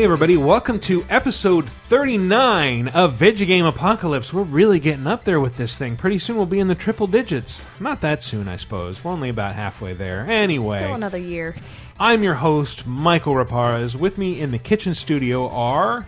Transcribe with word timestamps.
Hey 0.00 0.04
everybody, 0.04 0.38
welcome 0.38 0.80
to 0.80 1.04
episode 1.10 1.68
39 1.68 2.88
of 2.88 3.18
Vidjagame 3.18 3.68
Apocalypse. 3.68 4.32
We're 4.32 4.44
really 4.44 4.80
getting 4.80 5.06
up 5.06 5.24
there 5.24 5.40
with 5.40 5.58
this 5.58 5.76
thing. 5.76 5.94
Pretty 5.94 6.18
soon 6.18 6.38
we'll 6.38 6.46
be 6.46 6.58
in 6.58 6.68
the 6.68 6.74
triple 6.74 7.06
digits. 7.06 7.66
Not 7.80 8.00
that 8.00 8.22
soon, 8.22 8.48
I 8.48 8.56
suppose. 8.56 9.04
We're 9.04 9.10
only 9.12 9.28
about 9.28 9.54
halfway 9.54 9.92
there. 9.92 10.24
Anyway, 10.26 10.78
Still 10.78 10.94
another 10.94 11.18
year. 11.18 11.54
I'm 11.98 12.22
your 12.22 12.32
host, 12.32 12.86
Mikel 12.86 13.34
Reparaz. 13.34 13.94
With 13.94 14.16
me 14.16 14.40
in 14.40 14.52
the 14.52 14.58
kitchen 14.58 14.94
studio 14.94 15.50
are 15.50 16.06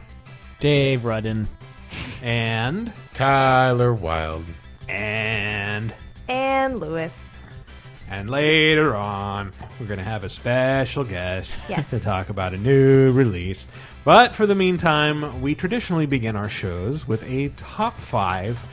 Dave 0.59 1.05
Rudden. 1.05 1.47
and 2.23 2.91
Tyler 3.13 3.93
Wilde. 3.93 4.47
and 4.89 5.93
Anne 6.31 6.79
Lewis. 6.79 7.32
And 8.11 8.29
later 8.31 8.95
on 8.95 9.53
we're 9.81 9.87
going 9.87 9.99
to 9.99 10.05
have 10.05 10.25
a 10.25 10.29
special 10.29 11.05
guest 11.05 11.57
Yes. 11.69 11.91
to 11.91 12.01
talk 12.01 12.29
about 12.29 12.53
a 12.55 12.59
new 12.59 13.13
release. 13.13 13.67
But 14.05 14.35
for 14.35 14.47
the 14.47 14.55
meantime, 14.55 15.41
we 15.41 15.55
traditionally 15.55 16.07
begin 16.07 16.35
our 16.37 16.49
shows 16.49 17.07
with 17.07 17.23
a 17.31 17.49
top 17.51 17.95
5. 17.95 18.65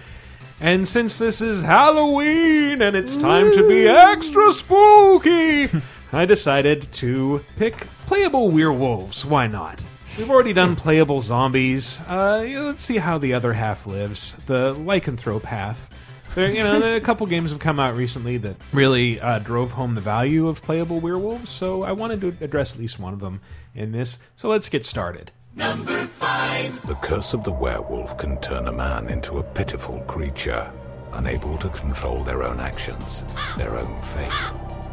And 0.62 0.88
since 0.88 1.18
this 1.20 1.40
is 1.42 1.62
Halloween 1.62 2.82
and 2.82 2.96
it's 2.96 3.16
time 3.16 3.52
to 3.54 3.68
be 3.68 3.88
extra 3.88 4.52
spooky, 4.52 5.70
I 6.12 6.26
decided 6.26 6.92
to 6.94 7.44
pick 7.58 7.78
playable 8.08 8.50
werewolves. 8.50 9.24
Why 9.26 9.48
not? 9.48 9.82
We've 10.18 10.30
already 10.30 10.52
done 10.52 10.76
playable 10.76 11.22
zombies. 11.22 12.02
Uh, 12.08 12.44
let's 12.66 12.84
see 12.84 12.98
how 12.98 13.18
the 13.20 13.34
other 13.36 13.54
half 13.54 13.86
lives. 13.86 14.34
The 14.48 14.76
lycanthrope 14.76 15.44
half. 15.44 15.90
There, 16.36 16.52
you 16.52 16.64
know, 16.64 16.80
there- 16.80 16.96
a 16.96 17.02
couple 17.02 17.26
games 17.28 17.52
have 17.52 17.60
come 17.60 17.80
out 17.80 17.96
recently 17.96 18.38
that 18.38 18.56
really 18.72 19.20
uh, 19.20 19.40
drove 19.40 19.72
home 19.72 19.96
the 19.96 20.02
value 20.02 20.48
of 20.48 20.62
playable 20.62 21.00
werewolves. 21.00 21.50
So 21.50 21.84
I 21.84 21.92
wanted 21.92 22.22
to 22.22 22.34
address 22.44 22.74
at 22.74 22.80
least 22.80 23.00
one 23.00 23.14
of 23.14 23.20
them 23.20 23.42
in 23.76 23.92
this. 23.92 24.20
So 24.36 24.48
let's 24.50 24.70
get 24.70 24.86
started. 24.86 25.32
Number 25.56 26.06
five. 26.06 26.86
The 26.86 26.96
curse 26.96 27.34
of 27.34 27.44
the 27.44 27.52
werewolf 27.52 28.18
can 28.18 28.40
turn 28.42 28.68
a 28.68 28.72
man 28.72 29.10
into 29.10 29.40
a 29.40 29.44
pitiful 29.44 30.00
creature, 30.02 30.72
unable 31.14 31.58
to 31.58 31.70
control 31.70 32.24
their 32.24 32.44
own 32.44 32.60
actions, 32.60 33.26
their 33.58 33.78
own 33.78 34.00
fate. 34.00 34.30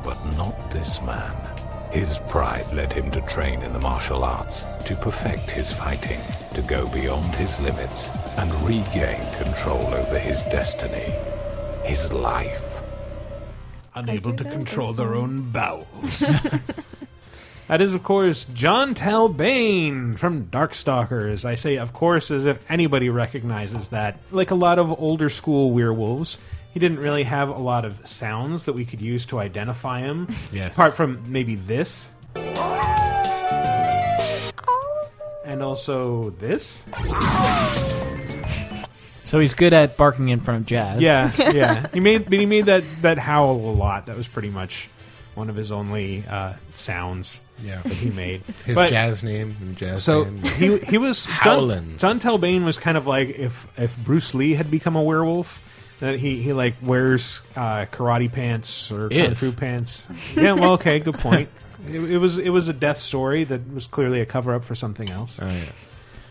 But 0.03 0.17
not 0.37 0.71
this 0.71 1.03
man. 1.03 1.33
His 1.91 2.19
pride 2.29 2.71
led 2.73 2.93
him 2.93 3.11
to 3.13 3.21
train 3.23 3.63
in 3.63 3.73
the 3.73 3.79
martial 3.79 4.25
arts, 4.25 4.65
to 4.85 4.95
perfect 4.97 5.51
his 5.51 5.73
fighting, 5.73 6.21
to 6.55 6.63
go 6.69 6.93
beyond 6.93 7.35
his 7.35 7.59
limits, 7.61 8.11
and 8.37 8.53
regain 8.67 9.25
control 9.43 9.87
over 9.95 10.19
his 10.19 10.43
destiny, 10.45 11.15
his 11.85 12.13
life. 12.13 12.81
Unable 13.95 14.37
to 14.37 14.45
control 14.45 14.93
their 14.93 15.15
own 15.15 15.51
bowels. 15.51 16.19
that 17.69 17.81
is, 17.81 17.95
of 17.95 18.03
course, 18.03 18.45
Jon 18.53 18.95
Talbain 18.95 20.19
from 20.19 20.47
Darkstalkers. 20.47 21.47
I 21.47 21.55
say, 21.55 21.77
of 21.79 21.95
course, 21.95 22.31
as 22.31 22.45
if 22.45 22.59
anybody 22.71 23.09
recognizes 23.09 23.89
that. 23.89 24.19
Like 24.31 24.51
a 24.51 24.55
lot 24.55 24.79
of 24.79 25.01
older 25.01 25.31
school 25.31 25.71
werewolves, 25.71 26.37
he 26.77 26.81
didn't 26.81 26.99
really 26.99 27.23
have 27.23 27.49
a 27.49 27.57
lot 27.57 27.87
of 27.87 28.07
sounds 28.07 28.67
that 28.67 28.75
we 28.75 28.85
could 28.85 29.01
use 29.01 29.25
to 29.25 29.39
identify 29.39 30.01
him. 30.01 30.29
Yes. 30.53 30.75
Apart 30.75 30.93
from 30.93 31.33
maybe 31.33 31.55
this. 31.55 32.11
And 35.47 35.63
also 35.63 36.31
this. 36.39 36.85
So 39.25 39.39
he's 39.39 39.55
good 39.55 39.73
at 39.73 39.97
barking 39.97 40.29
in 40.29 40.41
front 40.41 40.61
of 40.61 40.67
jazz. 40.67 41.01
Yeah, 41.01 41.33
yeah. 41.39 41.87
He 41.95 42.01
made, 42.01 42.25
but 42.27 42.35
he 42.35 42.45
made 42.45 42.67
that 42.67 42.85
that 43.01 43.17
howl 43.17 43.53
a 43.53 43.73
lot. 43.73 44.05
That 44.07 44.17
was 44.19 44.29
pretty 44.29 44.51
much 44.51 44.91
one 45.35 45.49
of 45.49 45.57
his 45.57 45.73
only 45.73 46.27
uh, 46.29 46.53
sounds 46.75 47.41
Yeah. 47.65 47.81
that 47.81 47.93
he 47.93 48.11
made. 48.11 48.43
His 48.67 48.75
But- 48.75 48.91
jazz 48.91 49.23
name 49.23 49.57
and 49.63 49.75
jazz 49.79 50.03
So 50.05 50.25
name. 50.25 50.43
he 50.45 50.77
he 50.81 50.99
was 50.99 51.27
John. 51.43 51.97
Jon 51.97 52.21
Talbain 52.21 52.67
was 52.67 52.77
kind 52.77 52.99
of 52.99 53.07
like 53.07 53.31
if 53.31 53.67
if 53.79 53.97
Bruce 53.99 54.35
Lee 54.35 54.53
had 54.55 54.71
become 54.71 54.95
a 54.95 55.03
werewolf. 55.03 55.63
That 56.01 56.19
he 56.19 56.43
he 56.43 56.53
like 56.53 56.75
wears 56.83 57.41
uh, 57.57 57.87
karate 57.87 58.31
pants 58.31 58.91
or 58.93 59.09
kung 59.09 59.19
If. 59.19 59.39
fu 59.39 59.53
pants. 59.53 60.07
Yeah, 60.37 60.53
well, 60.53 60.73
okay, 60.73 60.99
good 60.99 61.19
point. 61.19 61.49
It, 61.89 62.01
it 62.13 62.19
was 62.19 62.37
it 62.39 62.51
was 62.51 62.69
a 62.69 62.73
death 62.75 62.99
story 62.99 63.45
that 63.45 63.73
was 63.73 63.87
clearly 63.87 64.21
a 64.21 64.27
cover 64.27 64.55
up 64.55 64.65
for 64.65 64.75
something 64.75 65.09
else. 65.11 65.41
Oh, 65.41 65.47
yeah. 65.47 65.73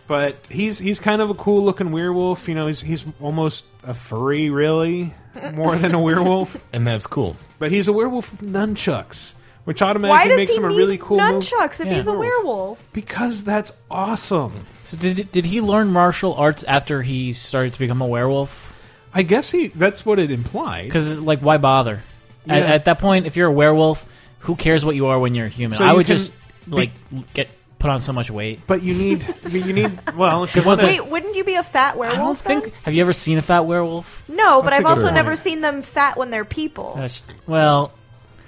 But 0.08 0.38
he's 0.50 0.78
he's 0.78 1.00
kind 1.00 1.20
of 1.22 1.32
a 1.32 1.34
cool 1.34 1.64
looking 1.64 1.92
werewolf. 1.92 2.48
You 2.48 2.54
know, 2.54 2.68
he's 2.68 2.80
he's 2.82 3.06
almost 3.20 3.66
a 3.84 3.96
furry, 3.96 4.52
really, 4.52 5.14
more 5.54 5.76
than 5.76 5.96
a 5.96 6.00
werewolf. 6.00 6.64
And 6.74 6.86
that's 6.86 7.08
cool. 7.08 7.36
But 7.58 7.72
he's 7.72 7.88
a 7.88 7.94
werewolf 7.94 8.30
with 8.40 8.42
nunchucks, 8.48 9.34
which 9.64 9.82
Why 9.82 9.88
automatically 9.88 10.30
does 10.30 10.38
makes 10.38 10.52
he 10.52 10.58
him 10.58 10.66
a 10.66 10.70
need 10.70 10.78
really 10.78 10.98
cool 11.00 11.18
move. 11.18 11.42
nunchucks 11.42 11.80
if 11.80 11.88
Yeah. 11.88 11.94
he's 11.96 12.06
a 12.06 12.14
werewolf? 12.14 12.84
Because 12.94 13.44
that's 13.44 13.72
awesome. 13.90 14.68
So 14.84 14.96
did 14.98 15.32
did 15.32 15.46
he 15.48 15.60
learn 15.62 15.92
martial 15.92 16.36
arts 16.36 16.64
after 16.66 17.02
he 17.02 17.34
started 17.34 17.74
to 17.74 17.80
become 17.80 18.02
a 18.02 18.08
werewolf? 18.08 18.74
I 19.16 19.24
guess 19.24 19.50
he 19.50 19.68
that's 19.70 20.06
what 20.06 20.20
it 20.20 20.30
implied. 20.30 20.86
Because 20.86 21.20
like, 21.20 21.40
why 21.40 21.58
bother? 21.58 22.04
At, 22.48 22.58
Yeah. 22.58 22.74
at 22.74 22.86
that 22.86 23.00
point, 23.00 23.26
if 23.26 23.36
you're 23.38 23.48
a 23.48 23.52
werewolf, 23.52 24.06
who 24.40 24.56
cares 24.56 24.84
what 24.86 24.96
you 24.96 25.08
are 25.08 25.18
when 25.18 25.34
you're 25.34 25.48
a 25.48 25.50
human? 25.50 25.78
So 25.78 25.86
I 25.86 25.92
you 25.92 25.96
would 25.98 26.06
just 26.08 26.34
be- 26.70 26.76
like 26.76 26.92
get 27.34 27.48
put 27.80 27.90
on 27.90 28.02
so 28.02 28.14
much 28.14 28.30
weight. 28.30 28.60
But 28.68 28.84
you 28.84 28.94
need 28.94 29.26
you 29.50 29.74
need 29.74 29.98
well 30.16 30.44
if 30.44 30.56
you 30.56 30.62
once 30.64 30.84
Wait, 30.84 31.06
wouldn't 31.08 31.36
you 31.36 31.44
be 31.44 31.56
a 31.56 31.64
fat 31.64 31.94
I 31.96 31.98
werewolf? 31.98 32.20
don't 32.20 32.38
think. 32.38 32.64
then? 32.66 32.74
Have 32.84 32.94
you 32.94 33.02
ever 33.02 33.14
seen 33.14 33.38
a 33.38 33.42
fat 33.42 33.62
werewolf? 33.62 34.24
No, 34.28 34.62
but 34.62 34.72
That's 34.72 34.78
a 34.78 34.80
I've 34.82 34.86
also 34.86 35.04
point. 35.04 35.16
never 35.16 35.36
seen 35.36 35.62
them 35.62 35.82
fat 35.82 36.18
when 36.18 36.30
they're 36.30 36.46
people. 36.46 36.94
That's, 36.98 37.24
well, 37.48 37.92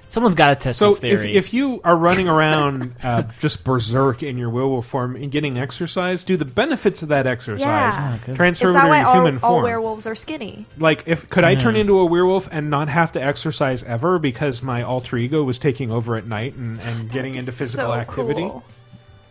someone's 0.07 0.35
got 0.35 0.47
to 0.47 0.55
test 0.55 0.79
so 0.79 0.87
this 0.89 0.95
if, 0.95 1.01
theory. 1.01 1.35
if 1.35 1.53
you 1.53 1.81
are 1.83 1.95
running 1.95 2.27
around 2.27 2.95
uh, 3.03 3.23
just 3.39 3.63
berserk 3.63 4.23
in 4.23 4.37
your 4.37 4.49
werewolf 4.49 4.85
form 4.85 5.15
and 5.15 5.31
getting 5.31 5.57
exercise, 5.57 6.25
do 6.25 6.37
the 6.37 6.45
benefits 6.45 7.01
of 7.01 7.09
that 7.09 7.27
exercise 7.27 7.61
Yeah. 7.65 8.17
Oh, 8.17 8.25
good. 8.25 8.35
transfer 8.35 8.65
Is 8.65 8.69
over 8.69 8.77
that 8.79 8.83
to 8.83 8.89
why 8.89 8.99
your 8.99 9.07
all, 9.07 9.13
human 9.15 9.35
all 9.43 9.53
form? 9.55 9.63
werewolves 9.63 10.07
are 10.07 10.15
skinny? 10.15 10.65
like 10.77 11.03
if 11.07 11.29
could 11.29 11.43
I 11.43 11.55
turn 11.55 11.75
into 11.75 11.99
a 11.99 12.05
werewolf 12.05 12.47
and 12.51 12.69
not 12.69 12.89
have 12.89 13.11
to 13.13 13.23
exercise 13.23 13.83
ever 13.83 14.19
because 14.19 14.61
my 14.63 14.81
alter 14.83 15.17
ego 15.17 15.43
was 15.43 15.59
taking 15.59 15.91
over 15.91 16.15
at 16.15 16.27
night 16.27 16.55
and, 16.55 16.79
and 16.81 17.11
getting 17.11 17.35
into 17.35 17.51
physical 17.51 17.87
so 17.87 17.93
activity? 17.93 18.41
Cool. 18.41 18.63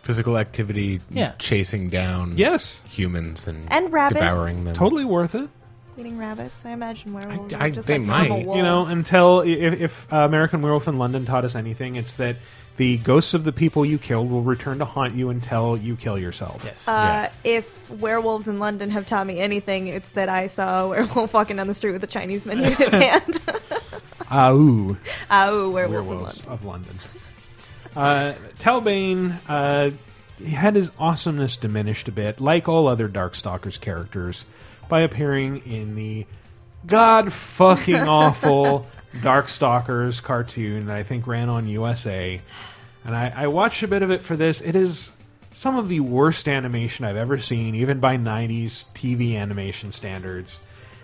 Physical 0.03 0.37
activity, 0.37 1.01
Yeah. 1.09 1.33
chasing 1.37 1.89
down 1.89 2.33
Yes. 2.37 2.81
humans 2.89 3.45
and, 3.45 3.71
And 3.73 3.91
rabbits. 3.91 4.21
devouring 4.21 4.63
them. 4.63 4.73
Totally 4.73 5.03
worth 5.03 5.35
it. 5.35 5.49
Eating 5.97 6.17
rabbits. 6.19 6.65
I 6.65 6.71
imagine 6.71 7.13
werewolves 7.13 7.53
I- 7.53 7.59
are 7.67 7.69
just 7.71 7.87
they 7.87 7.97
like 7.97 8.07
might. 8.07 8.29
normal 8.29 8.55
You 8.57 8.61
know, 8.63 8.85
until 8.85 9.41
if, 9.41 9.81
if 9.81 10.13
uh, 10.13 10.17
American 10.17 10.61
Werewolf 10.61 10.87
in 10.87 10.97
London 10.99 11.25
taught 11.25 11.43
us 11.43 11.55
anything, 11.55 11.95
it's 11.95 12.17
that 12.17 12.35
the 12.77 12.97
ghosts 12.99 13.33
of 13.33 13.43
the 13.43 13.51
people 13.51 13.83
you 13.83 13.97
killed 13.97 14.29
will 14.29 14.43
return 14.43 14.77
to 14.77 14.85
haunt 14.85 15.15
you 15.15 15.29
until 15.31 15.75
you 15.75 15.95
kill 15.95 16.19
yourself. 16.19 16.61
yes. 16.63 16.87
Uh, 16.87 17.29
if 17.43 17.89
werewolves 17.89 18.47
in 18.47 18.59
London 18.59 18.91
have 18.91 19.07
taught 19.07 19.25
me 19.25 19.39
anything, 19.39 19.87
it's 19.87 20.11
that 20.11 20.29
I 20.29 20.45
saw 20.45 20.83
a 20.83 20.87
werewolf 20.89 21.33
walking 21.33 21.55
down 21.57 21.65
the 21.67 21.73
street 21.73 21.93
with 21.93 22.03
a 22.03 22.07
Chinese 22.07 22.45
menu 22.45 22.65
in 22.65 22.73
his 22.73 22.93
hand. 22.93 23.39
Ah, 24.29 24.51
ooh. 24.51 24.97
oh, 25.31 25.69
werewolves, 25.69 26.09
werewolves 26.09 26.43
in 26.43 26.49
London. 26.49 26.51
of 26.51 26.65
London. 26.65 26.99
Uh, 27.95 28.33
Talbain, 28.59 29.37
uh, 29.47 29.91
had 30.45 30.75
his 30.75 30.91
awesomeness 30.99 31.55
diminished 31.55 32.09
a 32.09 32.11
bit, 32.11 32.41
like 32.41 32.67
all 32.67 32.87
other 32.89 33.07
Darkstalkers 33.07 33.79
characters, 33.79 34.43
by 34.89 35.01
appearing 35.01 35.57
in 35.65 35.95
the 35.95 36.25
god 36.85 37.31
fucking 37.33 37.95
awful 38.07 38.87
Darkstalkers 39.15 40.21
cartoon 40.21 40.87
that 40.87 40.95
I 40.95 41.03
think 41.03 41.27
ran 41.27 41.49
on 41.49 41.67
USA. 41.67 42.41
And 43.03 43.15
I, 43.15 43.33
I 43.35 43.47
watched 43.47 43.83
a 43.83 43.87
bit 43.87 44.03
of 44.03 44.11
it 44.11 44.21
for 44.21 44.35
this. 44.35 44.61
It 44.61 44.75
is 44.75 45.11
some 45.53 45.75
of 45.75 45.89
the 45.89 46.01
worst 46.01 46.47
animation 46.47 47.05
I've 47.05 47.15
ever 47.15 47.37
seen, 47.37 47.73
even 47.75 47.99
by 47.99 48.17
90s 48.17 48.85
TV 48.93 49.35
animation 49.35 49.91
standards. 49.91 50.59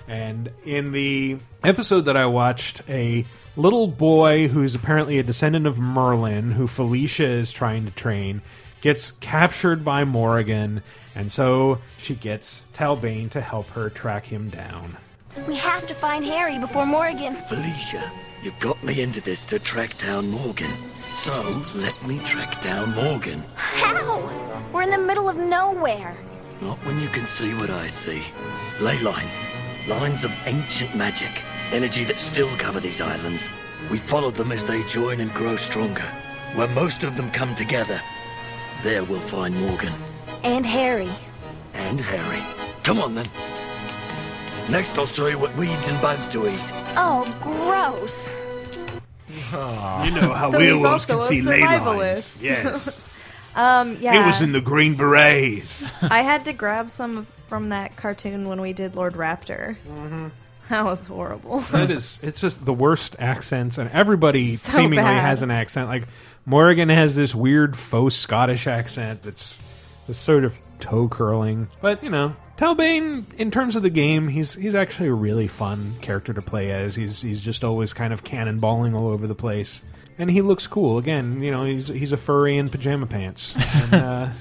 And 0.08 0.52
in 0.66 0.92
the 0.92 1.38
episode 1.64 2.02
that 2.02 2.18
I 2.18 2.26
watched, 2.26 2.82
a 2.90 3.26
little 3.56 3.88
boy 3.88 4.48
who's 4.48 4.76
apparently 4.76 5.18
a 5.18 5.24
descendant 5.24 5.66
of 5.66 5.80
Merlin, 5.80 6.52
who 6.52 6.68
Felicia 6.68 7.26
is 7.26 7.54
trying 7.54 7.86
to 7.86 7.92
train, 7.92 8.42
gets 8.84 9.12
captured 9.12 9.86
by 9.86 10.04
Morrigan, 10.04 10.84
and 11.16 11.32
so 11.32 11.80
she 11.98 12.16
gets 12.16 12.68
Talbain 12.74 13.32
to 13.32 13.40
help 13.40 13.66
her 13.68 13.90
track 13.90 14.26
him 14.26 14.50
down. 14.50 14.98
We 15.48 15.56
have 15.56 15.88
to 15.88 15.96
find 15.96 16.26
Harry 16.26 16.60
before 16.60 16.86
Morgan. 16.86 17.34
Felicia, 17.48 18.12
you 18.44 18.52
got 18.60 18.84
me 18.84 19.00
into 19.00 19.22
this 19.22 19.46
to 19.46 19.58
track 19.58 19.98
down 20.00 20.30
Morgan. 20.30 20.70
So 21.14 21.64
let 21.76 21.98
me 22.06 22.20
track 22.26 22.62
down 22.62 22.94
Morgan. 22.94 23.46
How? 23.56 24.30
We're 24.74 24.82
in 24.82 24.92
the 24.92 24.98
middle 24.98 25.30
of 25.30 25.38
nowhere. 25.38 26.18
Not 26.60 26.78
when 26.86 27.00
you 27.00 27.08
can 27.08 27.26
see 27.26 27.54
what 27.54 27.70
I 27.70 27.88
see. 27.88 28.22
Ley 28.82 29.00
lines. 29.00 29.48
Lines 29.88 30.26
of 30.26 30.32
ancient 30.46 30.94
magic. 30.94 31.32
Energy 31.72 32.04
that 32.04 32.20
still 32.20 32.54
cover 32.58 32.82
these 32.82 33.00
islands. 33.00 33.48
We 33.90 33.98
follow 33.98 34.30
them 34.30 34.52
as 34.52 34.66
they 34.66 34.86
join 34.88 35.22
and 35.22 35.34
grow 35.34 35.56
stronger. 35.56 36.12
Where 36.56 36.68
most 36.68 37.06
of 37.06 37.16
them 37.16 37.32
come 37.32 37.56
together, 37.56 38.02
there 38.84 39.04
we'll 39.06 39.20
find 39.20 39.56
Morgan. 39.62 39.94
And 40.44 40.66
Harry. 40.66 41.10
And 41.74 42.00
Harry. 42.00 42.44
Come 42.84 43.00
on 43.00 43.16
then. 43.16 43.26
Next 44.70 44.98
I'll 44.98 45.06
show 45.06 45.28
you 45.28 45.40
what 45.40 45.56
weeds 45.56 45.88
and 45.88 46.00
bugs 46.02 46.28
to 46.30 46.48
eat. 46.48 46.60
Oh, 46.96 47.26
gross. 47.42 48.32
You 49.52 50.12
know 50.12 50.34
how 50.34 50.50
So 50.52 50.60
he's 50.60 50.74
werewolves 50.74 51.06
can 51.06 51.22
see 51.22 51.42
ley 51.42 51.62
lines. 51.62 51.82
survivalist. 51.82 52.44
Yes. 52.44 53.04
Um, 53.56 53.98
yeah. 54.02 54.20
He 54.20 54.26
was 54.26 54.42
in 54.42 54.52
the 54.52 54.62
Green 54.62 54.96
Berets. 54.96 55.92
I 56.02 56.24
had 56.24 56.46
to 56.46 56.54
grab 56.54 56.90
some 56.90 57.28
from 57.48 57.70
that 57.70 57.96
cartoon 57.96 58.48
when 58.50 58.60
we 58.60 58.74
did 58.74 58.96
Lord 58.96 59.14
Raptor. 59.14 59.76
Mm-hmm. 59.88 60.30
That 60.70 60.84
was 60.86 61.06
horrible. 61.06 61.60
That 61.60 61.92
is, 61.92 62.20
it's 62.24 62.42
just 62.42 62.66
the 62.66 62.74
worst 62.74 63.16
accents, 63.20 63.78
and 63.78 63.92
everybody 63.92 64.56
So 64.56 64.72
seemingly 64.72 65.04
bad. 65.04 65.22
has 65.22 65.44
an 65.44 65.52
accent. 65.52 65.88
Like 65.88 66.08
Morgan 66.46 66.90
has 66.90 67.16
this 67.16 67.34
weird 67.34 67.76
faux 67.78 68.16
Scottish 68.16 68.68
accent 68.68 69.24
that's 69.24 69.62
just 70.08 70.24
sort 70.24 70.44
of 70.44 70.58
toe 70.80 71.08
curling. 71.08 71.68
But 71.82 72.04
you 72.04 72.10
know, 72.10 72.36
Talbain, 72.58 73.34
in 73.36 73.52
terms 73.52 73.76
of 73.76 73.84
the 73.84 73.90
game, 73.90 74.28
he's 74.28 74.54
he's 74.54 74.76
actually 74.76 75.10
a 75.10 75.14
really 75.14 75.48
fun 75.48 75.96
character 76.02 76.34
to 76.34 76.42
play 76.42 76.72
as. 76.72 76.96
He's 76.96 77.22
he's 77.22 77.40
just 77.42 77.64
always 77.64 77.94
kind 77.94 78.12
of 78.14 78.24
cannonballing 78.24 78.94
all 78.94 79.08
over 79.08 79.28
the 79.28 79.36
place, 79.36 79.82
and 80.18 80.30
he 80.30 80.42
looks 80.42 80.68
cool. 80.68 80.98
Again, 80.98 81.42
you 81.42 81.52
know, 81.52 81.64
he's 81.64 81.88
he's 81.88 82.12
a 82.12 82.18
furry 82.18 82.58
in 82.58 82.70
pajama 82.70 83.06
pants. 83.06 83.56
And, 83.84 83.94
uh, 83.94 84.30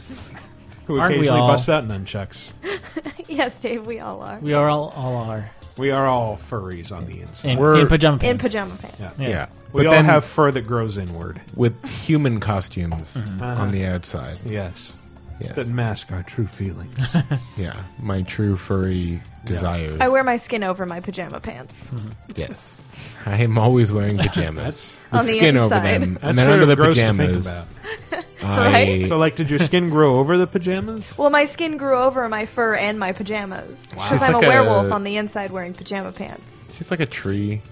Who 0.87 0.99
Aren't 0.99 1.13
we 1.13 1.19
occasionally 1.21 1.41
all? 1.43 1.49
busts 1.49 1.69
out 1.69 1.85
nunchucks. 1.85 2.53
yes, 3.29 3.61
Dave, 3.61 3.87
we 3.87 4.01
all 4.01 4.21
are. 4.21 4.41
We 4.41 4.53
are 4.53 4.69
all, 4.69 4.89
all 4.97 5.15
are 5.15 5.49
We 5.77 5.91
are 5.91 6.07
all 6.07 6.37
furries 6.37 6.95
on 6.95 7.07
the 7.07 7.21
inside. 7.21 7.51
in, 7.53 7.59
We're- 7.59 7.81
in 7.81 7.87
pajama 7.89 8.19
pants. 8.19 8.31
In 8.31 8.39
pajama 8.51 8.77
pants. 8.77 9.19
Yeah. 9.19 9.29
Yeah. 9.29 9.47
We 9.73 9.81
but 9.85 9.87
all 9.87 9.93
then 9.95 10.05
have 10.05 10.25
fur 10.25 10.51
that 10.51 10.63
grows 10.63 10.99
inward. 10.99 11.41
with 11.57 11.83
human 12.07 12.41
costumes 12.41 13.17
Uh-huh. 13.17 13.45
on 13.45 13.71
the 13.71 13.87
outside. 13.87 14.39
Yes. 14.45 14.95
Yes. 15.41 15.57
That 15.57 15.69
mask 15.69 16.13
our 16.13 16.23
true 16.23 16.47
feelings. 16.47 17.17
Yeah. 17.57 17.75
My 17.99 18.23
true 18.23 18.55
furry 18.57 19.21
desires. 19.45 19.97
I 20.01 20.09
wear 20.11 20.23
my 20.23 20.37
skin 20.37 20.63
over 20.63 20.85
my 20.87 21.01
pajama 21.01 21.41
pants. 21.41 21.91
Yes. 22.37 22.81
I 23.27 23.39
am 23.43 23.59
always 23.59 23.91
wearing 23.93 24.19
pajamas. 24.19 24.57
That's- 24.57 24.99
with 25.11 25.21
On 25.21 25.27
the 25.27 25.33
skin 25.33 25.57
over 25.57 25.75
inside. 25.75 26.03
them. 26.03 26.13
That's 26.15 26.25
and 26.25 26.39
then 26.39 26.47
sort 26.47 26.53
under 26.61 26.63
of 26.63 26.69
the 26.69 26.77
gross 26.77 26.95
to 26.97 27.01
think 27.03 27.17
pajamas. 27.19 27.47
about. 27.47 28.25
I, 28.49 28.73
Right? 28.73 29.09
So, 29.09 29.19
like, 29.19 29.37
did 29.37 29.51
your 29.51 29.59
skin 29.59 29.91
grow 29.91 30.17
over 30.17 30.37
the 30.39 30.47
pajamas? 30.47 31.17
Well, 31.19 31.31
my 31.31 31.45
skin 31.45 31.77
grew 31.77 31.97
over 31.97 32.29
my 32.29 32.47
fur 32.47 32.75
and 32.75 32.99
my 32.99 33.13
pajamas 33.13 33.89
because 33.89 34.09
She's 34.11 34.23
I'm 34.23 34.33
like 34.35 34.45
a 34.45 34.49
werewolf 34.49 34.87
a- 34.87 34.93
on 34.95 35.05
the 35.05 35.17
inside 35.17 35.51
wearing 35.51 35.75
pajama 35.75 36.13
pants. 36.13 36.69
She's 36.75 36.91
like 36.91 37.01
a 37.01 37.07
tree. 37.07 37.63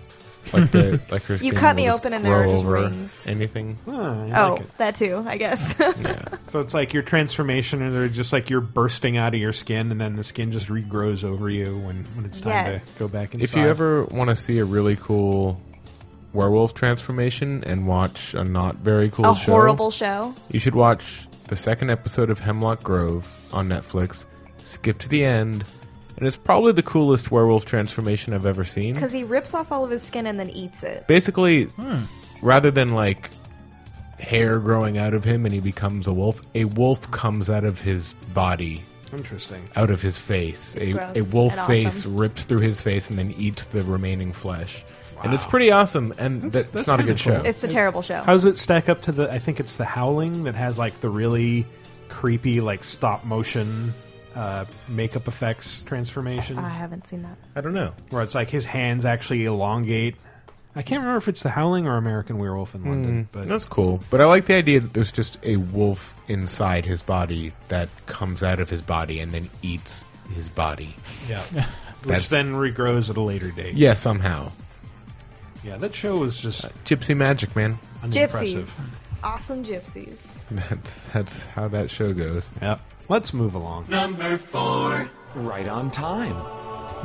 Like 0.55 0.71
the 0.71 0.99
like 1.11 1.23
her 1.25 1.35
You 1.35 1.39
skin 1.39 1.55
cut 1.55 1.77
will 1.77 1.83
me 1.83 1.89
just 1.89 2.01
open 2.01 2.15
and 2.15 2.25
there 2.25 2.35
are 2.35 2.47
just 2.47 2.65
over 2.65 2.73
rings. 2.73 3.27
Anything. 3.27 3.77
Ah, 3.87 3.91
oh, 3.93 4.31
I 4.33 4.47
oh, 4.49 4.53
like 4.55 4.61
it. 4.63 4.79
that 4.79 4.95
too, 4.95 5.23
I 5.27 5.37
guess. 5.37 5.75
Yeah. 6.01 6.25
So 6.45 6.61
it's 6.61 6.73
like 6.73 6.95
your 6.95 7.03
transformation, 7.03 7.83
or 7.83 7.91
they're 7.93 8.09
just 8.09 8.33
like 8.33 8.49
you're 8.49 8.63
bursting 8.63 9.19
out 9.19 9.35
of 9.35 9.41
your 9.41 9.53
skin, 9.53 9.91
and 9.91 10.01
then 10.01 10.17
the 10.17 10.25
skin 10.25 10.51
just 10.51 10.67
regrows 10.69 11.25
over 11.25 11.51
you 11.51 11.77
when, 11.79 12.05
when 12.15 12.25
it's 12.25 12.41
time 12.41 12.53
Yes. 12.73 12.97
to 12.97 13.05
go 13.05 13.09
back 13.13 13.35
inside. 13.35 13.45
If 13.45 13.55
you 13.55 13.69
ever 13.69 14.05
want 14.07 14.31
to 14.31 14.37
see 14.37 14.59
a 14.59 14.65
really 14.65 14.97
cool 14.97 15.61
werewolf 16.33 16.75
transformation 16.75 17.65
and 17.65 17.87
watch 17.87 18.35
a 18.35 18.45
not 18.45 18.77
very 18.77 19.11
cool 19.11 19.31
a 19.31 19.37
show, 19.37 19.53
horrible 19.53 19.91
show. 19.91 20.35
you 20.51 20.61
should 20.61 20.75
watch 20.75 21.27
the 21.49 21.57
second 21.57 21.91
episode 21.91 22.31
of 22.31 22.39
Hemlock 22.39 22.83
Grove 22.83 23.29
on 23.53 23.69
Netflix. 23.69 24.25
Skip 24.65 24.99
to 24.99 25.09
the 25.09 25.25
end, 25.25 25.65
and 26.17 26.27
it's 26.27 26.37
probably 26.37 26.73
the 26.73 26.83
coolest 26.83 27.31
werewolf 27.31 27.65
transformation 27.65 28.33
I've 28.33 28.47
ever 28.47 28.65
seen. 28.65 28.95
Because 28.95 29.13
he 29.13 29.25
rips 29.25 29.55
off 29.55 29.73
all 29.73 29.85
of 29.85 29.91
his 29.91 30.03
skin 30.03 30.27
and 30.27 30.39
then 30.39 30.51
eats 30.51 30.83
it. 30.85 31.07
Basically, 31.09 31.65
hmm. 31.65 32.03
rather 32.43 32.71
than 32.71 32.95
like 32.95 33.31
hair 34.21 34.59
growing 34.61 34.99
out 34.99 35.15
of 35.15 35.25
him 35.25 35.45
and 35.45 35.55
he 35.55 35.61
becomes 35.61 36.07
a 36.07 36.13
wolf, 36.13 36.41
a 36.55 36.67
wolf 36.67 37.11
comes 37.11 37.51
out 37.51 37.65
of 37.65 37.81
his 37.81 38.13
body 38.35 38.85
Interesting. 39.13 39.69
out 39.77 39.91
of 39.91 40.03
his 40.03 40.19
face. 40.19 40.77
It's 40.77 40.89
A, 40.89 40.93
gross 40.93 41.17
a 41.17 41.35
wolf 41.35 41.59
and 41.59 41.67
face 41.67 41.87
awesome. 42.01 42.17
rips 42.17 42.45
through 42.45 42.61
his 42.61 42.81
face 42.83 43.11
and 43.11 43.19
then 43.19 43.33
eats 43.33 43.65
the 43.65 43.83
remaining 43.83 44.33
flesh. 44.33 44.85
And 45.23 45.35
it's 45.35 45.45
pretty 45.45 45.71
awesome, 45.71 46.15
and 46.19 46.41
That's- 46.43 46.65
that's, 46.65 46.67
that's 46.75 46.87
not 46.89 46.95
a 46.95 47.03
kinda 47.03 47.13
good 47.13 47.21
show. 47.21 47.41
It's 47.45 47.63
a 47.65 47.69
terrible 47.69 48.03
show. 48.03 48.23
How 48.23 48.33
does 48.33 48.45
it 48.45 48.57
stack 48.59 48.89
up 48.89 49.03
to 49.03 49.13
the? 49.13 49.31
I 49.31 49.39
think 49.39 49.61
it's 49.61 49.77
the 49.77 49.85
Howling 49.85 50.45
that 50.45 50.55
has 50.55 50.79
like 50.79 51.01
the 51.01 51.11
really 51.11 51.67
creepy, 52.09 52.61
like 52.61 52.83
stop 52.85 53.25
motion 53.25 53.95
uh, 54.35 54.65
makeup 54.89 55.27
effects 55.29 55.83
transformation, 55.83 56.57
I 56.59 56.69
haven't 56.69 57.07
seen 57.07 57.23
that. 57.23 57.37
I 57.57 57.61
don't 57.61 57.75
know. 57.75 57.93
where 58.11 58.23
it's 58.23 58.35
like 58.35 58.49
his 58.51 58.65
hands 58.65 59.05
actually 59.05 59.45
elongate. 59.45 60.17
I 60.77 60.83
can't 60.83 61.01
remember 61.01 61.19
if 61.19 61.27
it's 61.27 61.43
the 61.43 61.51
Howling 61.51 61.89
or 61.89 61.97
American 61.97 62.39
Werewolf 62.39 62.77
in 62.77 62.85
London, 62.85 63.29
but 63.33 63.49
That's 63.49 63.65
cool, 63.65 64.01
but 64.09 64.21
I 64.21 64.27
like 64.27 64.47
the 64.47 64.55
idea 64.55 64.79
that 64.79 64.93
there's 64.93 65.11
just 65.11 65.37
a 65.43 65.57
wolf 65.57 66.17
inside 66.29 66.85
his 66.85 67.03
body 67.03 67.53
that 67.69 67.89
comes 68.07 68.45
out 68.45 68.61
of 68.61 68.71
his 68.71 68.81
body 68.81 69.19
and 69.19 69.33
then 69.33 69.51
eats 69.63 70.07
his 70.33 70.49
body. 70.49 70.95
yeah, 71.29 71.41
which 71.43 71.65
That's- 72.05 72.29
then 72.31 72.53
regrows 72.53 73.11
at 73.11 73.17
a 73.17 73.21
later 73.21 73.51
date. 73.51 73.75
Yeah, 73.75 73.95
somehow. 73.95 74.53
Yeah, 75.63 75.77
that 75.79 75.95
show 75.95 76.17
was 76.19 76.41
just 76.41 76.65
uh, 76.65 76.69
Gypsy 76.85 77.17
magic, 77.17 77.55
man. 77.55 77.79
unimpressive. 78.03 78.67
Gypsies. 78.67 78.91
Awesome 79.23 79.63
gypsies. 79.63 80.31
That's 80.51 81.01
that's 81.13 81.45
how 81.45 81.69
that 81.69 81.91
show 81.91 82.15
goes. 82.15 82.51
Yep. 82.63 82.81
Let's 83.11 83.35
move 83.35 83.55
along. 83.55 83.85
Number 83.89 84.39
four. 84.39 85.11
Right 85.35 85.69
on 85.69 85.91
time. 85.91 86.37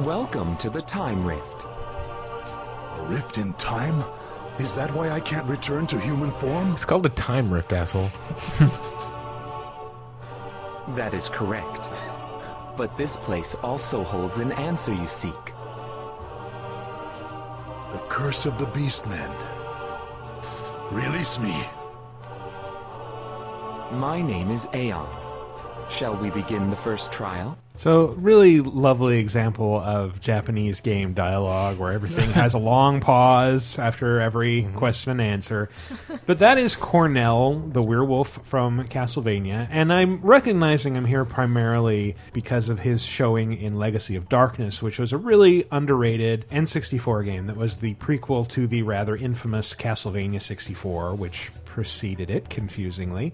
Welcome 0.04 0.56
to 0.57 0.69
the 0.69 0.81
Time 0.81 1.25
Rift. 1.25 1.63
A 1.63 3.06
rift 3.10 3.38
in 3.38 3.54
time? 3.56 4.04
Is 4.60 4.74
that 4.75 4.94
why 4.96 5.10
I 5.10 5.19
can't 5.19 5.46
return 5.48 5.86
to 5.88 6.00
human 6.00 6.31
form? 6.31 6.72
It's 6.72 6.86
called 6.86 7.06
a 7.06 7.10
time 7.10 7.52
rift, 7.54 7.74
asshole. 7.74 8.10
That 10.96 11.13
is 11.16 11.30
correct. 11.30 11.88
But 12.78 12.96
this 12.96 13.18
place 13.18 13.56
also 13.63 14.04
holds 14.04 14.38
an 14.38 14.52
answer 14.54 14.94
you 14.94 15.07
seek. 15.07 15.34
The 17.95 18.01
curse 18.09 18.45
of 18.45 18.57
the 18.57 18.65
beastmen. 18.65 19.33
Release 20.92 21.39
me. 21.39 21.56
My 23.97 24.21
name 24.21 24.51
is 24.51 24.68
Aeon. 24.74 25.07
Shall 25.89 26.18
we 26.18 26.30
begin 26.30 26.69
the 26.69 26.75
first 26.75 27.13
trial? 27.13 27.57
So, 27.77 28.07
really 28.18 28.61
lovely 28.61 29.19
example 29.19 29.80
of 29.80 30.21
Japanese 30.21 30.80
game 30.80 31.14
dialogue 31.14 31.78
where 31.78 31.92
everything 31.92 32.30
has 32.31 32.54
a 32.54 32.57
long 32.57 33.02
pause 33.02 33.78
after 33.78 34.21
every 34.21 34.64
mm-hmm. 34.64 34.78
question 34.78 35.11
and 35.11 35.21
answer. 35.21 35.69
But 36.26 36.40
that 36.40 36.57
is 36.57 36.76
Cornell, 36.76 37.59
the 37.59 37.83
werewolf 37.83 38.40
from 38.45 38.85
Castlevania, 38.85 39.68
and 39.69 39.92
I'm 39.92 40.21
recognizing 40.21 40.95
him 40.95 41.06
here 41.06 41.26
primarily 41.26 42.16
because 42.31 42.69
of 42.69 42.80
his 42.80 43.06
showing 43.06 43.54
in 43.54 43.78
Legacy 43.78 44.16
of 44.16 44.30
Darkness, 44.30 44.81
which 44.81 44.97
was 44.97 45.11
a 45.11 45.18
really 45.18 45.68
underrated 45.71 46.45
N64 46.50 47.26
game 47.26 47.47
that 47.47 47.57
was 47.57 47.78
the 47.78 47.94
prequel 47.95 48.47
to 48.50 48.68
the 48.68 48.83
rather 48.83 49.16
infamous 49.16 49.76
Castlevania 49.76 50.42
64, 50.42 51.16
which 51.16 51.52
preceded 51.66 52.30
it, 52.30 52.50
confusingly. 52.50 53.33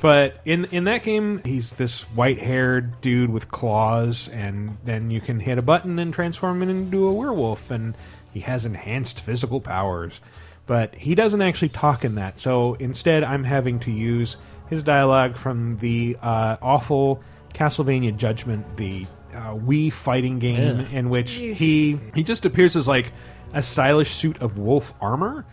But 0.00 0.40
in 0.44 0.66
in 0.66 0.84
that 0.84 1.02
game, 1.02 1.40
he's 1.44 1.70
this 1.70 2.02
white 2.02 2.38
haired 2.38 3.00
dude 3.00 3.30
with 3.30 3.50
claws, 3.50 4.28
and 4.28 4.76
then 4.84 5.10
you 5.10 5.20
can 5.20 5.40
hit 5.40 5.58
a 5.58 5.62
button 5.62 5.98
and 5.98 6.12
transform 6.12 6.62
him 6.62 6.70
into 6.70 7.06
a 7.06 7.12
werewolf, 7.12 7.70
and 7.70 7.96
he 8.32 8.40
has 8.40 8.64
enhanced 8.64 9.20
physical 9.20 9.60
powers. 9.60 10.20
But 10.66 10.94
he 10.94 11.14
doesn't 11.14 11.42
actually 11.42 11.68
talk 11.68 12.04
in 12.04 12.16
that, 12.16 12.38
so 12.38 12.74
instead, 12.74 13.22
I'm 13.22 13.44
having 13.44 13.78
to 13.80 13.90
use 13.90 14.36
his 14.68 14.82
dialogue 14.82 15.36
from 15.36 15.76
the 15.78 16.16
uh, 16.22 16.56
awful 16.60 17.22
Castlevania 17.54 18.16
Judgment, 18.16 18.76
the 18.76 19.06
uh, 19.32 19.54
Wii 19.54 19.92
fighting 19.92 20.38
game, 20.38 20.80
in 20.92 21.10
which 21.10 21.32
he 21.32 22.00
he 22.14 22.24
just 22.24 22.44
appears 22.44 22.76
as 22.76 22.88
like 22.88 23.12
a 23.52 23.62
stylish 23.62 24.10
suit 24.10 24.38
of 24.42 24.58
wolf 24.58 24.92
armor 25.00 25.46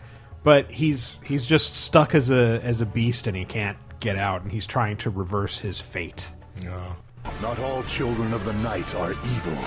but 0.44 0.70
he's 0.70 1.20
he's 1.22 1.44
just 1.44 1.74
stuck 1.74 2.14
as 2.14 2.30
a 2.30 2.60
as 2.62 2.80
a 2.80 2.86
beast 2.86 3.26
and 3.26 3.36
he 3.36 3.44
can't 3.44 3.78
get 4.04 4.16
out 4.16 4.42
and 4.42 4.52
he's 4.52 4.66
trying 4.66 4.96
to 4.98 5.08
reverse 5.08 5.58
his 5.58 5.80
fate 5.80 6.30
No. 6.62 6.94
Not 7.40 7.58
all 7.58 7.82
children 7.84 8.34
of 8.34 8.44
the 8.44 8.52
night 8.52 8.94
are 8.94 9.12
evil. 9.12 9.58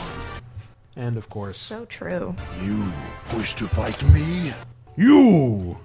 and 0.96 1.18
of 1.18 1.28
course 1.30 1.58
So 1.58 1.86
true. 1.86 2.36
You 2.64 2.86
wish 3.36 3.56
to 3.56 3.68
fight 3.68 4.02
me? 4.14 4.54
you 4.96 5.78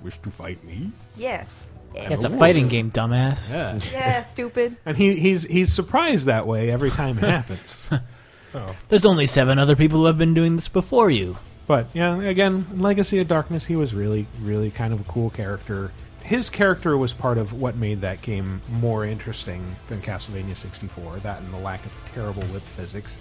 wish 0.00 0.18
to 0.18 0.30
fight 0.30 0.62
me 0.64 0.92
Yes. 1.16 1.74
Yeah, 1.94 2.12
it's 2.12 2.24
a 2.24 2.30
fighting 2.30 2.68
game, 2.68 2.90
dumbass. 2.92 3.52
yeah 3.52 3.80
Yeah, 3.92 4.22
stupid. 4.22 4.76
and 4.86 4.96
he 4.96 5.18
he's 5.18 5.42
he's 5.42 5.72
surprised 5.72 6.26
that 6.26 6.46
way 6.46 6.70
every 6.70 6.90
time 6.90 7.18
it 7.18 7.24
happens 7.24 7.90
There's 8.88 9.04
only 9.04 9.26
seven 9.26 9.58
other 9.58 9.74
people 9.76 9.98
who 10.00 10.06
have 10.06 10.18
been 10.18 10.34
doing 10.34 10.54
this 10.56 10.68
before 10.68 11.10
you. 11.10 11.36
but 11.66 11.88
yeah 11.94 12.16
again 12.22 12.64
in 12.72 12.80
legacy 12.80 13.18
of 13.18 13.26
darkness 13.26 13.64
he 13.64 13.74
was 13.74 13.92
really 13.92 14.26
really 14.40 14.70
kind 14.70 14.92
of 14.92 15.00
a 15.00 15.04
cool 15.04 15.30
character 15.30 15.90
his 16.28 16.50
character 16.50 16.98
was 16.98 17.14
part 17.14 17.38
of 17.38 17.54
what 17.54 17.74
made 17.74 18.02
that 18.02 18.20
game 18.20 18.60
more 18.68 19.06
interesting 19.06 19.74
than 19.88 20.02
Castlevania 20.02 20.54
64 20.54 21.20
that 21.20 21.40
and 21.40 21.52
the 21.54 21.58
lack 21.58 21.84
of 21.86 21.92
terrible 22.12 22.42
whip 22.44 22.62
physics 22.62 23.18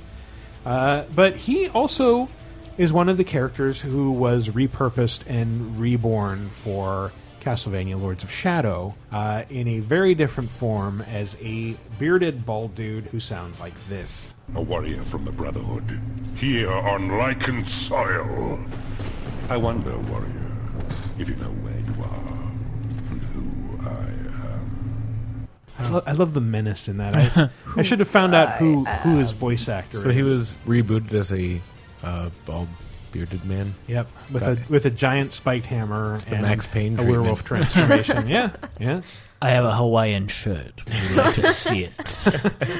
Uh, 0.66 1.06
but 1.16 1.38
he 1.38 1.70
also 1.70 2.28
is 2.78 2.92
one 2.92 3.08
of 3.08 3.16
the 3.16 3.24
characters 3.24 3.80
who 3.80 4.12
was 4.12 4.50
repurposed 4.50 5.24
and 5.26 5.80
reborn 5.80 6.50
for 6.50 7.14
Castlevania 7.40 8.00
Lords 8.00 8.26
of 8.26 8.32
Shadow 8.32 8.94
uh, 9.14 9.44
in 9.50 9.70
a 9.70 9.80
very 9.80 10.14
different 10.14 10.50
form 10.50 11.02
as 11.04 11.38
a 11.42 11.78
bearded 11.98 12.46
bald 12.46 12.76
dude 12.76 13.06
who 13.06 13.22
sounds 13.22 13.62
like 13.62 13.74
this. 13.88 14.34
A 14.56 14.62
warrior 14.62 15.02
from 15.04 15.24
the 15.24 15.32
Brotherhood, 15.32 16.02
here 16.36 16.72
on 16.72 17.08
Lycan 17.08 17.66
soil. 17.70 18.60
I 19.48 19.56
wonder, 19.56 19.98
warrior, 20.12 20.52
if 21.18 21.30
you 21.30 21.38
know 21.38 21.54
where 21.64 21.80
you 21.80 22.04
are 22.04 22.37
am. 23.90 25.48
I, 25.80 25.90
lo- 25.90 26.04
I 26.08 26.12
love 26.14 26.34
the 26.34 26.42
menace 26.42 26.88
in 26.88 26.98
that. 26.98 27.16
I, 27.16 27.50
I 27.80 27.82
should 27.84 28.00
have 28.00 28.08
found 28.08 28.34
out 28.34 28.58
who 28.58 28.84
who 28.86 29.18
his 29.18 29.32
voice 29.32 29.70
actor 29.70 30.00
So 30.00 30.10
is. 30.10 30.16
he 30.16 30.24
was 30.24 30.56
rebooted 30.66 31.14
as 31.14 31.32
a 31.32 31.62
uh, 32.04 32.30
bald 32.46 32.68
bearded 33.12 33.46
man. 33.46 33.74
Yep, 33.88 34.08
with 34.32 34.44
a 34.44 34.60
with 34.70 34.86
a 34.86 34.90
giant 34.90 35.34
spiked 35.34 35.66
hammer 35.68 36.20
the 36.20 36.34
and 36.34 36.42
Max 36.42 36.68
Payne 36.68 37.00
a 37.00 37.04
werewolf 37.04 37.44
transformation. 37.44 38.28
yeah, 38.28 38.52
yeah. 38.80 39.02
I 39.42 39.50
have 39.52 39.66
a 39.66 39.76
Hawaiian 39.76 40.28
shirt. 40.28 40.84
Would 40.86 40.96
you 41.10 41.16
like 41.16 41.36
to 41.36 41.44
see 41.44 41.84
it? 41.84 42.74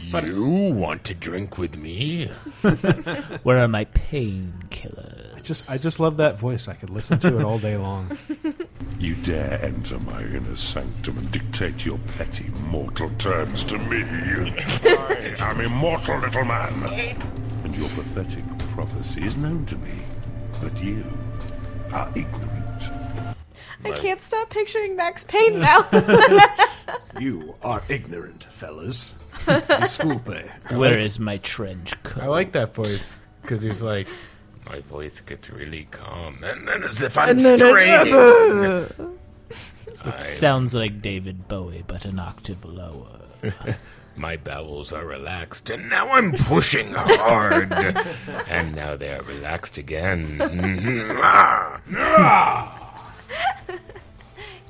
you 0.24 0.46
want 0.72 1.04
to 1.04 1.14
drink 1.14 1.58
with 1.58 1.76
me? 1.76 2.26
Where 3.42 3.58
are 3.58 3.68
my 3.68 3.84
painkillers? 3.84 5.36
I 5.36 5.40
just 5.40 5.70
I 5.70 5.76
just 5.76 6.00
love 6.00 6.16
that 6.16 6.38
voice. 6.38 6.66
I 6.66 6.74
could 6.74 6.90
listen 6.90 7.18
to 7.20 7.38
it 7.38 7.44
all 7.44 7.58
day 7.58 7.76
long. 7.76 8.16
You 8.98 9.14
dare 9.16 9.60
enter 9.62 9.98
my 10.00 10.22
inner 10.22 10.56
sanctum 10.56 11.18
and 11.18 11.30
dictate 11.30 11.84
your 11.84 11.98
petty 12.16 12.50
mortal 12.68 13.10
terms 13.18 13.62
to 13.64 13.78
me. 13.78 14.02
I 14.04 15.50
am 15.50 15.60
immortal, 15.60 16.18
little 16.18 16.44
man. 16.44 16.82
And 17.64 17.76
your 17.76 17.88
pathetic 17.90 18.44
prophecy 18.70 19.24
is 19.24 19.36
known 19.36 19.66
to 19.66 19.76
me. 19.76 20.02
But 20.60 20.82
you 20.82 21.04
are 21.92 22.10
ignorant. 22.16 22.82
I 23.84 23.92
can't 23.92 24.20
stop 24.20 24.50
picturing 24.50 24.96
Max 24.96 25.24
Payne 25.24 25.60
now. 25.60 25.88
You 27.20 27.56
are 27.62 27.82
ignorant, 27.88 28.44
fellas. 28.44 29.16
Disculpe. 29.46 30.70
Where 30.70 30.98
is 30.98 31.18
my 31.18 31.38
trench 31.38 32.00
coat? 32.02 32.22
I 32.22 32.26
like 32.26 32.52
that 32.52 32.74
voice 32.74 33.20
because 33.42 33.62
he's 33.62 33.82
like, 33.82 34.08
my 34.68 34.80
voice 34.80 35.20
gets 35.20 35.50
really 35.50 35.88
calm, 35.90 36.42
and 36.44 36.68
then 36.68 36.82
as 36.84 37.00
if 37.02 37.16
I'm 37.16 37.30
And 37.30 37.40
straining. 37.40 39.14
It 40.04 40.22
sounds 40.22 40.74
like 40.74 41.02
David 41.02 41.48
Bowie, 41.48 41.82
but 41.86 42.04
an 42.04 42.20
octave 42.20 42.64
lower. 42.64 43.18
My 44.16 44.36
bowels 44.36 44.92
are 44.92 45.04
relaxed, 45.04 45.70
and 45.70 45.90
now 45.90 46.10
I'm 46.12 46.32
pushing 46.32 46.92
hard. 46.94 47.72
and 48.48 48.76
now 48.76 48.96
they 48.96 49.12
are 49.12 49.22
relaxed 49.22 49.76
again. 49.76 50.38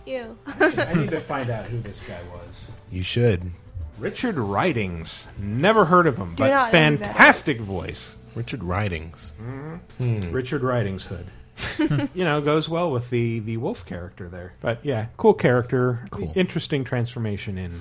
Ew. 0.06 0.38
I 0.46 0.94
need 0.94 1.10
to 1.10 1.20
find 1.20 1.50
out 1.50 1.66
who 1.66 1.80
this 1.80 2.02
guy 2.02 2.20
was. 2.32 2.66
You 2.90 3.02
should. 3.02 3.50
Richard 3.98 4.36
Ridings. 4.36 5.28
Never 5.38 5.84
heard 5.84 6.06
of 6.06 6.16
him, 6.16 6.34
Do 6.34 6.44
but 6.44 6.48
not 6.50 6.72
know 6.72 6.90
who 6.90 6.96
that 6.96 7.04
fantastic 7.04 7.58
voice. 7.58 8.16
Richard 8.38 8.62
Ridings. 8.62 9.34
Mm-hmm. 9.42 10.20
Hmm. 10.20 10.32
Richard 10.32 10.62
Ridings 10.62 11.04
Hood. 11.04 11.26
you 12.14 12.24
know, 12.24 12.40
goes 12.40 12.68
well 12.68 12.90
with 12.92 13.10
the 13.10 13.40
the 13.40 13.56
wolf 13.56 13.84
character 13.84 14.28
there. 14.28 14.54
But 14.60 14.84
yeah, 14.84 15.06
cool 15.16 15.34
character. 15.34 16.06
Cool. 16.12 16.30
Interesting 16.36 16.84
transformation 16.84 17.58
in 17.58 17.80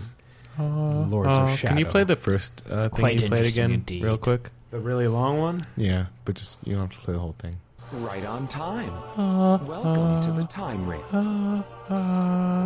uh, 0.60 0.64
Lords 1.08 1.30
Uh, 1.30 1.44
of 1.44 1.52
Shadow. 1.52 1.68
can 1.70 1.78
you 1.78 1.86
play 1.86 2.04
the 2.04 2.16
first 2.16 2.64
uh, 2.72 2.90
thing 2.90 3.00
Quite 3.00 3.14
you 3.22 3.28
played 3.28 3.32
interesting 3.40 3.64
again, 3.66 3.72
indeed. 3.74 4.04
real 4.04 4.18
quick? 4.18 4.50
the 4.72 4.80
really 4.80 5.08
long 5.08 5.38
one? 5.38 5.62
Yeah, 5.78 6.08
but 6.26 6.36
just 6.36 6.58
you 6.66 6.74
don't 6.74 6.88
have 6.92 7.00
to 7.00 7.06
play 7.06 7.14
the 7.14 7.20
whole 7.20 7.36
thing. 7.38 7.56
Right 7.94 8.26
on 8.26 8.48
time. 8.50 8.92
Uh, 9.16 9.58
Welcome 9.64 10.22
to 10.24 10.32
the 10.34 10.44
uh, 10.44 10.48
time 10.48 10.86
rift. 10.90 11.14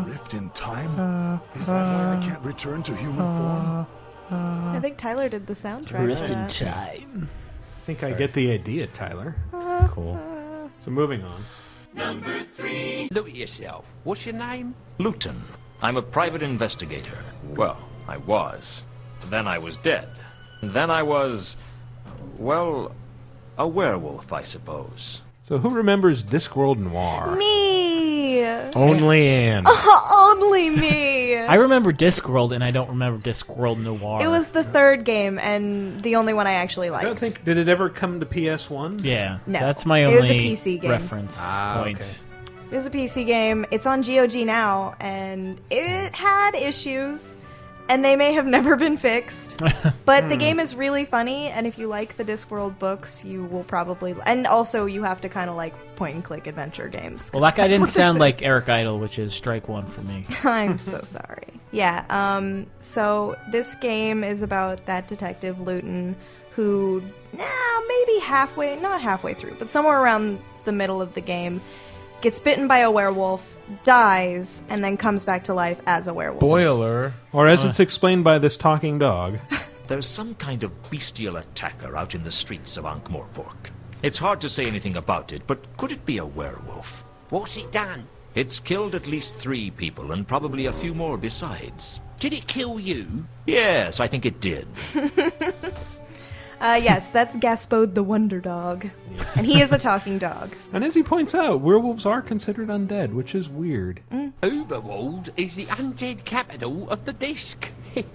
Rift 0.07 0.33
in 0.33 0.49
time? 0.51 1.41
Is 1.55 1.67
that 1.67 1.73
why 1.73 2.17
I 2.17 2.25
can't 2.27 2.41
return 2.43 2.81
to 2.83 2.95
human 2.95 3.17
form? 3.37 3.87
I 4.31 4.79
think 4.79 4.97
Tyler 4.97 5.27
did 5.29 5.45
the 5.45 5.53
soundtrack. 5.53 6.07
Rift 6.07 6.27
for 6.27 6.33
in 6.33 6.39
that. 6.39 6.49
time. 6.49 7.29
I 7.81 7.83
think 7.83 8.03
I 8.03 8.11
get 8.11 8.33
the 8.33 8.51
idea, 8.51 8.85
Tyler. 8.85 9.35
Cool. 9.87 10.69
So 10.85 10.91
moving 10.91 11.23
on. 11.23 11.43
Number 11.95 12.41
three. 12.53 13.07
Look 13.11 13.27
at 13.27 13.33
yourself. 13.33 13.91
What's 14.03 14.23
your 14.23 14.35
name? 14.35 14.75
Lewton. 14.99 15.41
I'm 15.81 15.97
a 15.97 16.01
private 16.03 16.43
investigator. 16.43 17.17
Well, 17.43 17.79
I 18.07 18.17
was. 18.17 18.83
Then 19.31 19.47
I 19.47 19.57
was 19.57 19.77
dead. 19.77 20.07
Then 20.61 20.91
I 20.91 21.01
was. 21.01 21.57
Well, 22.37 22.93
a 23.57 23.67
werewolf, 23.67 24.31
I 24.31 24.43
suppose. 24.43 25.23
So 25.41 25.57
who 25.57 25.71
remembers 25.71 26.23
Discworld 26.23 26.77
Noir? 26.77 27.35
Me. 27.35 28.20
Only 28.75 29.27
Anne. 29.27 29.63
Only 30.13 30.69
me. 30.69 31.37
I 31.37 31.55
remember 31.55 31.91
Discworld, 31.93 32.51
and 32.51 32.63
I 32.63 32.71
don't 32.71 32.89
remember 32.89 33.19
Discworld 33.29 33.79
Noir. 33.79 34.21
It 34.23 34.27
was 34.27 34.49
the 34.49 34.63
third 34.63 35.03
game 35.05 35.39
and 35.39 36.01
the 36.01 36.15
only 36.15 36.33
one 36.33 36.47
I 36.47 36.53
actually 36.53 36.89
liked. 36.89 37.03
I 37.05 37.07
don't 37.07 37.19
think 37.19 37.43
did 37.43 37.57
it 37.57 37.67
ever 37.67 37.89
come 37.89 38.19
to 38.19 38.25
PS 38.25 38.69
One? 38.69 38.99
Yeah, 39.03 39.39
No. 39.47 39.59
that's 39.59 39.85
my 39.85 39.99
It 39.99 40.05
only 40.05 40.17
was 40.21 40.31
a 40.31 40.33
PC 40.39 40.81
game. 40.81 40.91
reference 40.91 41.37
Ah, 41.39 41.81
point. 41.83 41.99
okay. 41.99 42.09
It 42.71 42.75
was 42.75 42.85
a 42.87 42.91
PC 42.91 43.25
game. 43.25 43.65
It's 43.71 43.85
on 43.85 44.01
GOG 44.01 44.45
now, 44.45 44.95
and 45.01 45.59
it 45.69 46.13
had 46.15 46.55
issues, 46.55 47.37
and 47.91 48.03
they 48.05 48.15
may 48.15 48.33
have 48.33 48.45
never 48.45 48.75
been 48.75 48.97
fixed. 48.97 49.61
But 50.05 50.23
Hmm. 50.23 50.29
the 50.29 50.37
game 50.37 50.59
is 50.59 50.75
really 50.75 51.05
funny, 51.05 51.47
and 51.47 51.67
if 51.67 51.77
you 51.77 51.87
like 51.87 52.17
the 52.17 52.25
Discworld 52.25 52.79
books, 52.79 53.23
you 53.23 53.43
will 53.45 53.63
probably. 53.63 54.15
And 54.25 54.47
also, 54.47 54.85
you 54.87 55.03
have 55.03 55.21
to 55.21 55.29
kind 55.29 55.49
of 55.49 55.55
like 55.55 55.73
point 55.95 56.15
and 56.15 56.23
click 56.23 56.47
adventure 56.47 56.87
games. 56.89 57.29
Well, 57.33 57.41
that 57.43 57.55
guy 57.55 57.67
didn't 57.67 57.87
sound 57.87 58.19
like 58.19 58.41
Eric 58.43 58.67
Idle, 58.69 58.99
which 58.99 59.19
is 59.19 59.33
strike 59.33 59.67
one 59.69 59.85
for 59.85 60.01
me. 60.01 60.25
I'm 60.43 60.77
so 60.79 61.01
sorry. 61.03 61.47
Yeah. 61.71 62.03
Um. 62.09 62.65
So 62.79 63.37
this 63.51 63.75
game 63.75 64.23
is 64.23 64.41
about 64.41 64.85
that 64.87 65.07
detective 65.07 65.59
Lewton, 65.61 66.15
who, 66.51 67.01
nah, 67.37 67.45
maybe 67.87 68.19
halfway, 68.21 68.75
not 68.77 69.01
halfway 69.01 69.33
through, 69.35 69.55
but 69.59 69.69
somewhere 69.69 69.99
around 70.01 70.39
the 70.65 70.71
middle 70.71 71.01
of 71.01 71.13
the 71.13 71.21
game, 71.21 71.61
gets 72.21 72.39
bitten 72.39 72.67
by 72.67 72.79
a 72.79 72.91
werewolf, 72.91 73.55
dies, 73.83 74.63
and 74.69 74.83
then 74.83 74.97
comes 74.97 75.25
back 75.25 75.43
to 75.45 75.53
life 75.53 75.81
as 75.85 76.07
a 76.07 76.13
werewolf. 76.13 76.39
Boiler. 76.39 77.13
Or 77.33 77.47
as 77.47 77.65
uh. 77.65 77.69
it's 77.69 77.79
explained 77.79 78.23
by 78.23 78.39
this 78.39 78.57
talking 78.57 78.99
dog. 78.99 79.39
There's 79.87 80.07
some 80.07 80.35
kind 80.35 80.63
of 80.63 80.89
bestial 80.89 81.37
attacker 81.37 81.97
out 81.97 82.15
in 82.15 82.23
the 82.23 82.31
streets 82.31 82.77
of 82.77 82.85
Ankh-Morpork. 82.85 83.71
It's 84.03 84.17
hard 84.17 84.41
to 84.41 84.49
say 84.49 84.65
anything 84.65 84.97
about 84.97 85.33
it, 85.33 85.41
but 85.47 85.59
could 85.77 85.91
it 85.91 86.05
be 86.05 86.17
a 86.17 86.25
werewolf? 86.25 87.03
What's 87.29 87.57
it 87.57 87.71
done? 87.71 88.07
It's 88.33 88.59
killed 88.59 88.95
at 88.95 89.07
least 89.07 89.35
three 89.35 89.69
people 89.71 90.13
and 90.13 90.27
probably 90.27 90.67
a 90.67 90.73
few 90.73 90.93
more 90.93 91.17
besides. 91.17 92.01
Did 92.17 92.33
it 92.33 92.47
kill 92.47 92.79
you? 92.79 93.25
Yes, 93.45 93.99
I 93.99 94.07
think 94.07 94.25
it 94.25 94.39
did. 94.39 94.67
Uh, 96.61 96.79
yes, 96.81 97.09
that's 97.09 97.35
Gaspode 97.37 97.95
the 97.95 98.03
Wonder 98.03 98.39
Dog, 98.39 98.87
and 99.35 99.47
he 99.47 99.61
is 99.61 99.73
a 99.73 99.79
talking 99.79 100.19
dog. 100.19 100.51
And 100.73 100.83
as 100.83 100.93
he 100.93 101.01
points 101.01 101.33
out, 101.33 101.61
werewolves 101.61 102.05
are 102.05 102.21
considered 102.21 102.67
undead, 102.69 103.13
which 103.13 103.33
is 103.33 103.49
weird. 103.49 103.99
Uberwald 104.43 105.31
is 105.37 105.55
the 105.55 105.65
undead 105.65 106.23
capital 106.23 106.87
of 106.89 107.05
the 107.05 107.13
disc. 107.13 107.71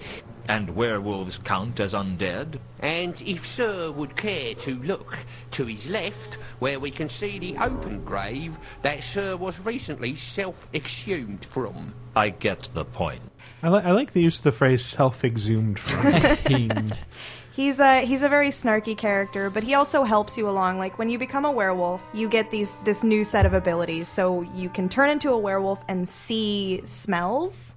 And 0.48 0.76
werewolves 0.76 1.38
count 1.38 1.80
as 1.80 1.92
undead? 1.92 2.60
and 2.78 3.20
if 3.22 3.44
Sir 3.44 3.90
would 3.90 4.16
care 4.16 4.54
to 4.54 4.76
look 4.84 5.18
to 5.50 5.66
his 5.66 5.88
left, 5.88 6.34
where 6.60 6.78
we 6.78 6.92
can 6.92 7.08
see 7.08 7.40
the 7.40 7.56
open 7.58 8.04
grave 8.04 8.56
that 8.82 9.02
Sir 9.02 9.36
was 9.36 9.58
recently 9.62 10.14
self-exhumed 10.14 11.44
from. 11.46 11.92
I 12.14 12.28
get 12.28 12.68
the 12.74 12.84
point. 12.84 13.22
I, 13.64 13.70
li- 13.70 13.82
I 13.82 13.90
like 13.90 14.12
the 14.12 14.22
use 14.22 14.38
of 14.38 14.44
the 14.44 14.52
phrase 14.52 14.84
self-exhumed 14.84 15.80
from. 15.80 16.92
He's 17.56 17.80
a 17.80 18.04
he's 18.04 18.22
a 18.22 18.28
very 18.28 18.50
snarky 18.50 18.94
character, 18.94 19.48
but 19.48 19.62
he 19.62 19.72
also 19.72 20.04
helps 20.04 20.36
you 20.36 20.46
along. 20.46 20.78
Like 20.78 20.98
when 20.98 21.08
you 21.08 21.18
become 21.18 21.46
a 21.46 21.50
werewolf, 21.50 22.06
you 22.12 22.28
get 22.28 22.50
these 22.50 22.74
this 22.84 23.02
new 23.02 23.24
set 23.24 23.46
of 23.46 23.54
abilities, 23.54 24.08
so 24.08 24.42
you 24.42 24.68
can 24.68 24.90
turn 24.90 25.08
into 25.08 25.30
a 25.30 25.38
werewolf 25.38 25.82
and 25.88 26.06
see 26.06 26.82
smells. 26.84 27.74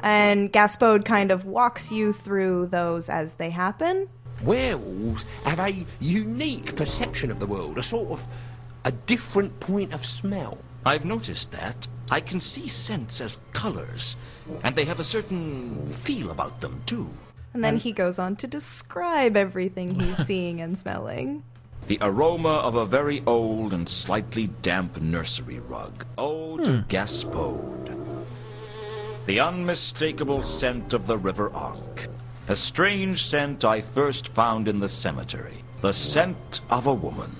And 0.00 0.52
Gaspode 0.52 1.06
kind 1.06 1.30
of 1.30 1.46
walks 1.46 1.90
you 1.90 2.12
through 2.12 2.66
those 2.66 3.08
as 3.08 3.36
they 3.36 3.48
happen. 3.48 4.06
Werewolves 4.44 5.24
have 5.44 5.60
a 5.60 5.86
unique 5.98 6.76
perception 6.76 7.30
of 7.30 7.40
the 7.40 7.46
world, 7.46 7.78
a 7.78 7.82
sort 7.82 8.10
of 8.10 8.28
a 8.84 8.92
different 8.92 9.58
point 9.60 9.94
of 9.94 10.04
smell. 10.04 10.58
I've 10.84 11.06
noticed 11.06 11.52
that. 11.52 11.88
I 12.10 12.20
can 12.20 12.38
see 12.38 12.68
scents 12.68 13.22
as 13.22 13.38
colors, 13.54 14.18
and 14.62 14.76
they 14.76 14.84
have 14.84 15.00
a 15.00 15.04
certain 15.04 15.86
feel 15.86 16.30
about 16.30 16.60
them, 16.60 16.82
too. 16.84 17.08
And 17.56 17.64
then 17.64 17.78
he 17.78 17.92
goes 17.92 18.18
on 18.18 18.36
to 18.36 18.46
describe 18.46 19.34
everything 19.34 19.98
he's 19.98 20.18
seeing 20.26 20.60
and 20.60 20.76
smelling. 20.76 21.42
The 21.86 21.96
aroma 22.02 22.50
of 22.50 22.74
a 22.74 22.84
very 22.84 23.22
old 23.26 23.72
and 23.72 23.88
slightly 23.88 24.48
damp 24.60 25.00
nursery 25.00 25.60
rug. 25.60 26.04
Oh, 26.18 26.58
hmm. 26.58 26.64
to 26.64 26.84
Gaspode. 26.86 27.98
The 29.24 29.40
unmistakable 29.40 30.42
scent 30.42 30.92
of 30.92 31.06
the 31.06 31.16
River 31.16 31.50
Ankh. 31.56 32.08
A 32.48 32.54
strange 32.54 33.24
scent 33.24 33.64
I 33.64 33.80
first 33.80 34.28
found 34.28 34.68
in 34.68 34.78
the 34.78 34.90
cemetery. 34.90 35.64
The 35.80 35.94
scent 35.94 36.60
of 36.68 36.86
a 36.86 36.92
woman. 36.92 37.36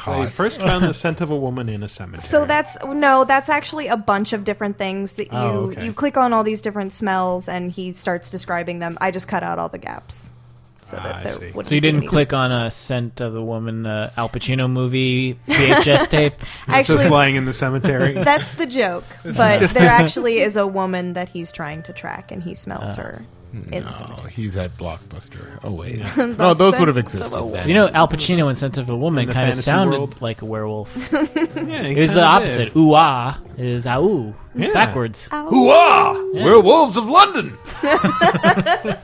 So 0.05 0.21
he 0.23 0.27
first 0.29 0.61
found 0.61 0.83
the 0.83 0.93
scent 0.93 1.21
of 1.21 1.29
a 1.31 1.35
woman 1.35 1.69
in 1.69 1.83
a 1.83 1.87
cemetery. 1.89 2.19
So 2.21 2.45
that's 2.45 2.83
no, 2.85 3.23
that's 3.23 3.49
actually 3.49 3.87
a 3.87 3.97
bunch 3.97 4.33
of 4.33 4.43
different 4.43 4.77
things 4.77 5.15
that 5.15 5.25
you 5.31 5.37
Oh, 5.37 5.71
okay. 5.71 5.85
you 5.85 5.93
click 5.93 6.17
on 6.17 6.33
all 6.33 6.43
these 6.43 6.61
different 6.61 6.93
smells 6.93 7.47
and 7.47 7.71
he 7.71 7.93
starts 7.93 8.29
describing 8.29 8.79
them. 8.79 8.97
I 9.01 9.11
just 9.11 9.27
cut 9.27 9.43
out 9.43 9.59
all 9.59 9.69
the 9.69 9.77
gaps. 9.77 10.31
so 10.83 10.97
Ah, 10.99 11.03
that 11.03 11.15
I 11.17 11.23
there 11.23 11.31
see. 11.33 11.45
wouldn't 11.51 11.67
So 11.67 11.75
you 11.75 11.81
be 11.81 11.87
didn't 11.87 11.99
any- 12.01 12.07
click 12.07 12.33
on 12.33 12.51
a 12.51 12.71
scent 12.71 13.21
of 13.21 13.33
the 13.33 13.41
woman 13.43 13.85
uh, 13.85 14.09
Al 14.17 14.29
Pacino 14.29 14.67
movie 14.67 15.35
VHS 15.47 16.09
tape? 16.09 16.33
It's 16.33 16.49
Actually- 16.67 16.97
just 16.97 17.09
lying 17.11 17.35
in 17.35 17.45
the 17.45 17.53
cemetery. 17.53 18.13
That's 18.31 18.49
the 18.53 18.65
joke, 18.65 19.03
but 19.23 19.59
just 19.59 19.75
there 19.75 19.87
actually 19.89 20.39
is 20.39 20.55
a 20.55 20.65
woman 20.65 21.13
that 21.13 21.29
he's 21.29 21.51
trying 21.51 21.83
to 21.83 21.93
track, 21.93 22.31
and 22.31 22.41
he 22.41 22.55
smells 22.55 22.97
Ah. 22.97 23.01
her 23.03 23.09
in 23.11 23.25
the 23.25 23.40
No, 23.53 23.91
cemetery. 23.91 24.31
he's 24.31 24.55
at 24.55 24.77
Blockbuster. 24.77 25.59
Oh 25.63 25.71
wait, 25.71 26.01
The 26.03 26.27
no, 26.37 26.53
those 26.53 26.79
would 26.79 26.87
have 26.87 26.97
existed 26.97 27.33
then. 27.53 27.67
You 27.67 27.73
know, 27.73 27.89
Al 27.89 28.07
Pacino 28.07 28.49
in 28.49 28.55
Scent 28.55 28.77
of 28.77 28.89
a 28.89 28.95
Woman 28.95 29.25
kind 29.25 29.29
of 29.29 29.35
fantasy 29.55 29.61
sounded 29.63 29.97
world? 29.97 30.21
like 30.21 30.41
a 30.41 30.45
werewolf. 30.45 31.11
Yeah, 31.11 31.83
he 31.83 31.91
it 31.97 32.01
was 32.01 32.13
the 32.13 32.21
kinda 32.21 32.35
opposite. 32.35 32.65
did. 32.73 32.77
Ooh 32.77 32.93
ah 32.95 33.39
is 33.57 33.85
ah 33.85 33.99
ooh. 33.99 34.33
Yeah. 34.55 34.73
Backwards. 34.73 35.27
Hoo-ah! 35.31 36.13
Yeah. 36.33 36.43
Werewolves 36.45 36.97
of 36.97 37.07
London. 37.07 37.57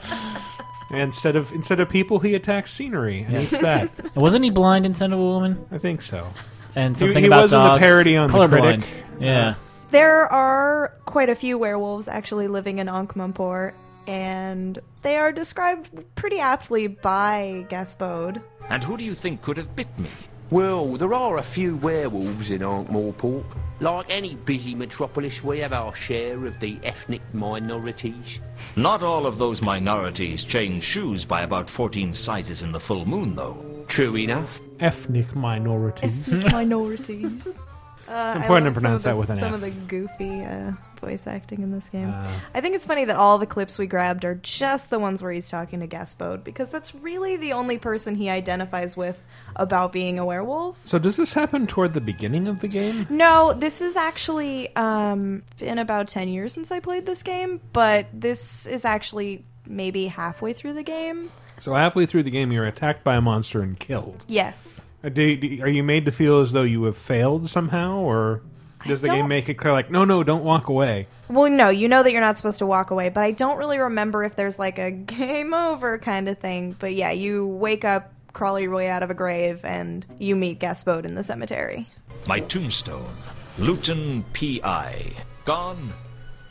instead 0.92 1.36
of 1.36 1.52
instead 1.54 1.80
of 1.80 1.90
people, 1.90 2.20
he 2.20 2.36
attacks 2.36 2.72
scenery 2.74 3.22
and 3.22 3.34
Yeah. 3.34 3.42
eats 3.42 3.58
that. 3.60 4.16
Wasn't 4.16 4.44
he 4.44 4.50
blind 4.52 4.86
in 4.86 4.94
Scent 4.94 5.14
of 5.14 5.20
a 5.20 5.24
Woman? 5.24 5.66
I 5.72 5.78
think 5.78 6.02
so. 6.02 6.28
And 6.76 6.96
He- 6.96 7.00
something 7.00 7.18
he 7.24 7.28
about 7.28 7.44
was 7.44 7.54
in 7.54 7.60
the 7.62 7.68
dogs. 7.70 7.80
parody 7.80 8.16
on 8.18 8.30
The 8.32 8.38
Colorblind. 8.38 8.84
Critic. 8.84 9.04
Yeah. 9.20 9.56
There 9.92 10.26
are 10.28 10.94
quite 11.06 11.30
a 11.30 11.36
few 11.36 11.58
werewolves 11.58 12.08
actually 12.10 12.50
living 12.50 12.80
in 12.80 12.90
Ankh-Morpork, 12.90 13.72
and 14.08 14.80
they 15.02 15.18
are 15.18 15.32
described 15.32 15.90
pretty 16.16 16.40
aptly 16.40 16.88
by 16.88 17.66
Gaspode. 17.70 18.42
And 18.70 18.84
who 18.84 18.98
do 18.98 19.04
you 19.04 19.14
think 19.16 19.42
could 19.42 19.58
have 19.58 19.76
bit 19.76 19.88
me? 20.00 20.10
Well, 20.50 20.96
there 20.96 21.14
are 21.14 21.38
a 21.38 21.44
few 21.44 21.76
werewolves 21.76 22.52
in 22.52 22.64
Ankh-Morpork. 22.64 23.44
Like 23.82 24.06
any 24.10 24.36
busy 24.36 24.74
metropolis, 24.76 25.44
we 25.44 25.60
have 25.60 25.74
our 25.74 25.94
share 25.94 26.46
of 26.46 26.60
the 26.62 26.80
ethnic 26.84 27.22
minorities. 27.34 28.40
Not 28.78 29.04
all 29.04 29.26
of 29.26 29.38
those 29.38 29.62
minorities 29.62 30.44
change 30.46 30.84
shoes 30.84 31.26
by 31.26 31.42
about 31.42 31.70
14 31.70 32.14
sizes 32.14 32.64
in 32.64 32.72
the 32.72 32.80
full 32.80 33.06
moon, 33.06 33.36
though. 33.36 33.84
True 33.88 34.16
enough. 34.16 34.60
Ethnic 34.80 35.36
minorities. 35.36 36.44
minorities. 36.52 37.60
Uh, 38.10 38.32
It's 38.38 38.40
I 38.40 38.42
important 38.42 38.74
to 38.74 38.80
pronounce 38.80 39.04
the- 39.04 39.10
that 39.10 39.18
with 39.18 39.30
an 39.30 39.38
Some 39.38 39.50
F. 39.50 39.54
of 39.56 39.60
the 39.62 39.70
goofy 39.72 40.42
uh, 40.46 40.72
voice 41.00 41.28
acting 41.28 41.62
in 41.62 41.72
this 41.72 41.90
game. 41.90 42.10
Uh. 42.10 42.40
I 42.54 42.62
think 42.62 42.76
it's 42.76 42.86
funny 42.86 43.06
that 43.06 43.16
all 43.16 43.38
the 43.38 43.46
clips 43.46 43.78
we 43.78 43.88
grabbed 43.88 44.26
are 44.26 44.36
just 44.36 44.90
the 44.90 45.00
ones 45.00 45.22
where 45.22 45.32
he's 45.32 45.50
talking 45.50 45.80
to 45.80 45.88
Gaspode 45.88 46.44
because 46.44 46.70
that's 46.70 46.94
really 46.96 47.38
the 47.38 47.54
only 47.54 47.78
person 47.78 48.16
he 48.16 48.30
identifies 48.30 48.96
with 48.98 49.24
about 49.56 49.92
being 49.92 50.20
a 50.20 50.26
werewolf. 50.26 50.86
So 50.86 51.00
does 51.00 51.18
this 51.18 51.34
happen 51.34 51.68
toward 51.68 51.94
the 51.94 52.02
beginning 52.02 52.48
of 52.48 52.60
the 52.60 52.68
game? 52.68 53.08
No, 53.10 53.54
this 53.54 53.82
is 53.82 53.96
actually 53.96 54.76
um, 54.76 55.44
been 55.60 55.78
about 55.78 56.08
10 56.08 56.30
years 56.30 56.54
since 56.54 56.72
I 56.72 56.80
played 56.80 57.06
this 57.06 57.24
game, 57.24 57.62
but 57.74 58.08
this 58.14 58.66
is 58.66 58.86
actually 58.86 59.44
maybe 59.66 60.08
halfway 60.08 60.54
through 60.54 60.74
the 60.74 60.84
game. 60.84 61.32
So 61.60 61.74
halfway 61.74 62.06
through 62.06 62.24
the 62.24 62.32
game, 62.32 62.52
you're 62.52 62.66
attacked 62.66 63.04
by 63.04 63.16
a 63.16 63.22
monster 63.22 63.62
and 63.62 63.78
killed. 63.78 64.24
Yes. 64.28 64.86
Uh, 65.04 65.10
are 65.10 65.70
you 65.70 65.84
made 65.84 66.06
to 66.06 66.12
feel 66.12 66.40
as 66.40 66.52
though 66.52 66.64
you 66.64 66.84
have 66.84 66.98
failed 66.98 67.50
somehow, 67.50 68.00
or 68.00 68.42
does 68.86 69.02
the 69.02 69.08
game 69.08 69.28
make 69.28 69.50
it 69.50 69.56
clear, 69.56 69.74
like, 69.74 69.90
no, 69.92 70.06
no, 70.06 70.24
don't 70.24 70.44
walk 70.44 70.68
away? 70.68 71.08
Well, 71.30 71.50
no, 71.50 71.70
you 71.70 71.88
know 71.90 72.04
that 72.04 72.12
you're 72.12 72.22
not 72.22 72.38
supposed 72.38 72.60
to 72.60 72.66
walk 72.66 72.92
away, 72.92 73.10
but 73.10 73.24
I 73.24 73.32
don't 73.32 73.58
really 73.58 73.80
remember 73.80 74.24
if 74.24 74.36
there's 74.36 74.60
like 74.60 74.78
a 74.80 74.92
game 75.18 75.54
over 75.54 75.98
kind 75.98 76.30
of 76.30 76.38
thing. 76.38 76.76
But 76.78 76.94
yeah, 76.94 77.12
you 77.12 77.48
wake 77.48 77.84
up, 77.84 78.14
crawl 78.34 78.60
your 78.60 78.72
way 78.72 78.90
out 78.90 79.04
of 79.04 79.10
a 79.12 79.14
grave, 79.14 79.64
and 79.64 80.06
you 80.20 80.36
meet 80.36 80.60
Gaspode 80.60 81.06
in 81.06 81.16
the 81.16 81.24
cemetery. 81.24 81.88
My 82.28 82.40
tombstone, 82.40 83.16
Lewton 83.58 84.24
P.I. 84.34 85.14
Gone 85.46 85.94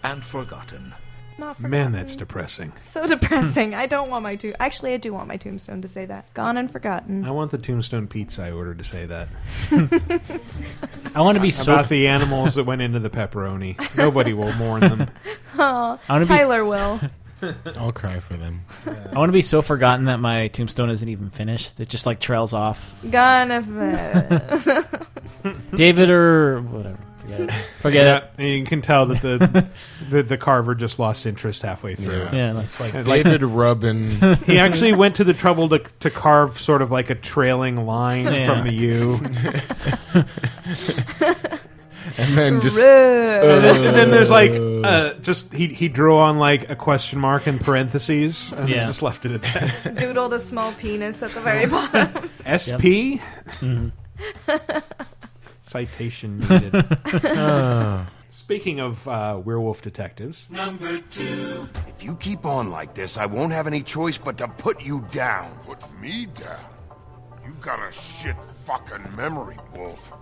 and 0.03 0.23
forgotten. 0.23 0.95
Not 1.39 1.61
Man, 1.61 1.93
that's 1.93 2.17
depressing. 2.17 2.73
So 2.81 3.07
depressing. 3.07 3.75
I 3.75 3.87
don't 3.87 4.09
want 4.11 4.23
my 4.23 4.37
to. 4.37 4.55
Actually, 4.63 4.95
I 4.95 4.97
do 4.97 5.13
want 5.13 5.29
my 5.29 5.37
tombstone 5.37 5.83
to 5.83 5.89
say 5.89 6.07
that. 6.07 6.33
Gone 6.35 6.57
and 6.57 6.71
forgotten. 6.71 7.25
I 7.27 7.31
want 7.31 7.51
the 7.51 7.59
tombstone 7.59 8.07
pizza 8.07 8.45
I 8.45 8.53
ordered 8.53 8.79
to 8.79 8.85
say 8.85 9.05
that. 9.07 9.29
I 11.15 11.21
want 11.21 11.37
to 11.37 11.43
be 11.43 11.51
so 11.51 11.75
about 11.75 11.89
the 11.89 12.09
animals 12.09 12.55
that 12.55 12.65
went 12.65 12.81
into 12.83 13.01
the 13.01 13.11
pepperoni. 13.11 13.77
Nobody 13.97 14.33
will 14.33 14.53
mourn 14.55 14.81
them. 14.81 15.11
Oh, 15.59 15.99
I 16.09 16.13
wanna 16.13 16.25
be- 16.25 16.29
Tyler 16.29 16.65
will. 16.67 17.01
I'll 17.77 17.93
cry 17.93 18.21
for 18.21 18.35
them. 18.37 18.65
I 18.87 19.19
want 19.19 19.29
to 19.31 19.33
be 19.33 19.41
so 19.43 19.63
forgotten 19.63 20.05
that 20.07 20.21
my 20.21 20.49
tombstone 20.49 20.91
isn't 20.91 21.09
even 21.09 21.31
finished. 21.31 21.81
It 21.81 21.89
just 21.89 22.05
like 22.07 22.21
trails 22.21 22.53
off. 22.53 22.95
Gone 23.11 23.51
and. 23.51 23.67
David 25.75 26.11
or 26.11 26.61
whatever. 26.61 26.99
Forget 27.27 27.41
it. 27.49 27.53
Forget 27.81 28.05
Yeah, 28.07 28.17
it. 28.17 28.31
and 28.39 28.49
you 28.49 28.65
can 28.65 28.83
tell 28.83 29.07
that 29.07 29.21
the, 29.23 29.69
the 30.09 30.23
the 30.23 30.37
carver 30.39 30.75
just 30.75 30.99
lost 30.99 31.27
interest 31.27 31.63
halfway 31.63 31.95
through. 31.95 32.17
Yeah. 32.17 32.35
Yeah, 32.35 32.53
like- 32.53 32.67
It's 32.67 32.81
like 32.81 33.05
David 33.05 33.43
Rubin. 33.43 34.11
He 34.45 34.59
actually 34.59 34.95
went 34.95 35.17
to 35.17 35.25
the 35.25 35.35
trouble 35.35 35.69
to 35.71 35.79
to 36.01 36.11
carve 36.11 36.61
sort 36.61 36.83
of 36.83 36.91
like 36.91 37.11
a 37.11 37.15
trailing 37.15 37.85
line 37.87 38.25
Yeah. 38.27 38.55
from 38.55 38.65
the 38.65 38.73
U. 38.73 39.15
and 42.19 42.39
then 42.39 42.61
just 42.61 42.79
and, 42.79 43.65
then, 43.65 43.85
and 43.85 43.95
then 43.97 44.11
there's 44.11 44.31
like 44.31 44.53
uh, 44.53 45.15
just 45.21 45.53
he 45.53 45.67
he 45.69 45.89
drew 45.89 46.17
on 46.17 46.39
like 46.39 46.71
a 46.71 46.77
question 46.77 47.19
mark 47.19 47.47
in 47.47 47.59
parentheses 47.59 48.53
and 48.53 48.69
Yeah. 48.69 48.87
just 48.87 49.03
left 49.03 49.27
it 49.27 49.33
at 49.33 49.43
that. 49.43 49.97
Doodled 49.97 50.33
a 50.33 50.41
small 50.41 50.73
penis 50.73 51.23
at 51.23 51.31
the 51.33 51.41
very 51.41 51.67
bottom. 51.67 52.31
SP 52.47 53.21
citation 55.67 56.39
needed. 56.39 56.75
Ah. 57.39 58.09
Speaking 58.29 58.81
of 58.81 59.07
uh, 59.09 59.41
werewolf 59.43 59.83
detectives, 59.83 60.49
Number 60.51 60.99
two. 61.11 61.69
If 61.87 62.03
you 62.03 62.17
keep 62.17 62.45
on 62.45 62.71
like 62.71 62.95
this, 62.95 63.17
I 63.17 63.25
won't 63.27 63.53
have 63.53 63.67
any 63.67 63.83
choice 63.83 64.19
but 64.19 64.37
to 64.39 64.49
put 64.49 64.83
you 64.83 65.05
down. 65.11 65.59
Put 65.65 65.79
me 66.01 66.27
down? 66.27 66.65
You 67.45 67.53
got 67.61 67.79
a 67.89 67.93
shit 67.93 68.37
fucking 68.65 69.17
memory, 69.17 69.57
Wolf. 69.75 70.13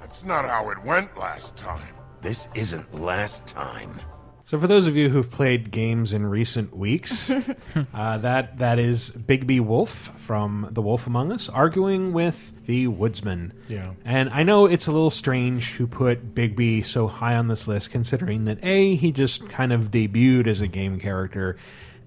That's 0.00 0.24
not 0.24 0.46
how 0.46 0.70
it 0.70 0.82
went 0.84 1.16
last 1.16 1.54
time. 1.56 1.94
This 2.22 2.48
isn't 2.54 2.94
last 2.94 3.46
time. 3.46 4.00
So, 4.46 4.58
for 4.58 4.66
those 4.66 4.86
of 4.86 4.94
you 4.94 5.08
who've 5.08 5.30
played 5.30 5.70
games 5.70 6.12
in 6.12 6.26
recent 6.26 6.76
weeks, 6.76 7.30
uh, 7.94 8.18
that 8.18 8.58
that 8.58 8.78
is 8.78 9.10
Bigby 9.10 9.60
Wolf 9.60 9.90
from 9.90 10.68
The 10.70 10.82
Wolf 10.82 11.06
Among 11.06 11.32
Us 11.32 11.48
arguing 11.48 12.12
with 12.12 12.52
the 12.66 12.88
Woodsman. 12.88 13.54
Yeah. 13.68 13.92
And 14.04 14.28
I 14.28 14.42
know 14.42 14.66
it's 14.66 14.86
a 14.86 14.92
little 14.92 15.10
strange 15.10 15.74
to 15.76 15.86
put 15.86 16.34
Bigby 16.34 16.84
so 16.84 17.06
high 17.08 17.36
on 17.36 17.48
this 17.48 17.66
list, 17.66 17.90
considering 17.90 18.44
that 18.44 18.62
A, 18.62 18.96
he 18.96 19.12
just 19.12 19.48
kind 19.48 19.72
of 19.72 19.90
debuted 19.90 20.46
as 20.46 20.60
a 20.60 20.68
game 20.68 21.00
character, 21.00 21.56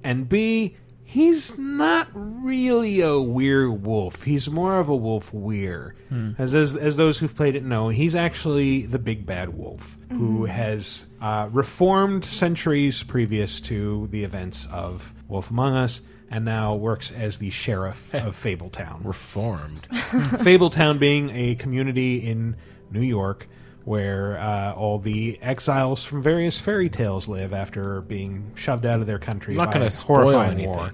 and 0.04 0.30
B, 0.30 0.78
he's 1.10 1.58
not 1.58 2.10
really 2.14 3.00
a 3.00 3.18
werewolf. 3.20 4.24
He's 4.24 4.50
more 4.52 4.78
of 4.80 4.90
a 4.90 4.96
wolf 4.96 5.34
weir. 5.34 5.96
Hmm. 6.10 6.32
As, 6.38 6.54
as 6.54 6.76
as 6.76 6.98
those 6.98 7.18
who've 7.18 7.34
played 7.36 7.56
it 7.56 7.64
know, 7.64 7.88
he's 7.90 8.14
actually 8.14 8.86
the 8.86 9.00
big 9.00 9.26
bad 9.26 9.58
wolf 9.58 9.98
who 10.12 10.42
Mhm. 10.46 10.50
has 10.50 11.08
uh, 11.22 11.50
reformed 11.52 12.26
centuries 12.26 13.04
previous 13.04 13.60
to 13.62 14.08
the 14.12 14.24
events 14.24 14.68
of 14.72 15.14
Wolf 15.30 15.50
Among 15.50 15.74
Us, 15.76 16.02
and 16.30 16.44
now 16.46 16.76
works 16.76 17.12
as 17.14 17.38
the 17.38 17.50
sheriff 17.52 18.14
of 18.14 18.36
Fabletown. 18.36 19.00
Reformed. 19.06 19.88
Fabletown 19.92 21.00
being 21.00 21.30
a 21.32 21.56
community 21.56 22.18
in 22.18 22.56
New 22.92 23.02
York 23.02 23.48
where 23.88 24.38
uh, 24.38 24.74
all 24.74 25.00
the 25.00 25.40
exiles 25.42 26.04
from 26.04 26.22
various 26.22 26.60
fairy 26.60 26.90
tales 26.90 27.30
live 27.30 27.54
after 27.54 28.02
being 28.02 28.52
shoved 28.54 28.86
out 28.86 29.00
of 29.00 29.08
their 29.08 29.18
country. 29.18 29.54
I'm 29.54 29.60
not 29.60 29.74
going 29.74 29.86
to 29.86 29.96
spoil 29.96 30.38
anything, 30.42 30.70
war. 30.70 30.92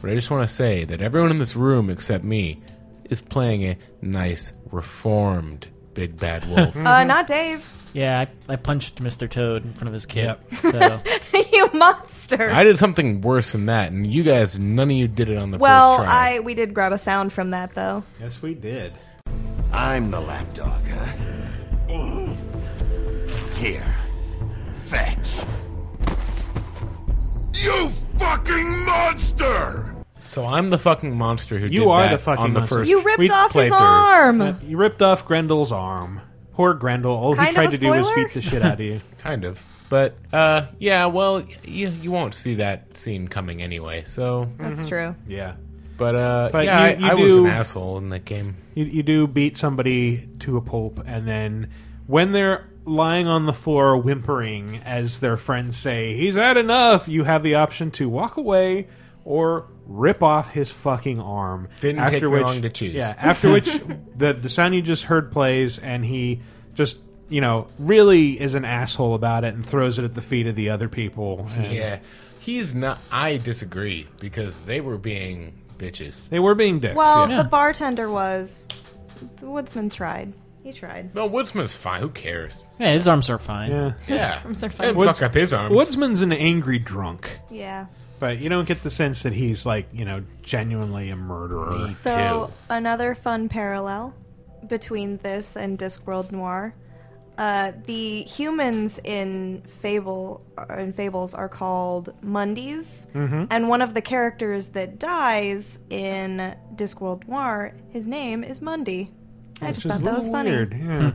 but 0.00 0.10
I 0.10 0.14
just 0.14 0.30
want 0.30 0.48
to 0.48 0.54
say 0.54 0.84
that 0.84 1.00
everyone 1.00 1.32
in 1.32 1.40
this 1.40 1.56
room 1.56 1.90
except 1.90 2.22
me 2.22 2.62
is 3.10 3.20
playing 3.20 3.64
a 3.64 3.76
nice, 4.00 4.52
reformed 4.70 5.66
Big 5.94 6.16
Bad 6.20 6.48
Wolf. 6.48 6.76
uh, 6.76 7.02
not 7.02 7.26
Dave. 7.26 7.68
Yeah, 7.92 8.20
I, 8.20 8.52
I 8.52 8.54
punched 8.54 9.02
Mr. 9.02 9.28
Toad 9.28 9.64
in 9.64 9.72
front 9.72 9.88
of 9.88 9.94
his 9.94 10.06
kid. 10.06 10.26
Yep. 10.26 10.54
So 10.54 11.02
you 11.52 11.68
monster. 11.74 12.48
I 12.48 12.62
did 12.62 12.78
something 12.78 13.22
worse 13.22 13.50
than 13.50 13.66
that, 13.66 13.90
and 13.90 14.06
you 14.06 14.22
guys, 14.22 14.56
none 14.56 14.88
of 14.88 14.96
you 14.96 15.08
did 15.08 15.28
it 15.28 15.36
on 15.36 15.50
the 15.50 15.58
well, 15.58 15.96
first 15.96 16.12
try. 16.12 16.30
Well, 16.30 16.36
I 16.36 16.40
we 16.44 16.54
did 16.54 16.74
grab 16.74 16.92
a 16.92 16.98
sound 16.98 17.32
from 17.32 17.50
that 17.50 17.74
though. 17.74 18.04
Yes, 18.20 18.40
we 18.40 18.54
did. 18.54 18.92
I'm 19.72 20.12
the 20.12 20.20
lapdog, 20.20 20.80
huh? 20.85 20.85
Here. 23.56 23.84
Fetch. 24.84 25.40
You 27.54 27.88
fucking 28.18 28.84
monster! 28.84 29.94
So 30.24 30.44
I'm 30.44 30.70
the 30.70 30.78
fucking 30.78 31.16
monster 31.16 31.58
who 31.58 31.64
You 31.66 31.80
did 31.80 31.88
are 31.88 32.02
that 32.02 32.10
the 32.12 32.18
fucking 32.18 32.44
on 32.44 32.52
the 32.54 32.60
monster. 32.60 32.76
first. 32.80 32.90
You 32.90 33.02
ripped 33.02 33.18
We 33.18 33.30
off 33.30 33.52
his 33.52 33.70
playthrough. 33.70 33.80
arm. 33.80 34.58
You 34.66 34.76
ripped 34.76 35.00
off 35.02 35.26
Grendel's 35.26 35.72
arm. 35.72 36.20
Poor 36.52 36.74
Grendel. 36.74 37.12
All 37.12 37.34
Kind 37.34 37.48
he 37.48 37.50
of 37.50 37.54
tried 37.54 37.68
a 37.68 37.70
to 37.72 37.78
do 37.78 37.88
was 37.90 38.06
spoiler? 38.06 38.24
beat 38.26 38.34
the 38.34 38.40
shit 38.40 38.62
out 38.62 38.74
of 38.74 38.80
you. 38.80 39.00
kind 39.18 39.44
of. 39.44 39.64
But 39.88 40.16
uh, 40.32 40.66
yeah, 40.78 41.06
well, 41.06 41.42
you 41.64 41.88
you 41.88 42.10
won't 42.10 42.34
see 42.34 42.56
that 42.56 42.96
scene 42.96 43.28
coming 43.28 43.62
anyway. 43.62 44.02
So, 44.04 44.50
That's 44.58 44.84
true. 44.86 45.14
Yeah. 45.28 45.54
but 45.96 46.14
uh, 46.14 46.48
But 46.52 46.64
yeah, 46.64 46.88
you- 46.90 46.98
you 47.00 47.06
I, 47.06 47.10
I 47.10 47.14
was 47.14 47.36
an 47.36 47.46
asshole 47.46 47.98
in 47.98 48.08
that 48.10 48.24
game. 48.24 48.56
You, 48.74 48.84
you 48.84 49.02
do 49.02 49.26
beat 49.26 49.56
somebody 49.56 50.28
to 50.40 50.56
a 50.56 50.60
pulp, 50.60 51.02
and 51.06 51.26
then 51.26 51.70
when 52.08 52.32
they're 52.32 52.68
lying 52.86 53.26
on 53.26 53.46
the 53.46 53.52
floor 53.52 53.96
whimpering 53.98 54.80
as 54.84 55.18
their 55.18 55.36
friends 55.36 55.76
say, 55.76 56.14
he's 56.14 56.36
had 56.36 56.56
enough, 56.56 57.08
you 57.08 57.24
have 57.24 57.42
the 57.42 57.56
option 57.56 57.90
to 57.92 58.08
walk 58.08 58.36
away 58.36 58.86
or 59.24 59.66
rip 59.86 60.22
off 60.22 60.52
his 60.52 60.70
fucking 60.70 61.20
arm. 61.20 61.68
Didn't 61.80 62.00
after 62.00 62.20
take 62.20 62.30
which, 62.30 62.42
long 62.42 62.62
to 62.62 62.70
choose. 62.70 62.94
Yeah, 62.94 63.14
after 63.18 63.50
which 63.50 63.72
the 64.16 64.32
the 64.32 64.48
sound 64.48 64.74
you 64.74 64.82
just 64.82 65.02
heard 65.04 65.32
plays, 65.32 65.78
and 65.78 66.04
he 66.04 66.40
just 66.74 66.98
you 67.28 67.40
know 67.40 67.66
really 67.78 68.40
is 68.40 68.54
an 68.54 68.64
asshole 68.64 69.14
about 69.14 69.44
it 69.44 69.52
and 69.54 69.66
throws 69.66 69.98
it 69.98 70.04
at 70.04 70.14
the 70.14 70.22
feet 70.22 70.46
of 70.46 70.54
the 70.54 70.70
other 70.70 70.88
people. 70.88 71.48
And 71.56 71.72
Yeah, 71.72 71.98
he's 72.38 72.72
not. 72.72 72.98
I 73.10 73.38
disagree 73.38 74.06
because 74.20 74.60
they 74.60 74.80
were 74.80 74.98
being 74.98 75.60
bitches. 75.76 76.28
they 76.28 76.38
were 76.38 76.54
being 76.54 76.78
dicks. 76.78 76.96
Well, 76.96 77.28
yeah. 77.28 77.42
the 77.42 77.48
bartender 77.48 78.08
was. 78.08 78.68
The 79.40 79.48
woodsman 79.48 79.90
tried. 79.90 80.34
He 80.66 80.72
tried. 80.72 81.14
No, 81.14 81.30
Woodsman's 81.30 81.74
fine. 81.74 82.00
Who 82.00 82.08
cares? 82.08 82.64
Yeah, 82.80 82.90
his 82.92 83.06
arms 83.06 83.30
are 83.30 83.38
fine. 83.38 83.70
yeah. 83.70 83.92
Yeah, 84.08 84.40
arms 84.44 84.64
are 84.64 84.68
fine. 84.68 84.88
Didn't 84.88 84.98
Woods- 84.98 85.20
fuck 85.20 85.28
up 85.28 85.34
his 85.34 85.54
arms. 85.54 85.72
Woodsman's 85.72 86.22
an 86.22 86.32
angry 86.32 86.80
drunk. 86.80 87.38
Yeah. 87.52 87.86
But 88.18 88.38
you 88.38 88.48
don't 88.48 88.66
get 88.66 88.82
the 88.82 88.90
sense 88.90 89.22
that 89.22 89.32
he's 89.32 89.64
like, 89.64 89.86
you 89.92 90.04
know, 90.04 90.24
genuinely 90.42 91.10
a 91.10 91.16
murderer. 91.16 91.78
So 91.90 92.50
another 92.68 93.14
fun 93.14 93.48
parallel 93.48 94.12
between 94.66 95.18
this 95.18 95.56
and 95.56 95.78
Discworld 95.78 96.32
Noir. 96.32 96.74
Uh, 97.38 97.70
the 97.84 98.22
humans 98.22 98.98
in 99.04 99.62
Fable 99.68 100.42
uh, 100.58 100.74
in 100.78 100.92
Fables 100.94 101.32
are 101.34 101.48
called 101.50 102.12
Mundies, 102.24 103.06
Mhm. 103.12 103.48
and 103.50 103.68
one 103.68 103.82
of 103.82 103.92
the 103.94 104.00
characters 104.00 104.70
that 104.70 104.98
dies 104.98 105.78
in 105.90 106.56
Discworld 106.74 107.28
Noir, 107.28 107.72
his 107.90 108.06
name 108.06 108.42
is 108.42 108.60
Mundy. 108.62 109.12
I 109.62 109.72
just 109.72 109.86
thought 109.86 110.02
that 110.02 110.14
was 110.16 110.28
funny. 110.28 110.50
weird, 110.50 110.72
yeah. 110.78 111.12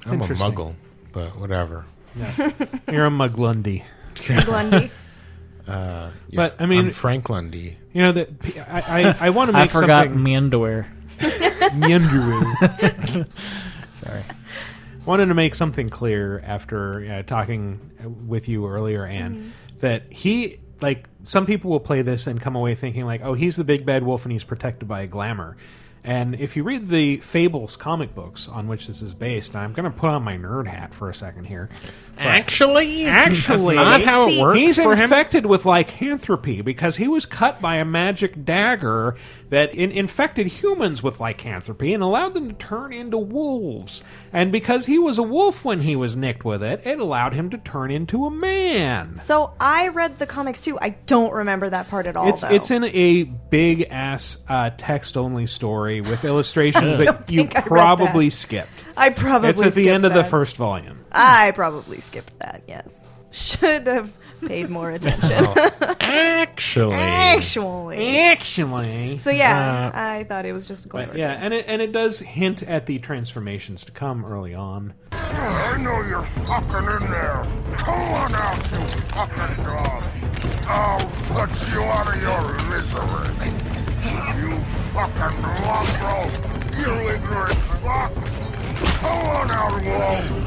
It's 0.00 0.10
I'm 0.10 0.20
a 0.20 0.22
interesting. 0.24 0.52
muggle, 0.52 0.74
but 1.12 1.38
whatever. 1.38 1.84
Yeah. 2.14 2.50
You're 2.90 3.06
a 3.06 3.10
Muglundi. 3.10 3.82
Muglundi. 4.14 4.90
Uh, 5.66 6.10
yeah, 6.28 6.36
But, 6.36 6.56
I 6.60 6.66
mean- 6.66 6.86
I'm 6.86 6.92
Frank 6.92 7.28
Lundy. 7.28 7.76
You 7.92 8.02
know 8.02 8.12
that 8.12 8.28
I 8.68 8.82
I, 9.10 9.16
I 9.26 9.30
want 9.30 9.48
to 9.48 9.52
make 9.56 9.62
I 9.62 9.66
forgot 9.80 10.04
something. 10.06 10.22
me 10.22 10.36
underwear. 10.36 10.92
Meanderer. 11.74 13.26
Sorry. 13.94 14.22
Wanted 15.04 15.26
to 15.26 15.34
make 15.34 15.54
something 15.54 15.88
clear 15.88 16.40
after 16.44 17.10
uh, 17.10 17.22
talking 17.22 17.80
with 18.26 18.48
you 18.48 18.66
earlier, 18.68 19.04
Anne, 19.06 19.52
that 19.80 20.12
he 20.12 20.58
like 20.80 21.08
some 21.24 21.46
people 21.46 21.70
will 21.70 21.80
play 21.80 22.02
this 22.02 22.26
and 22.26 22.40
come 22.40 22.54
away 22.56 22.74
thinking 22.74 23.04
like, 23.06 23.22
oh, 23.22 23.34
he's 23.34 23.56
the 23.56 23.64
big 23.64 23.86
bad 23.86 24.02
wolf 24.02 24.24
and 24.24 24.32
he's 24.32 24.44
protected 24.44 24.88
by 24.88 25.02
a 25.02 25.06
glamour. 25.06 25.56
And 26.06 26.36
if 26.36 26.56
you 26.56 26.62
read 26.62 26.86
the 26.88 27.16
Fables 27.18 27.74
comic 27.74 28.14
books 28.14 28.46
on 28.48 28.68
which 28.68 28.86
this 28.86 29.02
is 29.02 29.12
based, 29.12 29.56
I'm 29.56 29.72
going 29.72 29.90
to 29.90 29.96
put 29.98 30.08
on 30.08 30.22
my 30.22 30.36
nerd 30.38 30.68
hat 30.68 30.94
for 30.94 31.10
a 31.10 31.14
second 31.14 31.44
here. 31.46 31.68
but- 32.16 32.24
Actually, 32.24 33.06
actually, 33.06 33.74
that's 33.76 33.98
not 33.98 34.02
how 34.02 34.28
it 34.28 34.40
works 34.40 34.56
he's 34.58 34.76
for 34.80 34.94
him. 34.94 35.02
infected 35.02 35.44
with 35.46 35.66
lycanthropy 35.66 36.60
because 36.62 36.96
he 36.96 37.08
was 37.08 37.26
cut 37.26 37.60
by 37.60 37.76
a 37.76 37.84
magic 37.84 38.44
dagger 38.44 39.16
that 39.50 39.74
in- 39.74 39.90
infected 39.90 40.46
humans 40.46 41.02
with 41.02 41.18
lycanthropy 41.20 41.92
and 41.92 42.02
allowed 42.04 42.34
them 42.34 42.48
to 42.48 42.54
turn 42.54 42.92
into 42.92 43.18
wolves. 43.18 44.04
And 44.32 44.52
because 44.52 44.86
he 44.86 44.98
was 44.98 45.18
a 45.18 45.22
wolf 45.24 45.64
when 45.64 45.80
he 45.80 45.96
was 45.96 46.16
nicked 46.16 46.44
with 46.44 46.62
it, 46.62 46.86
it 46.86 47.00
allowed 47.00 47.32
him 47.34 47.50
to 47.50 47.58
turn 47.58 47.90
into 47.90 48.26
a 48.26 48.30
man. 48.30 49.16
So 49.16 49.54
I 49.60 49.88
read 49.88 50.18
the 50.18 50.26
comics 50.26 50.62
too. 50.62 50.78
I 50.80 50.90
don't 50.90 51.32
remember 51.32 51.68
that 51.68 51.88
part 51.88 52.06
at 52.06 52.16
all. 52.16 52.28
It's 52.28 52.42
though. 52.42 52.48
it's 52.54 52.70
in 52.70 52.84
a 52.84 53.24
big 53.24 53.88
ass 53.90 54.38
uh, 54.48 54.70
text 54.76 55.16
only 55.16 55.46
story 55.46 55.95
with 56.00 56.24
illustrations 56.24 56.98
that 57.04 57.30
you 57.30 57.40
think 57.40 57.56
I 57.56 57.60
read 57.60 57.66
probably 57.66 58.28
that. 58.28 58.34
skipped. 58.34 58.84
I 58.96 59.10
probably 59.10 59.48
skipped. 59.50 59.58
it's 59.58 59.62
at 59.62 59.64
the 59.74 59.82
skipped 59.82 59.88
end 59.94 60.04
of 60.06 60.12
the 60.14 60.22
that. 60.22 60.30
first 60.30 60.56
volume. 60.56 61.04
I 61.12 61.52
probably 61.54 62.00
skipped 62.00 62.38
that. 62.40 62.62
Yes, 62.68 63.04
should 63.30 63.86
have 63.86 64.12
paid 64.46 64.68
more 64.70 64.90
attention. 64.90 65.44
Actually, 66.00 66.94
Actually. 66.94 68.18
Actually. 68.18 69.18
So 69.18 69.30
yeah, 69.30 69.86
Uh, 69.88 69.90
I 69.94 70.24
thought 70.24 70.44
it 70.46 70.52
was 70.52 70.66
just 70.66 70.86
a 70.86 70.88
glamour. 70.88 71.12
But 71.12 71.18
yeah, 71.18 71.32
and 71.32 71.52
it 71.54 71.64
and 71.68 71.80
it 71.82 71.92
does 71.92 72.18
hint 72.20 72.62
at 72.62 72.86
the 72.86 72.98
transformations 72.98 73.84
to 73.86 73.92
come 73.92 74.24
early 74.24 74.54
on. 74.54 74.94
I 75.12 75.76
know 75.78 76.00
you're 76.02 76.20
fucking 76.20 77.04
in 77.06 77.10
there. 77.10 77.42
Come 77.76 78.00
on 78.00 78.34
out, 78.34 78.56
you 78.56 78.78
fucking 79.12 79.64
dog. 79.64 80.04
I'll 80.68 81.06
put 81.26 81.68
you 81.72 81.82
out 81.82 82.14
of 82.14 82.22
your 82.22 82.70
misery. 82.70 83.95
You 84.06 84.54
fucking 84.94 85.42
mongrel. 85.66 86.30
You 86.78 86.90
ignorant 87.10 87.58
fuck. 87.82 88.12
Come 89.00 89.20
on 89.26 89.50
out, 89.50 89.82
Wolf. 89.84 90.46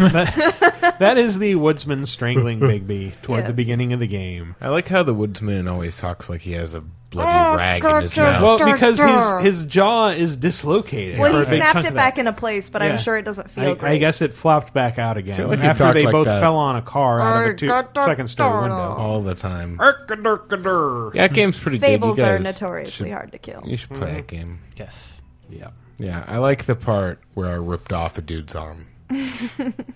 that, 0.12 0.96
that 0.98 1.18
is 1.18 1.38
the 1.38 1.54
woodsman 1.56 2.06
strangling 2.06 2.58
Bigby 2.58 3.20
toward 3.22 3.44
the 3.44 3.48
Yes. 3.48 3.56
beginning 3.56 3.92
of 3.92 4.00
the 4.00 4.06
game. 4.06 4.56
I 4.60 4.68
like 4.68 4.88
how 4.88 5.02
the 5.02 5.14
woodsman 5.14 5.68
always 5.68 5.98
talks 5.98 6.30
like 6.30 6.40
he 6.40 6.52
has 6.52 6.74
a 6.74 6.80
bloody 6.80 7.28
oh, 7.28 7.56
rag 7.56 7.84
in 7.84 8.02
his 8.02 8.16
mouth. 8.16 8.42
Well, 8.42 8.72
because 8.72 8.98
his 8.98 9.40
his 9.42 9.64
jaw 9.64 10.08
is 10.08 10.36
dislocated. 10.36 11.18
Well, 11.18 11.32
for 11.32 11.38
he 11.38 11.42
a 11.42 11.50
big 11.50 11.58
snapped 11.58 11.72
chunk 11.74 11.86
it 11.86 11.88
of 11.90 11.94
back 11.94 12.18
into 12.18 12.32
place, 12.32 12.68
but 12.68 12.82
Yeah. 12.82 12.92
I'm 12.92 12.98
sure 12.98 13.16
it 13.16 13.24
doesn't 13.24 13.50
feel 13.50 13.72
I, 13.72 13.74
great. 13.74 13.92
I 13.92 13.98
guess 13.98 14.22
it 14.22 14.32
flopped 14.32 14.72
back 14.72 14.98
out 14.98 15.16
again 15.16 15.36
feel 15.36 15.48
like 15.48 15.60
he 15.60 15.66
after 15.66 15.84
talked 15.84 15.94
they 15.94 16.04
like 16.04 16.12
both 16.12 16.26
that. 16.26 16.40
fell 16.40 16.56
on 16.56 16.76
a 16.76 16.82
car 16.82 17.20
out 17.20 17.44
of 17.44 17.50
a 17.50 17.54
two, 17.54 17.70
Arr, 17.70 17.88
second 18.00 18.28
story 18.28 18.62
window. 18.62 18.76
all 18.76 19.20
the 19.22 19.34
time. 19.34 19.78
Arr-ka-dur-ka-dur. 19.80 21.12
Yeah, 21.14 21.26
that 21.28 21.34
game's 21.34 21.58
pretty 21.58 21.78
Fables 21.78 22.16
good. 22.16 22.22
You 22.22 22.28
are 22.28 22.38
guys 22.38 22.60
notoriously 22.60 23.08
should- 23.08 23.12
hard 23.12 23.32
to 23.32 23.38
kill. 23.38 23.62
You 23.66 23.76
should 23.76 23.90
play 23.90 24.12
that 24.12 24.26
mm-hmm. 24.26 24.36
game. 24.36 24.58
Yes. 24.76 25.20
Yeah. 25.48 25.70
Yeah, 25.98 26.24
I 26.26 26.38
like 26.38 26.64
the 26.64 26.76
part 26.76 27.20
where 27.34 27.50
I 27.50 27.56
ripped 27.56 27.92
off 27.92 28.16
a 28.16 28.22
dude's 28.22 28.54
arm. 28.54 28.86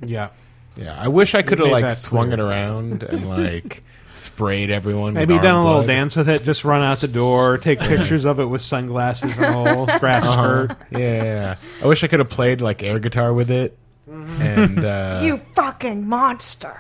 Yeah. 0.04 0.30
Yeah, 0.76 0.96
I 0.98 1.06
wish 1.08 1.34
I 1.36 1.42
could 1.42 1.60
have 1.60 1.66
made 1.66 1.72
like 1.72 1.84
that 1.86 1.98
swung 1.98 2.28
clear. 2.30 2.40
it 2.40 2.42
around 2.42 3.02
and 3.04 3.28
like 3.38 3.84
sprayed 4.16 4.70
everyone. 4.70 5.14
Maybe 5.14 5.34
with 5.34 5.42
done 5.42 5.54
a 5.54 5.56
arm 5.58 5.64
little 5.64 5.78
blood. 5.82 5.86
dance 5.86 6.16
with 6.16 6.28
it, 6.28 6.42
just 6.42 6.64
run 6.64 6.82
out 6.82 6.98
the 6.98 7.06
door, 7.08 7.56
take 7.58 7.78
pictures 7.92 8.24
of 8.24 8.40
it 8.40 8.46
with 8.46 8.60
sunglasses 8.62 9.36
and 9.38 9.54
a 9.54 9.58
little 9.60 9.86
grass 9.86 10.24
Uh-huh. 10.26 10.66
skirt. 10.66 10.78
Yeah, 10.90 10.98
yeah, 10.98 11.22
yeah. 11.24 11.56
I 11.82 11.86
wish 11.86 12.02
I 12.02 12.08
could 12.08 12.18
have 12.18 12.28
played 12.30 12.60
like 12.60 12.82
air 12.82 12.98
guitar 12.98 13.32
with 13.32 13.50
it, 13.52 13.78
and 14.08 14.84
uh, 14.84 15.20
you 15.24 15.36
fucking 15.54 16.08
monster. 16.08 16.76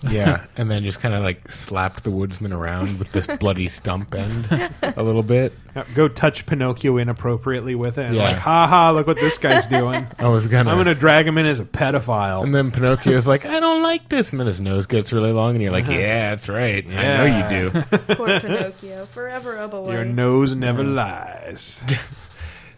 yeah, 0.08 0.46
and 0.56 0.70
then 0.70 0.84
just 0.84 1.00
kind 1.00 1.14
of 1.14 1.22
like 1.22 1.50
slapped 1.50 2.04
the 2.04 2.10
woodsman 2.10 2.52
around 2.52 2.98
with 2.98 3.10
this 3.10 3.26
bloody 3.26 3.68
stump 3.68 4.14
end 4.14 4.46
a 4.82 5.02
little 5.02 5.22
bit. 5.22 5.52
Yeah, 5.74 5.84
Go 5.94 6.06
touch 6.08 6.46
Pinocchio 6.46 6.98
inappropriately 6.98 7.74
with 7.74 7.98
it. 7.98 8.06
And 8.06 8.14
Yeah. 8.14 8.24
Like, 8.24 8.36
ha 8.36 8.66
ha, 8.66 8.90
look 8.92 9.06
what 9.06 9.16
this 9.16 9.38
guy's 9.38 9.66
doing. 9.66 10.06
I 10.18 10.28
was 10.28 10.46
gonna, 10.46 10.70
I'm 10.70 10.76
going 10.76 10.86
to 10.86 10.94
drag 10.94 11.26
him 11.26 11.36
in 11.38 11.46
as 11.46 11.58
a 11.60 11.64
pedophile. 11.64 12.44
and 12.44 12.54
then 12.54 12.70
Pinocchio's 12.70 13.26
like, 13.26 13.44
"I 13.46 13.58
don't 13.60 13.82
like 13.82 14.08
this," 14.08 14.30
and 14.30 14.38
then 14.38 14.46
his 14.46 14.60
nose 14.60 14.86
gets 14.86 15.12
really 15.12 15.32
long, 15.32 15.54
and 15.54 15.62
you're 15.62 15.72
like, 15.72 15.84
uh-huh. 15.84 15.92
"Yeah, 15.98 16.30
that's 16.30 16.48
right. 16.48 16.86
I 16.86 17.16
know 17.16 17.24
you 17.24 17.70
do." 17.70 17.82
Poor 18.14 18.40
Pinocchio, 18.40 19.06
forever 19.06 19.56
a 19.56 19.68
boy. 19.68 19.92
Your 19.92 20.04
nose 20.04 20.54
never 20.54 20.84
lies. 20.84 21.82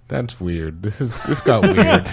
That's 0.09 0.41
weird. 0.41 0.83
This 0.83 1.01
is 1.01 1.13
this 1.25 1.41
got 1.41 1.63
weird. 1.63 2.09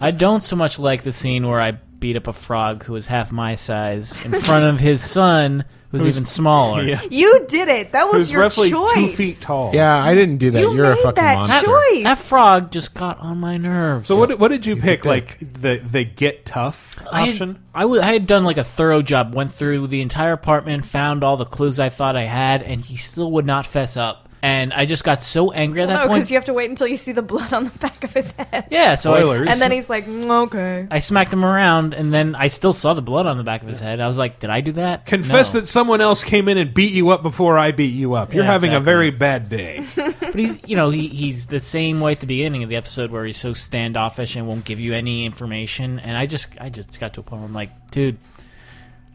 I 0.00 0.10
don't 0.10 0.42
so 0.42 0.54
much 0.56 0.78
like 0.78 1.02
the 1.02 1.12
scene 1.12 1.46
where 1.46 1.60
I 1.60 1.78
beat 2.02 2.16
up 2.16 2.26
a 2.26 2.32
frog 2.32 2.82
who 2.82 2.92
was 2.92 3.06
half 3.06 3.30
my 3.32 3.54
size 3.54 4.22
in 4.24 4.32
front 4.32 4.66
of 4.66 4.80
his 4.80 5.00
son, 5.00 5.64
who's 5.92 6.02
Who's- 6.02 6.16
even 6.16 6.24
smaller. 6.26 6.82
Yeah. 6.82 7.00
You 7.08 7.46
did 7.48 7.68
it. 7.68 7.92
That 7.92 8.04
was 8.08 8.14
Who's 8.24 8.32
your 8.32 8.40
roughly 8.42 8.70
choice. 8.70 8.94
two 8.94 9.08
feet 9.08 9.38
tall. 9.40 9.70
Yeah, 9.72 9.96
I 10.02 10.14
didn't 10.16 10.38
do 10.38 10.50
that. 10.50 10.60
You 10.60 10.74
You're 10.74 10.90
a 10.92 10.96
fucking 10.96 11.22
that 11.22 11.36
monster. 11.38 11.66
choice. 11.66 12.02
That 12.02 12.18
frog 12.18 12.72
just 12.72 12.92
got 12.94 13.20
on 13.20 13.38
my 13.38 13.56
nerves. 13.56 14.08
So 14.08 14.16
what 14.18 14.36
what 14.38 14.48
did 14.50 14.66
you 14.66 14.74
He's 14.74 14.84
pick? 14.84 15.04
Like 15.04 15.38
the 15.38 15.80
the 15.84 16.04
get 16.04 16.44
tough 16.44 16.98
option? 17.00 17.08
I 17.14 17.20
had, 17.20 17.28
option? 17.30 17.58
I, 17.74 17.82
w- 17.82 18.02
I 18.02 18.12
had 18.12 18.26
done 18.26 18.44
like 18.44 18.56
a 18.58 18.64
thorough 18.64 19.00
job, 19.02 19.34
went 19.34 19.52
through 19.52 19.86
the 19.86 20.00
entire 20.02 20.32
apartment, 20.32 20.84
found 20.84 21.22
all 21.22 21.36
the 21.36 21.44
clues 21.46 21.78
I 21.78 21.88
thought 21.88 22.16
I 22.16 22.24
had, 22.26 22.62
and 22.62 22.80
he 22.80 22.96
still 22.96 23.30
would 23.32 23.46
not 23.46 23.64
fess 23.64 23.96
up. 23.96 24.21
And 24.44 24.72
I 24.72 24.86
just 24.86 25.04
got 25.04 25.22
so 25.22 25.52
angry 25.52 25.82
at 25.82 25.86
Well, 25.88 25.96
that 25.98 26.02
no, 26.02 26.08
point. 26.08 26.18
because 26.18 26.30
you 26.32 26.36
have 26.36 26.46
to 26.46 26.52
wait 26.52 26.68
until 26.68 26.88
you 26.88 26.96
see 26.96 27.12
the 27.12 27.22
blood 27.22 27.52
on 27.52 27.62
the 27.66 27.70
back 27.78 28.02
of 28.02 28.12
his 28.12 28.32
head. 28.32 28.66
yeah, 28.72 28.96
so 28.96 29.14
I, 29.14 29.20
Spoilers. 29.20 29.48
And 29.50 29.60
then 29.60 29.70
he's 29.70 29.88
like, 29.88 30.04
"Mm, 30.06 30.46
okay. 30.46 30.88
I 30.90 30.98
smacked 30.98 31.32
him 31.32 31.44
around, 31.44 31.94
and 31.94 32.12
then 32.12 32.34
I 32.34 32.48
still 32.48 32.72
saw 32.72 32.92
the 32.92 33.02
blood 33.02 33.26
on 33.26 33.36
the 33.38 33.44
back 33.44 33.62
of 33.62 33.68
his 33.68 33.78
head. 33.78 34.00
I 34.00 34.08
was 34.08 34.18
like, 34.18 34.40
"Did 34.40 34.50
I 34.50 34.60
do 34.60 34.72
that?" 34.72 35.06
Confess 35.06 35.54
No. 35.54 35.60
that 35.60 35.68
someone 35.68 36.00
else 36.00 36.24
came 36.24 36.48
in 36.48 36.58
and 36.58 36.74
beat 36.74 36.90
you 36.92 37.10
up 37.10 37.22
before 37.22 37.56
I 37.56 37.70
beat 37.70 37.94
you 37.94 38.14
up. 38.14 38.34
You're 38.34 38.42
Yeah, 38.42 38.50
having 38.50 38.74
a 38.74 38.80
very 38.80 39.12
bad 39.12 39.48
day. 39.48 39.84
But 40.32 40.34
he's, 40.40 40.60
you 40.66 40.74
know, 40.76 40.88
he, 40.90 41.06
he's 41.08 41.46
the 41.48 41.60
same 41.60 42.00
way 42.00 42.12
at 42.12 42.20
the 42.20 42.26
beginning 42.26 42.62
of 42.64 42.68
the 42.70 42.76
episode 42.76 43.10
where 43.10 43.24
he's 43.24 43.36
so 43.36 43.52
standoffish 43.52 44.34
and 44.34 44.48
won't 44.48 44.64
give 44.64 44.80
you 44.80 44.94
any 44.94 45.24
information. 45.26 45.98
And 46.00 46.16
I 46.16 46.24
just, 46.26 46.48
I 46.58 46.70
just 46.70 46.98
got 46.98 47.12
to 47.14 47.20
a 47.20 47.22
point 47.22 47.42
where 47.42 47.48
I'm 47.48 47.54
like, 47.54 47.90
dude, 47.90 48.16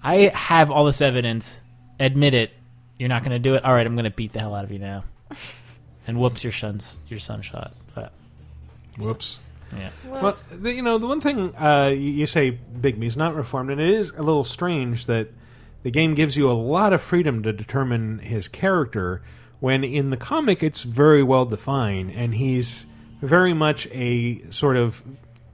I 0.03 0.31
have 0.33 0.69
all 0.71 0.85
this 0.85 1.01
evidence. 1.01 1.59
Admit 1.99 2.33
it. 2.35 2.51
You're 2.99 3.09
not 3.09 3.21
going 3.23 3.31
to 3.31 3.39
do 3.39 3.55
it. 3.55 3.65
All 3.65 3.73
right, 3.73 3.85
I'm 3.85 3.95
going 3.95 4.05
to 4.05 4.11
beat 4.11 4.31
the 4.33 4.39
hell 4.39 4.53
out 4.55 4.63
of 4.63 4.71
you 4.71 4.79
now. 4.79 5.03
And 6.07 6.19
whoops, 6.19 6.43
your 6.43 6.53
son's 6.53 6.99
your 7.07 7.19
son 7.19 7.41
shot. 7.41 7.73
But 7.93 8.13
Whoops. 8.97 9.39
yeah, 9.75 9.89
Well, 10.05 10.37
the, 10.53 10.73
you 10.73 10.81
know, 10.81 10.97
the 10.97 11.07
one 11.07 11.21
thing 11.21 11.55
uh, 11.55 11.87
you, 11.93 12.11
you 12.11 12.25
say 12.25 12.51
Bigby's 12.51 13.17
not 13.17 13.35
reformed, 13.35 13.71
and 13.71 13.81
it 13.81 13.89
is 13.89 14.11
a 14.11 14.23
little 14.23 14.43
strange 14.43 15.07
that 15.07 15.29
the 15.83 15.91
game 15.91 16.13
gives 16.13 16.35
you 16.35 16.49
a 16.49 16.53
lot 16.53 16.93
of 16.93 17.01
freedom 17.01 17.43
to 17.43 17.53
determine 17.53 18.19
his 18.19 18.47
character, 18.47 19.21
when 19.59 19.83
in 19.83 20.09
the 20.09 20.17
comic 20.17 20.63
it's 20.63 20.83
very 20.83 21.23
well 21.23 21.45
defined, 21.45 22.11
and 22.11 22.33
he's 22.33 22.85
very 23.21 23.53
much 23.53 23.87
a 23.91 24.49
sort 24.51 24.77
of 24.77 25.03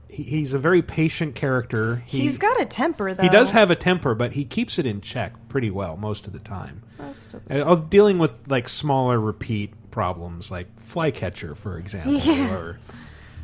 he's 0.08 0.52
a 0.52 0.58
very 0.58 0.82
patient 0.82 1.34
character. 1.34 1.96
He, 2.06 2.20
He's 2.20 2.38
got 2.38 2.60
a 2.60 2.64
temper, 2.64 3.14
though. 3.14 3.22
He 3.22 3.28
does 3.28 3.50
have 3.50 3.70
a 3.70 3.76
temper, 3.76 4.14
but 4.14 4.32
he 4.32 4.44
keeps 4.44 4.78
it 4.78 4.86
in 4.86 5.00
check 5.00 5.32
pretty 5.48 5.70
well 5.70 5.96
most 5.96 6.26
of 6.26 6.32
the 6.32 6.38
time. 6.38 6.82
Most 7.06 7.34
of 7.34 7.44
the 7.46 7.66
Uh, 7.66 7.74
dealing 7.76 8.18
with 8.18 8.32
like 8.48 8.68
smaller 8.68 9.20
repeat 9.20 9.72
problems, 9.90 10.50
like 10.50 10.68
Flycatcher, 10.80 11.54
for 11.54 11.78
example, 11.78 12.12
Yes. 12.24 12.50
or 12.52 12.78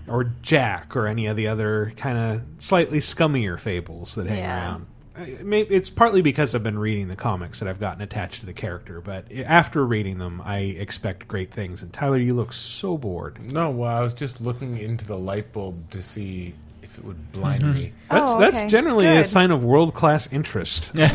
or 0.09 0.25
Jack, 0.43 0.97
or 0.97 1.07
any 1.07 1.27
of 1.27 1.37
the 1.37 1.47
other 1.47 1.93
kind 1.97 2.19
of 2.19 2.43
slightly 2.63 2.99
scummier 2.99 3.59
fables 3.59 4.15
that 4.17 4.27
hang 4.27 4.39
Yeah. 4.39 4.63
around. 4.71 4.87
I- 5.17 5.37
may- 5.43 5.61
It's 5.63 5.91
partly 5.91 6.23
because 6.23 6.55
I've 6.55 6.63
been 6.65 6.79
reading 6.79 7.07
the 7.09 7.15
comics 7.17 7.61
that 7.61 7.69
I've 7.69 7.79
gotten 7.79 8.01
attached 8.03 8.41
to 8.41 8.47
the 8.47 8.53
character, 8.53 9.01
but 9.01 9.27
after 9.45 9.85
reading 9.85 10.19
them, 10.19 10.41
I 10.45 10.59
expect 10.61 11.29
great 11.29 11.53
things. 11.53 11.83
And 11.83 11.93
Tyler, 11.93 12.17
you 12.17 12.35
look 12.35 12.53
so 12.53 12.97
bored. 12.97 13.39
No, 13.53 13.71
well, 13.71 13.95
I 13.95 14.01
was 14.01 14.15
just 14.15 14.41
looking 14.41 14.79
into 14.79 15.05
the 15.05 15.19
light 15.19 15.53
bulb 15.53 15.91
to 15.91 16.03
see 16.03 16.55
if 16.91 16.99
it 16.99 17.05
would 17.05 17.33
blind 17.33 17.63
Mhm. 17.63 17.75
me. 17.75 17.93
That's 18.11 18.35
that's 18.37 18.65
generally 18.65 19.07
a 19.07 19.25
sign 19.25 19.51
of 19.51 19.63
world 19.65 19.95
class 19.95 20.31
interest. 20.33 20.93
no, 20.95 21.07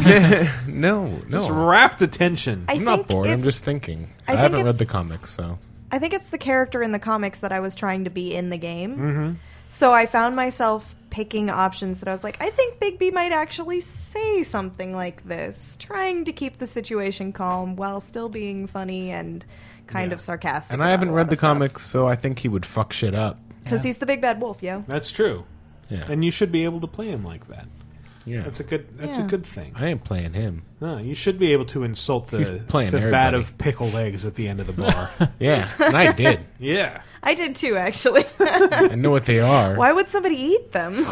no. 0.67 1.21
just 1.29 1.49
rapt 1.49 2.01
attention. 2.01 2.65
I 2.69 2.73
I'm 2.73 2.83
not 2.83 2.95
think 2.99 3.07
bored. 3.09 3.27
I'm 3.27 3.33
it's- 3.33 3.45
just 3.45 3.63
thinking. 3.65 4.07
I 4.27 4.33
I, 4.33 4.35
think 4.35 4.39
haven't 4.43 4.65
read 4.65 4.75
the 4.75 4.81
it's- 4.83 4.91
comics, 4.91 5.29
so 5.31 5.57
I 5.91 5.99
think 5.99 6.13
it's 6.13 6.29
the 6.29 6.37
character 6.37 6.81
in 6.81 6.91
the 6.91 6.99
comics 6.99 7.39
that 7.39 7.51
I 7.51 7.59
was 7.59 7.75
trying 7.75 8.05
to 8.05 8.09
be 8.09 8.33
in 8.35 8.49
the 8.49 8.57
game. 8.57 8.97
Mhm. 8.97 9.35
So 9.67 9.93
I 9.93 10.05
found 10.05 10.35
myself 10.35 10.95
picking 11.09 11.49
options 11.49 11.99
that 11.99 12.07
I 12.09 12.11
was 12.11 12.23
like, 12.23 12.37
I 12.41 12.49
think 12.49 12.79
Bigby 12.79 13.11
might 13.13 13.31
actually 13.31 13.79
say 13.79 14.43
something 14.43 14.93
like 14.95 15.25
this, 15.27 15.75
trying 15.79 16.25
to 16.25 16.31
keep 16.33 16.57
the 16.57 16.67
situation 16.67 17.31
calm 17.33 17.75
while 17.75 17.99
still 18.01 18.29
being 18.29 18.67
funny 18.67 19.11
and 19.11 19.43
kind 19.87 20.11
of 20.13 20.19
sarcastic. 20.21 20.73
and 20.73 20.83
I 20.83 20.89
haven't 20.91 21.11
read 21.11 21.29
the 21.29 21.37
comics, 21.37 21.83
so 21.85 22.07
I 22.07 22.15
think 22.15 22.39
he 22.39 22.47
would 22.49 22.65
fuck 22.65 22.91
shit 22.93 23.15
up. 23.15 23.39
because 23.63 23.83
he's 23.83 23.97
the 23.99 24.05
big 24.05 24.21
bad 24.21 24.39
wolf, 24.41 24.61
yo. 24.61 24.83
That's 24.87 25.09
true. 25.11 25.45
Yeah. 25.89 26.05
And 26.09 26.23
you 26.25 26.31
should 26.31 26.51
be 26.51 26.63
able 26.63 26.81
to 26.81 26.87
play 26.87 27.07
him 27.09 27.23
like 27.23 27.47
that. 27.47 27.67
Yeah. 28.25 28.41
That's 28.41 28.59
a 28.59 28.63
good 28.63 28.87
that's 28.97 29.17
Yeah. 29.19 29.25
a 29.25 29.27
good 29.27 29.45
thing. 29.45 29.73
I 29.75 29.85
ain't 29.87 30.03
playing 30.03 30.33
him. 30.33 30.63
No, 30.81 30.97
you 30.97 31.13
should 31.13 31.37
be 31.37 31.53
able 31.53 31.65
to 31.65 31.83
insult 31.83 32.31
the, 32.31 32.39
He's 32.39 32.49
playing 32.49 32.91
the 32.91 32.97
vat 32.99 33.33
everybody. 33.33 33.37
of 33.37 33.57
pickled 33.59 33.93
eggs 33.95 34.25
at 34.25 34.33
the 34.35 34.47
end 34.47 34.59
of 34.59 34.67
the 34.67 34.73
bar. 34.81 35.11
Yeah, 35.39 35.69
and 35.79 35.95
I 35.95 36.11
did. 36.11 36.39
Yeah. 36.59 37.01
I 37.21 37.33
did 37.35 37.55
too, 37.55 37.75
actually. 37.77 38.23
I 38.39 38.95
know 38.95 39.09
what 39.11 39.25
they 39.25 39.39
are. 39.39 39.75
Why 39.75 39.91
would 39.93 40.07
somebody 40.07 40.35
eat 40.35 40.71
them? 40.71 41.05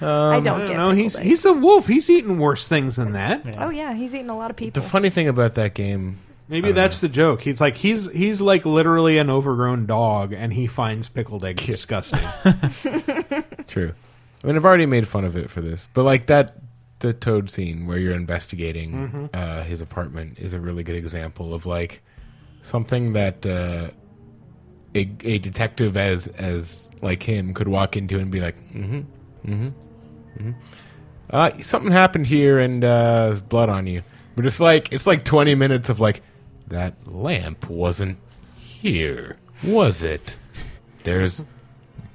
Um, 0.00 0.08
I 0.34 0.40
don't 0.40 0.66
get 0.66 0.76
know. 0.76 0.90
pickled 0.90 0.96
He's 0.96 1.16
eggs. 1.18 1.26
he's 1.26 1.44
a 1.44 1.52
wolf. 1.54 1.86
He's 1.86 2.08
eating 2.08 2.38
worse 2.38 2.68
things 2.68 2.96
than 2.96 3.12
that. 3.12 3.56
Oh 3.58 3.70
yeah, 3.70 3.94
he's 3.94 4.14
eating 4.14 4.30
a 4.30 4.36
lot 4.36 4.50
of 4.50 4.56
people. 4.56 4.80
The 4.80 4.88
funny 4.88 5.10
thing 5.10 5.26
about 5.28 5.54
that 5.54 5.74
game, 5.74 6.18
Maybe 6.48 6.72
that's 6.72 7.00
the 7.00 7.08
joke. 7.10 7.42
He's 7.42 7.60
like 7.60 7.76
he's 7.76 8.10
he's 8.10 8.40
like 8.40 8.64
literally 8.64 9.18
an 9.18 9.28
overgrown 9.28 9.86
dog, 9.86 10.32
and 10.32 10.52
he 10.52 10.66
finds 10.66 11.08
pickled 11.08 11.44
eggs 11.44 11.66
disgusting. 11.66 12.20
True. 13.68 13.92
I 14.42 14.46
mean, 14.46 14.56
I've 14.56 14.64
already 14.64 14.86
made 14.86 15.06
fun 15.06 15.24
of 15.24 15.36
it 15.36 15.50
for 15.50 15.60
this, 15.60 15.88
but 15.92 16.04
like 16.04 16.26
that, 16.26 16.56
the 17.00 17.12
Toad 17.12 17.50
scene 17.50 17.86
where 17.86 17.98
you're 17.98 18.14
investigating 18.14 18.92
Mhm. 18.92 19.30
uh, 19.34 19.62
his 19.64 19.82
apartment 19.82 20.38
is 20.38 20.54
a 20.54 20.60
really 20.60 20.82
good 20.82 20.94
example 20.96 21.52
of 21.54 21.66
like 21.66 22.00
something 22.62 23.12
that 23.12 23.44
uh, 23.44 23.90
a, 24.94 25.10
a 25.24 25.38
detective 25.38 25.96
as 25.96 26.28
as 26.28 26.90
like 27.02 27.22
him 27.22 27.52
could 27.52 27.68
walk 27.68 27.96
into 27.96 28.18
and 28.18 28.30
be 28.30 28.40
like, 28.40 28.56
mm-hmm, 28.72 29.00
mm-hmm, 29.46 29.66
mm-hmm. 29.68 30.50
Uh, 31.30 31.50
something 31.60 31.92
happened 31.92 32.26
here 32.26 32.58
and 32.58 32.82
uh, 32.82 33.26
there's 33.26 33.40
blood 33.42 33.68
on 33.68 33.86
you. 33.86 34.02
But 34.34 34.46
it's 34.46 34.60
like 34.60 34.92
it's 34.92 35.06
like 35.06 35.24
20 35.24 35.54
minutes 35.56 35.88
of 35.90 36.00
like 36.00 36.22
that 36.68 36.94
lamp 37.06 37.68
wasn't 37.68 38.18
here, 38.56 39.36
was 39.64 40.02
it? 40.02 40.36
There's 41.04 41.44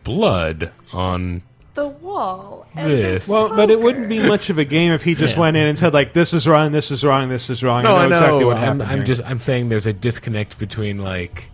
blood 0.03 0.71
on 0.91 1.41
the 1.73 1.87
wall. 1.87 2.67
and 2.75 2.91
This. 2.91 3.27
well, 3.27 3.49
but 3.55 3.71
it 3.71 3.79
wouldn't 3.79 4.07
be 4.09 4.19
much 4.19 4.49
of 4.49 4.57
a 4.59 4.65
game 4.65 4.91
if 4.91 5.01
he 5.01 5.15
just 5.15 5.35
Yeah. 5.35 5.41
went 5.41 5.57
in 5.57 5.65
and 5.67 5.77
said 5.79 5.93
like, 5.93 6.13
"This 6.13 6.33
is 6.33 6.47
wrong. 6.47 6.71
This 6.71 6.91
is 6.91 7.03
wrong. 7.03 7.29
This 7.29 7.49
is 7.49 7.63
wrong." 7.63 7.83
No, 7.83 7.95
I 7.95 8.03
I 8.03 8.03
know 8.03 8.09
know. 8.09 8.15
exactly 8.17 8.45
what 8.45 8.57
I'm. 8.57 8.81
I'm 8.81 8.97
here. 8.97 9.03
just 9.03 9.21
I'm 9.25 9.39
saying 9.39 9.69
there's 9.69 9.87
a 9.87 9.93
disconnect 9.93 10.59
between 10.59 10.99
like 10.99 11.49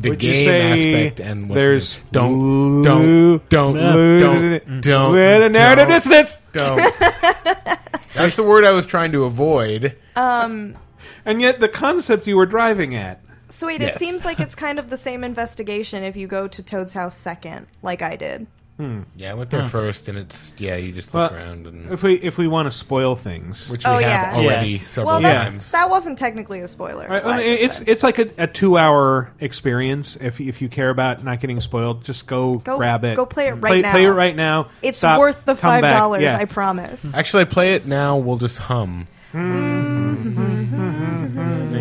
the 0.00 0.10
Would 0.10 0.22
you 0.22 0.32
game 0.32 0.44
say 0.44 1.02
aspect 1.04 1.20
and 1.20 1.48
what's 1.48 1.60
there's 1.60 1.98
new. 1.98 2.02
don't 2.12 2.38
blue- 2.38 2.82
don't 2.84 3.40
don't 3.48 3.72
blue- 3.72 4.20
don't 4.60 4.80
don't 4.80 5.12
With 5.12 5.42
a 5.42 5.48
narrative 5.48 5.88
don't, 5.88 5.94
dissonance. 5.96 6.36
Don't. 6.52 6.94
That's 8.14 8.34
the 8.36 8.44
word 8.44 8.64
I 8.64 8.70
was 8.70 8.86
trying 8.86 9.10
to 9.12 9.24
avoid. 9.24 9.96
Um. 10.14 10.76
And 11.24 11.40
yet, 11.40 11.60
the 11.60 11.68
concept 11.68 12.26
you 12.26 12.36
were 12.36 12.46
driving 12.46 12.94
at. 12.94 13.20
So 13.50 13.66
wait, 13.68 13.80
Yes. 13.80 13.96
it 13.96 13.98
seems 13.98 14.24
like 14.24 14.40
it's 14.40 14.54
kind 14.66 14.78
of 14.78 14.90
the 14.90 14.96
same 14.96 15.22
investigation 15.24 16.02
if 16.02 16.16
you 16.16 16.26
go 16.26 16.48
to 16.48 16.62
Toad's 16.62 16.92
house 16.94 17.16
second, 17.16 17.66
like 17.82 18.02
I 18.02 18.16
did. 18.16 18.46
Hmm. 18.78 19.02
Yeah, 19.14 19.30
I 19.30 19.34
went 19.34 19.50
there 19.50 19.62
Huh. 19.62 19.68
first, 19.68 20.08
and 20.08 20.18
it's 20.18 20.52
yeah, 20.58 20.74
you 20.74 20.90
just 20.90 21.14
look 21.14 21.30
Well, 21.30 21.40
around 21.40 21.68
and 21.68 21.92
if 21.92 22.02
we 22.02 22.14
if 22.14 22.38
we 22.38 22.48
want 22.48 22.66
to 22.66 22.76
spoil 22.76 23.14
things, 23.14 23.70
which 23.70 23.86
oh 23.86 23.98
we 23.98 24.02
have 24.02 24.34
yeah, 24.34 24.40
already 24.40 24.70
Yes. 24.70 24.82
several 24.88 25.12
well, 25.12 25.20
that's, 25.20 25.50
times. 25.52 25.70
that 25.70 25.90
wasn't 25.90 26.18
technically 26.18 26.58
a 26.60 26.66
spoiler. 26.66 27.06
Right, 27.06 27.24
what 27.24 27.34
I 27.34 27.36
I 27.36 27.38
mean, 27.46 27.58
just 27.58 27.82
it's 27.82 27.88
it's 27.88 28.02
like 28.02 28.18
a, 28.18 28.28
a 28.36 28.46
two 28.48 28.76
hour 28.76 29.30
experience. 29.38 30.16
If 30.16 30.40
if 30.40 30.60
you 30.60 30.68
care 30.68 30.90
about 30.90 31.22
not 31.22 31.38
getting 31.38 31.60
spoiled, 31.60 32.02
just 32.02 32.26
go, 32.26 32.56
Go- 32.56 32.76
grab 32.76 33.04
it. 33.04 33.14
go 33.14 33.24
play 33.26 33.46
it 33.46 33.52
right 33.52 33.60
play, 33.70 33.82
now. 33.82 33.92
Play 33.92 34.04
it 34.06 34.10
right 34.10 34.34
now. 34.34 34.70
It's 34.82 34.98
Stop, 34.98 35.20
worth 35.20 35.44
the 35.44 35.54
$5, 35.54 36.20
Yeah. 36.20 36.36
I 36.36 36.44
promise. 36.44 37.16
Actually, 37.16 37.42
I 37.42 37.44
play 37.44 37.74
it 37.74 37.86
now. 37.86 38.16
We'll 38.16 38.38
just 38.38 38.58
hum. 38.58 39.06
Are 39.34 39.38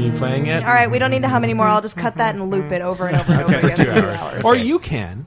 you 0.04 0.12
playing 0.14 0.48
it? 0.48 0.64
All 0.64 0.74
right, 0.74 0.90
we 0.90 1.00
don't 1.00 1.12
need 1.12 1.22
to 1.24 1.30
hum 1.30 1.44
anymore. 1.44 1.68
I'll 1.68 1.82
just 1.82 1.98
cut 1.98 2.18
that 2.18 2.36
and 2.36 2.50
loop 2.50 2.72
it 2.72 2.82
over 2.82 3.08
and 3.08 3.18
over 3.20 3.34
and 3.34 3.42
over 3.44 3.56
Okay, 3.56 3.58
again 3.58 3.62
for 3.62 3.70
for 3.70 3.78
two 3.78 4.02
two 4.02 4.08
hours. 4.08 4.22
hours. 4.22 4.46
Or 4.46 4.56
you 4.56 4.80
can. 4.80 5.26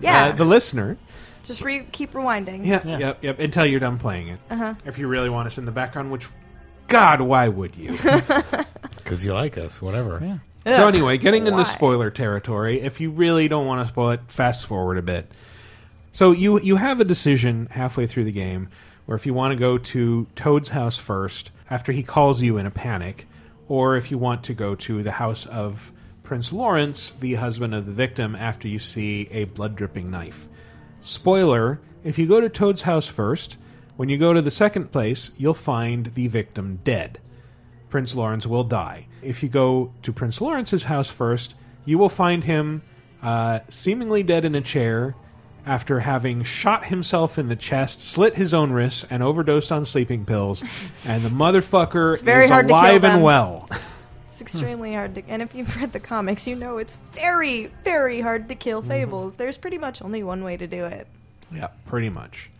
Yeah. 0.00 0.26
uh, 0.26 0.32
the 0.32 0.44
listener. 0.44 0.96
Just 1.44 1.62
re- 1.62 1.86
keep 1.92 2.12
rewinding. 2.12 2.66
Yeah, 2.66 2.84
yep, 2.98 3.22
yep. 3.22 3.38
Until 3.38 3.64
you're 3.66 3.80
done 3.80 3.98
playing 3.98 4.28
it. 4.28 4.40
Uh-huh. 4.50 4.74
If 4.84 4.98
you 4.98 5.06
really 5.06 5.30
want 5.30 5.46
us 5.46 5.58
in 5.58 5.64
the 5.64 5.70
background, 5.70 6.10
which, 6.10 6.28
God, 6.88 7.20
why 7.20 7.48
would 7.48 7.76
you? 7.76 7.96
Because 8.96 9.24
you 9.24 9.32
like 9.32 9.56
us, 9.56 9.80
whatever. 9.80 10.18
Yeah. 10.64 10.72
So 10.74 10.88
anyway, 10.88 11.16
getting 11.16 11.44
why? 11.44 11.50
into 11.50 11.64
spoiler 11.64 12.10
territory. 12.10 12.80
If 12.80 13.00
you 13.00 13.12
really 13.12 13.46
don't 13.46 13.66
want 13.66 13.86
to 13.86 13.92
spoil 13.92 14.10
it, 14.10 14.20
fast 14.26 14.66
forward 14.66 14.98
a 14.98 15.02
bit. 15.02 15.30
So 16.10 16.32
you 16.32 16.58
you 16.60 16.74
have 16.74 16.98
a 17.00 17.04
decision 17.04 17.68
halfway 17.70 18.08
through 18.08 18.24
the 18.24 18.32
game 18.32 18.68
where 19.04 19.14
if 19.14 19.24
you 19.24 19.32
want 19.32 19.52
to 19.52 19.56
go 19.56 19.78
to 19.78 20.26
Toad's 20.34 20.68
house 20.70 20.98
first 20.98 21.50
after 21.70 21.92
he 21.92 22.02
calls 22.02 22.42
you 22.42 22.58
in 22.58 22.66
a 22.66 22.70
panic, 22.72 23.28
or 23.68 23.96
if 23.96 24.10
you 24.10 24.18
want 24.18 24.44
to 24.44 24.54
go 24.54 24.74
to 24.74 25.02
the 25.02 25.12
house 25.12 25.46
of 25.46 25.92
Prince 26.22 26.52
Lawrence, 26.52 27.12
the 27.12 27.34
husband 27.34 27.74
of 27.74 27.86
the 27.86 27.92
victim, 27.92 28.34
after 28.34 28.68
you 28.68 28.78
see 28.78 29.28
a 29.30 29.44
blood 29.44 29.76
dripping 29.76 30.10
knife. 30.10 30.48
Spoiler: 31.00 31.80
If 32.04 32.18
you 32.18 32.26
go 32.26 32.40
to 32.40 32.48
Toad's 32.48 32.82
house 32.82 33.06
first, 33.06 33.56
when 33.96 34.08
you 34.08 34.18
go 34.18 34.32
to 34.32 34.42
the 34.42 34.50
second 34.50 34.92
place, 34.92 35.30
you'll 35.36 35.54
find 35.54 36.06
the 36.06 36.28
victim 36.28 36.80
dead. 36.84 37.20
Prince 37.88 38.14
Lawrence 38.14 38.46
will 38.46 38.64
die. 38.64 39.06
If 39.22 39.42
you 39.42 39.48
go 39.48 39.92
to 40.02 40.12
Prince 40.12 40.40
Lawrence's 40.40 40.84
house 40.84 41.08
first, 41.08 41.54
you 41.84 41.98
will 41.98 42.08
find 42.08 42.42
him 42.44 42.82
uh, 43.22 43.60
seemingly 43.68 44.22
dead 44.22 44.44
in 44.44 44.54
a 44.54 44.60
chair 44.60 45.14
after 45.66 45.98
having 46.00 46.42
shot 46.44 46.84
himself 46.86 47.38
in 47.38 47.48
the 47.48 47.56
chest, 47.56 48.00
slit 48.00 48.34
his 48.36 48.54
own 48.54 48.70
wrists, 48.72 49.04
and 49.10 49.22
overdosed 49.22 49.72
on 49.72 49.84
sleeping 49.84 50.24
pills. 50.24 50.62
and 51.06 51.22
the 51.22 51.28
motherfucker 51.28 52.12
It's 52.12 52.22
very 52.22 52.44
is 52.44 52.50
hard 52.50 52.68
to 52.68 52.72
kill 52.72 52.80
alive 52.80 53.04
and 53.04 53.14
them. 53.16 53.22
well. 53.22 53.68
It's 54.26 54.40
extremely 54.42 54.92
hard 54.94 55.14
to, 55.14 55.22
and 55.28 55.40
if 55.42 55.54
you've 55.54 55.74
read 55.76 55.92
the 55.92 56.00
comics, 56.00 56.46
you 56.46 56.56
know 56.56 56.78
it's 56.78 56.96
very, 57.12 57.70
very 57.84 58.20
hard 58.20 58.48
to 58.50 58.54
kill 58.54 58.80
Mm-hmm. 58.80 58.90
fables. 58.90 59.34
There's 59.36 59.56
pretty 59.56 59.78
much 59.78 60.02
only 60.02 60.22
one 60.22 60.44
way 60.44 60.56
to 60.56 60.66
do 60.66 60.84
it. 60.84 61.06
Yeah, 61.52 61.68
pretty 61.86 62.10
much. 62.10 62.50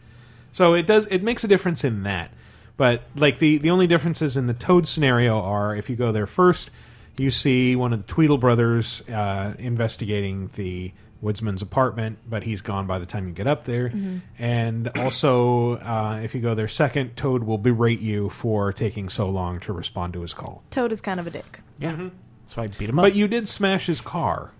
So 0.53 0.75
it 0.75 0.87
does 0.87 1.07
it 1.07 1.23
makes 1.23 1.45
a 1.45 1.49
difference 1.49 1.85
in 1.85 2.05
that. 2.05 2.31
But 2.79 3.03
like 3.14 3.38
the 3.38 3.59
the 3.59 3.71
only 3.71 3.87
differences 3.87 4.37
in 4.37 4.47
the 4.47 4.55
Toad 4.55 4.88
scenario 4.88 5.38
are 5.40 5.77
if 5.77 5.90
you 5.90 5.97
go 5.97 6.12
there 6.12 6.27
first, 6.27 6.71
you 7.19 7.31
see 7.31 7.77
one 7.77 7.92
of 7.92 8.07
the 8.07 8.12
Tweedle 8.12 8.38
brothers 8.38 9.03
uh, 9.11 9.53
investigating 9.59 10.49
the 10.55 10.92
woodsman's 11.22 11.62
apartment, 11.62 12.18
but 12.29 12.42
he's 12.42 12.61
gone 12.61 12.87
by 12.87 12.98
the 12.98 13.07
time 13.07 13.26
you 13.26 13.33
get 13.33 13.46
up 13.46 13.64
there. 13.64 13.88
Mhm. 13.88 14.20
And 14.38 14.88
also, 14.98 15.76
uh, 15.79 16.20
if 16.22 16.35
you 16.35 16.40
go 16.40 16.55
there 16.55 16.68
second, 16.68 17.16
Toad 17.16 17.42
will 17.44 17.59
berate 17.59 18.00
you 18.00 18.29
for 18.29 18.72
taking 18.72 19.09
so 19.09 19.29
long 19.31 19.61
to 19.61 19.72
respond 19.72 20.12
to 20.12 20.20
his 20.22 20.35
call. 20.35 20.62
Toad 20.70 20.92
is 20.92 21.00
kind 21.00 21.18
of 21.18 21.26
a 21.26 21.31
dick. 21.31 21.61
Yeah, 21.79 22.11
so 22.48 22.62
I 22.62 22.66
beat 22.66 22.88
him 22.90 22.98
up. 22.98 23.05
But 23.05 23.14
you 23.14 23.29
did 23.29 23.48
smash 23.48 23.87
his 23.87 24.00
car, 24.00 24.50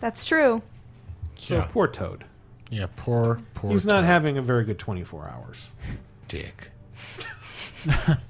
That's 0.00 0.24
true. 0.24 0.62
so 1.36 1.56
Yeah. 1.56 1.68
poor 1.72 1.88
Toad. 1.88 2.24
Yeah, 2.70 2.86
poor 2.96 3.40
poor. 3.54 3.70
He's 3.70 3.86
not 3.86 4.00
Toad. 4.00 4.04
having 4.06 4.38
a 4.38 4.42
very 4.42 4.64
good 4.64 4.78
twenty 4.78 5.04
four 5.04 5.28
hours. 5.28 5.68
dick. 6.28 6.70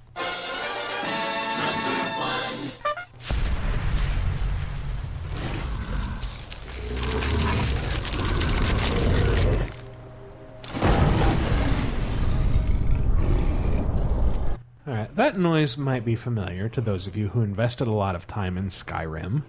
All 14.89 14.95
right, 14.95 15.15
that 15.17 15.39
noise 15.39 15.77
might 15.77 16.07
be 16.07 16.17
familiar 16.17 16.71
to 16.71 16.81
those 16.81 17.07
of 17.07 17.15
you 17.15 17.29
who 17.29 17.43
invested 17.43 17.87
a 17.87 17.93
lot 17.93 18.15
of 18.15 18.27
time 18.27 18.57
in 18.57 18.69
Skyrim. 18.69 19.43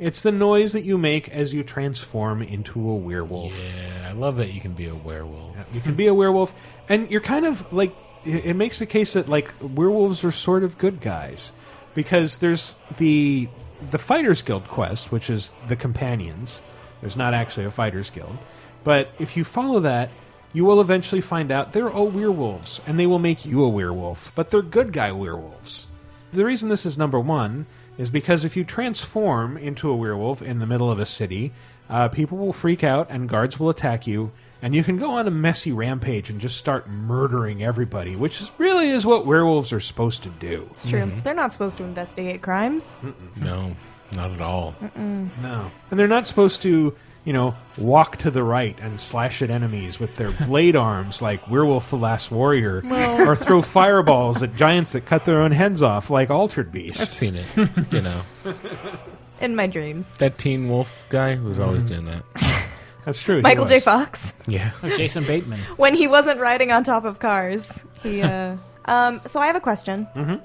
It's 0.00 0.22
the 0.22 0.32
noise 0.32 0.72
that 0.72 0.82
you 0.82 0.98
make 0.98 1.28
as 1.28 1.54
you 1.54 1.62
transform 1.62 2.42
into 2.42 2.90
a 2.90 2.96
werewolf. 2.96 3.56
Yeah, 3.76 4.08
I 4.08 4.12
love 4.12 4.38
that 4.38 4.52
you 4.52 4.60
can 4.60 4.72
be 4.72 4.88
a 4.88 4.94
werewolf. 4.94 5.56
You 5.72 5.80
can 5.80 5.94
be 5.94 6.08
a 6.08 6.14
werewolf, 6.14 6.52
and 6.88 7.08
you're 7.12 7.20
kind 7.20 7.46
of 7.46 7.72
like 7.72 7.94
it, 8.24 8.46
it 8.46 8.54
makes 8.54 8.80
the 8.80 8.86
case 8.86 9.12
that 9.12 9.28
like 9.28 9.54
werewolves 9.60 10.24
are 10.24 10.32
sort 10.32 10.64
of 10.64 10.78
good 10.78 11.00
guys 11.00 11.52
because 11.94 12.38
there's 12.38 12.74
the 12.98 13.48
the 13.92 13.98
Fighters 13.98 14.42
Guild 14.42 14.66
quest, 14.66 15.12
which 15.12 15.30
is 15.30 15.52
the 15.68 15.76
companions. 15.76 16.60
There's 17.00 17.16
not 17.16 17.34
actually 17.34 17.66
a 17.66 17.70
Fighters 17.70 18.10
Guild, 18.10 18.36
but 18.82 19.10
if 19.20 19.36
you 19.36 19.44
follow 19.44 19.78
that, 19.78 20.10
you 20.52 20.64
will 20.64 20.80
eventually 20.80 21.20
find 21.20 21.50
out 21.50 21.72
they're 21.72 21.90
all 21.90 22.08
werewolves, 22.08 22.80
and 22.86 22.98
they 22.98 23.06
will 23.06 23.18
make 23.18 23.44
you 23.44 23.62
a 23.64 23.68
werewolf, 23.68 24.32
but 24.34 24.50
they're 24.50 24.62
good 24.62 24.92
guy 24.92 25.12
werewolves. 25.12 25.86
The 26.32 26.44
reason 26.44 26.68
this 26.68 26.86
is 26.86 26.96
number 26.98 27.20
one 27.20 27.66
is 27.98 28.10
because 28.10 28.44
if 28.44 28.56
you 28.56 28.64
transform 28.64 29.56
into 29.56 29.90
a 29.90 29.96
werewolf 29.96 30.42
in 30.42 30.58
the 30.58 30.66
middle 30.66 30.90
of 30.90 30.98
a 30.98 31.06
city, 31.06 31.52
uh, 31.90 32.08
people 32.08 32.38
will 32.38 32.52
freak 32.52 32.82
out 32.82 33.08
and 33.10 33.28
guards 33.28 33.60
will 33.60 33.68
attack 33.70 34.06
you, 34.06 34.32
and 34.62 34.74
you 34.74 34.84
can 34.84 34.96
go 34.96 35.10
on 35.10 35.26
a 35.26 35.30
messy 35.30 35.72
rampage 35.72 36.30
and 36.30 36.40
just 36.40 36.56
start 36.56 36.88
murdering 36.88 37.62
everybody, 37.62 38.16
which 38.16 38.40
is, 38.40 38.50
really 38.58 38.90
is 38.90 39.04
what 39.04 39.26
werewolves 39.26 39.72
are 39.72 39.80
supposed 39.80 40.22
to 40.22 40.28
do. 40.30 40.66
It's 40.70 40.88
true. 40.88 41.12
They're 41.24 41.34
not 41.34 41.52
supposed 41.52 41.78
to 41.78 41.84
investigate 41.84 42.42
crimes. 42.42 42.98
No, 43.40 43.76
not 44.14 44.30
at 44.30 44.40
all. 44.40 44.74
Mm-mm. 44.80 45.30
No. 45.42 45.70
And 45.90 45.98
they're 45.98 46.08
not 46.08 46.28
supposed 46.28 46.62
to, 46.62 46.94
you 47.24 47.32
know, 47.32 47.54
walk 47.78 48.16
to 48.18 48.30
the 48.30 48.42
right 48.42 48.76
and 48.80 48.98
slash 48.98 49.42
at 49.42 49.50
enemies 49.50 50.00
with 50.00 50.16
their 50.16 50.30
blade 50.32 50.74
arms 50.76 51.22
like 51.22 51.48
Werewolf 51.48 51.90
the 51.90 51.96
Last 51.96 52.30
Warrior, 52.30 52.82
Well- 52.84 53.28
or 53.28 53.36
throw 53.36 53.62
fireballs 53.62 54.42
at 54.42 54.56
giants 54.56 54.92
that 54.92 55.06
cut 55.06 55.24
their 55.24 55.40
own 55.40 55.52
heads 55.52 55.82
off 55.82 56.10
like 56.10 56.30
Altered 56.30 56.72
Beast. 56.72 57.00
I've 57.00 57.08
seen 57.08 57.36
it. 57.36 57.46
You 57.92 58.00
know, 58.02 58.22
In 59.40 59.54
my 59.56 59.66
dreams. 59.66 60.16
that 60.18 60.38
Teen 60.38 60.68
Wolf 60.68 61.04
guy 61.08 61.36
was 61.38 61.58
always 61.60 61.82
doing 61.84 62.04
that. 62.06 62.24
That's 63.04 63.20
true. 63.22 63.40
Michael 63.42 63.64
J. 63.64 63.80
Fox. 63.80 64.32
Yeah. 64.46 64.70
Oh, 64.84 64.96
Jason 64.96 65.24
Bateman. 65.24 65.58
when 65.76 65.94
he 65.94 66.06
wasn't 66.06 66.38
riding 66.38 66.70
on 66.70 66.84
top 66.84 67.04
of 67.04 67.18
cars. 67.18 67.84
He 68.02 68.22
uh 68.22 68.56
um 68.84 69.20
so 69.26 69.40
I 69.40 69.46
have 69.46 69.56
a 69.56 69.60
question. 69.60 70.06
Mhm. 70.14 70.40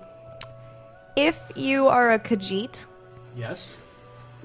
If 1.15 1.39
you 1.55 1.87
are 1.87 2.11
a 2.11 2.19
Khajiit, 2.19 2.85
Yes. 3.35 3.77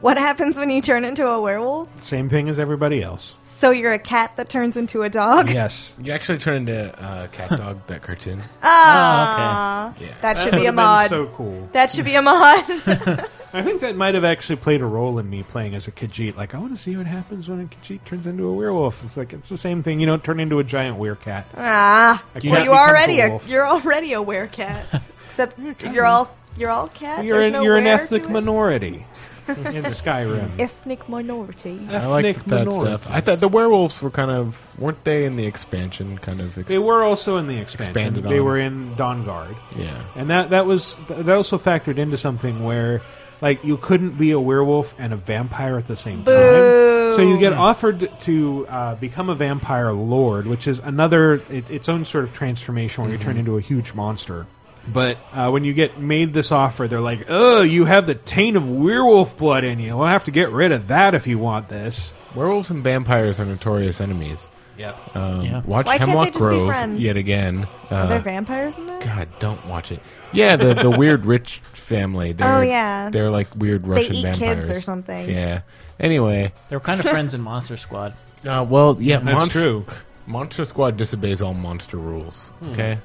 What 0.03 0.19
happens 0.19 0.59
when 0.59 0.69
you 0.69 0.83
turn 0.83 1.05
into 1.07 1.27
a 1.27 1.41
werewolf? 1.41 2.03
Same 2.05 2.29
thing 2.29 2.49
as 2.51 2.59
everybody 2.59 3.03
else. 3.03 3.35
So 3.43 3.71
you're 3.71 3.93
a 3.93 3.99
cat 3.99 4.37
that 4.37 4.51
turns 4.51 4.77
into 4.77 5.03
a 5.03 5.09
dog? 5.09 5.49
Yes. 5.49 5.97
You 6.03 6.13
actually 6.13 6.39
turn 6.39 6.57
into 6.69 7.03
uh, 7.03 7.29
Cat 7.29 7.57
Dog, 7.57 7.87
that 7.87 8.03
cartoon. 8.03 8.43
Ah, 8.63 9.87
Oh, 9.87 9.91
okay. 9.97 10.05
Yeah. 10.07 10.11
that 10.21 10.37
That 10.37 10.39
should 10.39 10.51
be 10.53 10.57
a 10.59 10.61
would've 10.61 10.67
been 10.67 10.75
mod. 10.75 11.09
so 11.09 11.27
cool. 11.29 11.69
That 11.73 11.91
should 11.91 12.05
be 12.05 12.15
a 12.17 12.23
mod. 12.23 12.65
I 13.55 13.63
think 13.63 13.83
that 13.83 13.97
might 13.97 14.15
have 14.15 14.25
actually 14.25 14.57
played 14.57 14.81
a 14.81 14.87
role 14.87 15.19
in 15.19 15.29
me 15.29 15.43
playing 15.43 15.75
as 15.75 15.87
a 15.87 15.93
Khajiit. 15.93 16.37
Like, 16.37 16.55
I 16.55 16.59
want 16.59 16.75
to 16.75 16.83
see 16.83 16.97
what 16.97 17.07
happens 17.07 17.49
when 17.51 17.61
a 17.61 17.65
Khajiit 17.65 18.05
turns 18.07 18.27
into 18.27 18.47
a 18.47 18.53
werewolf. 18.55 19.05
It's 19.05 19.17
like 19.17 19.33
it's 19.35 19.51
the 19.51 19.59
same 19.59 19.83
thing. 19.83 20.01
You 20.01 20.07
don't 20.07 20.25
turn 20.25 20.41
into 20.41 20.59
a 20.59 20.65
giant 20.65 20.99
werecat. 20.99 21.45
ah, 21.57 22.25
A 22.35 22.39
well, 22.39 22.43
cat 22.43 22.43
you 22.43 22.51
becomes 22.51 22.69
already 22.71 23.21
a 23.21 23.27
a, 23.27 23.31
wolf. 23.31 23.49
you're 23.49 23.67
already 23.67 24.15
a 24.15 24.23
werecat. 24.23 25.03
Except 25.27 25.59
you're 25.83 26.07
all 26.07 26.35
you're 26.57 26.71
all 26.71 26.89
cat. 26.89 27.25
You're 27.25 27.37
There's 27.41 27.47
an, 27.47 27.53
no 27.53 27.63
you're 27.63 27.77
an 27.77 27.85
were 27.85 27.91
ethnic 27.91 28.23
to 28.25 28.29
it? 28.29 28.33
minority 28.33 29.07
in 29.49 29.83
the 29.83 29.89
Skyrim. 29.89 30.59
Ethnic 30.61 31.09
minority. 31.09 31.81
I 31.91 32.07
like 32.07 32.25
Ethnic 32.25 32.47
that 32.47 32.67
minorities. 32.67 33.01
stuff. 33.01 33.07
I 33.11 33.21
thought 33.21 33.41
the 33.41 33.49
werewolves 33.49 34.01
were 34.03 34.11
kind 34.11 34.31
of 34.31 34.61
weren't 34.79 35.03
they 35.05 35.25
in 35.25 35.37
the 35.37 35.47
expansion? 35.47 36.19
Kind 36.19 36.41
of. 36.41 36.57
Ex- 36.59 36.69
They 36.69 36.79
were 36.79 37.03
also 37.03 37.37
in 37.39 37.47
the 37.47 37.57
expansion. 37.59 37.91
Expanded 37.93 38.25
they 38.25 38.39
on. 38.39 38.45
were 38.45 38.59
in 38.59 38.95
Dawnguard. 38.97 39.57
Yeah. 39.77 40.03
and 40.17 40.31
that 40.31 40.51
that 40.51 40.67
was 40.67 40.97
that 41.09 41.29
also 41.29 41.59
factored 41.59 41.99
into 41.99 42.17
something 42.17 42.65
where 42.65 43.03
like 43.41 43.65
you 43.65 43.77
couldn't 43.77 44.17
be 44.19 44.31
a 44.31 44.39
werewolf 44.41 44.95
and 44.99 45.13
a 45.13 45.17
vampire 45.17 45.77
at 45.77 45.89
the 45.89 45.97
same 45.97 46.23
Boo. 46.23 46.31
time. 46.33 47.17
So 47.17 47.21
you 47.21 47.39
get 47.39 47.53
offered 47.53 48.09
to 48.21 48.67
uh, 48.69 48.95
become 48.95 49.29
a 49.29 49.35
vampire 49.35 49.93
lord, 49.93 50.47
which 50.47 50.67
is 50.67 50.79
another 50.79 51.43
it, 51.51 51.69
its 51.71 51.89
own 51.91 52.05
sort 52.07 52.25
of 52.25 52.33
transformation 52.33 53.03
where 53.05 53.13
you 53.13 53.19
turn 53.19 53.37
into 53.37 53.59
a 53.59 53.61
huge 53.61 53.93
monster. 53.93 54.47
But 54.87 55.19
uh, 55.33 55.51
when 55.51 55.65
you 55.65 55.73
get 55.75 56.01
made 56.01 56.33
this 56.33 56.51
offer, 56.51 56.89
they're 56.89 57.01
like, 57.01 57.27
"Oh, 57.29 57.63
you 57.63 57.85
have 57.85 58.07
the 58.07 58.15
taint 58.17 58.57
of 58.57 58.69
werewolf 58.69 59.37
blood 59.37 59.63
in 59.65 59.79
you. 59.79 59.97
We'll 59.97 60.09
have 60.09 60.25
to 60.25 60.31
get 60.33 60.51
rid 60.51 60.73
of 60.73 60.89
that 60.89 61.15
if 61.15 61.27
you 61.27 61.39
want 61.39 61.69
this." 61.69 62.15
Werewolves 62.35 62.71
and 62.71 62.83
vampires 62.83 63.39
are 63.39 63.45
notorious 63.45 64.01
enemies. 64.01 64.51
Yep. 64.79 65.17
Um, 65.17 65.43
Yeah. 65.43 65.61
Watch 65.67 65.87
Why 65.87 65.99
can't 65.99 66.09
they 66.09 66.17
Hemlock 66.17 66.27
just 66.29 66.39
be 66.39 66.41
Grove 66.45 66.69
friends? 66.69 67.03
yet 67.05 67.17
again. 67.17 67.69
Are 67.91 68.07
there 68.07 68.19
Uh, 68.19 68.23
vampires 68.23 68.77
in 68.79 68.87
that? 68.87 69.03
God, 69.05 69.29
don't 69.39 69.65
watch 69.67 69.93
it. 69.93 70.01
Yeah, 70.33 70.57
the 70.57 70.75
the 70.75 70.91
weird 70.91 71.27
rich 71.27 71.59
family. 71.75 72.33
They're, 72.37 72.49
Oh, 72.59 72.61
yeah. 72.63 73.11
they're 73.11 73.31
like 73.31 73.49
weird 73.55 73.85
They 73.85 73.89
Russian 73.91 74.15
eat 74.17 74.23
kids 74.25 74.39
vampires 74.39 74.71
or 74.71 74.81
something. 74.81 75.29
Yeah. 75.31 75.61
Anyway, 76.01 76.53
They 76.71 76.77
were 76.77 76.81
kind 76.81 76.99
of 77.01 77.07
friends 77.07 77.35
in 77.35 77.43
Monster 77.43 77.77
Squad. 77.77 78.15
uh, 78.49 78.67
well, 78.69 78.97
yeah, 78.99 79.19
That's 79.21 79.37
Monster, 79.37 79.61
true. 79.61 79.87
Monster 80.27 80.65
Squad 80.65 80.97
disobeys 80.97 81.43
all 81.43 81.55
monster 81.55 81.99
rules. 81.99 82.49
Hmm. 82.61 82.71
Okay. 82.73 82.99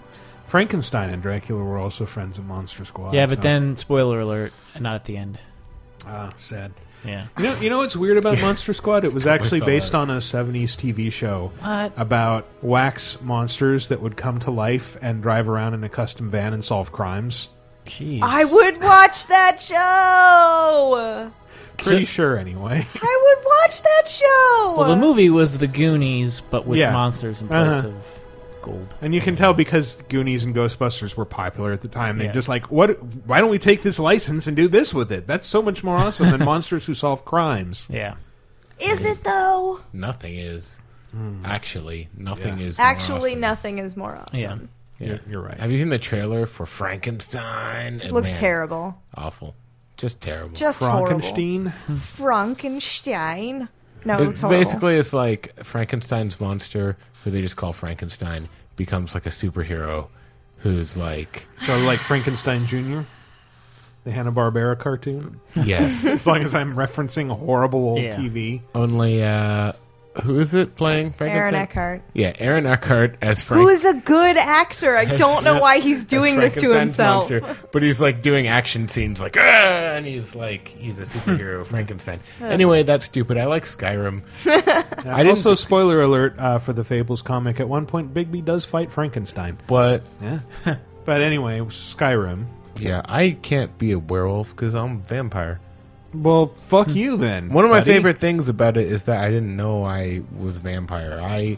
Frankenstein 0.47 1.09
and 1.09 1.21
Dracula 1.21 1.63
were 1.63 1.77
also 1.77 2.05
friends 2.05 2.37
of 2.39 2.45
Monster 2.45 2.83
Squad. 2.85 3.13
yeah, 3.13 3.25
but 3.25 3.35
so- 3.35 3.41
then 3.41 3.75
spoiler 3.77 4.19
alert, 4.21 4.53
not 4.79 4.95
at 4.95 5.05
the 5.05 5.17
end. 5.17 5.37
ah, 6.07 6.29
sad. 6.37 6.71
Yeah. 7.05 7.27
You 7.37 7.43
know, 7.43 7.55
you 7.59 7.69
know 7.69 7.77
what's 7.77 7.95
weird 7.95 8.17
about 8.17 8.41
Monster 8.41 8.73
Squad? 8.73 9.05
It 9.05 9.13
was 9.13 9.27
actually 9.27 9.59
thought. 9.59 9.65
based 9.67 9.93
on 9.95 10.09
a 10.09 10.17
70s 10.17 10.75
TV 10.75 11.11
show 11.11 11.51
What? 11.61 11.93
about 11.95 12.47
wax 12.63 13.21
monsters 13.21 13.89
that 13.89 14.01
would 14.01 14.17
come 14.17 14.39
to 14.39 14.51
life 14.51 14.97
and 15.01 15.21
drive 15.21 15.47
around 15.47 15.73
in 15.75 15.83
a 15.83 15.89
custom 15.89 16.29
van 16.31 16.53
and 16.53 16.65
solve 16.65 16.91
crimes. 16.91 17.49
Jeez. 17.85 18.19
I 18.23 18.43
would 18.45 18.81
watch 18.81 19.27
that 19.27 19.61
show. 19.61 21.31
Pretty 21.77 22.05
sure, 22.05 22.37
anyway. 22.37 22.85
I 23.01 23.35
would 23.35 23.45
watch 23.45 23.81
that 23.83 24.07
show. 24.07 24.75
Well, 24.77 24.89
the 24.89 24.95
movie 24.97 25.29
was 25.29 25.57
The 25.59 25.67
Goonies, 25.67 26.41
but 26.41 26.65
with 26.65 26.79
Yeah. 26.79 26.91
monsters 26.91 27.41
in 27.41 27.47
place 27.47 27.73
Uh-huh. 27.75 27.87
of 27.89 28.19
gold. 28.67 28.95
And 29.01 29.13
you 29.15 29.21
can 29.21 29.35
tell 29.35 29.53
because 29.53 30.01
Goonies 30.09 30.43
and 30.43 30.55
Ghostbusters 30.55 31.15
were 31.15 31.25
popular 31.25 31.71
at 31.71 31.81
the 31.81 31.87
time. 31.87 32.17
They 32.17 32.25
Yes. 32.25 32.33
just 32.33 32.49
like, 32.49 32.71
what? 32.71 33.01
Why 33.25 33.39
don't 33.39 33.49
we 33.49 33.59
take 33.59 33.81
this 33.81 33.99
license 33.99 34.47
and 34.47 34.55
do 34.55 34.67
this 34.67 34.93
with 34.93 35.11
it? 35.11 35.27
That's 35.27 35.47
so 35.47 35.61
much 35.61 35.83
more 35.83 35.95
awesome 35.97 36.29
than 36.31 36.43
monsters 36.45 36.85
who 36.85 36.93
solve 36.93 37.25
crimes. 37.25 37.87
Yeah. 37.91 38.15
Is 38.81 39.03
it 39.05 39.23
though? 39.23 39.79
Nothing 39.93 40.35
is. 40.35 40.79
Hmm. 41.11 41.43
Actually, 41.45 42.09
nothing 42.17 42.59
is. 42.59 42.77
more 42.77 42.85
Actually, 42.87 43.29
awesome. 43.31 43.39
nothing 43.39 43.79
is 43.79 43.95
more 43.97 44.15
awesome. 44.17 44.37
Yeah. 44.39 44.57
Yeah. 44.99 45.07
You're, 45.07 45.19
you're 45.29 45.41
right. 45.41 45.59
Have 45.59 45.71
you 45.71 45.77
seen 45.77 45.89
the 45.89 45.99
trailer 45.99 46.45
for 46.45 46.65
Frankenstein? 46.65 48.01
It 48.03 48.11
looks 48.11 48.31
Man, 48.31 48.39
terrible. 48.39 49.01
Awful. 49.15 49.55
Just 49.95 50.21
terrible. 50.21 50.55
Just 50.55 50.81
horrible. 50.83 51.07
Frankenstein. 51.21 51.73
Frankenstein. 51.97 53.69
No, 54.05 54.21
It- 54.21 54.27
it's 54.29 54.41
horrible. 54.41 54.59
basically, 54.63 54.95
it's 54.97 55.13
like 55.13 55.53
Frankenstein's 55.63 56.39
monster, 56.39 56.97
who 57.27 57.31
they 57.31 57.41
just 57.41 57.57
call 57.57 57.73
Frankenstein, 57.73 58.47
becomes 58.77 59.13
like 59.13 59.25
a 59.25 59.29
superhero 59.29 60.07
who's 60.59 60.95
like, 60.95 61.45
So, 61.59 61.77
like 61.79 61.99
Frankenstein 61.99 62.65
Jr., 62.65 63.01
the 64.05 64.11
Hanna 64.13 64.31
Barbera 64.31 64.79
cartoon. 64.79 65.41
yes, 65.65 66.05
as 66.05 66.25
long 66.25 66.41
as 66.41 66.55
I'm 66.55 66.73
referencing 66.75 67.29
horrible 67.29 67.79
old 67.81 68.01
Yeah. 68.01 68.15
TV. 68.15 68.61
only, 68.73 69.21
uh, 69.23 69.73
who 70.23 70.39
is 70.39 70.53
it 70.53 70.75
playing 70.75 71.11
Frankenstein? 71.13 71.41
Aaron 71.41 71.55
Eckhart. 71.55 72.01
Yeah, 72.13 72.33
Aaron 72.39 72.65
Eckhart 72.65 73.17
as 73.21 73.41
Frank. 73.43 73.61
Who 73.63 73.69
is 73.69 73.85
a 73.85 73.93
good 73.93 74.37
actor. 74.37 74.95
I 74.95 75.05
don't 75.05 75.43
know 75.43 75.59
why 75.59 75.79
he's 75.79 76.05
doing 76.05 76.39
this 76.39 76.55
to 76.55 76.71
himself. 76.77 77.29
monster, 77.29 77.55
but 77.71 77.83
he's 77.83 78.01
like 78.01 78.21
doing 78.21 78.47
action 78.47 78.87
scenes, 78.87 79.19
like 79.21 79.35
ah, 79.37 79.41
and 79.95 80.05
he's 80.05 80.35
like 80.35 80.67
he's 80.69 80.99
a 80.99 81.05
superhero, 81.05 81.65
Frankenstein. 81.65 82.19
Anyway, 82.41 82.83
that's 82.83 83.05
stupid. 83.05 83.37
I 83.37 83.45
like 83.45 83.63
Skyrim. 83.63 84.21
I 84.45 85.17
didn't- 85.17 85.27
also, 85.29 85.53
spoiler 85.53 86.01
alert 86.01 86.35
uh, 86.39 86.59
for 86.59 86.73
the 86.73 86.83
Fables 86.83 87.21
comic. 87.21 87.59
At 87.59 87.67
one 87.69 87.85
point, 87.85 88.13
Bigby 88.13 88.43
does 88.43 88.65
fight 88.65 88.91
Frankenstein. 88.91 89.57
But 89.67 90.03
Yeah. 90.21 90.39
but 91.05 91.21
anyway, 91.21 91.59
Skyrim. 91.59 92.45
yeah, 92.79 93.01
I 93.05 93.31
can't 93.41 93.77
be 93.77 93.91
a 93.91 93.99
werewolf 93.99 94.49
because 94.49 94.73
I'm 94.75 94.91
a 94.95 94.97
vampire. 94.97 95.59
Well, 96.21 96.47
fuck 96.47 96.93
you 96.93 97.17
then. 97.17 97.49
One 97.49 97.65
of 97.65 97.71
my 97.71 97.79
buddy. 97.79 97.91
favorite 97.91 98.17
things 98.17 98.47
about 98.49 98.77
it 98.77 98.87
is 98.87 99.03
that 99.03 99.21
I 99.23 99.29
didn't 99.29 99.55
know 99.55 99.83
I 99.83 100.21
was 100.37 100.57
vampire. 100.57 101.19
I 101.21 101.57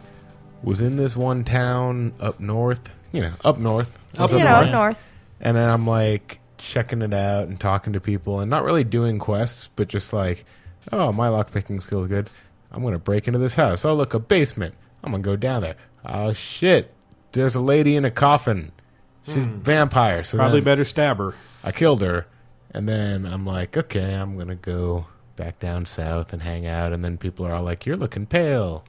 was 0.63 0.81
in 0.81 0.97
this 0.97 1.15
one 1.15 1.43
town 1.43 2.13
up 2.19 2.39
north, 2.39 2.91
you 3.11 3.21
know, 3.21 3.33
up 3.45 3.57
north. 3.57 3.97
I 4.17 4.23
was 4.23 4.31
you 4.31 4.39
up 4.39 4.43
know, 4.43 4.49
north. 4.49 4.65
up 4.67 4.71
north. 4.71 5.07
And 5.39 5.55
then 5.55 5.69
I'm 5.69 5.87
like 5.87 6.39
checking 6.57 7.01
it 7.01 7.13
out 7.13 7.47
and 7.47 7.59
talking 7.59 7.93
to 7.93 8.01
people 8.01 8.39
and 8.41 8.49
not 8.49 8.63
really 8.63 8.83
doing 8.83 9.19
quests, 9.19 9.69
but 9.75 9.87
just 9.87 10.11
like, 10.11 10.45
oh, 10.91 11.11
my 11.11 11.27
lockpicking 11.29 11.81
skill 11.81 12.01
is 12.01 12.07
good. 12.07 12.29
I'm 12.71 12.81
going 12.81 12.93
to 12.93 12.99
break 12.99 13.27
into 13.27 13.39
this 13.39 13.55
house. 13.55 13.85
Oh, 13.85 13.93
look, 13.93 14.13
a 14.13 14.19
basement. 14.19 14.75
I'm 15.03 15.11
going 15.11 15.23
to 15.23 15.29
go 15.29 15.35
down 15.35 15.61
there. 15.61 15.75
Oh, 16.05 16.33
shit. 16.33 16.93
There's 17.31 17.55
a 17.55 17.61
lady 17.61 17.95
in 17.95 18.03
a 18.05 18.11
coffin. 18.11 18.71
She's 19.25 19.45
a 19.45 19.49
vampire. 19.49 20.23
So 20.23 20.37
Hmm. 20.37 20.41
Probably 20.41 20.61
better 20.61 20.83
stab 20.83 21.17
her. 21.17 21.35
I 21.63 21.71
killed 21.71 22.01
her. 22.01 22.25
And 22.71 22.87
then 22.87 23.25
I'm 23.25 23.45
like, 23.45 23.75
okay, 23.75 24.13
I'm 24.13 24.35
going 24.35 24.47
to 24.47 24.55
go 24.55 25.07
back 25.35 25.59
down 25.59 25.85
south 25.85 26.33
and 26.33 26.43
hang 26.43 26.67
out. 26.67 26.93
And 26.93 27.03
then 27.03 27.17
people 27.17 27.45
are 27.45 27.53
all 27.53 27.63
like, 27.63 27.85
you're 27.85 27.97
looking 27.97 28.25
pale. 28.25 28.83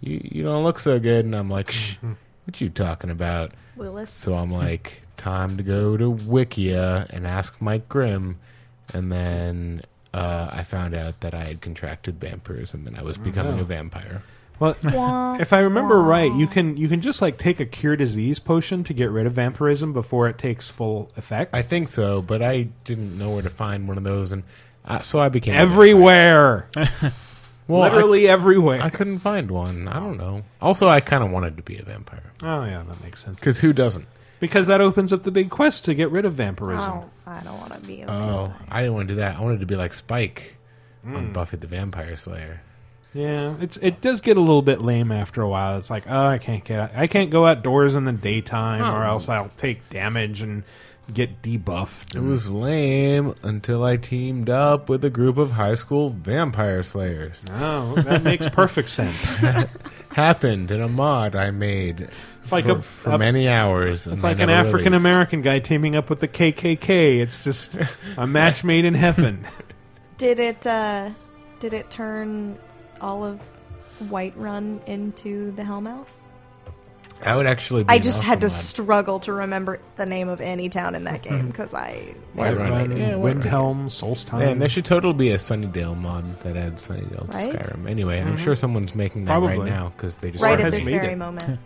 You, 0.00 0.20
you 0.22 0.42
don't 0.42 0.64
look 0.64 0.78
so 0.78 0.98
good. 0.98 1.24
And 1.24 1.34
I'm 1.34 1.48
like, 1.48 1.70
shh, 1.70 1.96
what 2.44 2.60
you 2.60 2.68
talking 2.68 3.10
about? 3.10 3.52
Willis. 3.76 4.10
So 4.10 4.34
I'm 4.34 4.52
like, 4.52 5.02
time 5.16 5.56
to 5.56 5.62
go 5.62 5.96
to 5.96 6.12
Wikia 6.12 7.08
and 7.10 7.26
ask 7.26 7.60
Mike 7.60 7.88
Grimm. 7.88 8.38
And 8.92 9.10
then 9.10 9.82
uh, 10.12 10.50
I 10.52 10.62
found 10.62 10.94
out 10.94 11.20
that 11.20 11.32
I 11.32 11.44
had 11.44 11.60
contracted 11.60 12.20
vampirism 12.20 12.86
and 12.86 12.96
I 12.96 13.02
was 13.02 13.16
becoming 13.16 13.56
no. 13.56 13.62
a 13.62 13.64
vampire. 13.64 14.22
Well, 14.62 15.36
if 15.40 15.52
I 15.52 15.60
remember 15.60 16.00
right, 16.00 16.32
you 16.32 16.46
can 16.46 16.76
you 16.76 16.88
can 16.88 17.00
just 17.00 17.20
like 17.20 17.36
take 17.38 17.60
a 17.60 17.66
cure 17.66 17.96
disease 17.96 18.38
potion 18.38 18.84
to 18.84 18.94
get 18.94 19.10
rid 19.10 19.26
of 19.26 19.32
vampirism 19.34 19.92
before 19.92 20.28
it 20.28 20.38
takes 20.38 20.68
full 20.68 21.10
effect. 21.16 21.54
I 21.54 21.62
think 21.62 21.88
so, 21.88 22.22
but 22.22 22.42
I 22.42 22.62
didn't 22.84 23.18
know 23.18 23.30
where 23.32 23.42
to 23.42 23.50
find 23.50 23.88
one 23.88 23.98
of 23.98 24.04
those, 24.04 24.32
and 24.32 24.42
uh, 24.84 25.00
so 25.00 25.18
I 25.20 25.28
became 25.28 25.54
a 25.54 25.58
Everywhere. 25.58 26.68
vampire. 26.74 27.12
Well, 27.68 27.82
I- 27.82 27.90
Literally 27.90 28.28
everywhere. 28.28 28.82
I 28.82 28.90
couldn't 28.90 29.20
find 29.20 29.48
one. 29.50 29.86
I 29.86 30.00
don't 30.00 30.18
know. 30.18 30.42
Also, 30.60 30.88
I 30.88 30.98
kind 31.00 31.22
of 31.22 31.30
wanted 31.30 31.56
to 31.58 31.62
be 31.62 31.78
a 31.78 31.82
vampire 31.84 32.32
Oh 32.42 32.64
yeah, 32.64 32.82
that 32.86 33.02
makes 33.02 33.22
sense. 33.24 33.38
because 33.38 33.60
who 33.60 33.72
doesn't? 33.72 34.04
Because 34.40 34.66
that 34.66 34.80
opens 34.80 35.12
up 35.12 35.22
the 35.22 35.30
big 35.30 35.48
quest 35.48 35.84
to 35.84 35.94
get 35.94 36.10
rid 36.10 36.24
of 36.24 36.32
vampirism. 36.34 36.90
Oh, 36.92 37.10
I 37.24 37.40
don't 37.40 37.56
want 37.58 37.72
to 37.72 37.78
be. 37.80 38.02
A 38.02 38.10
Oh, 38.10 38.52
I 38.68 38.80
didn't 38.82 38.94
want 38.94 39.08
to 39.08 39.14
do 39.14 39.20
that. 39.20 39.36
I 39.36 39.40
wanted 39.40 39.60
to 39.60 39.66
be 39.66 39.76
like 39.76 39.94
Spike 39.94 40.56
Mm. 41.06 41.16
on 41.16 41.32
Buffy 41.32 41.56
the 41.56 41.68
Vampire 41.68 42.16
Slayer. 42.16 42.60
Yeah, 43.14 43.54
it's 43.60 43.76
it 43.78 44.00
does 44.00 44.20
get 44.22 44.36
a 44.36 44.40
little 44.40 44.62
bit 44.62 44.80
lame 44.80 45.12
after 45.12 45.42
a 45.42 45.48
while. 45.48 45.76
It's 45.78 45.90
like, 45.90 46.04
oh, 46.08 46.26
I 46.26 46.38
can't 46.38 46.64
get 46.64 46.92
I 46.96 47.06
can't 47.06 47.30
go 47.30 47.44
outdoors 47.46 47.94
in 47.94 48.04
the 48.04 48.12
daytime, 48.12 48.82
or 48.82 49.04
else 49.04 49.28
I'll 49.28 49.50
take 49.56 49.88
damage 49.90 50.40
and 50.42 50.62
get 51.12 51.42
debuffed. 51.42 52.14
It 52.16 52.20
was 52.22 52.50
lame 52.50 53.34
until 53.42 53.84
I 53.84 53.98
teamed 53.98 54.48
up 54.48 54.88
with 54.88 55.04
a 55.04 55.10
group 55.10 55.36
of 55.36 55.50
high 55.50 55.74
school 55.74 56.10
vampire 56.10 56.82
slayers. 56.82 57.44
Oh, 57.50 57.96
that 57.96 58.22
makes 58.22 58.48
perfect 58.48 58.88
sense. 59.00 59.38
Happened 60.12 60.70
in 60.70 60.80
a 60.80 60.88
mod 60.88 61.34
I 61.36 61.50
made. 61.50 62.08
It's 62.42 62.52
like 62.52 62.64
for, 62.66 62.78
a- 62.78 62.82
for 62.82 63.10
a- 63.10 63.18
many 63.18 63.48
hours. 63.48 64.06
It's 64.06 64.22
like 64.22 64.40
an 64.40 64.48
African 64.50 64.94
American 64.94 65.42
guy 65.42 65.58
teaming 65.58 65.96
up 65.96 66.08
with 66.08 66.20
the 66.20 66.28
KKK. 66.28 67.20
It's 67.20 67.44
just 67.44 67.78
a 68.16 68.26
match 68.26 68.64
made 68.64 68.84
in 68.86 68.94
heaven. 68.94 69.44
Did 70.16 70.38
it? 70.38 70.66
uh 70.66 71.10
Did 71.60 71.74
it 71.74 71.90
turn 71.90 72.58
all 73.02 73.24
of 73.24 73.40
Whiterun 74.04 74.86
into 74.86 75.50
the 75.52 75.62
Hellmouth? 75.62 76.06
That 77.22 77.36
would 77.36 77.46
actually. 77.46 77.84
Be 77.84 77.90
I 77.90 77.94
an 77.96 78.02
just 78.02 78.22
had 78.24 78.40
to 78.40 78.46
awesome 78.46 78.84
struggle 78.84 79.20
to 79.20 79.32
remember 79.32 79.78
the 79.94 80.06
name 80.06 80.28
of 80.28 80.40
any 80.40 80.68
town 80.68 80.96
in 80.96 81.04
that 81.04 81.22
game 81.28 81.46
because 81.46 81.72
I. 81.72 82.14
mod. 82.34 82.56
Whiterun, 82.56 82.98
Yeah, 82.98 83.14
what- 83.16 83.36
Windhelm, 83.36 83.84
Solstheim. 83.86 84.38
Man, 84.40 84.58
there 84.58 84.68
should 84.68 84.84
totally 84.84 85.14
be 85.14 85.30
a 85.30 85.36
Sunnydale 85.36 85.96
mod 85.96 86.40
that 86.40 86.56
adds 86.56 86.88
Sunnydale 86.88 87.30
to 87.30 87.36
Right? 87.36 87.52
Skyrim. 87.52 87.88
Anyway, 87.88 88.20
I'm 88.20 88.36
Mhm. 88.36 88.40
sure 88.40 88.56
someone's 88.56 88.94
making 88.96 89.26
that 89.26 89.32
Probably. 89.32 89.58
right 89.58 89.68
now 89.68 89.92
because 89.96 90.18
they 90.18 90.32
just 90.32 90.42
Right 90.42 90.58
started 90.58 90.66
at 90.66 90.72
this 90.72 90.84
making 90.84 91.00
very 91.00 91.12
it. 91.12 91.16
moment. 91.16 91.60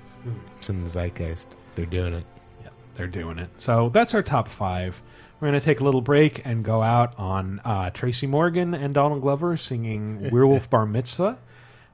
It's 0.59 0.68
in 0.68 0.82
the 0.82 0.89
zeitgeist. 0.91 1.47
They're 1.74 1.87
doing 1.87 2.12
it. 2.12 2.24
Yeah, 2.62 2.68
they're 2.97 3.07
doing 3.07 3.39
it. 3.39 3.49
So 3.57 3.89
that's 3.95 4.12
our 4.14 4.22
top 4.22 4.49
five. 4.49 5.01
We're 5.39 5.49
going 5.49 5.61
to 5.61 5.64
take 5.64 5.80
a 5.80 5.84
little 5.84 6.01
break 6.01 6.47
and 6.47 6.64
go 6.64 6.82
out 6.82 7.18
on 7.18 7.61
uh, 7.64 7.91
Tracy 7.91 8.26
Morgan 8.26 8.72
and 8.74 8.95
Donald 8.95 9.20
Glover 9.20 9.57
singing 9.57 10.30
Werewolf 10.32 10.70
Bar 10.70 10.87
Mitzvah. 10.87 11.39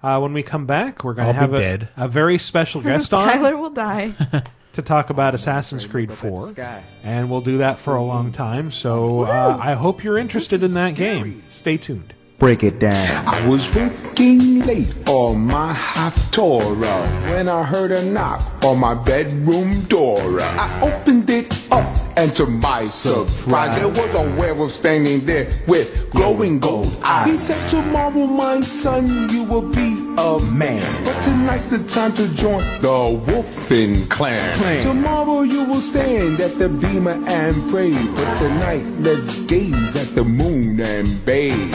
Uh, 0.02 0.18
when 0.20 0.32
we 0.32 0.42
come 0.42 0.66
back, 0.66 1.02
we're 1.04 1.14
going 1.14 1.28
to 1.28 1.32
have 1.32 1.52
a, 1.52 1.56
dead. 1.56 1.88
a 1.96 2.06
very 2.08 2.38
special 2.38 2.80
guest 2.82 3.12
on 3.12 3.26
Tyler 3.26 3.56
will 3.56 3.70
die. 3.70 4.14
to 4.72 4.82
talk 4.82 5.10
about 5.10 5.34
Assassin's 5.34 5.84
Creed 5.84 6.12
4. 6.12 6.54
And 7.02 7.30
we'll 7.30 7.40
do 7.42 7.58
that 7.58 7.78
for 7.78 7.94
a 7.96 8.02
long 8.02 8.32
time. 8.32 8.70
So 8.70 9.22
uh, 9.24 9.58
I 9.60 9.74
hope 9.74 10.02
you're 10.02 10.18
interested 10.18 10.62
in 10.62 10.74
that 10.74 10.94
game. 10.94 11.42
Stay 11.48 11.76
tuned. 11.76 12.14
Break 12.42 12.64
it 12.64 12.80
down. 12.80 13.24
I 13.28 13.46
was 13.46 13.72
working 13.72 14.62
late 14.66 14.92
on 15.06 15.46
my 15.46 15.72
Haftorah 15.72 17.30
when 17.30 17.48
I 17.48 17.62
heard 17.62 17.92
a 17.92 18.04
knock 18.04 18.42
on 18.64 18.80
my 18.80 18.94
bedroom 18.94 19.82
door. 19.82 20.40
I 20.40 20.80
opened 20.82 21.30
it 21.30 21.70
up, 21.70 21.86
and 22.16 22.34
to 22.34 22.46
my 22.46 22.84
surprise, 22.84 23.76
there 23.76 23.86
was 23.86 24.14
a 24.14 24.36
werewolf 24.36 24.72
standing 24.72 25.24
there 25.24 25.52
with 25.68 26.10
glowing 26.10 26.58
gold 26.58 26.92
eyes. 27.04 27.30
He 27.30 27.36
said, 27.36 27.70
Tomorrow, 27.70 28.26
my 28.26 28.60
son, 28.60 29.28
you 29.30 29.44
will 29.44 29.72
be 29.72 29.92
a 30.18 30.40
man. 30.50 31.04
But 31.04 31.22
tonight's 31.22 31.66
the 31.66 31.78
time 31.84 32.12
to 32.14 32.26
join 32.34 32.64
the 32.80 32.88
Wolfen 32.88 34.10
clan. 34.10 34.82
Tomorrow, 34.82 35.42
you 35.42 35.62
will 35.62 35.80
stand 35.80 36.40
at 36.40 36.58
the 36.58 36.66
bimah 36.66 37.24
and 37.28 37.70
pray. 37.70 37.92
But 37.92 38.38
tonight, 38.38 38.84
let's 38.98 39.38
gaze 39.44 39.94
at 39.94 40.12
the 40.16 40.24
moon 40.24 40.80
and 40.80 41.24
bathe. 41.24 41.72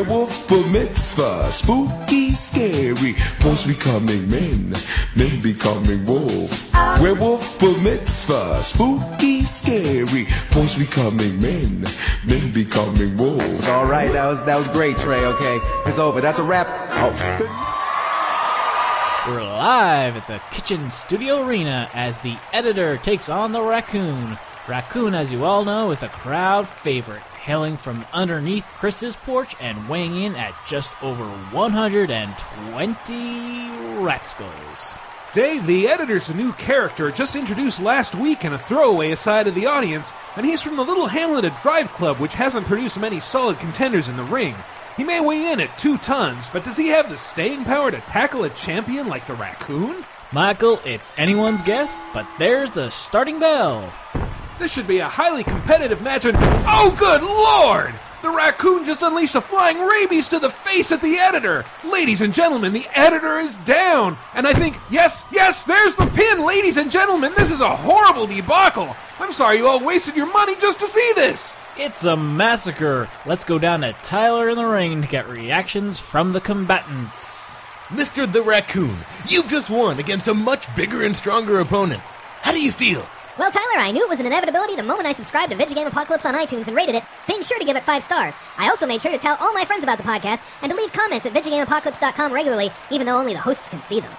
Werewolf 0.00 0.48
bar 0.48 0.66
mitzvah, 0.68 1.52
spooky, 1.52 2.30
scary. 2.30 3.16
Boys 3.42 3.66
becoming 3.66 4.30
men, 4.30 4.72
men 5.14 5.42
becoming 5.42 6.06
wolves. 6.06 6.72
Werewolf 6.72 7.60
bar 7.60 7.76
mitzvah, 7.82 8.62
spooky, 8.62 9.44
scary. 9.44 10.26
Boys 10.54 10.74
becoming 10.74 11.38
men, 11.42 11.84
men 12.26 12.50
becoming 12.50 13.14
wolves. 13.18 13.68
All 13.68 13.84
right, 13.84 14.10
that 14.12 14.26
was 14.26 14.42
that 14.46 14.56
was 14.56 14.68
great, 14.68 14.96
Trey. 14.96 15.22
Okay, 15.22 15.58
it's 15.84 15.98
over. 15.98 16.22
That's 16.22 16.38
a 16.38 16.44
wrap. 16.44 16.66
Oh. 16.92 17.12
We're 19.28 19.42
live 19.42 20.16
at 20.16 20.26
the 20.26 20.40
Kitchen 20.50 20.90
Studio 20.90 21.46
Arena 21.46 21.90
as 21.92 22.18
the 22.20 22.38
editor 22.54 22.96
takes 22.96 23.28
on 23.28 23.52
the 23.52 23.60
raccoon. 23.60 24.38
Raccoon, 24.66 25.14
as 25.14 25.30
you 25.30 25.44
all 25.44 25.64
know, 25.64 25.90
is 25.90 25.98
the 25.98 26.08
crowd 26.08 26.66
favorite, 26.66 27.22
hailing 27.40 27.76
from 27.76 28.04
underneath 28.12 28.64
Chris's 28.78 29.16
porch 29.16 29.56
and 29.60 29.88
weighing 29.88 30.16
in 30.16 30.36
at 30.36 30.54
just 30.68 30.92
over 31.02 31.24
120 31.24 34.02
rat 34.02 34.26
skulls. 34.26 34.98
Dave, 35.32 35.64
the 35.66 35.88
editor's 35.88 36.28
a 36.28 36.36
new 36.36 36.52
character 36.54 37.10
just 37.10 37.36
introduced 37.36 37.80
last 37.80 38.14
week 38.14 38.44
in 38.44 38.52
a 38.52 38.58
throwaway 38.58 39.12
aside 39.12 39.46
of 39.46 39.54
the 39.54 39.66
audience, 39.66 40.12
and 40.36 40.44
he's 40.44 40.60
from 40.60 40.76
the 40.76 40.84
little 40.84 41.06
hamlet 41.06 41.44
of 41.44 41.60
Drive 41.62 41.90
Club, 41.92 42.18
which 42.18 42.34
hasn't 42.34 42.66
produced 42.66 42.98
many 42.98 43.20
solid 43.20 43.58
contenders 43.58 44.08
in 44.08 44.16
the 44.16 44.24
ring. 44.24 44.54
He 44.96 45.04
may 45.04 45.20
weigh 45.20 45.52
in 45.52 45.60
at 45.60 45.78
two 45.78 45.98
tons, 45.98 46.50
but 46.52 46.64
does 46.64 46.76
he 46.76 46.88
have 46.88 47.08
the 47.08 47.16
staying 47.16 47.64
power 47.64 47.90
to 47.90 48.00
tackle 48.00 48.44
a 48.44 48.50
champion 48.50 49.06
like 49.06 49.26
the 49.26 49.34
raccoon? 49.34 50.04
Michael, 50.32 50.80
it's 50.84 51.12
anyone's 51.16 51.62
guess, 51.62 51.96
but 52.12 52.26
there's 52.38 52.72
the 52.72 52.90
starting 52.90 53.38
bell. 53.38 53.92
This 54.60 54.70
should 54.70 54.86
be 54.86 54.98
a 54.98 55.08
highly 55.08 55.42
competitive 55.42 56.02
match, 56.02 56.26
and 56.26 56.36
oh, 56.38 56.94
good 56.98 57.22
lord! 57.22 57.94
The 58.20 58.28
raccoon 58.28 58.84
just 58.84 59.00
unleashed 59.00 59.34
a 59.34 59.40
flying 59.40 59.78
rabies 59.78 60.28
to 60.28 60.38
the 60.38 60.50
face 60.50 60.92
at 60.92 61.00
the 61.00 61.16
editor! 61.16 61.64
Ladies 61.82 62.20
and 62.20 62.34
gentlemen, 62.34 62.74
the 62.74 62.86
editor 62.94 63.38
is 63.38 63.56
down! 63.56 64.18
And 64.34 64.46
I 64.46 64.52
think, 64.52 64.76
yes, 64.90 65.24
yes, 65.32 65.64
there's 65.64 65.94
the 65.94 66.04
pin! 66.08 66.44
Ladies 66.44 66.76
and 66.76 66.90
gentlemen, 66.90 67.32
this 67.38 67.50
is 67.50 67.62
a 67.62 67.74
horrible 67.74 68.26
debacle! 68.26 68.94
I'm 69.18 69.32
sorry 69.32 69.56
you 69.56 69.66
all 69.66 69.82
wasted 69.82 70.14
your 70.14 70.30
money 70.30 70.54
just 70.56 70.80
to 70.80 70.86
see 70.86 71.12
this! 71.14 71.56
It's 71.78 72.04
a 72.04 72.14
massacre. 72.14 73.08
Let's 73.24 73.46
go 73.46 73.58
down 73.58 73.80
to 73.80 73.94
Tyler 74.02 74.50
in 74.50 74.58
the 74.58 74.66
ring 74.66 75.00
to 75.00 75.08
get 75.08 75.26
reactions 75.30 75.98
from 75.98 76.34
the 76.34 76.40
combatants. 76.42 77.56
Mr. 77.88 78.30
the 78.30 78.42
Raccoon, 78.42 78.98
you've 79.26 79.48
just 79.48 79.70
won 79.70 79.98
against 79.98 80.28
a 80.28 80.34
much 80.34 80.76
bigger 80.76 81.02
and 81.02 81.16
stronger 81.16 81.60
opponent. 81.60 82.02
How 82.42 82.52
do 82.52 82.60
you 82.60 82.72
feel? 82.72 83.08
Well, 83.38 83.50
Tyler, 83.50 83.80
I 83.80 83.90
knew 83.92 84.02
it 84.02 84.08
was 84.08 84.20
an 84.20 84.26
inevitability 84.26 84.76
the 84.76 84.82
moment 84.82 85.06
I 85.06 85.12
subscribed 85.12 85.52
to 85.52 85.56
Vidjagame 85.56 85.86
Apocalypse 85.86 86.26
on 86.26 86.34
iTunes 86.34 86.66
and 86.66 86.76
rated 86.76 86.96
it, 86.96 87.04
being 87.26 87.42
sure 87.42 87.58
to 87.58 87.64
give 87.64 87.76
it 87.76 87.84
five 87.84 88.02
stars. 88.02 88.36
I 88.58 88.68
also 88.68 88.86
made 88.86 89.00
sure 89.00 89.12
to 89.12 89.18
tell 89.18 89.36
all 89.40 89.54
my 89.54 89.64
friends 89.64 89.84
about 89.84 89.98
the 89.98 90.04
podcast 90.04 90.42
and 90.62 90.70
to 90.70 90.76
leave 90.76 90.92
comments 90.92 91.26
at 91.26 91.32
VidjagameApocalypse.com 91.32 92.32
regularly, 92.32 92.70
even 92.90 93.06
though 93.06 93.16
only 93.16 93.32
the 93.32 93.40
hosts 93.40 93.68
can 93.68 93.80
see 93.80 94.00
them. 94.00 94.12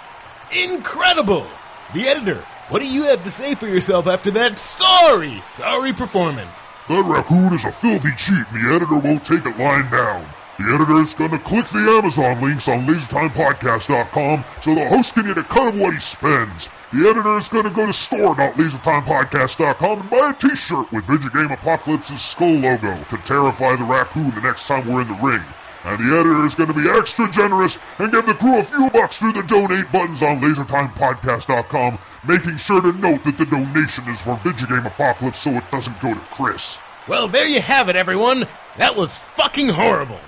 Incredible! 0.64 1.45
The 1.93 2.07
editor, 2.07 2.43
what 2.70 2.82
do 2.82 2.88
you 2.88 3.03
have 3.03 3.24
to 3.26 3.32
say 3.32 3.53
for 3.53 3.68
yourself 3.68 4.07
after 4.07 4.32
that 4.32 4.57
sorry, 4.57 5.41
sorry 5.41 5.91
performance? 5.93 6.70
That 6.88 7.03
raccoon 7.05 7.53
is 7.53 7.66
a 7.66 7.72
filthy 7.72 8.12
cheat, 8.18 8.47
and 8.51 8.66
the 8.66 8.74
editor 8.74 8.95
won't 8.95 9.26
take 9.26 9.45
it 9.45 9.57
lying 9.57 9.89
down. 9.89 10.26
The 10.59 10.73
editor 10.73 11.01
is 11.01 11.13
gonna 11.13 11.39
click 11.39 11.67
the 11.69 11.79
Amazon 11.79 12.41
links 12.41 12.67
on 12.67 12.85
LaserTimePodcast.com 12.85 14.43
so 14.63 14.75
the 14.75 14.89
host 14.89 15.13
can 15.13 15.25
get 15.25 15.37
a 15.37 15.43
cut 15.43 15.73
of 15.73 15.79
what 15.79 15.93
he 15.93 15.99
spends. 15.99 16.67
The 16.93 17.09
editor 17.09 17.37
is 17.37 17.47
gonna 17.47 17.69
go 17.69 17.85
to 17.87 17.93
store.LaserTimePodcast.com 17.93 20.01
and 20.01 20.09
buy 20.09 20.29
a 20.29 20.33
t-shirt 20.33 20.91
with 20.91 21.05
Vidjagame 21.05 21.53
Apocalypse's 21.53 22.21
skull 22.21 22.55
logo 22.55 23.03
to 23.09 23.17
terrify 23.25 23.75
the 23.75 23.85
raccoon 23.85 24.31
the 24.31 24.41
next 24.41 24.67
time 24.67 24.87
we're 24.87 25.01
in 25.01 25.07
the 25.07 25.13
ring. 25.15 25.41
And 25.83 25.97
the 25.97 26.15
editor 26.15 26.45
is 26.45 26.53
going 26.53 26.71
to 26.71 26.75
be 26.75 26.87
extra 26.87 27.31
generous 27.31 27.77
and 27.97 28.11
give 28.11 28.27
the 28.27 28.35
crew 28.35 28.59
a 28.59 28.63
few 28.63 28.89
bucks 28.91 29.17
through 29.17 29.33
the 29.33 29.41
donate 29.41 29.91
buttons 29.91 30.21
on 30.21 30.39
LaserTimePodcast.com, 30.41 31.97
making 32.27 32.57
sure 32.57 32.81
to 32.81 32.91
note 32.93 33.23
that 33.23 33.37
the 33.37 33.45
donation 33.45 34.07
is 34.07 34.21
for 34.21 34.35
Vidjagame 34.37 34.85
Apocalypse 34.85 35.39
so 35.39 35.51
it 35.51 35.63
doesn't 35.71 35.99
go 35.99 36.13
to 36.13 36.19
Chris. 36.31 36.77
Well, 37.07 37.27
there 37.27 37.47
you 37.47 37.61
have 37.61 37.89
it, 37.89 37.95
everyone. 37.95 38.47
That 38.77 38.95
was 38.95 39.17
fucking 39.17 39.69
horrible. 39.69 40.19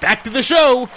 Back 0.00 0.24
to 0.24 0.30
the 0.30 0.42
show. 0.42 0.88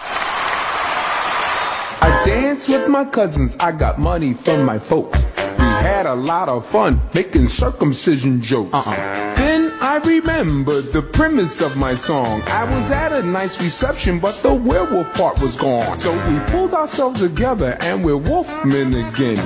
I 2.02 2.24
danced 2.26 2.70
with 2.70 2.88
my 2.88 3.04
cousins, 3.04 3.58
I 3.60 3.74
got 3.74 4.00
money 4.00 4.34
from 4.34 4.66
my 4.66 4.80
folks. 4.80 5.20
We 5.38 5.66
had 5.90 6.06
a 6.06 6.14
lot 6.14 6.48
of 6.48 6.66
fun 6.66 7.02
making 7.14 7.48
circumcision 7.48 8.42
jokes. 8.42 8.74
Uh-uh. 8.74 9.36
Then 9.36 9.74
I 9.82 9.98
remembered 9.98 10.94
the 10.94 11.02
premise 11.02 11.60
of 11.60 11.76
my 11.76 11.96
song. 11.96 12.42
I 12.44 12.64
was 12.64 12.92
at 12.92 13.12
a 13.12 13.22
nice 13.22 13.62
reception, 13.62 14.20
but 14.20 14.42
the 14.42 14.54
werewolf 14.54 15.14
part 15.16 15.42
was 15.42 15.58
gone. 15.58 16.00
So 16.00 16.14
we 16.30 16.40
pulled 16.52 16.74
ourselves 16.74 17.20
together 17.20 17.78
and 17.82 18.06
we're 18.06 18.14
wolfmen 18.14 19.10
again. 19.10 19.38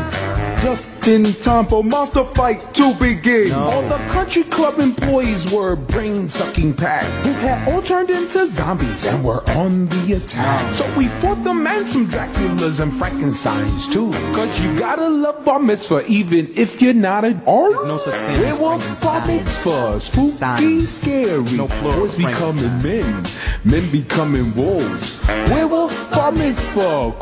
Just 0.62 0.90
in 1.08 1.24
time 1.36 1.66
for 1.66 1.84
monster 1.84 2.24
fight 2.24 2.60
to 2.76 2.94
begin. 2.96 3.52
All 3.54 3.82
the 3.84 3.98
country 4.10 4.44
club 4.44 4.80
employees 4.80 5.52
were 5.52 5.76
brain 5.76 6.28
sucking 6.28 6.74
packed, 6.74 7.06
who 7.26 7.34
had 7.34 7.68
all 7.72 7.82
turned 7.82 8.10
into 8.10 8.48
zombies 8.48 9.06
and 9.06 9.24
were 9.24 9.48
on 9.52 9.88
the 9.88 10.14
attack. 10.14 10.74
So 10.74 10.86
we 10.98 11.08
fought 11.08 11.44
them 11.44 11.66
and 11.68 11.88
some 11.88 12.08
Draculas 12.08 12.80
and 12.82 12.92
Frankensteins 12.92 13.92
too. 13.92 14.12
Cause 14.36 14.60
you 14.60 14.78
gotta 14.78 15.08
love 15.08 15.46
bar 15.46 15.60
mitzvah 15.60 16.06
even 16.08 16.52
if 16.56 16.82
you're 16.82 16.94
not 16.94 17.26
an 17.26 17.42
artist. 17.48 17.86
no 17.86 17.98
such 17.98 18.16
thing 18.16 18.44
as 18.44 18.60
Werewolf 18.60 19.04
bar 19.04 19.26
mitzvah, 19.28 20.00
spooky, 20.00 20.86
scary. 20.86 21.58
No 21.58 21.68
Boys 21.82 22.16
becoming 22.16 22.82
men, 22.82 23.26
men 23.64 23.90
becoming 23.92 24.54
wolves. 24.56 25.20
Werewolf 25.28 26.12
bar 26.12 26.32
mitzvah, 26.32 27.14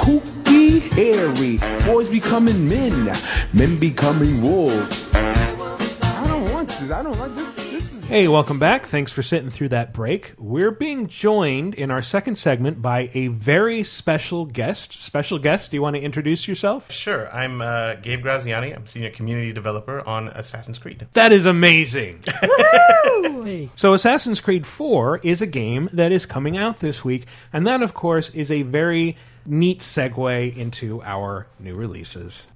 kooky, 0.46 0.82
hairy. 0.93 1.86
Boys 1.86 2.08
becoming 2.08 2.68
men, 2.68 3.12
men 3.54 3.80
becoming 3.80 4.41
wolves. 4.41 5.10
I 5.14 6.26
don't 6.28 6.52
want 6.52 6.70
this. 6.70 6.91
I 6.91 7.04
don't 7.04 7.18
like 7.20 7.36
this. 7.36 7.54
This 7.56 7.93
is. 7.93 8.06
Hey, 8.06 8.28
welcome 8.28 8.60
back. 8.60 8.86
Thanks 8.86 9.12
for 9.12 9.24
sitting 9.24 9.50
through 9.50 9.70
that 9.70 9.93
break. 9.93 10.34
We're 10.38 10.72
being 10.72 11.08
joined 11.08 11.76
in 11.76 11.89
our 11.91 12.02
second 12.02 12.36
segment 12.36 12.82
by 12.82 13.10
a 13.14 13.28
very 13.28 13.84
special 13.84 14.46
guest. 14.46 14.93
Special 14.93 15.39
guest, 15.39 15.72
do 15.72 15.78
you 15.78 15.82
want 15.82 15.96
to 15.96 16.02
introduce 16.02 16.48
yourself? 16.48 16.91
Sure, 16.91 17.34
I'm 17.34 17.62
uh, 17.62 17.96
Gabe 17.96 18.22
Graziani. 18.22 18.72
I'm 18.76 18.86
senior 18.88 19.10
community 19.10 19.52
developer 19.54 20.08
on 20.08 20.28
Assassin's 20.30 20.78
Creed. 20.80 21.08
That 21.14 21.32
is 21.32 21.46
amazing. 21.46 22.24
So, 23.76 23.93
Assassin's 23.93 24.39
Creed 24.39 24.66
4 24.66 25.20
is 25.20 25.41
a 25.41 25.46
game 25.46 25.88
that 25.93 26.12
is 26.12 26.26
coming 26.26 26.58
out 26.58 26.80
this 26.80 27.06
week, 27.06 27.28
and 27.54 27.68
that, 27.68 27.84
of 27.84 27.93
course, 27.93 28.30
is 28.32 28.50
a 28.50 28.64
very 28.64 29.18
neat 29.46 29.80
segue 29.80 30.56
into 30.58 31.02
our 31.04 31.48
new 31.60 31.76
releases. 31.76 32.48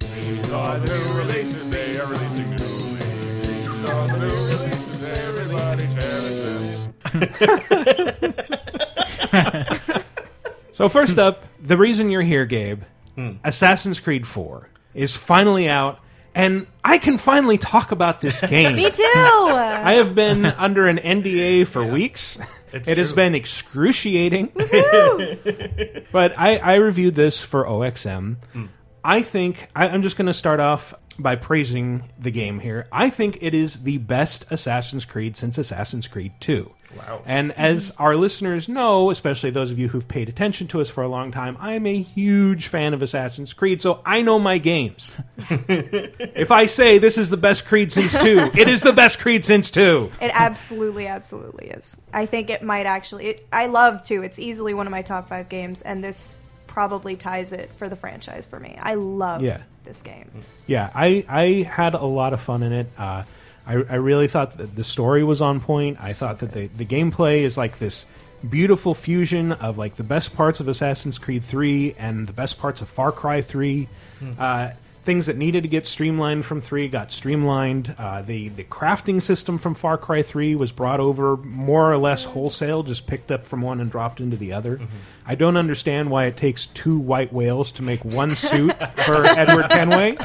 So, 10.72 10.88
first 10.88 11.18
up, 11.18 11.44
the 11.60 11.76
reason 11.76 12.10
you're 12.10 12.22
here, 12.22 12.46
Gabe, 12.46 12.82
Hmm. 13.16 13.32
Assassin's 13.44 14.00
Creed 14.00 14.26
4 14.26 14.68
is 14.94 15.14
finally 15.14 15.68
out, 15.68 15.98
and 16.34 16.66
I 16.84 16.96
can 16.98 17.18
finally 17.18 17.58
talk 17.58 17.90
about 17.92 18.20
this 18.20 18.40
game. 18.48 18.76
Me 18.76 18.88
too. 18.90 19.02
I 19.04 19.94
have 19.94 20.14
been 20.14 20.46
under 20.46 20.86
an 20.86 20.96
NDA 20.98 21.66
for 21.66 21.84
weeks. 21.84 22.38
It's 22.72 22.88
it 22.88 22.98
has 22.98 23.12
been 23.12 23.34
excruciating. 23.34 24.52
but 26.12 26.38
I, 26.38 26.60
I 26.62 26.74
reviewed 26.76 27.14
this 27.14 27.40
for 27.40 27.64
OXM. 27.64 28.36
Hmm. 28.52 28.66
I 29.02 29.22
think 29.22 29.68
I, 29.74 29.88
I'm 29.88 30.02
just 30.02 30.16
going 30.16 30.26
to 30.26 30.34
start 30.34 30.60
off 30.60 30.94
by 31.18 31.36
praising 31.36 32.10
the 32.18 32.30
game 32.30 32.58
here. 32.58 32.86
I 32.92 33.10
think 33.10 33.38
it 33.42 33.54
is 33.54 33.82
the 33.82 33.98
best 33.98 34.46
Assassin's 34.50 35.04
Creed 35.04 35.36
since 35.36 35.58
Assassin's 35.58 36.06
Creed 36.06 36.32
2. 36.40 36.70
Wow. 36.96 37.22
And 37.24 37.52
as 37.52 37.92
our 37.98 38.16
listeners 38.16 38.68
know, 38.68 39.10
especially 39.10 39.50
those 39.50 39.70
of 39.70 39.78
you 39.78 39.88
who've 39.88 40.06
paid 40.08 40.28
attention 40.28 40.66
to 40.68 40.80
us 40.80 40.90
for 40.90 41.02
a 41.02 41.08
long 41.08 41.30
time, 41.30 41.56
I 41.60 41.74
am 41.74 41.86
a 41.86 42.02
huge 42.02 42.66
fan 42.66 42.94
of 42.94 43.02
Assassin's 43.02 43.52
Creed, 43.52 43.80
so 43.80 44.00
I 44.04 44.22
know 44.22 44.38
my 44.38 44.58
games. 44.58 45.16
if 45.48 46.50
I 46.50 46.66
say 46.66 46.98
this 46.98 47.16
is 47.18 47.30
the 47.30 47.36
best 47.36 47.66
Creed 47.66 47.92
since 47.92 48.12
2, 48.16 48.50
it 48.58 48.68
is 48.68 48.82
the 48.82 48.92
best 48.92 49.18
Creed 49.20 49.44
since 49.44 49.70
2. 49.70 50.10
It 50.20 50.30
absolutely, 50.34 51.06
absolutely 51.06 51.68
is. 51.68 51.96
I 52.12 52.26
think 52.26 52.50
it 52.50 52.62
might 52.62 52.86
actually. 52.86 53.26
It, 53.26 53.46
I 53.52 53.66
love 53.66 54.02
2. 54.02 54.22
It's 54.22 54.38
easily 54.38 54.74
one 54.74 54.86
of 54.86 54.90
my 54.90 55.02
top 55.02 55.28
five 55.28 55.48
games, 55.48 55.82
and 55.82 56.02
this 56.02 56.38
probably 56.66 57.16
ties 57.16 57.52
it 57.52 57.70
for 57.76 57.88
the 57.88 57.96
franchise 57.96 58.46
for 58.46 58.58
me. 58.58 58.76
I 58.80 58.94
love 58.94 59.42
Yeah. 59.42 59.62
this 59.84 60.02
game. 60.02 60.30
Yeah, 60.66 60.90
I, 60.94 61.24
I 61.28 61.44
had 61.68 61.94
a 61.94 62.04
lot 62.04 62.32
of 62.32 62.40
fun 62.40 62.62
in 62.62 62.72
it. 62.72 62.86
Uh, 62.96 63.24
I, 63.70 63.74
I 63.88 63.94
really 63.96 64.26
thought 64.26 64.58
that 64.58 64.74
the 64.74 64.82
story 64.82 65.22
was 65.22 65.40
on 65.40 65.60
point. 65.60 65.98
I 66.00 66.12
thought 66.12 66.40
that 66.40 66.50
the, 66.50 66.66
the 66.66 66.84
gameplay 66.84 67.42
is 67.42 67.56
like 67.56 67.78
this 67.78 68.04
beautiful 68.48 68.94
fusion 68.94 69.52
of 69.52 69.78
like 69.78 69.94
the 69.94 70.02
best 70.02 70.34
parts 70.34 70.58
of 70.58 70.66
Assassin's 70.66 71.18
Creed 71.18 71.44
3 71.44 71.94
and 71.96 72.26
the 72.26 72.32
best 72.32 72.58
parts 72.58 72.80
of 72.80 72.88
Far 72.88 73.12
Cry 73.12 73.42
3. 73.42 73.88
Hmm. 74.18 74.32
Uh, 74.36 74.70
things 75.10 75.26
that 75.26 75.36
needed 75.36 75.64
to 75.64 75.68
get 75.68 75.88
streamlined 75.88 76.44
from 76.44 76.60
3 76.60 76.86
got 76.86 77.10
streamlined. 77.10 77.92
Uh, 77.98 78.22
the, 78.22 78.46
the 78.50 78.62
crafting 78.62 79.20
system 79.20 79.58
from 79.58 79.74
Far 79.74 79.98
Cry 79.98 80.22
3 80.22 80.54
was 80.54 80.70
brought 80.70 81.00
over 81.00 81.36
more 81.38 81.90
or 81.90 81.98
less 81.98 82.22
wholesale, 82.22 82.84
just 82.84 83.08
picked 83.08 83.32
up 83.32 83.44
from 83.44 83.60
one 83.60 83.80
and 83.80 83.90
dropped 83.90 84.20
into 84.20 84.36
the 84.36 84.52
other. 84.52 84.78
I 85.26 85.34
don't 85.34 85.56
understand 85.56 86.10
why 86.10 86.26
it 86.26 86.36
takes 86.36 86.66
two 86.66 86.98
white 86.98 87.32
whales 87.32 87.72
to 87.72 87.82
make 87.82 88.04
one 88.04 88.34
suit 88.36 88.72
for 88.98 89.26
Edward 89.26 89.68
Kenway, 89.70 90.16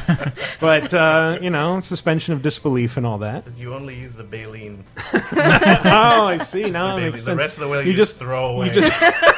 but 0.60 0.92
uh, 0.94 1.38
you 1.40 1.50
know, 1.50 1.78
suspension 1.80 2.32
of 2.34 2.42
disbelief 2.42 2.96
and 2.96 3.04
all 3.04 3.18
that. 3.18 3.44
You 3.56 3.74
only 3.74 3.94
use 3.96 4.14
the 4.14 4.24
baleen. 4.24 4.84
oh, 5.14 6.26
I 6.26 6.38
see. 6.38 6.70
Now 6.70 6.96
The 6.96 7.06
it 7.06 7.10
makes 7.10 7.24
The 7.24 7.36
rest 7.36 7.56
of 7.56 7.64
the 7.64 7.68
whale 7.68 7.82
you 7.82 7.92
just 7.92 8.18
throw 8.18 8.56
away. 8.56 8.66
You 8.66 8.72
just 8.72 8.90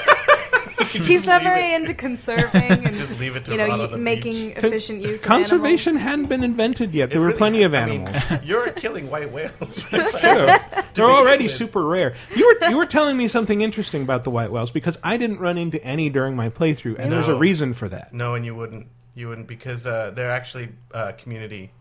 He's 0.93 1.27
not 1.27 1.43
very 1.43 1.75
into 1.75 1.95
conserving 1.95 2.63
and 2.63 2.95
Just 2.95 3.19
leave 3.19 3.37
it 3.37 3.45
to 3.47 3.53
you 3.53 3.59
know 3.59 3.67
rot 3.69 3.79
y- 3.79 3.87
the 3.87 3.99
making 3.99 4.53
efficient 4.53 5.03
use. 5.03 5.25
conservation 5.25 5.97
of 5.97 6.03
hadn't 6.03 6.27
been 6.27 6.43
invented 6.45 6.95
yet. 6.95 7.11
There 7.11 7.19
It 7.19 7.21
were 7.21 7.27
really- 7.29 7.39
plenty 7.39 7.63
of 7.63 7.75
I 7.75 7.87
mean, 7.87 8.07
animals. 8.09 8.45
you're 8.45 8.71
killing 8.73 9.11
white 9.11 9.33
whales. 9.33 9.83
It's 9.93 10.21
true. 10.21 10.47
They're 10.95 11.07
already 11.11 11.49
super 11.49 11.85
rare. 11.85 12.15
You 12.35 12.47
were 12.61 12.69
you 12.71 12.77
were 12.77 12.87
telling 12.87 13.17
me 13.17 13.29
something 13.29 13.61
interesting 13.61 14.03
about 14.03 14.25
the 14.25 14.31
white 14.31 14.51
whales 14.51 14.71
because 14.71 14.99
I 15.03 15.17
didn't 15.17 15.39
run 15.39 15.59
into 15.59 15.83
any 15.85 16.11
during 16.11 16.35
my 16.37 16.49
playthrough, 16.51 16.99
and 16.99 17.13
there's 17.13 17.29
a 17.29 17.37
reason 17.39 17.73
for 17.75 17.89
that. 17.89 18.13
No, 18.13 18.35
and 18.35 18.45
you 18.45 18.55
wouldn't. 18.55 18.89
You 19.15 19.29
wouldn't 19.29 19.47
because 19.49 19.87
uh, 19.87 20.13
they're 20.15 20.31
actually 20.31 20.69
uh, 20.93 21.13
community 21.19 21.73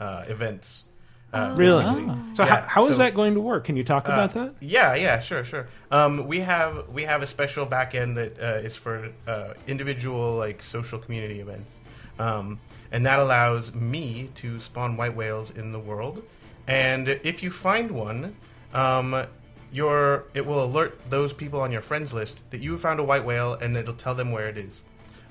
uh, 0.00 0.24
events. 0.28 0.84
Uh, 1.32 1.54
Really? 1.56 1.82
basically. 1.82 2.14
So 2.34 2.44
how, 2.44 2.56
Yeah, 2.56 2.66
how 2.68 2.84
is 2.86 2.96
so- 2.96 3.02
that 3.02 3.14
going 3.14 3.34
to 3.34 3.40
work? 3.40 3.64
Can 3.64 3.76
you 3.76 3.84
talk 3.84 4.08
Uh, 4.08 4.12
about 4.12 4.34
that? 4.34 4.54
Yeah, 4.60 4.94
yeah, 4.94 5.20
sure, 5.20 5.44
sure. 5.44 5.66
Um, 5.90 6.26
we 6.26 6.40
have 6.40 6.88
we 6.92 7.04
have 7.04 7.22
a 7.22 7.26
special 7.26 7.66
backend 7.66 8.14
that 8.16 8.38
uh, 8.40 8.66
is 8.66 8.76
for 8.76 9.08
uh, 9.26 9.54
individual 9.66 10.34
like 10.36 10.62
social 10.62 10.98
community 10.98 11.40
events, 11.40 11.70
um, 12.18 12.58
and 12.90 13.04
that 13.06 13.18
allows 13.18 13.74
me 13.74 14.30
to 14.36 14.60
spawn 14.60 14.96
white 14.96 15.14
whales 15.16 15.50
in 15.50 15.72
the 15.72 15.78
world. 15.80 16.22
And 16.68 17.08
if 17.08 17.42
you 17.42 17.50
find 17.50 17.90
one, 17.90 18.36
um, 18.74 19.24
your 19.72 20.24
it 20.34 20.44
will 20.44 20.62
alert 20.62 21.00
those 21.08 21.32
people 21.32 21.60
on 21.60 21.72
your 21.72 21.82
friends 21.82 22.12
list 22.12 22.40
that 22.50 22.60
you 22.60 22.76
found 22.76 23.00
a 23.00 23.04
white 23.04 23.24
whale, 23.24 23.54
and 23.54 23.76
it'll 23.76 23.94
tell 23.94 24.14
them 24.14 24.32
where 24.32 24.48
it 24.48 24.58
is. 24.58 24.82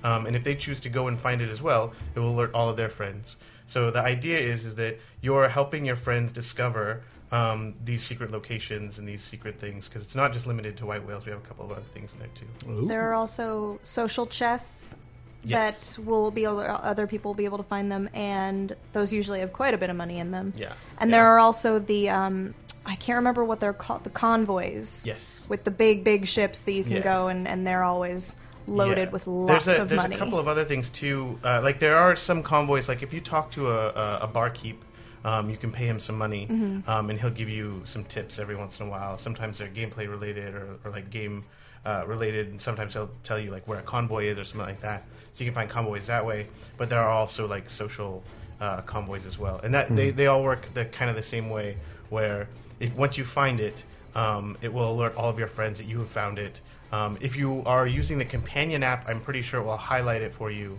Um, 0.04 0.26
and 0.26 0.36
if 0.36 0.44
they 0.44 0.56
choose 0.56 0.80
to 0.82 0.90
go 0.90 1.08
and 1.08 1.20
find 1.20 1.42
it 1.44 1.50
as 1.50 1.62
well, 1.62 1.94
it 2.16 2.20
will 2.20 2.30
alert 2.32 2.52
all 2.56 2.70
of 2.70 2.76
their 2.76 2.90
friends. 2.90 3.36
So 3.72 3.90
the 3.90 4.02
idea 4.02 4.38
is 4.38 4.66
is 4.66 4.76
that 4.76 5.00
you're 5.22 5.48
helping 5.48 5.86
your 5.86 5.96
friends 5.96 6.34
discover 6.34 7.04
um, 7.32 7.74
these 7.86 8.04
secret 8.04 8.30
locations 8.30 9.00
and 9.00 9.08
these 9.08 9.24
secret 9.24 9.60
things 9.62 9.88
because 9.88 10.04
it's 10.04 10.16
not 10.16 10.34
just 10.34 10.46
limited 10.46 10.76
to 10.78 10.86
white 10.86 11.06
whales. 11.08 11.26
We 11.26 11.32
have 11.32 11.40
a 11.40 11.48
couple 11.48 11.64
of 11.66 11.72
other 11.72 11.88
things 11.94 12.12
in 12.12 12.20
there 12.20 12.28
too. 12.36 12.88
There 12.88 13.02
are 13.10 13.14
also 13.14 13.80
social 13.84 14.26
chests 14.28 14.98
Yes. 15.44 15.96
that 15.96 16.04
will 16.06 16.30
be 16.30 16.44
able, 16.44 16.60
other 16.60 17.08
people 17.08 17.30
will 17.30 17.36
be 17.36 17.46
able 17.46 17.58
to 17.58 17.64
find 17.64 17.92
them, 17.92 18.10
and 18.14 18.76
those 18.94 19.12
usually 19.12 19.40
have 19.40 19.52
quite 19.52 19.74
a 19.74 19.78
bit 19.78 19.90
of 19.90 19.96
money 19.96 20.20
in 20.20 20.30
them. 20.30 20.54
Yeah. 20.56 20.74
And 21.00 21.12
there 21.12 21.26
are 21.26 21.40
also 21.40 21.80
the 21.80 22.10
um, 22.10 22.54
I 22.86 22.96
can't 22.96 23.16
remember 23.16 23.44
what 23.44 23.60
they're 23.60 23.74
called, 23.74 24.04
the 24.04 24.12
convoys. 24.12 25.08
Yes. 25.08 25.44
With 25.50 25.64
the 25.64 25.72
big, 25.72 26.04
big 26.04 26.28
ships 26.28 26.62
that 26.64 26.74
you 26.74 26.84
can 26.84 26.98
Yeah. 26.98 27.04
go 27.14 27.28
and, 27.30 27.48
and 27.48 27.66
they're 27.66 27.84
always 27.84 28.36
loaded 28.68 29.08
Yeah. 29.08 29.12
with 29.12 29.28
lots 29.28 29.66
there's 29.66 29.78
a, 29.80 29.82
of 29.84 29.90
there's 29.90 30.02
money. 30.02 30.16
a 30.16 30.20
couple 30.20 30.40
of 30.40 30.48
other 30.48 30.66
things 30.66 30.90
too. 30.90 31.40
Uh, 31.44 31.62
like 31.64 31.80
there 31.80 31.96
are 31.98 32.16
some 32.16 32.44
convoys. 32.44 32.88
Like 32.88 33.02
if 33.04 33.14
you 33.14 33.22
talk 33.22 33.52
to 33.52 33.70
a, 33.70 33.88
a, 33.90 34.18
a 34.24 34.28
barkeep, 34.28 34.84
um, 35.24 35.50
you 35.50 35.58
can 35.58 35.72
pay 35.72 35.86
him 35.86 36.00
some 36.00 36.18
money, 36.18 36.48
Mhm. 36.50 36.88
um, 36.88 37.10
and 37.10 37.20
he'll 37.20 37.30
give 37.30 37.50
you 37.50 37.82
some 37.86 38.04
tips 38.06 38.40
every 38.40 38.56
once 38.56 38.80
in 38.80 38.88
a 38.88 38.90
while. 38.90 39.18
Sometimes 39.18 39.60
they're 39.60 39.68
gameplay 39.68 40.10
related 40.10 40.56
or, 40.56 40.78
or 40.84 40.92
like 40.92 41.10
game 41.10 41.44
uh, 41.86 42.04
related, 42.08 42.48
and 42.50 42.62
sometimes 42.62 42.94
he'll 42.94 43.10
tell 43.24 43.40
you 43.40 43.52
like 43.52 43.68
where 43.68 43.80
a 43.80 43.84
convoy 43.84 44.26
is 44.26 44.38
or 44.38 44.44
something 44.44 44.68
like 44.68 44.82
that. 44.82 45.04
So 45.34 45.44
you 45.44 45.50
can 45.52 45.56
find 45.56 45.70
convoys 45.70 46.08
that 46.08 46.26
way. 46.26 46.48
But 46.78 46.90
there 46.90 47.00
are 47.00 47.10
also 47.10 47.48
like 47.48 47.70
social 47.70 48.24
uh, 48.60 48.82
convoys 48.82 49.26
as 49.26 49.40
well, 49.40 49.60
and 49.64 49.74
that 49.74 49.96
they, 49.96 50.12
Mhm. 50.12 50.16
they 50.16 50.28
all 50.28 50.44
work 50.44 50.72
the 50.74 50.86
kind 50.86 51.10
of 51.10 51.16
the 51.16 51.24
same 51.24 51.50
way. 51.50 51.78
Where 52.10 52.48
if 52.80 52.94
once 52.96 53.18
you 53.18 53.24
find 53.24 53.60
it, 53.60 53.84
um, 54.16 54.58
it 54.62 54.72
will 54.74 54.92
alert 54.92 55.16
all 55.16 55.30
of 55.30 55.40
your 55.40 55.48
friends 55.48 55.80
that 55.80 55.86
you 55.86 56.00
have 56.00 56.10
found 56.10 56.38
it. 56.40 56.62
Um, 56.92 57.18
if 57.22 57.36
you 57.38 57.64
are 57.66 57.88
using 57.88 58.18
the 58.18 58.26
companion 58.26 58.84
app, 58.84 59.08
I'm 59.08 59.22
pretty 59.22 59.42
sure 59.42 59.62
it 59.62 59.64
will 59.64 59.78
highlight 59.78 60.22
it 60.22 60.34
for 60.34 60.52
you, 60.52 60.78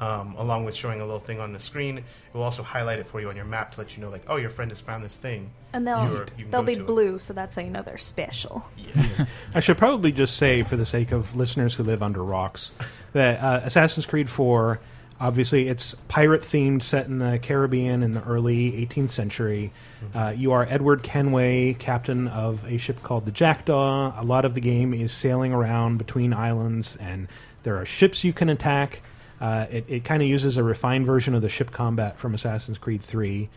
um, 0.00 0.34
along 0.36 0.64
with 0.66 0.74
showing 0.74 1.00
a 1.00 1.04
little 1.04 1.20
thing 1.20 1.40
on 1.40 1.52
the 1.52 1.60
screen. 1.60 1.98
It 1.98 2.04
will 2.34 2.42
also 2.42 2.62
highlight 2.62 2.98
it 2.98 3.06
for 3.06 3.20
you 3.20 3.28
on 3.30 3.36
your 3.36 3.44
map 3.46 3.72
to 3.72 3.80
let 3.80 3.96
you 3.96 4.02
know, 4.02 4.10
like, 4.10 4.24
oh, 4.28 4.36
your 4.36 4.50
friend 4.50 4.70
has 4.70 4.80
found 4.80 5.04
this 5.04 5.16
thing. 5.16 5.50
and 5.72 5.86
they'll 5.86 6.04
You're- 6.06 6.26
you 6.36 6.44
can 6.44 6.50
they'll 6.50 6.60
go 6.62 6.66
be 6.66 6.74
to 6.74 6.80
it. 6.82 6.86
blue, 6.86 7.18
so 7.18 7.32
that's 7.32 7.56
how 7.56 7.62
you 7.62 7.70
know 7.70 7.82
they're 7.82 7.96
special. 7.98 8.64
I 9.54 9.60
should 9.60 9.78
probably 9.78 10.12
just 10.12 10.36
say, 10.36 10.62
for 10.62 10.76
the 10.76 10.84
sake 10.84 11.10
of 11.12 11.34
listeners 11.34 11.74
who 11.74 11.82
live 11.82 12.02
under 12.02 12.22
rocks, 12.22 12.72
that 13.12 13.40
uh, 13.40 13.60
Assassin's 13.64 14.06
Creed 14.06 14.28
4, 14.28 14.78
obviously, 15.20 15.68
it's 15.68 15.94
pirate 16.08 16.42
themed, 16.42 16.82
set 16.82 17.06
in 17.06 17.18
the 17.18 17.38
Caribbean 17.38 18.02
in 18.02 18.14
the 18.14 18.22
early 18.24 18.72
18th 18.72 19.10
century. 19.10 19.72
Uh, 20.14 20.34
you 20.36 20.52
are 20.52 20.66
Edward 20.68 21.02
Kenway, 21.02 21.74
captain 21.74 22.28
of 22.28 22.64
a 22.66 22.76
ship 22.78 23.02
called 23.02 23.24
the 23.24 23.30
Jackdaw. 23.30 24.20
A 24.20 24.24
lot 24.24 24.44
of 24.44 24.54
the 24.54 24.60
game 24.60 24.92
is 24.92 25.12
sailing 25.12 25.52
around 25.52 25.98
between 25.98 26.32
islands, 26.32 26.96
and 26.96 27.28
there 27.62 27.76
are 27.76 27.86
ships 27.86 28.24
you 28.24 28.32
can 28.32 28.48
attack. 28.48 29.02
Uh, 29.40 29.66
it 29.70 29.84
it 29.88 30.04
kind 30.04 30.22
of 30.22 30.28
uses 30.28 30.56
a 30.56 30.62
refined 30.62 31.06
version 31.06 31.34
of 31.34 31.42
the 31.42 31.48
ship 31.48 31.70
combat 31.70 32.18
from 32.18 32.34
Assassin's 32.34 32.78
Creed 32.78 33.02
Three. 33.02 33.48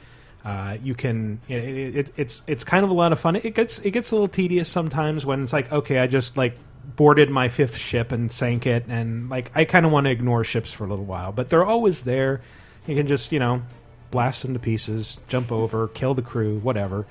Uh, 0.45 0.77
you 0.81 0.95
can 0.95 1.39
it, 1.47 1.63
it, 1.63 2.13
it's 2.15 2.43
it's 2.47 2.63
kind 2.63 2.83
of 2.83 2.89
a 2.89 2.93
lot 2.93 3.11
of 3.11 3.19
fun. 3.19 3.35
It 3.35 3.53
gets 3.53 3.79
it 3.79 3.91
gets 3.91 4.11
a 4.11 4.15
little 4.15 4.27
tedious 4.27 4.69
sometimes 4.69 5.25
when 5.25 5.43
it's 5.43 5.53
like 5.53 5.71
okay, 5.71 5.99
I 5.99 6.07
just 6.07 6.37
like 6.37 6.57
boarded 6.95 7.29
my 7.29 7.49
fifth 7.49 7.77
ship 7.77 8.11
and 8.11 8.31
sank 8.31 8.65
it, 8.65 8.85
and 8.88 9.29
like 9.29 9.51
I 9.55 9.65
kind 9.65 9.85
of 9.85 9.91
want 9.91 10.05
to 10.05 10.11
ignore 10.11 10.43
ships 10.43 10.71
for 10.71 10.85
a 10.85 10.88
little 10.88 11.05
while, 11.05 11.31
but 11.31 11.49
they're 11.49 11.65
always 11.65 12.03
there. 12.03 12.41
You 12.88 12.95
can 12.95 13.07
just 13.07 13.31
you 13.31 13.39
know 13.39 13.61
blast 14.11 14.43
them 14.43 14.53
to 14.53 14.59
pieces, 14.59 15.17
jump 15.27 15.51
over, 15.51 15.89
kill 15.89 16.13
the 16.13 16.21
crew, 16.21 16.59
whatever. 16.59 17.05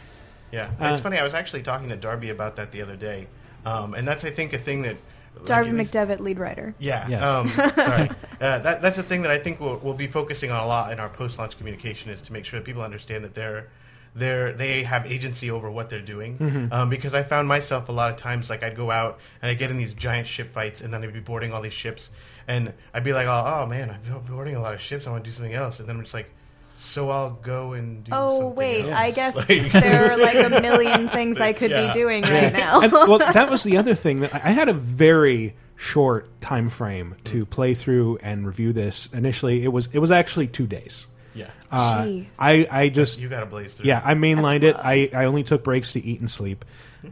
Yeah, 0.52 0.70
Uh, 0.80 0.92
it's 0.92 1.00
funny. 1.02 1.18
I 1.18 1.24
was 1.24 1.34
actually 1.34 1.62
talking 1.62 1.88
to 1.90 1.96
Darby 1.96 2.30
about 2.30 2.56
that 2.56 2.72
the 2.72 2.80
other 2.80 2.96
day, 2.96 3.26
um, 3.66 3.92
and 3.94 4.06
that's 4.08 4.24
I 4.24 4.30
think 4.30 4.52
a 4.54 4.58
thing 4.58 4.82
that 4.82 4.96
Darby 5.44 5.68
at 5.70 5.74
least- 5.76 5.92
McDevitt, 5.92 6.20
lead 6.20 6.38
writer. 6.38 6.74
Yeah. 6.78 7.06
Yes. 7.08 7.22
Um, 7.22 7.48
sorry. 7.74 8.08
Uh, 8.40 8.58
that, 8.60 8.80
that's 8.80 8.96
a 8.96 9.02
thing 9.02 9.20
that 9.22 9.30
I 9.30 9.38
think 9.38 9.60
we'll, 9.60 9.76
we'll 9.82 9.92
be 9.92 10.06
focusing 10.06 10.50
on 10.50 10.62
a 10.62 10.66
lot 10.66 10.92
in 10.92 10.98
our 10.98 11.10
post-launch 11.10 11.58
communication 11.58 12.10
is 12.10 12.22
to 12.22 12.32
make 12.32 12.46
sure 12.46 12.58
that 12.58 12.64
people 12.64 12.80
understand 12.80 13.22
that 13.24 13.34
they're 13.34 13.68
they're 14.16 14.52
they 14.54 14.82
have 14.82 15.06
agency 15.06 15.50
over 15.50 15.70
what 15.70 15.90
they're 15.90 16.00
doing. 16.00 16.38
Mhm. 16.38 16.72
Um, 16.72 16.88
because 16.90 17.14
I 17.14 17.22
found 17.22 17.46
myself 17.48 17.88
a 17.88 17.92
lot 17.92 18.10
of 18.10 18.16
times 18.16 18.48
like 18.50 18.62
I'd 18.64 18.74
go 18.76 18.90
out 18.90 19.18
and 19.42 19.50
I'd 19.50 19.58
get 19.58 19.70
in 19.70 19.76
these 19.76 19.94
giant 19.94 20.26
ship 20.26 20.52
fights 20.52 20.80
and 20.80 20.92
then 20.92 21.04
I'd 21.04 21.12
be 21.12 21.20
boarding 21.20 21.52
all 21.52 21.60
these 21.62 21.72
ships 21.74 22.08
and 22.48 22.72
I'd 22.94 23.04
be 23.04 23.12
like, 23.12 23.26
oh, 23.26 23.44
oh 23.62 23.66
man, 23.66 23.90
I'm 23.90 24.20
boarding 24.22 24.56
a 24.56 24.60
lot 24.60 24.72
of 24.74 24.80
ships. 24.80 25.06
I 25.06 25.10
want 25.10 25.24
to 25.24 25.30
do 25.30 25.34
something 25.34 25.54
else. 25.54 25.80
And 25.80 25.88
then 25.88 25.96
I'm 25.96 26.02
just 26.02 26.14
like, 26.14 26.30
so 26.78 27.08
I'll 27.10 27.30
go 27.42 27.72
and 27.74 28.04
do. 28.04 28.10
Oh 28.14 28.38
something 28.40 28.54
wait, 28.56 28.84
else. 28.84 28.94
I 28.94 29.10
guess 29.10 29.36
Like- 29.48 29.72
there 29.72 30.12
are 30.12 30.16
like 30.18 30.36
a 30.44 30.60
million 30.60 31.08
things 31.16 31.40
I 31.40 31.52
could 31.52 31.70
Yeah. 31.70 31.86
be 31.88 31.92
doing 31.92 32.22
right 32.22 32.52
now. 32.52 32.80
and, 32.80 32.92
well, 32.92 33.18
that 33.32 33.50
was 33.50 33.62
the 33.64 33.76
other 33.76 33.94
thing 33.94 34.20
that 34.20 34.34
I 34.34 34.40
I 34.44 34.50
had 34.50 34.68
a 34.68 34.74
very 34.74 35.54
short 35.76 36.40
time 36.40 36.70
frame 36.70 37.14
to 37.24 37.44
play 37.44 37.74
through 37.74 38.18
and 38.22 38.46
review 38.46 38.72
this. 38.72 39.08
Initially, 39.12 39.62
it 39.64 39.68
was 39.72 39.88
it 39.92 39.98
was 39.98 40.10
actually 40.10 40.46
two 40.46 40.66
days. 40.66 41.06
Yeah. 41.36 41.50
Uh, 41.70 42.02
Jeez. 42.02 42.26
I 42.38 42.66
I 42.70 42.88
just 42.88 43.20
You 43.20 43.28
gotta 43.28 43.46
blaze 43.46 43.74
through 43.74 43.86
Yeah. 43.86 44.02
I 44.04 44.14
mainlined 44.14 44.62
it. 44.62 44.76
I 44.76 45.10
I 45.12 45.26
only 45.26 45.44
took 45.44 45.62
breaks 45.64 45.92
to 45.92 46.04
eat 46.04 46.20
and 46.20 46.30
sleep. 46.30 46.64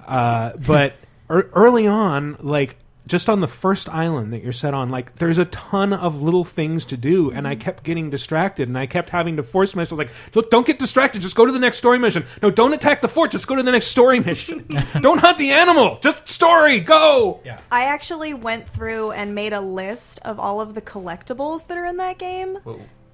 Uh, 0.06 0.52
but 0.66 0.94
er, 1.30 1.50
early 1.54 1.86
on, 1.86 2.36
like 2.40 2.76
just 3.06 3.28
on 3.28 3.40
the 3.40 3.46
first 3.46 3.88
island 3.88 4.32
that 4.32 4.42
you're 4.42 4.52
set 4.52 4.72
on, 4.72 4.88
like 4.88 5.14
there's 5.16 5.38
a 5.38 5.44
ton 5.46 5.92
of 5.92 6.22
little 6.22 6.44
things 6.44 6.86
to 6.86 6.96
do, 6.96 7.30
and 7.30 7.46
I 7.46 7.54
kept 7.54 7.82
getting 7.84 8.10
distracted, 8.10 8.68
and 8.68 8.78
I 8.78 8.86
kept 8.86 9.10
having 9.10 9.36
to 9.36 9.42
force 9.42 9.74
myself, 9.74 9.98
like, 9.98 10.10
look, 10.34 10.50
don't 10.50 10.66
get 10.66 10.78
distracted, 10.78 11.20
just 11.20 11.36
go 11.36 11.44
to 11.44 11.52
the 11.52 11.58
next 11.58 11.78
story 11.78 11.98
mission. 11.98 12.24
No, 12.42 12.50
don't 12.50 12.72
attack 12.72 13.00
the 13.00 13.08
fort, 13.08 13.30
just 13.30 13.46
go 13.46 13.56
to 13.56 13.62
the 13.62 13.72
next 13.72 13.88
story 13.88 14.20
mission. 14.20 14.66
don't 15.00 15.18
hunt 15.18 15.38
the 15.38 15.50
animal, 15.52 15.98
just 16.00 16.28
story, 16.28 16.80
go. 16.80 17.40
Yeah. 17.44 17.60
I 17.70 17.84
actually 17.84 18.32
went 18.32 18.68
through 18.68 19.12
and 19.12 19.34
made 19.34 19.52
a 19.52 19.60
list 19.60 20.20
of 20.24 20.40
all 20.40 20.60
of 20.60 20.74
the 20.74 20.82
collectibles 20.82 21.66
that 21.66 21.76
are 21.76 21.86
in 21.86 21.98
that 21.98 22.18
game. 22.18 22.58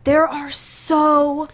There 0.05 0.27
are 0.27 0.51
so 0.51 1.49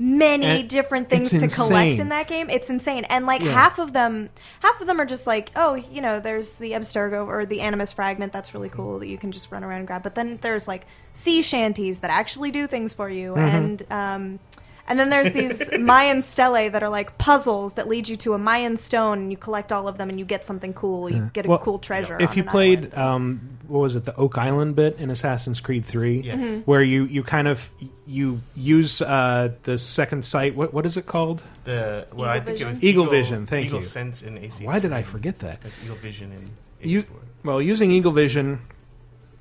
many 0.00 0.46
And 0.46 0.68
different 0.68 1.08
things 1.10 1.30
to 1.30 1.48
collect 1.48 1.98
in 1.98 2.10
that 2.10 2.28
game. 2.28 2.48
It's 2.50 2.70
insane. 2.70 3.04
And 3.10 3.26
like 3.26 3.42
Yeah. 3.42 3.52
half 3.52 3.80
of 3.80 3.92
them 3.92 4.28
half 4.62 4.80
of 4.80 4.86
them 4.86 5.00
are 5.00 5.04
just 5.06 5.26
like, 5.26 5.50
oh, 5.56 5.74
you 5.74 6.00
know, 6.00 6.20
there's 6.20 6.58
the 6.58 6.72
Abstergo 6.72 7.26
or 7.26 7.44
the 7.46 7.60
Animus 7.62 7.92
fragment, 7.92 8.32
that's 8.32 8.54
really 8.54 8.68
cool 8.68 9.00
that 9.00 9.08
you 9.08 9.18
can 9.18 9.32
just 9.32 9.50
run 9.50 9.64
around 9.64 9.78
and 9.78 9.86
grab. 9.88 10.04
But 10.04 10.14
then 10.14 10.38
there's 10.40 10.68
like 10.68 10.86
sea 11.12 11.42
shanties 11.42 11.98
that 12.00 12.10
actually 12.12 12.52
do 12.52 12.68
things 12.68 12.94
for 12.94 13.10
you 13.10 13.32
Mhm. 13.34 13.38
and 13.38 13.82
um 13.90 14.38
and 14.88 14.98
then 14.98 15.10
there's 15.10 15.30
these 15.32 15.70
Mayan 15.78 16.18
stelae 16.22 16.68
that 16.72 16.82
are 16.82 16.88
like 16.88 17.16
puzzles 17.18 17.74
that 17.74 17.86
lead 17.88 18.08
you 18.08 18.16
to 18.18 18.34
a 18.34 18.38
Mayan 18.38 18.76
stone, 18.76 19.18
and 19.18 19.30
you 19.30 19.36
collect 19.36 19.70
all 19.72 19.86
of 19.86 19.98
them, 19.98 20.08
and 20.08 20.18
you 20.18 20.24
get 20.24 20.44
something 20.44 20.72
cool. 20.74 21.08
You 21.10 21.16
Yeah. 21.16 21.28
get 21.32 21.46
a 21.46 21.48
Well, 21.48 21.58
cool 21.58 21.78
treasure. 21.78 22.16
If 22.20 22.30
on 22.30 22.36
you 22.36 22.42
an 22.42 22.48
played, 22.48 22.94
um, 22.96 23.40
what 23.68 23.80
was 23.80 23.96
it, 23.96 24.04
the 24.06 24.16
Oak 24.16 24.38
Island 24.38 24.74
bit 24.76 24.98
in 24.98 25.10
Assassin's 25.10 25.60
Creed 25.60 25.84
Three, 25.84 26.20
Yes. 26.20 26.38
Mhm. 26.38 26.62
where 26.66 26.82
you 26.82 27.04
you 27.04 27.22
kind 27.22 27.46
of 27.48 27.70
you 28.06 28.40
use 28.56 29.02
uh, 29.02 29.50
the 29.64 29.76
second 29.78 30.24
sight. 30.24 30.56
What 30.56 30.72
what 30.72 30.86
is 30.86 30.96
it 30.96 31.06
called? 31.06 31.42
The 31.64 32.06
well, 32.14 32.28
I 32.30 32.40
think 32.40 32.60
it 32.60 32.66
was 32.66 32.82
Eagle, 32.82 33.04
Vision. 33.06 33.46
Thank 33.46 33.66
Eagle 33.66 33.80
you. 33.80 33.84
Sense 33.84 34.22
in 34.22 34.38
AC. 34.38 34.64
Why 34.64 34.78
did 34.78 34.92
I 34.92 35.02
forget 35.02 35.38
that? 35.40 35.60
That's 35.62 35.76
Eagle 35.84 35.96
Vision 35.96 36.32
in 36.32 36.50
You, 36.90 37.04
well, 37.44 37.60
using 37.60 37.90
Eagle 37.90 38.12
Vision, 38.12 38.60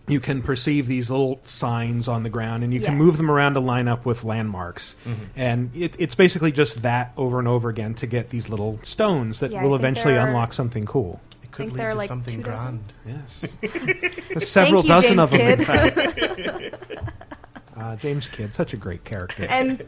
you 0.08 0.20
can 0.20 0.42
perceive 0.42 0.88
these 0.88 1.12
little 1.12 1.40
signs 1.44 2.08
on 2.08 2.24
the 2.24 2.30
ground, 2.30 2.64
and 2.64 2.74
you 2.74 2.80
can 2.80 2.96
move 2.96 3.18
them 3.18 3.30
around 3.30 3.56
to 3.56 3.60
line 3.60 3.88
up 3.88 4.06
with 4.06 4.24
landmarks. 4.24 4.96
Mhm. 5.06 5.16
And 5.36 5.70
it, 5.76 5.96
it's 6.00 6.16
basically 6.16 6.52
just 6.52 6.82
that 6.84 7.12
over 7.18 7.40
and 7.40 7.48
over 7.48 7.68
again 7.70 7.94
to 7.96 8.08
get 8.08 8.30
these 8.30 8.48
little 8.50 8.80
stones 8.84 9.42
that 9.42 9.52
Yeah, 9.52 9.64
will 9.64 9.76
eventually 9.76 10.16
are- 10.18 10.28
unlock 10.28 10.54
something 10.54 10.86
cool. 10.86 11.20
It 11.44 11.52
could 11.52 11.68
think 11.68 11.78
lead 11.80 11.90
to 11.92 11.96
like 11.96 12.08
something 12.08 12.42
two 12.44 12.50
dozen. 12.50 12.84
grand. 13.04 13.20
Yes. 13.22 13.58
There's 14.30 14.48
several 14.48 14.82
Thank 14.82 15.10
you, 15.10 15.16
dozen 15.16 15.20
of 15.20 15.30
them. 15.32 15.60
in 15.60 15.66
fact. 15.66 16.76
uh, 17.76 17.96
James 17.98 18.28
Kidd, 18.28 18.54
such 18.54 18.74
a 18.74 18.78
great 18.78 19.04
character. 19.04 19.46
and 19.50 19.84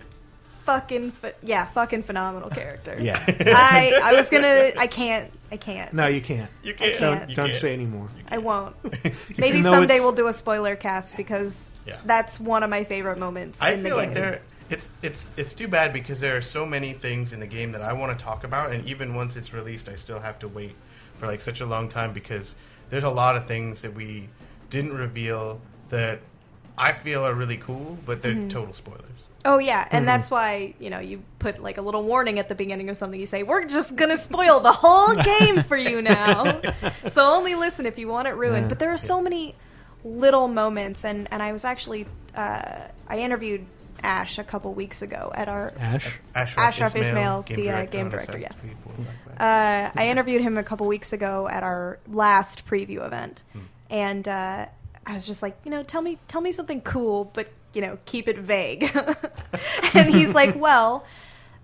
fucking 0.69 1.11
ph- 1.11 1.35
yeah, 1.43 1.65
fucking 1.65 2.03
phenomenal 2.03 2.49
character. 2.49 2.97
Yeah. 3.01 3.17
I 3.27 3.99
I 4.03 4.13
was 4.13 4.29
gonna 4.29 4.69
I 4.77 4.87
can't 4.87 5.31
I 5.51 5.57
can't. 5.57 5.91
no, 5.93 6.05
you 6.07 6.21
can't. 6.21 6.49
You 6.63 6.73
can't. 6.75 6.99
Don't, 6.99 7.29
You 7.29 7.35
don't 7.35 7.45
can't. 7.47 7.55
say 7.55 7.73
anymore. 7.73 8.09
I 8.29 8.37
won't. 8.37 8.75
Maybe 9.37 9.61
though 9.61 9.71
someday 9.71 9.95
it's- 9.95 10.01
we'll 10.01 10.11
do 10.23 10.27
a 10.27 10.33
spoiler 10.33 10.75
cast 10.75 11.17
because 11.17 11.69
Yeah. 11.85 11.97
that's 12.05 12.39
one 12.39 12.61
of 12.63 12.69
my 12.69 12.83
favorite 12.83 13.17
moments 13.17 13.61
I 13.61 13.71
in 13.71 13.83
the 13.83 13.89
feel 13.89 13.97
game. 13.99 14.05
like 14.09 14.15
there. 14.15 14.41
It's 14.69 14.87
it's 15.01 15.27
it's 15.37 15.53
too 15.55 15.67
bad 15.67 15.91
because 15.93 16.19
there 16.19 16.37
are 16.37 16.41
so 16.41 16.65
many 16.65 16.93
things 16.93 17.33
in 17.33 17.39
the 17.39 17.47
game 17.47 17.71
that 17.71 17.81
I 17.81 17.93
want 17.93 18.17
to 18.17 18.23
talk 18.23 18.43
about, 18.43 18.71
and 18.71 18.85
even 18.87 19.15
once 19.15 19.35
it's 19.35 19.51
released, 19.53 19.89
I 19.89 19.95
still 19.95 20.19
have 20.19 20.37
to 20.39 20.47
wait 20.47 20.75
for 21.17 21.25
like 21.25 21.41
such 21.41 21.61
a 21.61 21.65
long 21.65 21.89
time 21.89 22.13
because 22.13 22.53
there's 22.91 23.03
a 23.03 23.09
lot 23.09 23.35
of 23.35 23.47
things 23.47 23.81
that 23.81 23.93
we 23.95 24.29
didn't 24.69 24.93
reveal 24.93 25.59
that 25.89 26.19
I 26.77 26.93
feel 26.93 27.25
are 27.25 27.33
really 27.33 27.57
cool, 27.57 27.97
but 28.05 28.21
they're 28.21 28.35
Mhm. 28.35 28.49
total 28.51 28.73
spoilers. 28.75 29.21
Oh 29.45 29.57
yeah, 29.57 29.87
and 29.91 30.03
Mhm. 30.03 30.07
that's 30.07 30.29
why 30.29 30.73
you 30.79 30.89
know 30.89 30.99
you 30.99 31.21
put 31.39 31.61
like 31.63 31.77
a 31.77 31.81
little 31.81 32.03
warning 32.03 32.39
at 32.39 32.49
the 32.49 32.55
beginning 32.55 32.89
of 32.89 32.97
something. 32.97 33.19
You 33.19 33.25
say 33.25 33.43
we're 33.43 33.65
just 33.65 33.95
gonna 33.95 34.17
spoil 34.17 34.59
the 34.59 34.71
whole 34.73 35.15
game 35.39 35.63
for 35.63 35.77
you 35.77 36.01
now, 36.01 36.61
so 37.07 37.33
only 37.35 37.55
listen 37.55 37.85
if 37.85 37.97
you 37.97 38.07
want 38.09 38.27
it 38.27 38.35
ruined. 38.35 38.63
Yeah. 38.63 38.67
But 38.69 38.79
there 38.79 38.91
are 38.91 38.97
so 38.97 39.21
many 39.21 39.55
little 40.03 40.47
moments, 40.47 41.05
and 41.05 41.27
and 41.31 41.41
I 41.41 41.51
was 41.53 41.63
actually 41.65 42.05
uh, 42.35 42.79
I 43.07 43.19
interviewed 43.19 43.65
Ash 44.03 44.37
a 44.39 44.43
couple 44.43 44.73
weeks 44.73 45.01
ago 45.01 45.31
at 45.35 45.47
our 45.49 45.73
Ash? 45.79 46.19
Ashraf 46.35 46.67
Ashraf 46.67 46.95
Ismail, 46.95 47.09
Ismail, 47.09 47.41
game 47.43 47.57
the 47.57 47.69
uh, 47.69 47.85
game 47.85 48.09
director. 48.09 48.37
Yes, 48.37 48.61
Creed 48.61 48.77
4 48.83 48.93
Black 49.37 49.39
uh, 49.39 49.91
I 49.99 50.09
interviewed 50.09 50.41
him 50.41 50.57
a 50.57 50.63
couple 50.63 50.85
weeks 50.87 51.13
ago 51.13 51.47
at 51.49 51.63
our 51.63 51.97
last 52.09 52.65
preview 52.67 53.05
event, 53.05 53.43
and 53.89 54.27
uh, 54.27 54.65
I 55.05 55.13
was 55.13 55.25
just 55.25 55.41
like, 55.41 55.57
you 55.63 55.71
know, 55.71 55.81
tell 55.83 56.01
me, 56.01 56.17
tell 56.27 56.41
me 56.41 56.51
something 56.51 56.81
cool, 56.81 57.31
but 57.33 57.47
you 57.73 57.81
know, 57.81 57.97
keep 58.05 58.27
it 58.27 58.37
vague. 58.37 58.89
and 59.93 60.13
he's 60.13 60.33
like, 60.33 60.55
well, 60.59 61.05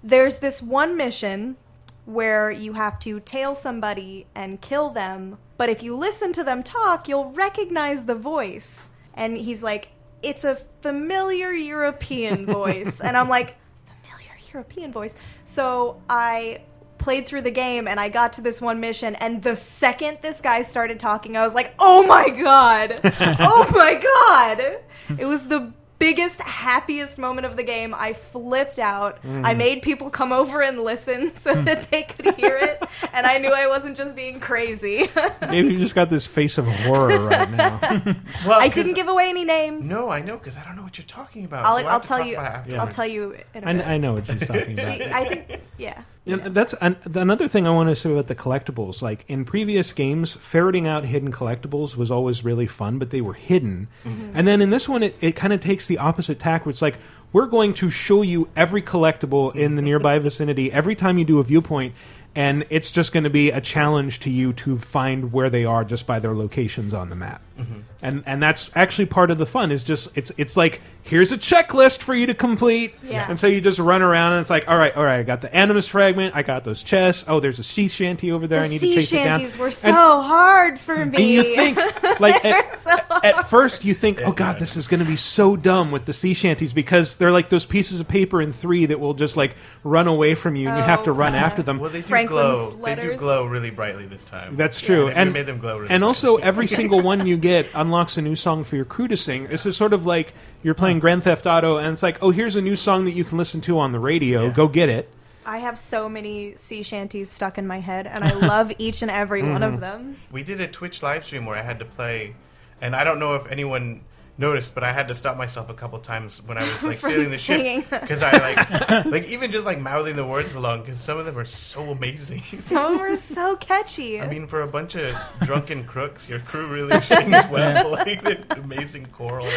there's 0.04 0.40
this 0.40 0.62
one 0.62 0.96
mission 0.98 1.58
where 2.06 2.52
you 2.52 2.74
have 2.74 3.00
to 3.00 3.20
tail 3.20 3.56
somebody 3.56 4.28
and 4.36 4.62
kill 4.62 4.92
them, 4.92 5.38
but 5.58 5.70
if 5.70 5.82
you 5.82 5.96
listen 5.96 6.32
to 6.34 6.44
them 6.44 6.62
talk, 6.62 7.08
you'll 7.08 7.32
recognize 7.32 8.06
the 8.06 8.16
voice. 8.16 8.90
And 9.16 9.38
he's 9.38 9.64
like, 9.64 9.90
it's 10.22 10.44
a 10.44 10.56
familiar 10.82 11.52
European 11.52 12.46
voice. 12.62 13.02
and 13.02 13.18
I'm 13.18 13.30
like, 13.30 13.56
familiar 14.04 14.38
European 14.54 14.92
voice. 14.92 15.16
So 15.46 16.02
I 16.10 16.62
played 16.98 17.28
through 17.28 17.42
the 17.42 17.52
game 17.52 17.88
and 17.88 18.00
I 18.00 18.10
got 18.10 18.34
to 18.34 18.42
this 18.42 18.62
one 18.62 18.80
mission 18.80 19.16
and 19.16 19.44
the 19.44 19.56
second 19.56 20.20
this 20.22 20.42
guy 20.42 20.62
started 20.64 21.00
talking 21.00 21.38
I 21.38 21.46
was 21.46 21.54
like, 21.54 21.76
"Oh 21.78 22.06
my 22.08 22.30
god. 22.30 23.00
oh 23.04 23.70
my 23.72 23.96
god." 23.96 25.20
It 25.20 25.26
was 25.26 25.48
the 25.48 25.72
biggest 25.98 26.42
happiest 26.42 27.18
moment 27.18 27.46
of 27.46 27.56
the 27.56 27.64
game. 27.64 27.94
I 27.96 28.14
flipped 28.14 28.80
out. 28.80 29.22
Mm. 29.24 29.46
I 29.46 29.54
made 29.54 29.82
people 29.82 30.10
come 30.10 30.32
over 30.32 30.62
and 30.62 30.80
listen 30.84 31.30
so 31.44 31.54
that 31.62 31.90
they 31.92 32.04
could 32.04 32.36
hear 32.36 32.58
it 32.58 32.84
and 33.14 33.26
I 33.26 33.38
knew 33.38 33.52
I 33.52 33.68
wasn't 33.68 33.96
just 33.98 34.16
being 34.16 34.40
crazy. 34.40 35.08
Maybe 35.42 35.74
you 35.74 35.80
just 35.80 35.96
got 35.96 36.10
this 36.10 36.28
face 36.28 36.58
of 36.58 36.66
horror 36.68 37.28
right 37.28 37.50
now. 37.52 37.80
Well, 38.46 38.60
I 38.60 38.68
'cause- 38.68 38.76
didn't 38.76 38.94
give 38.96 39.08
away 39.08 39.30
any 39.30 39.46
names. 39.46 39.90
No, 39.90 40.10
I 40.10 40.22
know 40.22 40.38
because 40.38 40.58
I 40.58 40.64
don't 40.64 40.76
know 40.76 40.84
what 40.84 40.98
you're 40.98 41.06
talking 41.08 41.46
about. 41.46 41.66
I'll, 41.66 41.76
We'll 41.78 41.88
I'll 41.88 42.00
tell 42.00 42.18
talk 42.20 42.28
you. 42.28 42.38
about 42.38 42.68
it 42.68 42.74
I'll 42.76 42.88
tell 42.88 43.08
you 43.08 43.36
in 43.54 43.64
a 43.64 43.68
I. 43.84 43.94
I 43.94 43.98
know 43.98 44.14
what 44.14 44.26
she's 44.28 44.46
talking 44.46 44.74
about. 44.74 44.98
She, 44.98 45.04
I 45.06 45.26
think, 45.26 45.62
yeah. 45.78 46.02
Yeah, 46.26 46.38
that's 46.50 46.74
an, 46.82 46.96
another 47.14 47.48
thing 47.48 47.68
I 47.68 47.70
want 47.70 47.90
to 47.90 47.96
say 47.96 48.12
about 48.12 48.28
the 48.28 48.36
collectibles. 48.36 49.02
Like 49.04 49.26
in 49.28 49.46
previous 49.46 49.94
games, 49.94 50.34
ferreting 50.34 50.88
out 50.88 51.06
hidden 51.06 51.32
collectibles 51.32 51.96
was 51.96 52.10
always 52.10 52.44
really 52.44 52.66
fun, 52.68 52.98
but 52.98 53.12
they 53.12 53.22
were 53.22 53.34
hidden. 53.34 53.88
Mhm. 54.04 54.32
And 54.34 54.48
then 54.48 54.60
in 54.62 54.72
this 54.72 54.90
one, 54.90 55.04
it, 55.04 55.16
it 55.22 55.36
kind 55.36 55.54
of 55.54 55.60
takes 55.60 55.86
the 55.88 56.00
opposite 56.00 56.40
tack, 56.40 56.66
where 56.66 56.72
it's 56.72 56.82
like 56.82 56.98
we're 57.32 57.46
going 57.46 57.74
to 57.76 57.90
show 57.90 58.22
you 58.24 58.48
every 58.56 58.82
collectible 58.82 59.56
in 59.56 59.76
the 59.76 59.82
nearby 59.84 60.18
vicinity 60.30 60.72
every 60.72 60.96
time 60.96 61.18
you 61.20 61.26
do 61.26 61.40
a 61.40 61.44
viewpoint, 61.44 61.94
and 62.34 62.66
it's 62.70 62.92
just 62.92 63.14
going 63.14 63.24
to 63.26 63.30
be 63.30 63.52
a 63.52 63.62
challenge 63.62 64.20
to 64.22 64.30
you 64.32 64.52
to 64.54 64.78
find 64.78 65.32
where 65.32 65.50
they 65.50 65.64
are 65.66 65.84
just 65.86 66.08
by 66.08 66.20
their 66.20 66.34
locations 66.34 66.94
on 66.94 67.10
the 67.10 67.16
map. 67.16 67.42
Mhm. 67.60 67.84
And 68.06 68.24
and 68.26 68.42
that's 68.42 68.70
actually 68.76 69.08
part 69.08 69.32
of 69.32 69.38
the 69.38 69.46
fun. 69.46 69.72
Is 69.72 69.84
just 69.84 70.18
it's 70.18 70.32
it's 70.38 70.56
like 70.56 70.82
here's 71.04 71.32
a 71.32 71.38
checklist 71.38 72.02
for 72.02 72.16
you 72.16 72.26
to 72.28 72.34
complete, 72.34 72.96
Yeah. 73.04 73.28
and 73.30 73.38
so 73.40 73.46
you 73.46 73.62
just 73.62 73.78
run 73.78 74.02
around 74.02 74.34
and 74.34 74.42
it's 74.42 74.50
like 74.50 74.68
all 74.68 74.78
right, 74.78 74.96
all 74.96 75.04
right, 75.04 75.20
I 75.20 75.24
got 75.24 75.42
the 75.42 75.54
animus 75.56 75.88
fragment, 75.88 76.36
I 76.36 76.42
got 76.44 76.64
those 76.64 76.82
chests. 76.84 77.26
Oh, 77.28 77.40
there's 77.40 77.60
a 77.60 77.64
sea 77.64 77.88
shanty 77.88 78.32
over 78.32 78.48
there. 78.48 78.60
The 78.62 78.66
I 78.66 78.70
need 78.70 78.80
sea 78.80 78.90
to 78.90 78.96
chase 78.96 79.14
it 79.14 79.18
down. 79.18 79.36
shanties 79.36 79.58
were 79.58 79.72
so 79.72 79.90
And- 79.90 79.98
hard 80.26 80.80
for 80.80 80.96
me. 81.06 81.16
and 81.18 81.20
you 81.20 81.44
think 81.56 81.78
like 82.20 82.44
at, 82.46 82.74
so 82.76 82.92
at 83.24 83.48
first 83.50 83.84
you 83.86 83.94
think 83.94 84.22
oh 84.24 84.32
god 84.32 84.58
this 84.60 84.78
is 84.78 84.88
going 84.88 85.00
to 85.00 85.06
be 85.06 85.16
so 85.16 85.56
dumb 85.56 85.92
with 85.92 86.06
the 86.06 86.14
sea 86.14 86.34
shanties 86.34 86.74
because 86.74 87.16
they're 87.18 87.32
like 87.32 87.50
those 87.50 87.66
pieces 87.66 88.00
of 88.00 88.08
paper 88.08 88.42
in 88.42 88.52
three 88.54 88.86
that 88.86 89.00
will 89.00 89.14
just 89.14 89.36
like 89.38 89.56
run 89.84 90.08
away 90.08 90.34
from 90.36 90.56
you 90.56 90.68
and 90.70 90.78
you 90.78 90.84
have 90.84 91.04
to 91.04 91.12
Oh, 91.12 91.14
run 91.14 91.34
yeah. 91.34 91.46
after 91.46 91.62
them 91.62 91.78
Well, 91.80 91.90
they 91.92 92.02
do 92.02 92.08
Franklin's 92.08 92.72
glow. 92.72 92.86
They 92.86 92.96
do 92.96 93.16
glow 93.18 93.46
really 93.46 93.70
brightly 93.70 94.06
this 94.06 94.24
time. 94.26 94.56
that's 94.56 94.82
true 94.82 95.06
They 95.08 95.14
and 95.16 95.34
made 95.34 95.46
them 95.46 95.60
glow 95.60 95.78
really 95.80 95.90
and 95.92 96.02
bright. 96.02 96.08
also 96.08 96.38
every 96.38 96.68
single 96.80 97.02
one 97.02 97.28
you 97.28 97.38
get 97.38 97.68
unlocks 97.96 98.18
a 98.18 98.22
new 98.22 98.36
song 98.36 98.66
for 98.66 98.76
your 98.76 98.84
crew 98.84 99.08
to 99.08 99.16
sing. 99.16 99.48
This 99.48 99.66
is 99.66 99.78
sort 99.78 99.94
of 99.94 100.06
like 100.06 100.34
you're 100.64 100.74
playing 100.74 101.00
grand 101.00 101.24
theft 101.24 101.46
auto 101.48 101.78
and 101.78 101.94
it's 101.94 102.04
like 102.04 102.22
oh 102.22 102.30
here's 102.30 102.58
a 102.58 102.62
new 102.62 102.76
song 102.76 103.06
that 103.06 103.12
you 103.14 103.24
can 103.24 103.38
listen 103.38 103.62
to 103.62 103.80
on 103.80 103.94
the 103.94 104.00
radio. 104.00 104.52
Go 104.52 104.68
get 104.68 104.90
it. 104.90 105.10
I 105.46 105.60
have 105.60 105.78
so 105.78 106.10
many 106.10 106.58
sea 106.58 106.84
shanties 106.84 107.30
stuck 107.30 107.58
in 107.60 107.68
my 107.68 107.80
head, 107.80 108.08
and 108.08 108.24
I 108.24 108.34
love 108.34 108.74
each 108.80 109.02
and 109.04 109.12
every 109.12 109.44
one 109.44 109.62
Mm-hmm. 109.62 109.76
of 109.76 109.80
them. 109.80 110.16
We 110.32 110.42
did 110.44 110.60
a 110.60 110.68
Twitch 110.68 111.04
live 111.04 111.24
stream 111.24 111.46
where 111.46 111.56
I 111.56 111.62
had 111.62 111.78
to 111.80 111.86
play, 111.86 112.36
and 112.82 112.96
I 112.96 113.04
don't 113.04 113.20
know 113.20 113.36
if 113.36 113.50
anyone 113.52 114.02
noticed, 114.38 114.74
but 114.76 114.84
I 114.84 114.92
had 114.92 115.08
to 115.08 115.16
stop 115.16 115.38
myself 115.38 115.70
a 115.70 115.74
couple 115.74 115.98
times 116.00 116.42
when 116.46 116.58
I 116.58 116.64
was 116.64 116.84
like 116.84 117.00
From 117.00 117.12
sailing 117.12 117.32
the 117.32 117.38
singing. 117.38 117.82
ship 117.82 118.02
because 118.02 118.22
I 118.22 118.32
like, 118.38 119.06
like 119.06 119.28
even 119.30 119.52
just 119.52 119.66
like 119.66 119.80
mouthing 119.80 120.16
the 120.16 120.26
words 120.26 120.56
along 120.56 120.82
because 120.82 121.00
some 121.00 121.18
of 121.18 121.26
them 121.26 121.38
are 121.38 121.46
so 121.46 121.82
amazing. 121.92 122.42
Some 122.42 122.86
of 122.86 122.92
them 122.94 123.02
are 123.02 123.16
so 123.16 123.56
catchy. 123.60 124.20
I 124.22 124.28
mean, 124.28 124.48
for 124.48 124.62
a 124.62 124.68
bunch 124.68 124.96
of 124.96 125.16
drunken 125.42 125.86
crooks, 125.86 126.28
your 126.28 126.40
crew 126.40 126.68
really 126.68 127.00
sings 127.02 127.36
well. 127.52 127.92
like 127.92 128.24
the 128.24 128.44
amazing 128.62 129.06
choral. 129.08 129.48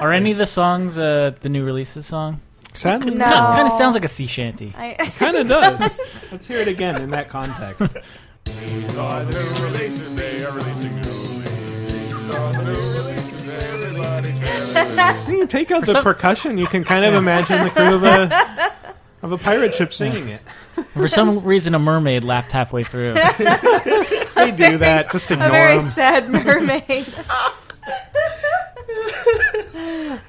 Are 0.00 0.12
any 0.12 0.32
of 0.32 0.38
the 0.38 0.46
songs 0.46 0.98
uh, 0.98 1.32
the 1.40 1.48
new 1.48 1.64
releases 1.64 2.06
song? 2.06 2.40
Sadly, 2.72 3.14
No. 3.14 3.24
Kind 3.24 3.66
of 3.66 3.72
sounds 3.72 3.94
like 3.94 4.04
a 4.04 4.08
sea 4.08 4.26
shanty. 4.26 4.72
I, 4.76 4.94
kind 5.16 5.36
of 5.36 5.48
does 5.48 6.28
let's 6.30 6.46
hear 6.46 6.58
it 6.58 6.68
again 6.68 7.00
in 7.00 7.08
that 7.10 7.28
context 7.30 7.88
These 8.44 8.96
are 8.98 9.24
the 9.24 9.32
new 9.32 9.64
releases, 9.66 10.14
they 10.16 10.44
are 10.44 10.52
releasing 10.52 10.94
new 10.96 11.00
releases. 11.00 11.92
These 11.92 12.34
are 12.34 12.52
the 12.52 12.62
new 12.64 12.68
releases, 12.70 12.95
everybody's 12.95 12.95
very 12.95 12.95
you 15.28 15.40
hmm, 15.40 15.46
take 15.46 15.70
out 15.70 15.80
For 15.80 15.86
the 15.86 15.92
some- 15.92 16.04
percussion 16.04 16.58
you 16.58 16.66
can 16.66 16.84
kind 16.84 17.04
of 17.04 17.14
imagine 17.14 17.64
the 17.64 17.70
crew 17.70 17.94
of 17.94 18.02
a 18.04 18.72
of 19.22 19.32
a 19.32 19.38
pirate 19.38 19.74
ship 19.74 19.92
singing 19.92 20.28
it 20.28 20.42
For 20.92 21.08
some 21.08 21.42
reason, 21.42 21.74
a 21.74 21.78
mermaid 21.78 22.22
laughed 22.22 22.52
halfway 22.52 22.84
through. 22.84 23.14
they 23.14 24.50
do 24.50 24.78
that 24.78 25.06
just 25.10 25.30
a 25.30 25.34
ignore 25.34 25.50
very 25.50 25.78
them 25.78 25.88
sad 25.88 26.28
mermaid. 26.30 27.06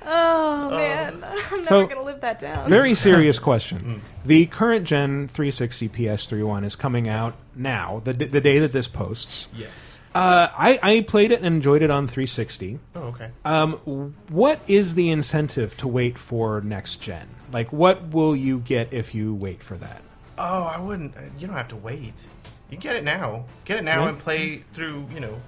oh 0.05 0.69
um, 0.71 0.77
man, 0.77 1.23
I'm 1.23 1.49
never 1.51 1.65
So, 1.65 1.87
gonna 1.87 2.01
live 2.03 2.21
that 2.21 2.39
down. 2.39 2.69
Very 2.69 2.95
serious 2.95 3.39
question. 3.39 3.79
Mm. 3.79 4.25
The 4.25 4.45
current 4.47 4.85
gen 4.85 5.27
360 5.27 5.89
PS3 5.89 6.45
one 6.45 6.63
is 6.63 6.75
coming 6.75 7.07
out 7.09 7.35
now, 7.55 8.01
the, 8.03 8.13
the 8.13 8.41
day 8.41 8.59
that 8.59 8.71
this 8.71 8.87
posts. 8.87 9.47
Yes. 9.55 9.86
Uh, 10.17 10.49
I, 10.57 10.79
I 10.81 11.01
played 11.01 11.31
it 11.31 11.35
and 11.37 11.45
enjoyed 11.45 11.83
it 11.83 11.91
on 11.91 12.07
360. 12.07 12.79
Oh, 12.95 13.01
okay. 13.03 13.29
Um, 13.45 14.15
what 14.29 14.59
is 14.67 14.95
the 14.95 15.11
incentive 15.11 15.77
to 15.77 15.87
wait 15.87 16.17
for 16.17 16.59
next 16.61 16.95
gen? 16.97 17.27
Like, 17.51 17.71
what 17.71 18.07
will 18.09 18.35
you 18.35 18.57
get 18.59 18.91
if 18.93 19.13
you 19.13 19.35
wait 19.35 19.61
for 19.61 19.77
that? 19.77 20.01
Oh, 20.39 20.63
I 20.63 20.79
wouldn't. 20.79 21.13
You 21.37 21.45
don't 21.45 21.55
have 21.55 21.67
to 21.67 21.75
wait. 21.75 22.13
You 22.71 22.77
get 22.77 22.95
it 22.95 23.03
now. 23.03 23.45
Get 23.65 23.77
it 23.77 23.83
now 23.83 24.03
Yeah. 24.03 24.09
and 24.09 24.17
play 24.19 24.63
through. 24.73 25.05
You 25.13 25.19
know, 25.19 25.41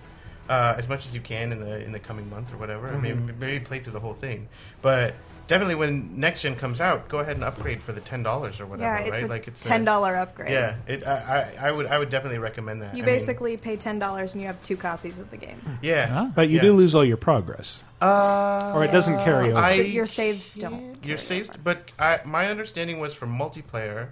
uh, 0.50 0.76
as 0.78 0.88
much 0.88 1.08
as 1.08 1.16
you 1.16 1.22
can 1.22 1.52
in 1.52 1.60
the 1.60 1.84
in 1.84 1.92
the 1.92 2.00
coming 2.00 2.30
month 2.30 2.54
or 2.54 2.58
whatever. 2.58 2.90
Mhm. 2.90 3.02
mean, 3.02 3.36
maybe 3.40 3.66
play 3.66 3.80
through 3.80 3.94
the 3.94 4.00
whole 4.00 4.14
thing. 4.14 4.48
But 4.84 5.16
definitely 5.50 5.76
when 5.76 6.18
next 6.18 6.44
gen 6.44 6.56
comes 6.56 6.80
out, 6.80 7.10
go 7.10 7.20
ahead 7.20 7.36
and 7.36 7.44
upgrade 7.44 7.84
for 7.84 7.92
the 7.92 8.00
ten 8.00 8.24
dollars 8.24 8.62
or 8.62 8.66
whatever. 8.66 8.90
Yeah, 8.96 9.02
it's 9.02 9.12
right? 9.12 9.24
a 9.24 9.28
like 9.28 9.48
it's 9.50 9.66
a- 9.66 9.70
$10 9.70 10.22
upgrade. 10.22 10.52
Yeah, 10.52 10.76
it. 10.88 11.06
I, 11.06 11.56
I 11.60 11.68
I 11.68 11.72
would 11.72 11.88
I 11.88 12.00
would 12.00 12.10
definitely 12.10 12.38
recommend 12.40 12.82
that. 12.84 12.96
You 12.96 13.04
I 13.04 13.06
mean, 13.06 13.16
basically 13.16 13.58
pay 13.58 13.76
ten 13.76 14.00
dollars 14.00 14.34
and 14.34 14.42
you 14.42 14.48
have 14.48 14.62
two 14.64 14.78
copies 14.78 15.20
of 15.20 15.30
the 15.32 15.38
game. 15.38 15.60
yeah, 15.82 16.32
But 16.34 16.48
you 16.48 16.56
yeah. 16.58 16.62
do 16.62 16.74
lose 16.74 16.96
all 16.96 17.04
your 17.04 17.18
progress. 17.18 17.84
Uh, 18.02 18.72
Or 18.76 18.86
it 18.86 18.92
doesn't 18.94 19.18
carry 19.26 19.50
over. 19.52 19.58
I, 19.60 19.74
your 19.74 20.06
saves 20.06 20.56
don't. 20.56 21.04
You're 21.04 21.18
safe, 21.18 21.50
but 21.64 21.92
I, 22.00 22.22
my 22.24 22.48
understanding 22.50 23.00
was 23.02 23.14
for 23.14 23.28
multiplayer, 23.28 24.10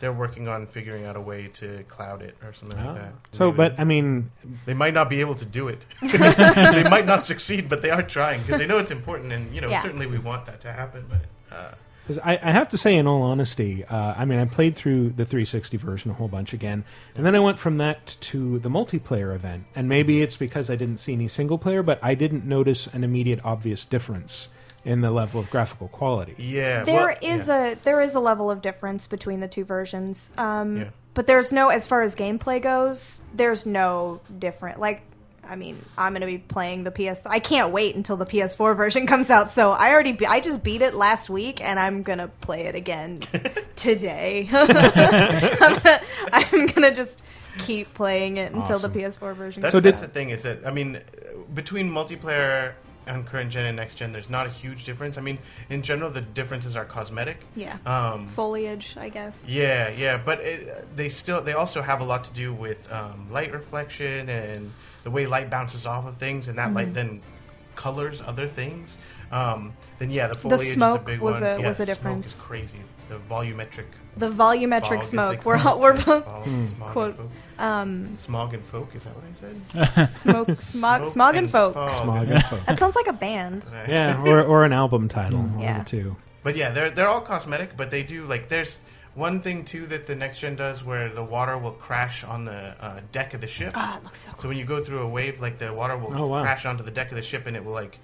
they're 0.00 0.12
working 0.12 0.48
on 0.48 0.66
figuring 0.66 1.04
out 1.04 1.14
a 1.16 1.20
way 1.20 1.48
to 1.54 1.82
cloud 1.84 2.22
it 2.22 2.34
or 2.42 2.52
something 2.54 2.78
like 2.84 2.96
that. 2.96 3.12
So, 3.32 3.46
Maybe- 3.46 3.56
but 3.56 3.78
I 3.80 3.84
mean, 3.84 4.30
they 4.66 4.74
might 4.74 4.94
not 4.94 5.08
be 5.10 5.20
able 5.20 5.34
to 5.36 5.44
do 5.46 5.68
it. 5.68 5.84
they 6.02 6.84
might 6.90 7.06
not 7.06 7.26
succeed, 7.26 7.68
but 7.68 7.82
they 7.82 7.90
are 7.90 8.02
trying 8.02 8.40
because 8.42 8.58
they 8.58 8.66
know 8.66 8.78
it's 8.78 8.90
important, 8.90 9.32
and 9.32 9.54
you 9.54 9.60
know 9.60 9.68
Yeah. 9.68 9.82
certainly 9.82 10.06
we 10.06 10.18
want 10.18 10.46
that 10.46 10.60
to 10.62 10.72
happen. 10.72 11.04
But 11.08 11.54
uh, 11.56 11.70
'Cause 12.06 12.18
I, 12.24 12.40
I 12.42 12.50
have 12.50 12.68
to 12.70 12.78
say, 12.78 12.96
in 12.96 13.06
all 13.06 13.22
honesty, 13.22 13.84
uh, 13.84 14.14
I 14.16 14.24
mean, 14.24 14.40
I 14.40 14.44
played 14.46 14.74
through 14.74 15.10
the 15.10 15.24
360 15.24 15.76
version 15.76 16.10
a 16.10 16.14
whole 16.14 16.26
bunch 16.26 16.52
again, 16.52 16.82
and 17.14 17.24
then 17.24 17.36
I 17.36 17.38
went 17.40 17.58
from 17.60 17.76
that 17.78 18.16
to 18.22 18.58
the 18.58 18.68
multiplayer 18.68 19.32
event. 19.32 19.64
And 19.76 19.88
maybe 19.88 20.20
it's 20.20 20.36
because 20.36 20.70
I 20.70 20.76
didn't 20.76 20.96
see 20.96 21.12
any 21.12 21.28
single 21.28 21.56
player, 21.58 21.84
but 21.84 22.00
I 22.02 22.14
didn't 22.16 22.46
notice 22.46 22.88
an 22.88 23.04
immediate 23.04 23.40
obvious 23.44 23.84
difference 23.84 24.48
in 24.84 25.00
the 25.02 25.10
level 25.10 25.40
of 25.40 25.50
graphical 25.50 25.88
quality. 25.88 26.34
yeah, 26.38 26.84
There 26.84 27.16
is 27.22 27.48
a 27.48 27.76
there 27.82 28.00
is 28.00 28.14
a 28.14 28.20
level 28.20 28.50
of 28.50 28.62
difference 28.62 29.06
between 29.06 29.40
the 29.40 29.48
two 29.48 29.64
versions. 29.64 30.30
Um, 30.38 30.76
Yeah. 30.76 30.90
But 31.12 31.26
there's 31.26 31.52
no, 31.52 31.70
as 31.70 31.88
far 31.88 32.02
as 32.02 32.14
gameplay 32.14 32.62
goes, 32.62 33.20
there's 33.34 33.66
no 33.66 34.20
different. 34.38 34.78
Like, 34.78 35.02
I 35.46 35.56
mean, 35.56 35.76
I'm 35.98 36.12
gonna 36.12 36.24
be 36.24 36.38
playing 36.38 36.84
the 36.84 36.92
PS. 36.92 37.26
I 37.26 37.40
can't 37.40 37.72
wait 37.72 37.96
until 37.96 38.16
the 38.16 38.24
PS4 38.24 38.76
version 38.76 39.06
comes 39.08 39.28
out. 39.28 39.50
So 39.50 39.72
I 39.72 39.90
already, 39.92 40.12
be- 40.12 40.26
I 40.28 40.38
just 40.38 40.62
beat 40.62 40.82
it 40.82 40.94
last 40.94 41.28
week, 41.28 41.60
and 41.62 41.80
I'm 41.80 42.04
gonna 42.04 42.28
play 42.40 42.66
it 42.66 42.76
again 42.76 43.22
today. 43.76 44.48
I'm, 44.52 46.66
gonna, 46.66 46.94
just 46.94 47.22
keep 47.58 47.92
playing 47.94 48.36
it 48.36 48.52
until 48.52 48.76
Awesome. 48.76 48.92
the 48.92 48.98
PS4 49.00 49.34
version. 49.34 49.62
That's, 49.62 49.72
comes 49.72 49.82
that's 49.84 49.96
out. 49.98 50.02
the 50.02 50.08
thing 50.08 50.30
is 50.30 50.42
that 50.44 50.64
I 50.66 50.70
mean, 50.70 51.00
between 51.52 51.90
multiplayer 51.90 52.72
on 53.10 53.24
current 53.24 53.50
gen 53.50 53.66
and 53.66 53.76
next 53.76 53.96
gen, 53.96 54.12
there's 54.12 54.30
not 54.30 54.46
a 54.46 54.50
huge 54.50 54.84
difference. 54.84 55.18
I 55.18 55.20
mean, 55.20 55.38
in 55.68 55.82
general, 55.82 56.10
the 56.10 56.20
differences 56.20 56.76
are 56.76 56.84
cosmetic. 56.84 57.38
Yeah. 57.56 57.76
Um, 57.84 58.26
Foliage, 58.28 58.96
I 58.96 59.08
guess. 59.08 59.48
Yeah, 59.48 59.88
yeah, 59.90 60.16
but 60.16 60.40
it, 60.40 60.96
they 60.96 61.08
still 61.08 61.40
they 61.42 61.52
also 61.52 61.82
have 61.82 62.00
a 62.00 62.04
lot 62.04 62.24
to 62.24 62.32
do 62.32 62.52
with 62.52 62.90
um, 62.92 63.26
light 63.30 63.52
reflection 63.52 64.28
and 64.28 64.72
the 65.04 65.10
way 65.10 65.26
light 65.26 65.50
bounces 65.50 65.86
off 65.86 66.06
of 66.06 66.16
things, 66.16 66.48
and 66.48 66.58
that 66.58 66.72
light 66.74 66.88
Mhm. 66.90 66.94
then 66.94 67.22
colors 67.76 68.22
other 68.24 68.46
things. 68.46 68.96
Um, 69.32 69.72
then 69.98 70.10
yeah, 70.10 70.26
the 70.26 70.34
The 70.34 70.40
foliage 70.40 70.68
smoke 70.68 70.96
is 70.96 71.02
a 71.02 71.06
big 71.06 71.20
was 71.20 71.34
one. 71.40 71.42
a- 71.44 71.60
yeah, 71.60 71.66
was 71.68 71.80
a 71.80 71.84
smoke 71.84 71.96
difference. 71.96 72.34
Is 72.36 72.42
crazy. 72.42 72.80
The 73.08 73.18
volumetric. 73.28 73.86
The 74.16 74.28
volumetric 74.30 74.82
fog, 74.88 74.98
as 74.98 75.08
smoke. 75.08 75.38
they 75.38 75.44
We're 75.44 75.58
call 75.58 75.74
all- 75.74 75.80
we're 75.80 75.92
both- 75.94 76.24
Fog, 76.24 76.44
smog 76.76 76.92
Quote, 76.92 77.30
um, 77.58 78.16
smog 78.16 78.54
and 78.54 78.64
folk. 78.64 78.94
Is 78.94 79.04
that 79.04 79.14
what 79.14 79.24
I 79.24 79.32
said? 79.46 80.04
Smoke, 80.08 80.60
smog, 80.60 81.06
smog 81.06 81.36
and 81.36 81.50
folk. 81.50 81.72
Smog 81.74 82.28
and 82.28 82.42
folk. 82.44 82.66
That 82.66 82.78
sounds 82.78 82.96
like 82.96 83.06
a 83.06 83.12
band. 83.12 83.64
Yeah, 83.88 84.22
or, 84.26 84.42
or 84.42 84.64
an 84.64 84.72
album 84.72 85.08
title, 85.08 85.40
one 85.40 85.60
Yeah. 85.60 85.78
of 85.80 85.84
the 85.84 85.90
two. 85.90 86.16
But 86.42 86.56
yeah, 86.56 86.70
they're 86.70 86.90
they're 86.90 87.08
all 87.08 87.20
cosmetic, 87.20 87.76
but 87.76 87.90
they 87.90 88.02
do 88.02 88.24
like 88.24 88.48
there's 88.48 88.78
one 89.14 89.40
thing 89.42 89.64
too 89.64 89.86
that 89.86 90.06
the 90.06 90.14
next 90.14 90.40
gen 90.40 90.56
does 90.56 90.82
where 90.84 91.08
the 91.10 91.22
water 91.24 91.58
will 91.58 91.72
crash 91.72 92.24
on 92.24 92.44
the 92.46 92.74
uh, 92.84 93.00
deck 93.12 93.34
of 93.34 93.40
the 93.40 93.46
ship. 93.48 93.72
Ah, 93.74 93.98
it 93.98 94.04
looks 94.04 94.20
so 94.20 94.32
Cool. 94.32 94.42
So 94.42 94.48
when 94.48 94.56
you 94.56 94.64
go 94.64 94.82
through 94.82 95.00
a 95.00 95.08
wave, 95.08 95.40
like 95.40 95.58
the 95.58 95.72
water 95.74 95.96
will 95.98 96.16
Oh, 96.16 96.26
wow. 96.26 96.42
crash 96.42 96.64
onto 96.64 96.82
the 96.82 96.90
deck 96.90 97.10
of 97.10 97.16
the 97.16 97.22
ship 97.22 97.46
and 97.46 97.56
it 97.56 97.64
will 97.64 97.72
like 97.74 97.98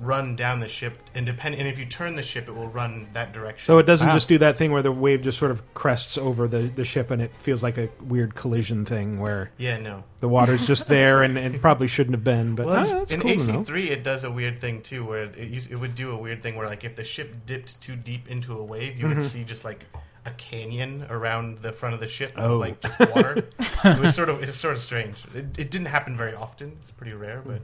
run 0.00 0.36
down 0.36 0.60
the 0.60 0.68
ship 0.68 0.98
and 1.14 1.24
depend 1.24 1.54
and 1.54 1.66
if 1.66 1.78
you 1.78 1.86
turn 1.86 2.16
the 2.16 2.22
ship 2.22 2.48
it 2.48 2.52
will 2.54 2.68
run 2.68 3.08
that 3.14 3.32
direction. 3.32 3.64
So 3.66 3.78
it 3.78 3.84
doesn't 3.86 4.08
Wow. 4.08 4.14
just 4.14 4.28
do 4.28 4.38
that 4.38 4.56
thing 4.56 4.70
where 4.72 4.82
the 4.82 4.92
wave 4.92 5.22
just 5.22 5.38
sort 5.38 5.50
of 5.50 5.62
crests 5.74 6.18
over 6.18 6.46
the, 6.46 6.62
the 6.68 6.84
ship 6.84 7.10
and 7.10 7.22
it 7.22 7.32
feels 7.38 7.62
like 7.62 7.78
a 7.78 7.88
weird 8.02 8.34
collision 8.34 8.84
thing 8.84 9.18
where 9.20 9.50
Yeah, 9.58 9.78
no. 9.78 10.04
the 10.20 10.28
water's 10.28 10.66
just 10.66 10.86
there 10.88 11.22
and 11.22 11.38
it 11.38 11.60
probably 11.62 11.88
shouldn't 11.88 12.14
have 12.14 12.24
been. 12.24 12.54
But 12.54 12.66
well, 12.66 12.76
ah, 12.86 12.98
that's 12.98 13.12
in 13.12 13.20
cool 13.20 13.30
to 13.36 13.36
know. 13.52 13.60
AC3 13.64 13.86
it 13.90 14.02
does 14.02 14.24
a 14.24 14.30
weird 14.30 14.60
thing 14.60 14.82
too 14.82 15.04
where 15.04 15.24
it 15.24 15.38
used, 15.48 15.70
it 15.70 15.76
would 15.76 15.94
do 15.94 16.10
a 16.10 16.16
weird 16.16 16.42
thing 16.42 16.56
where 16.56 16.66
like 16.68 16.84
if 16.84 16.94
the 16.96 17.04
ship 17.04 17.34
dipped 17.46 17.80
too 17.80 17.96
deep 17.96 18.30
into 18.30 18.58
a 18.58 18.62
wave 18.62 18.98
you 18.98 19.08
would 19.08 19.22
see 19.22 19.44
just 19.44 19.64
like 19.64 19.86
a 20.26 20.30
canyon 20.32 21.06
around 21.08 21.58
the 21.60 21.72
front 21.72 21.94
of 21.94 22.00
the 22.00 22.08
ship 22.08 22.32
Oh. 22.36 22.54
of 22.54 22.60
like 22.60 22.80
just 22.80 22.98
water. 23.14 23.46
it 23.84 23.98
was 24.00 24.14
sort 24.14 24.28
of 24.28 24.42
it's 24.42 24.56
sort 24.56 24.74
of 24.74 24.82
strange. 24.82 25.14
It, 25.34 25.46
it 25.58 25.70
didn't 25.70 25.86
happen 25.86 26.16
very 26.16 26.34
often. 26.34 26.76
It's 26.82 26.90
pretty 26.90 27.12
rare, 27.14 27.42
but 27.46 27.62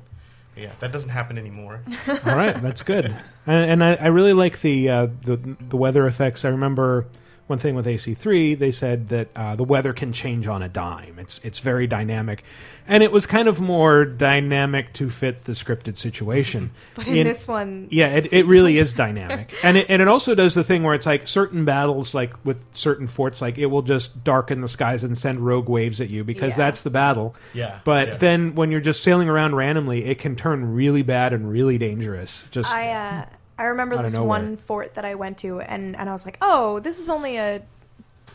yeah, 0.56 0.70
that 0.80 0.92
doesn't 0.92 1.10
happen 1.10 1.38
anymore. 1.38 1.82
All 2.08 2.36
right, 2.36 2.60
that's 2.60 2.82
good. 2.82 3.06
And, 3.46 3.70
and 3.70 3.84
I, 3.84 3.94
I 3.94 4.06
really 4.08 4.32
like 4.32 4.60
the, 4.60 4.88
uh, 4.88 5.06
the 5.24 5.36
the 5.68 5.76
weather 5.76 6.06
effects. 6.06 6.44
I 6.44 6.48
remember 6.50 7.06
one 7.48 7.58
thing 7.58 7.74
with 7.74 7.86
AC3, 7.86 8.58
they 8.58 8.70
said 8.70 9.08
that 9.10 9.28
uh, 9.36 9.56
the 9.56 9.64
weather 9.64 9.92
can 9.92 10.12
change 10.12 10.46
on 10.46 10.62
a 10.62 10.68
dime. 10.68 11.18
It's 11.18 11.38
it's 11.44 11.58
very 11.58 11.86
dynamic, 11.86 12.44
and 12.86 13.02
it 13.02 13.10
was 13.12 13.26
kind 13.26 13.48
of 13.48 13.60
more 13.60 14.04
dynamic 14.04 14.92
to 14.94 15.10
fit 15.10 15.44
the 15.44 15.52
scripted 15.52 15.96
situation. 15.98 16.70
But 16.94 17.08
in 17.08 17.24
this 17.26 17.48
one, 17.48 17.88
yeah, 17.90 18.08
it, 18.14 18.32
it 18.32 18.46
really 18.46 18.78
is 18.78 18.92
dynamic, 18.94 19.52
and 19.62 19.76
it, 19.76 19.86
and 19.90 20.00
it 20.00 20.08
also 20.08 20.34
does 20.34 20.54
the 20.54 20.64
thing 20.64 20.82
where 20.82 20.94
it's 20.94 21.04
like 21.06 21.26
certain 21.26 21.64
battles, 21.64 22.14
like 22.14 22.32
with 22.44 22.64
certain 22.74 23.06
forts, 23.06 23.42
like 23.42 23.58
it 23.58 23.66
will 23.66 23.82
just 23.82 24.22
darken 24.24 24.60
the 24.60 24.68
skies 24.68 25.02
and 25.04 25.18
send 25.18 25.40
rogue 25.40 25.68
waves 25.68 26.00
at 26.00 26.10
you 26.10 26.24
because 26.24 26.52
Yeah. 26.52 26.58
that's 26.64 26.82
the 26.82 26.90
battle. 26.90 27.34
Yeah, 27.54 27.80
But 27.84 28.08
yeah. 28.08 28.16
then 28.18 28.54
when 28.54 28.70
you're 28.70 28.80
just 28.80 29.02
sailing 29.02 29.28
around 29.28 29.56
randomly, 29.56 30.04
it 30.04 30.18
can 30.18 30.36
turn 30.36 30.74
really 30.74 31.02
bad 31.02 31.32
and 31.32 31.50
really 31.50 31.76
dangerous. 31.78 32.44
Just 32.50 32.72
I 32.72 32.90
uh, 32.92 33.24
I 33.58 33.64
remember 33.64 34.00
this 34.02 34.14
nowhere. 34.14 34.28
one 34.28 34.56
fort 34.56 34.94
that 34.94 35.04
I 35.04 35.14
went 35.14 35.38
to, 35.38 35.60
and 35.60 35.94
and 35.96 36.08
I 36.08 36.12
was 36.12 36.24
like, 36.24 36.38
oh, 36.42 36.80
this 36.80 36.98
is 36.98 37.08
only 37.08 37.36
a, 37.36 37.62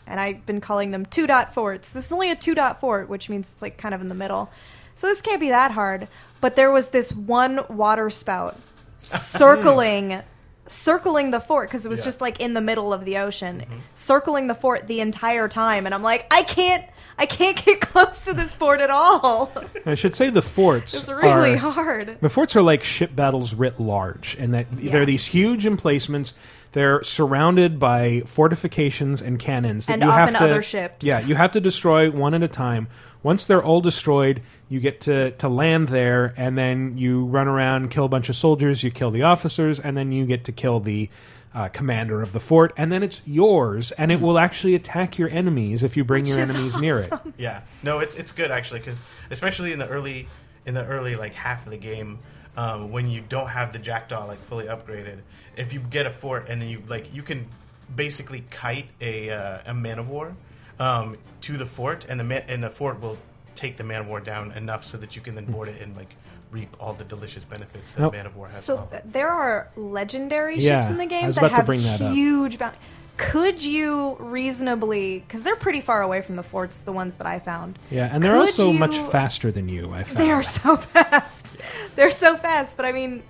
and 0.06 0.20
I've 0.20 0.46
been 0.46 0.60
calling 0.60 0.90
them 0.90 1.04
two 1.06 1.26
dot 1.26 1.52
forts. 1.54 1.92
This 1.92 2.06
is 2.06 2.12
only 2.12 2.30
a 2.30 2.36
two 2.36 2.54
dot 2.54 2.80
fort, 2.80 3.08
which 3.08 3.28
means 3.28 3.52
it's 3.52 3.62
like 3.62 3.76
kind 3.78 3.94
of 3.94 4.00
in 4.00 4.08
the 4.08 4.14
middle. 4.14 4.50
So 4.94 5.06
this 5.06 5.20
can't 5.22 5.40
be 5.40 5.48
that 5.50 5.72
hard. 5.72 6.08
But 6.40 6.54
there 6.56 6.70
was 6.70 6.90
this 6.90 7.12
one 7.12 7.60
water 7.68 8.10
spout 8.10 8.56
circling. 8.98 10.22
Circling 10.70 11.30
the 11.30 11.40
fort 11.40 11.70
because 11.70 11.86
it 11.86 11.88
was 11.88 12.00
Yeah. 12.00 12.04
just 12.04 12.20
like 12.20 12.42
in 12.42 12.52
the 12.52 12.60
middle 12.60 12.92
of 12.92 13.06
the 13.06 13.16
ocean, 13.16 13.60
mm-hmm. 13.60 13.78
circling 13.94 14.48
the 14.48 14.54
fort 14.54 14.86
the 14.86 15.00
entire 15.00 15.48
time, 15.48 15.86
and 15.86 15.94
I'm 15.94 16.02
like, 16.02 16.26
I 16.30 16.42
can't, 16.42 16.84
I 17.18 17.26
can't 17.26 17.62
get 17.64 17.80
close 17.82 18.24
to 18.24 18.32
this 18.34 18.54
fort 18.54 18.80
at 18.80 18.90
all. 18.90 19.52
I 19.84 19.94
should 19.94 20.14
say 20.14 20.30
the 20.30 20.42
forts. 20.42 20.94
It's 20.94 21.08
really 21.08 21.54
are- 21.54 21.58
hard. 21.58 22.18
The 22.20 22.28
forts 22.28 22.54
are 22.56 22.62
like 22.62 22.82
ship 22.84 23.14
battles 23.14 23.54
writ 23.54 23.80
large, 23.80 24.36
and 24.38 24.54
that 24.54 24.66
they're 24.70 25.06
these 25.06 25.24
huge 25.24 25.66
emplacements. 25.66 26.34
They're 26.72 27.02
surrounded 27.02 27.78
by 27.80 28.20
fortifications 28.26 29.22
and 29.22 29.38
cannons 29.38 29.86
that 29.86 29.94
And 29.94 30.02
you 30.02 30.10
have 30.10 30.28
often 30.28 30.40
to, 30.40 30.44
other 30.50 30.62
ships. 30.62 31.04
Yeah, 31.06 31.20
you 31.24 31.34
have 31.34 31.52
to 31.52 31.60
destroy 31.60 32.10
one 32.10 32.34
at 32.34 32.42
a 32.42 32.48
time. 32.48 32.88
Once 33.22 33.46
they're 33.46 33.62
all 33.62 33.80
destroyed, 33.80 34.42
you 34.68 34.78
get 34.78 35.00
to, 35.02 35.30
to 35.32 35.48
land 35.48 35.88
there, 35.88 36.34
and 36.36 36.56
then 36.58 36.98
you 36.98 37.24
run 37.24 37.48
around, 37.48 37.90
kill 37.90 38.04
a 38.04 38.08
bunch 38.08 38.28
of 38.28 38.36
soldiers, 38.36 38.82
you 38.82 38.90
kill 38.90 39.10
the 39.10 39.22
officers, 39.22 39.80
and 39.80 39.96
then 39.96 40.12
you 40.12 40.26
get 40.26 40.44
to 40.44 40.52
kill 40.52 40.78
the 40.78 41.08
uh, 41.54 41.68
commander 41.68 42.22
of 42.22 42.32
the 42.32 42.40
fort, 42.40 42.72
and 42.76 42.92
then 42.92 43.02
it's 43.02 43.20
yours, 43.26 43.90
and 43.92 44.12
it 44.12 44.20
will 44.20 44.38
actually 44.38 44.74
attack 44.74 45.18
your 45.18 45.28
enemies 45.30 45.82
if 45.82 45.96
you 45.96 46.04
bring 46.04 46.24
Which 46.24 46.30
your 46.30 46.40
is 46.40 46.50
enemies 46.50 46.78
near 46.80 46.98
it. 47.00 47.12
awesome. 47.12 47.34
Yeah, 47.38 47.62
no, 47.82 48.00
it's 48.00 48.14
it's 48.16 48.32
good 48.32 48.50
actually 48.50 48.80
because 48.80 49.00
especially 49.30 49.72
in 49.72 49.78
the 49.78 49.88
early 49.88 50.28
in 50.66 50.74
the 50.74 50.84
early 50.84 51.16
like 51.16 51.34
half 51.34 51.64
of 51.64 51.70
the 51.70 51.78
game 51.78 52.18
um, 52.56 52.90
when 52.92 53.08
you 53.08 53.22
don't 53.28 53.48
have 53.48 53.72
the 53.72 53.78
jackdaw 53.78 54.26
like 54.26 54.38
fully 54.44 54.66
upgraded, 54.66 55.18
if 55.56 55.72
you 55.72 55.80
get 55.80 56.06
a 56.06 56.10
fort 56.10 56.46
and 56.48 56.60
then 56.60 56.68
you 56.68 56.82
like 56.86 57.14
you 57.14 57.22
can 57.22 57.46
basically 57.94 58.44
kite 58.50 58.86
a 59.00 59.30
uh, 59.30 59.58
a 59.66 59.74
man 59.74 59.98
of 59.98 60.08
war 60.08 60.34
um, 60.78 61.16
to 61.40 61.56
the 61.56 61.66
fort 61.66 62.06
and 62.08 62.20
the 62.20 62.24
man, 62.24 62.44
and 62.48 62.62
the 62.62 62.70
fort 62.70 63.00
will 63.00 63.16
take 63.54 63.76
the 63.76 63.84
man 63.84 64.02
of 64.02 64.06
war 64.06 64.20
down 64.20 64.52
enough 64.52 64.84
so 64.84 64.96
that 64.98 65.16
you 65.16 65.22
can 65.22 65.34
then 65.34 65.44
board 65.46 65.68
it 65.68 65.80
and 65.80 65.96
like 65.96 66.14
reap 66.50 66.74
all 66.80 66.92
the 66.94 67.04
delicious 67.04 67.44
benefits 67.44 67.92
that 67.94 68.00
Nope. 68.02 68.12
man 68.14 68.26
of 68.26 68.36
war 68.36 68.46
has. 68.46 68.64
So 68.64 68.88
th- 68.90 69.02
there 69.04 69.28
are 69.28 69.68
legendary 69.76 70.58
Yeah, 70.58 70.80
ships 70.80 70.90
in 70.90 70.96
the 70.98 71.06
game 71.06 71.30
that 71.30 71.50
have 71.52 71.66
that 71.66 72.12
huge 72.12 72.58
bounty. 72.58 72.78
Could 73.16 73.62
you 73.62 74.16
reasonably, 74.20 75.18
because 75.20 75.42
they're 75.42 75.56
pretty 75.56 75.80
far 75.80 76.02
away 76.02 76.20
from 76.22 76.36
the 76.36 76.42
forts, 76.42 76.80
the 76.82 76.92
ones 76.92 77.16
that 77.16 77.26
I 77.26 77.40
found. 77.40 77.78
Yeah, 77.90 78.08
and 78.12 78.22
they're 78.22 78.32
Could 78.32 78.40
also 78.42 78.70
you- 78.70 78.78
much 78.78 78.96
faster 78.98 79.50
than 79.50 79.68
you. 79.68 79.92
I 79.92 80.04
found. 80.04 80.18
They 80.18 80.30
are 80.30 80.42
so 80.44 80.76
fast. 80.94 81.56
They're 81.96 82.10
so 82.12 82.36
fast, 82.36 82.76
but 82.76 82.86
I 82.86 82.92
mean, 82.92 83.22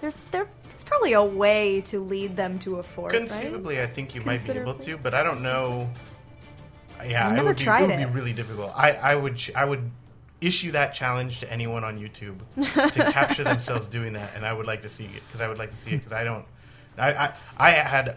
there 0.00 0.12
there's 0.30 0.48
probably 0.84 1.12
a 1.12 1.22
way 1.22 1.82
to 1.82 2.00
lead 2.00 2.36
them 2.36 2.58
to 2.60 2.76
a 2.76 2.82
fort. 2.82 3.12
right? 3.12 3.18
Conceivably, 3.20 3.80
I 3.82 3.86
think 3.86 4.14
you 4.14 4.22
might 4.22 4.44
be 4.44 4.52
able 4.52 4.74
to, 4.74 4.96
but 4.96 5.14
I 5.14 5.22
don't 5.22 5.42
know. 5.42 5.90
Yeah, 7.06 7.26
I've 7.26 7.32
it 7.32 7.36
never 7.36 7.48
would, 7.48 7.56
be, 7.58 7.64
tried 7.64 7.82
it 7.82 7.86
would 7.88 7.94
it. 7.96 8.06
be 8.08 8.12
really 8.14 8.32
difficult. 8.32 8.72
I, 8.74 8.92
I 8.92 9.14
would 9.14 9.40
I 9.54 9.64
would 9.66 9.90
issue 10.46 10.72
that 10.72 10.94
challenge 10.94 11.40
to 11.40 11.52
anyone 11.52 11.84
on 11.84 11.98
YouTube 11.98 12.38
to 12.92 13.12
capture 13.12 13.44
themselves 13.44 13.86
doing 13.86 14.12
that, 14.14 14.32
and 14.34 14.44
I 14.44 14.52
would 14.52 14.66
like 14.66 14.82
to 14.82 14.88
see 14.88 15.04
it 15.04 15.22
because 15.26 15.40
I 15.40 15.48
would 15.48 15.58
like 15.58 15.70
to 15.70 15.76
see 15.76 15.90
it 15.92 15.98
because 15.98 16.12
I 16.12 16.24
don't. 16.24 16.44
I, 16.98 17.12
I 17.14 17.32
I 17.56 17.70
had 17.70 18.16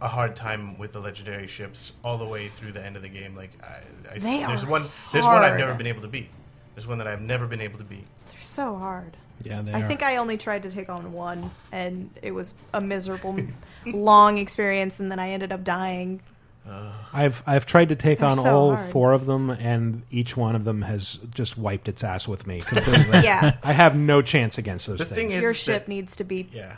a 0.00 0.08
hard 0.08 0.36
time 0.36 0.76
with 0.78 0.92
the 0.92 1.00
legendary 1.00 1.46
ships 1.46 1.92
all 2.02 2.18
the 2.18 2.26
way 2.26 2.48
through 2.48 2.72
the 2.72 2.84
end 2.84 2.96
of 2.96 3.02
the 3.02 3.08
game. 3.08 3.34
Like 3.36 3.50
I, 3.62 4.14
I 4.14 4.18
They 4.18 4.38
there's 4.40 4.64
are 4.64 4.70
one 4.70 4.88
there's 5.12 5.24
one 5.24 5.42
I've 5.42 5.58
never 5.58 5.74
been 5.74 5.86
able 5.86 6.02
to 6.02 6.08
beat. 6.08 6.28
There's 6.74 6.86
one 6.86 6.98
that 6.98 7.06
I've 7.06 7.22
never 7.22 7.46
been 7.46 7.60
able 7.60 7.78
to 7.78 7.84
beat. 7.84 8.06
They're 8.30 8.40
so 8.40 8.76
hard. 8.76 9.16
Yeah, 9.42 9.62
they 9.62 9.72
I 9.72 9.82
are. 9.82 9.88
think 9.88 10.02
I 10.02 10.16
only 10.16 10.36
tried 10.36 10.62
to 10.64 10.70
take 10.70 10.88
on 10.88 11.12
one, 11.12 11.50
and 11.72 12.10
it 12.22 12.32
was 12.32 12.54
a 12.72 12.80
miserable, 12.80 13.36
long 13.86 14.38
experience, 14.38 15.00
and 15.00 15.10
then 15.10 15.18
I 15.18 15.30
ended 15.30 15.52
up 15.52 15.64
dying. 15.64 16.20
Uh, 16.68 16.92
I've 17.12 17.42
I've 17.46 17.66
tried 17.66 17.90
to 17.90 17.96
take 17.96 18.20
They're 18.20 18.28
on 18.30 18.36
so 18.36 18.54
all 18.56 18.76
hard. 18.76 18.90
four 18.90 19.12
of 19.12 19.26
them, 19.26 19.50
and 19.50 20.02
each 20.10 20.36
one 20.36 20.56
of 20.56 20.64
them 20.64 20.80
has 20.82 21.18
just 21.34 21.58
wiped 21.58 21.88
its 21.88 22.02
ass 22.02 22.26
with 22.26 22.46
me 22.46 22.60
completely. 22.62 23.18
Yeah. 23.22 23.56
I 23.62 23.72
have 23.72 23.94
no 23.96 24.22
chance 24.22 24.56
against 24.56 24.86
those 24.86 24.98
The 24.98 25.04
things. 25.04 25.16
thing 25.16 25.30
is 25.32 25.40
Your 25.42 25.52
that- 25.52 25.58
ship 25.58 25.88
needs 25.88 26.16
to 26.16 26.24
be 26.24 26.48
Yeah. 26.52 26.76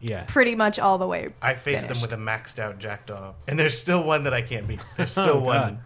yeah. 0.00 0.24
pretty 0.26 0.54
much 0.54 0.78
all 0.78 0.96
the 0.98 1.06
way. 1.06 1.28
I 1.42 1.54
faced 1.54 1.86
them 1.88 2.00
with 2.00 2.12
a 2.14 2.16
maxed 2.16 2.58
out 2.58 2.78
jackdaw, 2.78 3.34
and 3.46 3.58
there's 3.58 3.76
still 3.78 4.04
one 4.04 4.24
that 4.24 4.32
I 4.32 4.40
can't 4.42 4.66
beat. 4.66 4.80
There's 4.96 5.10
still 5.12 5.28
Oh, 5.30 5.38
one. 5.40 5.56
God. 5.60 5.78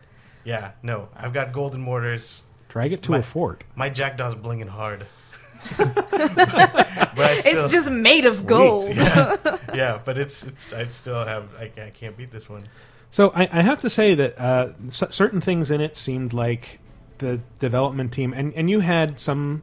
Yeah, 0.45 0.71
no, 0.83 1.09
I've 1.17 1.33
got 1.33 1.53
golden 1.53 1.81
mortars. 1.81 2.43
Drag 2.69 2.93
it 2.93 3.03
to 3.03 3.11
My- 3.11 3.19
a 3.19 3.23
fort. 3.23 3.65
My 3.75 3.89
jackdaw's 3.91 4.37
blinging 4.37 4.69
hard. 4.69 5.07
but 5.77 6.13
I 6.13 7.43
It's 7.45 7.73
just 7.73 7.91
made 7.91 8.25
of 8.25 8.47
gold. 8.47 8.95
Yeah, 8.95 9.37
yeah, 9.75 10.01
but 10.05 10.17
it's 10.19 10.43
it's. 10.45 10.73
I 10.73 10.87
still 10.87 11.23
have. 11.25 11.49
I, 11.59 11.69
ca- 11.69 11.83
I 11.87 11.91
can't 11.91 12.17
beat 12.17 12.31
this 12.31 12.49
one. 12.49 12.65
So 13.11 13.33
I, 13.35 13.49
I 13.53 13.63
have 13.63 13.81
to 13.81 13.91
say 13.91 14.15
that 14.15 14.39
uh, 14.39 14.69
c- 14.91 15.07
certain 15.11 15.41
things 15.41 15.71
in 15.71 15.81
it 15.81 15.97
seemed 15.97 16.33
like 16.33 16.79
the 17.19 17.41
development 17.59 18.13
team, 18.13 18.33
and, 18.33 18.55
and 18.55 18.71
you 18.71 18.81
had 18.81 19.19
some 19.19 19.63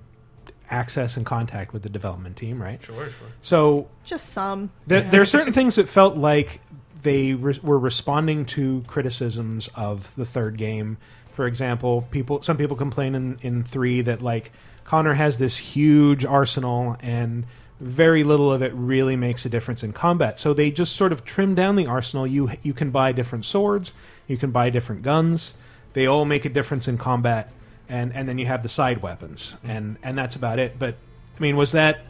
access 0.70 1.16
and 1.18 1.26
contact 1.26 1.74
with 1.74 1.82
the 1.84 1.90
development 1.90 2.36
team, 2.36 2.62
right? 2.62 2.82
Sure, 2.82 3.10
sure. 3.10 3.28
So 3.42 3.90
Just 4.04 4.30
some. 4.30 4.70
there, 4.86 5.02
there 5.02 5.22
are 5.22 5.26
certain 5.26 5.54
things 5.54 5.76
that 5.76 5.88
felt 5.88 6.18
like 6.18 6.60
they 7.04 7.34
re- 7.34 7.60
were 7.64 7.80
responding 7.80 8.46
to 8.48 8.84
criticisms 8.88 9.70
of 9.76 10.14
the 10.16 10.26
third 10.26 10.58
game. 10.58 10.98
For 11.34 11.48
example, 11.48 12.02
people 12.12 12.42
some 12.42 12.58
people 12.58 12.76
complain 12.76 13.16
in, 13.16 13.38
in 13.42 13.64
three 13.64 14.02
that 14.02 14.22
like 14.22 14.52
Connor 14.84 15.14
has 15.14 15.38
this 15.38 15.56
huge 15.56 16.26
arsenal 16.26 16.98
and 17.00 17.46
very 17.80 18.24
little 18.24 18.52
of 18.52 18.62
it 18.62 18.74
really 18.74 19.16
makes 19.16 19.46
a 19.46 19.50
difference 19.50 19.84
in 19.84 19.94
combat. 19.94 20.40
So 20.40 20.54
they 20.54 20.72
just 20.72 20.96
sort 20.96 21.12
of 21.12 21.24
trim 21.24 21.56
down 21.56 21.76
the 21.76 21.86
arsenal. 21.88 22.26
You 22.26 22.50
you 22.64 22.74
can 22.74 22.92
buy 22.92 23.12
different 23.12 23.46
swords, 23.46 23.94
you 24.28 24.38
can 24.38 24.52
buy 24.52 24.70
different 24.70 25.04
guns. 25.04 25.54
They 25.94 26.08
all 26.08 26.26
make 26.26 26.46
a 26.46 26.50
difference 26.50 26.88
in 26.88 26.98
combat, 26.98 27.52
and 27.90 28.14
and 28.14 28.28
then 28.28 28.38
you 28.38 28.46
have 28.48 28.64
the 28.64 28.70
side 28.70 29.02
weapons, 29.02 29.56
and 29.64 29.98
and 30.04 30.18
that's 30.18 30.36
about 30.36 30.60
it. 30.60 30.80
But 30.80 30.96
I 31.38 31.40
mean, 31.40 31.56
was 31.56 31.72
that 31.74 32.06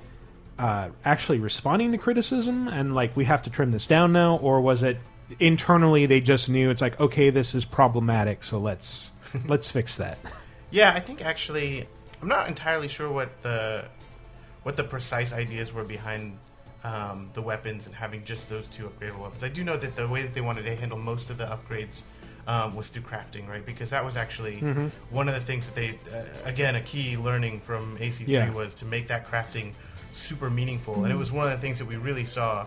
uh, 0.57 0.89
actually 1.05 1.39
responding 1.39 1.91
to 1.91 1.97
criticism 1.97 2.67
and 2.67 2.95
like 2.95 3.15
we 3.15 3.25
have 3.25 3.43
to 3.43 3.49
trim 3.49 3.71
this 3.71 3.87
down 3.87 4.11
now, 4.13 4.37
or 4.37 4.61
was 4.61 4.83
it 4.83 4.97
internally 5.39 6.05
they 6.05 6.21
just 6.21 6.47
knew 6.47 6.69
it's 6.69 6.81
like 6.81 6.99
okay, 6.99 7.29
this 7.29 7.53
is 7.53 7.65
problematic, 7.65 8.43
so 8.43 8.57
let's 8.57 9.11
let's 9.47 9.69
fix 9.69 9.97
that. 9.97 10.17
Yeah, 10.71 10.91
I 10.93 10.99
think 10.99 11.21
actually, 11.21 11.87
I'm 12.21 12.27
not 12.27 12.47
entirely 12.47 12.87
sure 12.87 13.11
what 13.11 13.29
the 13.43 13.85
what 14.67 14.75
the 14.75 14.83
precise 14.83 15.31
ideas 15.31 15.71
were 15.71 15.85
behind 15.85 16.37
um, 16.83 17.29
the 17.33 17.41
weapons 17.41 17.85
and 17.85 17.95
having 17.95 18.21
just 18.25 18.49
those 18.49 18.67
two 18.67 18.83
upgradable 18.83 19.19
weapons. 19.21 19.41
I 19.41 19.47
do 19.47 19.63
know 19.63 19.77
that 19.77 19.95
the 19.95 20.05
way 20.05 20.23
that 20.23 20.33
they 20.33 20.41
wanted 20.41 20.63
to 20.63 20.75
handle 20.75 20.97
most 20.97 21.29
of 21.29 21.37
the 21.37 21.45
upgrades 21.45 22.01
um, 22.47 22.75
was 22.75 22.89
through 22.89 23.03
crafting, 23.03 23.47
right? 23.47 23.65
Because 23.65 23.89
that 23.91 24.03
was 24.03 24.17
actually 24.17 24.57
Mhm. 24.59 24.91
one 25.09 25.29
of 25.29 25.35
the 25.35 25.39
things 25.39 25.67
that 25.67 25.75
they, 25.75 25.91
uh, 26.13 26.23
again, 26.43 26.75
a 26.75 26.81
key 26.81 27.15
learning 27.15 27.61
from 27.61 27.95
AC3 28.01 28.27
Yeah. 28.27 28.49
was 28.51 28.73
to 28.75 28.83
make 28.85 29.07
that 29.07 29.31
crafting 29.31 29.71
super 30.11 30.49
meaningful, 30.49 31.05
and 31.05 31.13
it 31.13 31.17
was 31.17 31.31
one 31.31 31.45
of 31.45 31.53
the 31.53 31.59
things 31.65 31.77
that 31.79 31.85
we 31.85 31.95
really 31.95 32.25
saw 32.25 32.65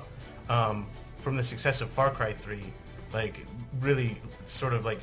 um, 0.49 0.87
from 1.19 1.37
the 1.37 1.45
success 1.45 1.83
of 1.83 1.91
Far 1.91 2.11
Cry 2.11 2.33
3, 2.33 2.65
like 3.13 3.45
really 3.79 4.17
sort 4.47 4.73
of 4.73 4.87
like 4.87 5.01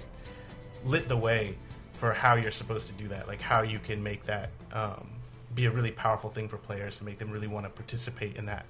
lit 0.83 1.07
the 1.07 1.17
way 1.17 1.55
for 1.99 2.11
how 2.11 2.33
you're 2.35 2.49
supposed 2.51 2.87
to 2.87 2.93
do 2.93 3.07
that, 3.09 3.27
like 3.27 3.39
how 3.39 3.61
you 3.61 3.77
can 3.77 4.01
make 4.01 4.23
that 4.25 4.49
um, 4.73 5.07
be 5.55 5.65
a 5.65 5.71
really 5.71 5.91
powerful 5.91 6.29
thing 6.29 6.47
for 6.49 6.57
players 6.57 6.97
to 6.97 7.03
make 7.03 7.17
them 7.19 7.31
really 7.31 7.47
want 7.47 7.65
to 7.65 7.69
participate 7.69 8.35
in 8.35 8.45
that 8.47 8.65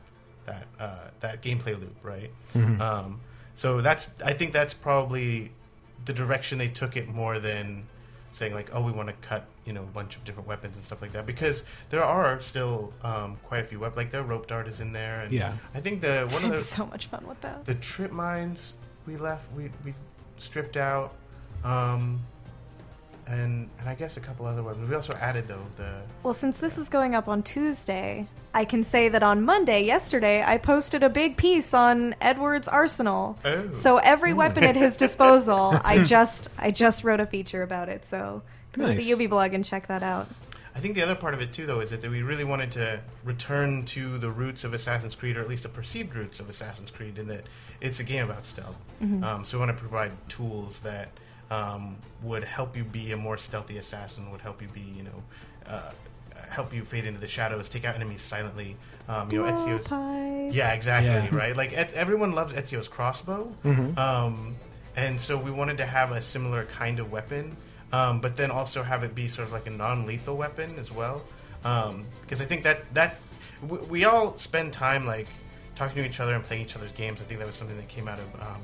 that 0.45 0.65
uh, 0.79 1.07
that 1.19 1.41
gameplay 1.41 1.79
loop, 1.79 1.95
right? 2.03 2.31
Mhm. 2.53 2.79
Um, 2.79 3.19
so 3.55 3.81
that's 3.81 4.09
I 4.23 4.33
think 4.33 4.53
that's 4.53 4.73
probably 4.73 5.51
the 6.05 6.13
direction 6.13 6.57
they 6.57 6.69
took 6.69 6.95
it 6.95 7.07
more 7.07 7.39
than 7.39 7.85
saying 8.31 8.53
like, 8.53 8.69
oh, 8.71 8.81
we 8.81 8.91
want 8.91 9.07
to 9.09 9.15
cut 9.27 9.45
you 9.65 9.73
know 9.73 9.81
a 9.83 9.87
bunch 9.87 10.15
of 10.15 10.23
different 10.23 10.47
weapons 10.47 10.75
and 10.77 10.85
stuff 10.85 11.01
like 11.01 11.11
that 11.11 11.25
because 11.25 11.63
there 11.89 12.03
are 12.03 12.39
still 12.39 12.93
um, 13.01 13.35
quite 13.43 13.61
a 13.61 13.63
few 13.63 13.79
weapons. 13.79 13.97
Like 13.97 14.11
the 14.11 14.23
rope 14.23 14.47
dart 14.47 14.67
is 14.67 14.79
in 14.79 14.93
there, 14.93 15.21
and 15.21 15.33
Yeah. 15.33 15.53
I 15.73 15.81
think 15.81 16.01
the 16.01 16.27
one 16.31 16.43
of 16.45 16.51
the 16.51 16.57
so 16.59 16.85
much 16.85 17.07
fun 17.07 17.25
with 17.27 17.41
that. 17.41 17.65
the 17.65 17.75
trip 17.75 18.11
mines 18.11 18.73
we 19.07 19.17
left 19.17 19.51
we, 19.53 19.71
we 19.83 19.93
stripped 20.37 20.77
out 20.77 21.15
um, 21.63 22.21
and 23.27 23.69
and 23.79 23.89
I 23.89 23.95
guess 23.95 24.17
a 24.17 24.19
couple 24.19 24.45
other 24.45 24.63
weapons. 24.63 24.89
We 24.89 24.95
also 24.95 25.13
added 25.13 25.47
though 25.47 25.65
the 25.77 26.01
Well, 26.23 26.33
since 26.33 26.57
this 26.57 26.77
is 26.77 26.89
going 26.89 27.15
up 27.15 27.27
on 27.27 27.43
Tuesday, 27.43 28.27
I 28.53 28.65
can 28.65 28.83
say 28.83 29.09
that 29.09 29.23
on 29.23 29.43
Monday, 29.45 29.83
yesterday, 29.83 30.43
I 30.45 30.57
posted 30.57 31.03
a 31.03 31.09
big 31.09 31.37
piece 31.37 31.73
on 31.73 32.15
Edward's 32.21 32.67
arsenal. 32.67 33.37
Oh. 33.45 33.71
So 33.71 33.97
every 33.97 34.33
weapon 34.33 34.63
at 34.63 34.75
his 34.75 34.97
disposal, 35.05 35.73
I 35.83 35.99
just 35.99 36.49
I 36.57 36.71
just 36.71 37.03
wrote 37.03 37.19
a 37.19 37.25
feature 37.25 37.63
about 37.63 37.89
it. 37.89 38.05
So 38.05 38.41
go 38.73 38.85
Nice. 38.87 39.05
to 39.05 39.15
the 39.15 39.25
UB 39.25 39.29
blog 39.29 39.53
and 39.53 39.63
check 39.65 39.87
that 39.87 40.03
out. 40.03 40.27
I 40.75 40.79
think 40.79 40.93
the 40.93 41.01
other 41.01 41.15
part 41.15 41.33
of 41.33 41.41
it 41.41 41.51
too, 41.51 41.65
though, 41.65 41.79
is 41.79 41.89
that 41.89 42.03
we 42.07 42.21
really 42.21 42.43
wanted 42.43 42.71
to 42.73 42.99
return 43.25 43.83
to 43.85 44.19
the 44.19 44.29
roots 44.29 44.63
of 44.63 44.75
Assassin's 44.75 45.15
Creed, 45.15 45.35
or 45.35 45.41
at 45.41 45.49
least 45.49 45.63
the 45.63 45.69
perceived 45.69 46.15
roots 46.15 46.39
of 46.39 46.51
Assassin's 46.51 46.91
Creed, 46.91 47.17
in 47.17 47.27
that 47.29 47.45
it's 47.81 47.99
a 47.99 48.03
game 48.03 48.23
about 48.25 48.45
stealth. 48.45 48.75
Mhm. 49.01 49.23
Um, 49.23 49.43
so 49.43 49.57
we 49.57 49.65
want 49.65 49.75
to 49.75 49.81
provide 49.81 50.11
tools 50.29 50.79
that 50.81 51.09
um, 51.51 51.97
would 52.23 52.43
help 52.43 52.75
you 52.75 52.83
be 52.83 53.11
a 53.11 53.17
more 53.17 53.37
stealthy 53.37 53.77
assassin, 53.77 54.29
would 54.31 54.41
help 54.41 54.61
you 54.61 54.67
be, 54.69 54.81
you 54.81 55.03
know, 55.03 55.23
uh, 55.67 55.91
help 56.49 56.73
you 56.73 56.83
fade 56.83 57.05
into 57.05 57.19
the 57.19 57.27
shadows, 57.27 57.67
take 57.69 57.85
out 57.85 57.95
enemies 57.95 58.21
silently. 58.21 58.75
Um, 59.07 59.31
you 59.31 59.39
know, 59.41 59.51
Ezio's. 59.51 59.87
Blowpipe. 59.87 60.53
Yeah, 60.53 60.73
exactly. 60.73 61.09
Yeah. 61.09 61.35
Right. 61.35 61.55
Like 61.55 61.73
Et- 61.73 61.93
everyone 61.93 62.31
loves 62.33 62.53
Ezio's 62.53 62.87
crossbow. 62.87 63.53
Mhm. 63.63 63.97
Um, 63.97 64.55
and 64.95 65.19
so 65.19 65.37
we 65.37 65.51
wanted 65.51 65.77
to 65.77 65.85
have 65.85 66.11
a 66.11 66.21
similar 66.21 66.65
kind 66.65 66.99
of 66.99 67.11
weapon, 67.11 67.55
um, 67.91 68.19
but 68.19 68.35
then 68.35 68.51
also 68.51 68.83
have 68.83 69.03
it 69.03 69.13
be 69.15 69.27
sort 69.27 69.47
of 69.47 69.53
like 69.53 69.67
a 69.67 69.69
non-lethal 69.71 70.35
weapon 70.35 70.75
as 70.79 70.91
well. 70.91 71.21
Because 72.21 72.41
I 72.41 72.45
think 72.45 72.63
that 72.63 72.91
that 72.93 73.17
we, 73.67 73.77
we 73.79 74.05
all 74.05 74.37
spend 74.37 74.73
time 74.73 75.05
like 75.05 75.27
talking 75.75 75.95
to 75.95 76.05
each 76.09 76.19
other 76.19 76.33
and 76.33 76.43
playing 76.43 76.63
each 76.63 76.75
other's 76.75 76.91
games. 76.91 77.19
I 77.21 77.25
think 77.25 77.39
that 77.39 77.45
was 77.47 77.55
something 77.55 77.77
that 77.77 77.87
came 77.87 78.07
out 78.07 78.19
of 78.19 78.41
um, 78.41 78.61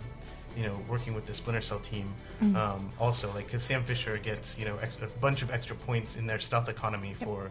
you 0.58 0.64
know 0.64 0.78
working 0.90 1.14
with 1.14 1.26
the 1.26 1.34
Splinter 1.34 1.62
Cell 1.62 1.80
team. 1.80 2.14
Mhm. 2.42 2.56
Um, 2.56 2.92
also, 3.00 3.32
like 3.34 3.46
because 3.48 3.64
Sam 3.64 3.84
Fisher 3.84 4.18
gets 4.18 4.58
you 4.58 4.66
know 4.66 4.78
ex- 4.78 4.98
a 5.02 5.08
bunch 5.20 5.42
of 5.42 5.52
extra 5.52 5.76
points 5.76 6.16
in 6.16 6.28
their 6.28 6.40
stealth 6.40 6.70
economy 6.70 7.16
for 7.24 7.50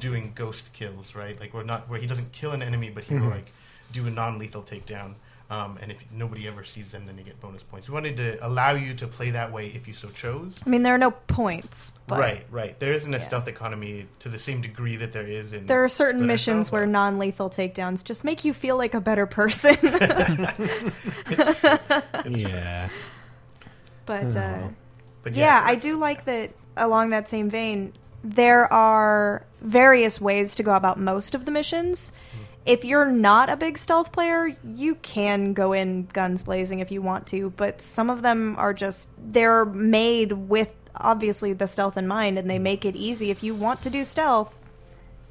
doing 0.00 0.32
ghost 0.34 0.72
kills, 0.72 1.14
right? 1.14 1.38
Like 1.40 1.54
we're 1.54 1.62
not 1.64 1.88
where 1.88 2.00
he 2.00 2.06
doesn't 2.06 2.32
kill 2.32 2.52
an 2.52 2.62
enemy, 2.62 2.90
but 2.90 3.04
he 3.04 3.14
will 3.14 3.28
Mhm. 3.28 3.30
like 3.38 3.52
do 3.92 4.06
a 4.06 4.10
non-lethal 4.10 4.62
takedown. 4.62 5.14
Um, 5.50 5.78
and 5.82 5.90
if 5.92 6.02
nobody 6.10 6.48
ever 6.48 6.64
sees 6.64 6.90
them, 6.90 7.04
then 7.04 7.16
they 7.16 7.22
get 7.22 7.38
bonus 7.38 7.62
points. 7.62 7.86
We 7.86 7.92
wanted 7.92 8.16
to 8.16 8.38
allow 8.44 8.72
you 8.72 8.94
to 8.94 9.06
play 9.06 9.30
that 9.32 9.52
way 9.52 9.66
if 9.68 9.86
you 9.86 9.92
so 9.92 10.08
chose. 10.08 10.58
I 10.66 10.70
mean, 10.70 10.82
there 10.82 10.94
are 10.94 10.98
no 10.98 11.10
points, 11.10 11.92
but 12.06 12.18
right, 12.18 12.46
right. 12.50 12.78
There 12.80 12.94
isn't 12.94 13.12
a 13.12 13.18
Yeah. 13.18 13.22
stealth 13.22 13.46
economy 13.46 14.06
to 14.20 14.30
the 14.30 14.38
same 14.38 14.62
degree 14.62 14.96
that 14.96 15.12
there 15.12 15.26
is 15.26 15.52
in. 15.52 15.66
there 15.66 15.84
are 15.84 15.88
certain 15.90 16.20
Splinter 16.20 16.32
missions 16.32 16.68
Cell, 16.70 16.78
where 16.78 16.86
non-lethal 16.86 17.50
takedowns 17.50 18.02
just 18.02 18.24
make 18.24 18.44
you 18.46 18.54
feel 18.54 18.78
like 18.78 18.94
a 18.94 19.00
better 19.02 19.26
person. 19.26 19.76
yeah. 22.30 22.88
But, 24.06 24.36
uh, 24.36 24.58
Oh. 24.64 24.70
But 25.22 25.34
yeah, 25.34 25.60
yeah, 25.62 25.70
I 25.70 25.74
do 25.76 25.96
like 25.98 26.24
that. 26.26 26.50
Along 26.76 27.10
that 27.10 27.28
same 27.28 27.48
vein, 27.48 27.92
there 28.22 28.70
are 28.72 29.46
various 29.62 30.20
ways 30.20 30.54
to 30.56 30.62
go 30.62 30.74
about 30.74 30.98
most 30.98 31.34
of 31.34 31.44
the 31.46 31.50
missions. 31.50 32.12
If 32.66 32.84
you're 32.84 33.10
not 33.10 33.50
a 33.50 33.56
big 33.56 33.76
stealth 33.76 34.10
player, 34.10 34.56
you 34.64 34.94
can 34.96 35.52
go 35.52 35.72
in 35.72 36.06
guns 36.06 36.42
blazing 36.42 36.80
if 36.80 36.90
you 36.90 37.02
want 37.02 37.26
to, 37.28 37.50
but 37.50 37.82
some 37.82 38.08
of 38.08 38.22
them 38.22 38.56
are 38.56 38.72
just 38.72 39.10
they're 39.18 39.66
made 39.66 40.32
with 40.32 40.72
obviously 40.96 41.52
the 41.52 41.66
stealth 41.66 41.96
in 41.96 42.06
mind, 42.06 42.38
and 42.38 42.48
they 42.48 42.58
make 42.58 42.84
it 42.84 42.96
easy. 42.96 43.30
If 43.30 43.42
you 43.42 43.54
want 43.54 43.82
to 43.82 43.90
do 43.90 44.04
stealth, 44.04 44.58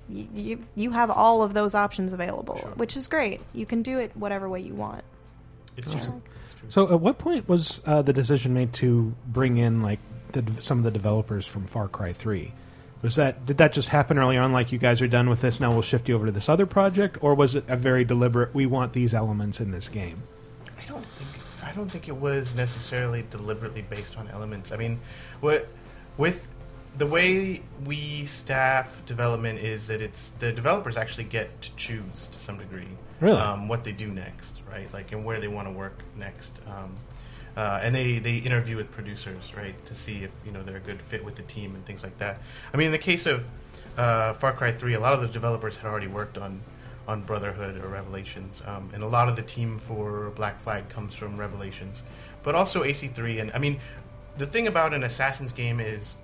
you 0.10 0.28
you, 0.34 0.66
you 0.76 0.92
have 0.92 1.10
all 1.10 1.42
of 1.42 1.54
those 1.54 1.74
options 1.74 2.14
available, 2.14 2.58
which 2.76 2.96
is 2.96 3.08
great. 3.08 3.42
You 3.54 3.66
can 3.66 3.82
do 3.82 3.98
it 3.98 4.16
whatever 4.16 4.48
way 4.48 4.62
you 4.62 4.76
want. 4.76 5.04
It's 5.78 5.92
true. 5.92 6.22
So, 6.70 6.92
at 6.92 7.00
what 7.00 7.18
point 7.18 7.48
was 7.50 7.82
uh, 7.86 8.02
the 8.02 8.14
decision 8.14 8.54
made 8.54 8.74
to 8.74 9.14
bring 9.28 9.58
in 9.58 9.82
like 9.82 10.00
the, 10.32 10.44
some 10.62 10.78
of 10.78 10.84
the 10.84 10.92
developers 10.92 11.46
from 11.46 11.66
Far 11.66 11.88
Cry 11.88 12.14
Three? 12.14 12.54
Was 13.04 13.16
that 13.18 13.46
did 13.46 13.58
that 13.58 13.74
just 13.74 13.90
happen 13.90 14.18
early 14.18 14.38
on? 14.38 14.54
Like 14.54 14.72
you 14.72 14.80
guys 14.80 15.02
are 15.02 15.08
done 15.08 15.30
with 15.30 15.42
this 15.42 15.60
now, 15.60 15.72
we'll 15.72 15.82
shift 15.82 16.08
you 16.10 16.16
over 16.16 16.26
to 16.26 16.32
this 16.32 16.48
other 16.50 16.66
project, 16.66 17.18
or 17.22 17.36
was 17.36 17.54
it 17.54 17.66
a 17.68 17.76
very 17.76 18.06
deliberate? 18.06 18.54
We 18.56 18.66
want 18.66 18.94
these 18.94 19.14
elements 19.14 19.60
in 19.60 19.72
this 19.72 19.90
game. 19.90 20.24
I 20.82 20.86
don't 20.86 21.06
think 21.06 21.30
I 21.64 21.72
don't 21.76 21.90
think 21.92 22.08
it 22.08 22.16
was 22.16 22.56
necessarily 22.56 23.26
deliberately 23.30 23.82
based 23.82 24.18
on 24.18 24.30
elements. 24.30 24.72
I 24.72 24.78
mean, 24.78 25.00
what 25.42 25.68
with 26.18 26.48
the 26.98 27.06
way 27.06 27.62
we 27.86 28.26
staff 28.26 29.04
development 29.06 29.60
is 29.60 29.88
that 29.88 30.02
it's 30.02 30.32
the 30.40 30.52
developers 30.54 30.96
actually 30.96 31.24
get 31.26 31.62
to 31.62 31.76
choose 31.76 32.28
to 32.32 32.40
some 32.40 32.58
degree 32.58 32.88
Really? 33.20 33.38
um, 33.38 33.68
what 33.68 33.84
they 33.84 33.92
do 33.92 34.08
next, 34.08 34.62
right? 34.72 34.92
Like 34.94 35.12
and 35.12 35.26
where 35.26 35.40
they 35.42 35.48
want 35.48 35.68
to 35.68 35.74
work 35.74 36.00
next. 36.16 36.62
Um, 36.68 36.96
uh, 37.56 37.80
and 37.84 37.94
they, 37.94 38.20
they 38.20 38.38
interview 38.38 38.76
with 38.76 38.92
producers, 38.92 39.54
right, 39.56 39.76
to 39.86 39.96
see 39.96 40.24
if 40.24 40.32
you 40.46 40.52
know 40.52 40.64
they're 40.64 40.78
a 40.78 40.82
good 40.82 41.02
fit 41.02 41.24
with 41.24 41.36
the 41.36 41.44
team 41.44 41.76
and 41.76 41.86
things 41.86 42.04
like 42.04 42.18
that. 42.18 42.40
I 42.74 42.78
mean, 42.78 42.88
in 42.88 42.92
the 42.92 42.98
case 42.98 43.26
of 43.26 43.44
uh, 43.98 44.34
Far 44.34 44.54
Cry 44.54 44.72
Three, 44.72 44.96
a 44.96 45.00
lot 45.00 45.14
of 45.14 45.22
the 45.22 45.28
developers 45.28 45.78
had 45.78 45.90
already 45.90 46.08
worked 46.08 46.38
on 46.38 46.62
on 47.08 47.22
Brotherhood 47.22 47.84
or 47.84 47.88
Revelations, 47.90 48.62
um, 48.66 48.90
and 48.94 49.04
a 49.04 49.08
lot 49.08 49.28
of 49.28 49.36
the 49.36 49.42
team 49.42 49.78
for 49.78 50.32
Black 50.32 50.60
Flag 50.60 50.90
comes 50.90 51.14
from 51.14 51.38
Revelations, 51.38 52.02
but 52.44 52.56
also 52.56 52.84
AC3. 52.84 53.42
And 53.42 53.52
I 53.54 53.60
mean, 53.60 53.80
the 54.38 54.48
thing 54.48 54.68
about 54.68 54.94
an 54.94 55.04
Assassin's 55.04 55.54
game 55.54 55.80
is 55.80 56.16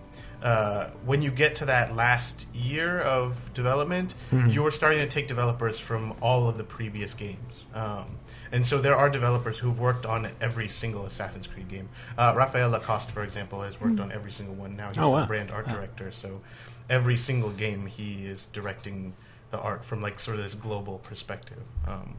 uh, 0.44 0.90
when 1.06 1.22
you 1.22 1.32
get 1.32 1.56
to 1.58 1.66
that 1.66 1.96
last 1.96 2.48
year 2.54 3.02
of 3.02 3.36
development, 3.54 4.14
Mhm. 4.32 4.54
you're 4.54 4.72
starting 4.72 5.00
to 5.00 5.08
take 5.08 5.28
developers 5.28 5.78
from 5.80 6.14
all 6.22 6.48
of 6.48 6.58
the 6.58 6.64
previous 6.64 7.14
games. 7.14 7.64
Um, 7.74 8.18
and 8.52 8.66
so 8.66 8.80
there 8.80 8.96
are 8.96 9.10
developers 9.10 9.60
who've 9.60 9.80
worked 9.80 10.06
on 10.06 10.30
every 10.40 10.68
single 10.70 11.06
Assassin's 11.06 11.46
Creed 11.48 11.68
game. 11.68 11.90
Uh, 12.18 12.34
Raphael 12.36 12.70
Lacoste, 12.70 13.12
for 13.12 13.24
example, 13.24 13.62
has 13.62 13.80
worked 13.82 13.98
Mhm. 13.98 14.04
on 14.04 14.12
every 14.12 14.32
single 14.32 14.56
one. 14.56 14.76
Now 14.76 14.88
he's 14.90 14.98
Oh, 14.98 15.20
the 15.20 15.26
brand 15.26 15.52
art 15.52 15.68
Wow. 15.68 15.74
director. 15.76 16.12
So 16.12 16.42
every 16.90 17.18
single 17.18 17.52
game 17.52 17.86
he 17.86 18.26
is 18.26 18.46
directing 18.54 19.14
the 19.52 19.60
art 19.60 19.84
from 19.84 20.02
like 20.02 20.20
sort 20.20 20.38
of 20.38 20.44
this 20.44 20.56
global 20.56 21.00
perspective. 21.00 21.64
Um, 21.88 22.16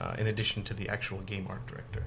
uh, 0.00 0.14
in 0.18 0.26
addition 0.26 0.64
to 0.64 0.74
the 0.74 0.88
actual 0.88 1.18
game 1.20 1.46
art 1.48 1.64
director. 1.68 2.02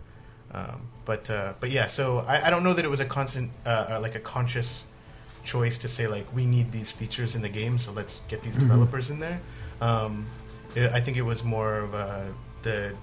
Um, 0.54 0.90
but 1.06 1.30
uh, 1.30 1.54
but 1.62 1.72
yeah, 1.72 1.88
so 1.88 2.20
I, 2.28 2.48
I 2.48 2.50
don't 2.50 2.64
know 2.64 2.74
that 2.74 2.84
it 2.84 2.90
was 2.90 3.00
a 3.00 3.06
constant 3.06 3.50
uh, 3.66 3.70
uh, 3.92 4.00
like 4.02 4.14
a 4.14 4.20
conscious 4.20 4.84
choice 5.48 5.78
to 5.80 5.88
say 5.88 6.06
like 6.08 6.26
we 6.36 6.46
need 6.46 6.72
these 6.72 6.92
features 6.92 7.36
in 7.36 7.42
the 7.42 7.50
game, 7.62 7.80
so 7.80 7.92
let's 7.92 8.20
get 8.28 8.44
these 8.44 8.56
Mhm. 8.56 8.60
developers 8.68 9.10
in 9.10 9.20
there. 9.20 9.40
Um, 9.82 10.26
it, 10.76 10.92
I 10.92 11.00
think 11.02 11.16
it 11.18 11.24
was 11.34 11.44
more 11.44 11.78
of 11.80 11.94
a, 11.94 12.32
the 12.64 12.94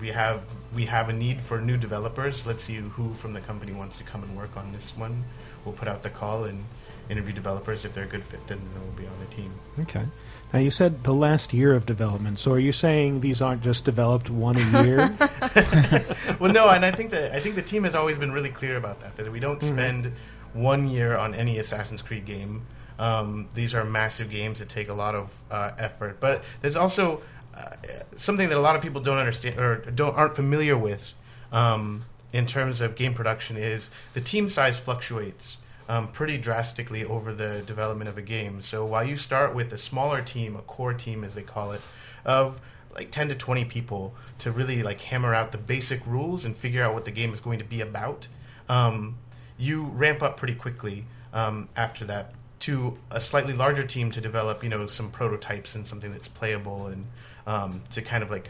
we 0.00 0.08
have 0.08 0.40
we 0.74 0.84
have 0.86 1.10
a 1.10 1.12
need 1.12 1.38
for 1.40 1.60
new 1.60 1.76
developers. 1.76 2.46
Let's 2.46 2.64
see 2.64 2.76
who 2.96 3.12
from 3.14 3.32
the 3.34 3.40
company 3.50 3.72
wants 3.72 3.96
to 3.98 4.04
come 4.04 4.22
and 4.24 4.36
work 4.36 4.56
on 4.56 4.72
this 4.72 4.96
one. 4.96 5.22
We'll 5.64 5.74
put 5.74 5.86
out 5.86 6.02
the 6.02 6.10
call 6.10 6.44
and 6.44 6.64
interview 7.10 7.34
developers. 7.34 7.84
If 7.84 7.92
they're 7.94 8.04
a 8.10 8.14
good 8.16 8.24
fit, 8.24 8.40
then 8.48 8.58
they'll 8.74 8.96
be 9.04 9.06
on 9.06 9.18
the 9.20 9.30
team. 9.36 9.52
Okay. 9.80 10.06
Now 10.52 10.60
you 10.60 10.70
said 10.70 11.04
the 11.04 11.12
last 11.14 11.52
year 11.52 11.72
of 11.74 11.84
development. 11.86 12.38
So 12.38 12.52
are 12.52 12.58
you 12.68 12.72
saying 12.72 13.20
these 13.20 13.40
aren't 13.42 13.62
just 13.62 13.84
developed 13.84 14.28
one 14.30 14.56
a 14.56 14.82
year? 14.82 14.98
well, 16.40 16.52
no, 16.52 16.68
and 16.70 16.84
I 16.84 16.90
think 16.90 17.10
that 17.12 17.32
I 17.36 17.40
think 17.40 17.54
the 17.54 17.62
team 17.72 17.84
has 17.84 17.94
always 17.94 18.16
been 18.16 18.32
really 18.32 18.50
clear 18.50 18.76
about 18.76 19.00
that. 19.02 19.16
That 19.16 19.30
we 19.30 19.40
don't 19.40 19.60
Mhm. 19.60 19.72
spend 19.72 20.12
one 20.52 20.88
year 20.88 21.16
on 21.16 21.34
any 21.34 21.58
Assassin's 21.58 22.02
Creed 22.02 22.24
game. 22.24 22.66
Um, 22.98 23.48
these 23.54 23.74
are 23.74 23.84
massive 23.84 24.30
games 24.30 24.58
that 24.58 24.68
take 24.68 24.88
a 24.88 24.94
lot 24.94 25.14
of 25.14 25.32
uh, 25.50 25.72
effort, 25.78 26.20
but 26.20 26.44
there's 26.60 26.76
also 26.76 27.22
uh, 27.54 27.74
something 28.16 28.48
that 28.48 28.56
a 28.56 28.60
lot 28.60 28.76
of 28.76 28.82
people 28.82 29.00
don't 29.00 29.18
understand 29.18 29.58
or 29.58 29.76
don't 29.90 30.14
aren't 30.14 30.36
familiar 30.36 30.76
with 30.76 31.14
um, 31.52 32.04
in 32.32 32.46
terms 32.46 32.80
of 32.80 32.94
game 32.94 33.14
production 33.14 33.56
is 33.56 33.90
the 34.14 34.20
team 34.20 34.48
size 34.48 34.78
fluctuates 34.78 35.56
um, 35.88 36.08
pretty 36.08 36.38
drastically 36.38 37.04
over 37.04 37.34
the 37.34 37.62
development 37.66 38.08
of 38.08 38.16
a 38.16 38.22
game. 38.22 38.62
So 38.62 38.84
while 38.84 39.04
you 39.04 39.16
start 39.16 39.54
with 39.54 39.72
a 39.72 39.78
smaller 39.78 40.22
team, 40.22 40.56
a 40.56 40.62
core 40.62 40.94
team 40.94 41.24
as 41.24 41.34
they 41.34 41.42
call 41.42 41.72
it, 41.72 41.80
of 42.24 42.60
like 42.94 43.10
10 43.10 43.28
to 43.28 43.34
20 43.34 43.64
people 43.66 44.14
to 44.38 44.50
really 44.50 44.82
like 44.82 45.00
hammer 45.00 45.34
out 45.34 45.52
the 45.52 45.58
basic 45.58 46.06
rules 46.06 46.44
and 46.44 46.56
figure 46.56 46.82
out 46.82 46.94
what 46.94 47.04
the 47.04 47.10
game 47.10 47.32
is 47.32 47.40
going 47.40 47.58
to 47.58 47.64
be 47.64 47.80
about, 47.80 48.28
um, 48.68 49.16
you 49.62 49.84
ramp 49.84 50.22
up 50.22 50.36
pretty 50.36 50.54
quickly 50.54 51.04
um, 51.32 51.68
after 51.76 52.04
that 52.06 52.32
to 52.60 52.94
a 53.10 53.20
slightly 53.20 53.52
larger 53.52 53.84
team 53.84 54.10
to 54.10 54.20
develop, 54.20 54.62
you 54.62 54.68
know, 54.68 54.86
some 54.86 55.10
prototypes 55.10 55.74
and 55.74 55.86
something 55.86 56.12
that's 56.12 56.28
playable 56.28 56.88
and 56.88 57.06
um, 57.46 57.82
to 57.90 58.02
kind 58.02 58.22
of 58.22 58.30
like 58.30 58.48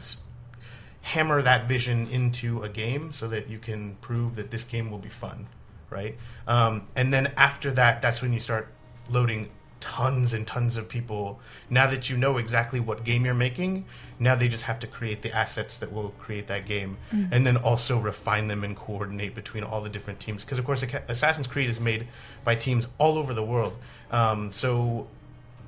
hammer 1.03 1.43
that 1.43 1.69
vision 1.69 2.09
into 2.09 2.63
a 2.63 2.69
game 2.69 3.13
so 3.13 3.29
that 3.29 3.49
you 3.49 3.59
can 3.59 3.95
prove 3.97 4.37
that 4.37 4.51
this 4.51 4.65
game 4.65 4.91
will 4.91 4.99
be 4.99 5.09
fun, 5.09 5.47
right? 5.91 6.17
Um, 6.47 6.87
and 6.97 7.13
then 7.13 7.33
after 7.37 7.73
that, 7.73 8.03
that's 8.03 8.23
when 8.23 8.33
you 8.33 8.41
start 8.41 8.69
loading 9.11 9.51
tons 9.81 10.33
and 10.33 10.47
tons 10.47 10.77
of 10.77 10.89
people. 10.89 11.41
Now 11.69 11.89
that 11.89 12.09
you 12.09 12.17
know 12.17 12.39
exactly 12.39 12.81
what 12.81 13.05
game 13.05 13.25
you're 13.25 13.35
making, 13.35 13.85
now 14.23 14.35
they 14.35 14.49
just 14.49 14.63
have 14.65 14.79
to 14.81 14.87
create 14.87 15.23
the 15.23 15.35
assets 15.37 15.79
that 15.79 15.93
will 15.93 16.11
create 16.19 16.47
that 16.47 16.67
game, 16.67 16.97
Mm. 17.13 17.29
and 17.33 17.47
then 17.47 17.57
also 17.57 17.99
refine 17.99 18.49
them 18.49 18.65
and 18.65 18.77
coordinate 18.77 19.35
between 19.35 19.65
all 19.65 19.81
the 19.83 19.89
different 19.91 20.21
teams. 20.21 20.45
Because 20.45 20.59
of 20.59 20.65
course, 20.65 20.83
Assassin's 21.09 21.47
Creed 21.47 21.69
is 21.69 21.81
made 21.81 22.07
by 22.45 22.55
teams 22.55 22.87
all 22.99 23.19
over 23.19 23.35
the 23.35 23.43
world. 23.45 23.77
Um, 24.11 24.53
so 24.53 25.07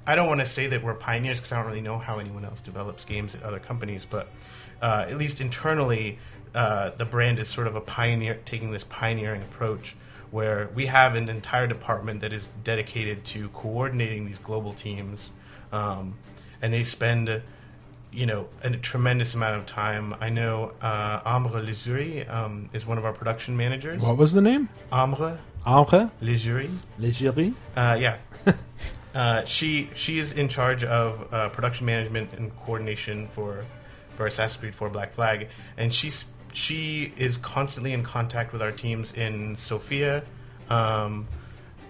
I 0.06 0.14
don't 0.16 0.28
want 0.28 0.40
to 0.40 0.46
say 0.46 0.66
that 0.68 0.82
we're 0.82 0.94
pioneers 0.94 1.38
because 1.38 1.52
I 1.52 1.56
don't 1.58 1.66
really 1.66 1.80
know 1.80 1.98
how 1.98 2.18
anyone 2.18 2.44
else 2.44 2.60
develops 2.60 3.04
games 3.04 3.34
at 3.34 3.42
other 3.42 3.58
companies, 3.58 4.06
but 4.08 4.28
uh, 4.82 5.06
at 5.08 5.16
least 5.18 5.40
internally, 5.40 6.18
uh, 6.54 6.90
the 6.96 7.04
brand 7.06 7.38
is 7.38 7.48
sort 7.48 7.66
of 7.66 7.74
a 7.74 7.80
pioneer, 7.80 8.38
taking 8.44 8.70
this 8.70 8.84
pioneering 8.84 9.42
approach 9.42 9.96
where 10.30 10.68
we 10.74 10.86
have 10.86 11.14
an 11.14 11.28
entire 11.28 11.66
department 11.66 12.20
that 12.20 12.32
is 12.32 12.48
dedicated 12.64 13.24
to 13.24 13.48
coordinating 13.50 14.26
these 14.26 14.38
global 14.38 14.72
teams, 14.72 15.30
um, 15.72 16.14
and 16.60 16.72
they 16.72 16.82
spend 16.82 17.40
you 18.14 18.26
know 18.26 18.46
a 18.62 18.70
tremendous 18.70 19.34
amount 19.34 19.56
of 19.56 19.66
time. 19.66 20.14
I 20.20 20.28
know 20.28 20.72
uh, 20.80 21.20
Ambre 21.24 21.60
Lesuri 21.60 22.28
um, 22.32 22.68
is 22.72 22.86
one 22.86 22.96
of 22.96 23.04
our 23.04 23.12
production 23.12 23.56
managers. 23.56 24.00
What 24.00 24.16
was 24.16 24.32
the 24.32 24.40
name? 24.40 24.68
Ambre 24.92 25.38
Ambre 25.66 26.10
Lesuri. 26.22 26.70
Legeri. 27.00 27.54
Uh, 27.76 27.96
yeah. 27.98 28.16
uh, 29.14 29.44
she 29.44 29.90
she 29.94 30.18
is 30.18 30.32
in 30.32 30.48
charge 30.48 30.84
of 30.84 31.32
uh, 31.32 31.48
production 31.48 31.86
management 31.86 32.32
and 32.34 32.56
coordination 32.56 33.26
for 33.28 33.64
for 34.10 34.26
Assassin's 34.26 34.60
Creed 34.60 34.74
4 34.74 34.90
Black 34.90 35.12
Flag, 35.12 35.48
and 35.76 35.92
she's 35.92 36.26
she 36.52 37.12
is 37.16 37.36
constantly 37.38 37.92
in 37.92 38.04
contact 38.04 38.52
with 38.52 38.62
our 38.62 38.70
teams 38.70 39.12
in 39.14 39.56
Sofia, 39.56 40.22
um, 40.70 41.26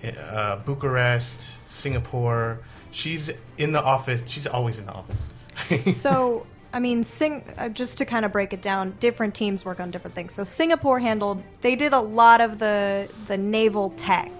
uh, 0.03 0.57
Bucharest, 0.57 1.57
Singapore. 1.68 2.61
She's 2.91 3.31
in 3.59 3.72
the 3.72 3.83
office. 3.83 4.22
She's 4.27 4.47
always 4.47 4.79
in 4.79 4.87
the 4.87 4.93
office. 4.93 5.16
so 5.87 6.47
I 6.73 6.81
mean, 6.81 7.05
Sing. 7.05 7.45
Uh, 7.57 7.69
just 7.69 7.99
to 7.99 8.05
kind 8.05 8.25
of 8.25 8.33
break 8.33 8.53
it 8.53 8.61
down, 8.61 8.97
different 8.99 9.35
teams 9.35 9.65
work 9.65 9.79
on 9.79 9.91
different 9.93 10.15
things. 10.17 10.35
So 10.35 10.43
Singapore 10.45 10.99
handled. 10.99 11.43
They 11.61 11.77
did 11.77 11.93
a 11.93 12.01
lot 12.01 12.41
of 12.41 12.59
the 12.59 13.09
the 13.29 13.37
naval 13.39 13.91
tech. 13.91 14.31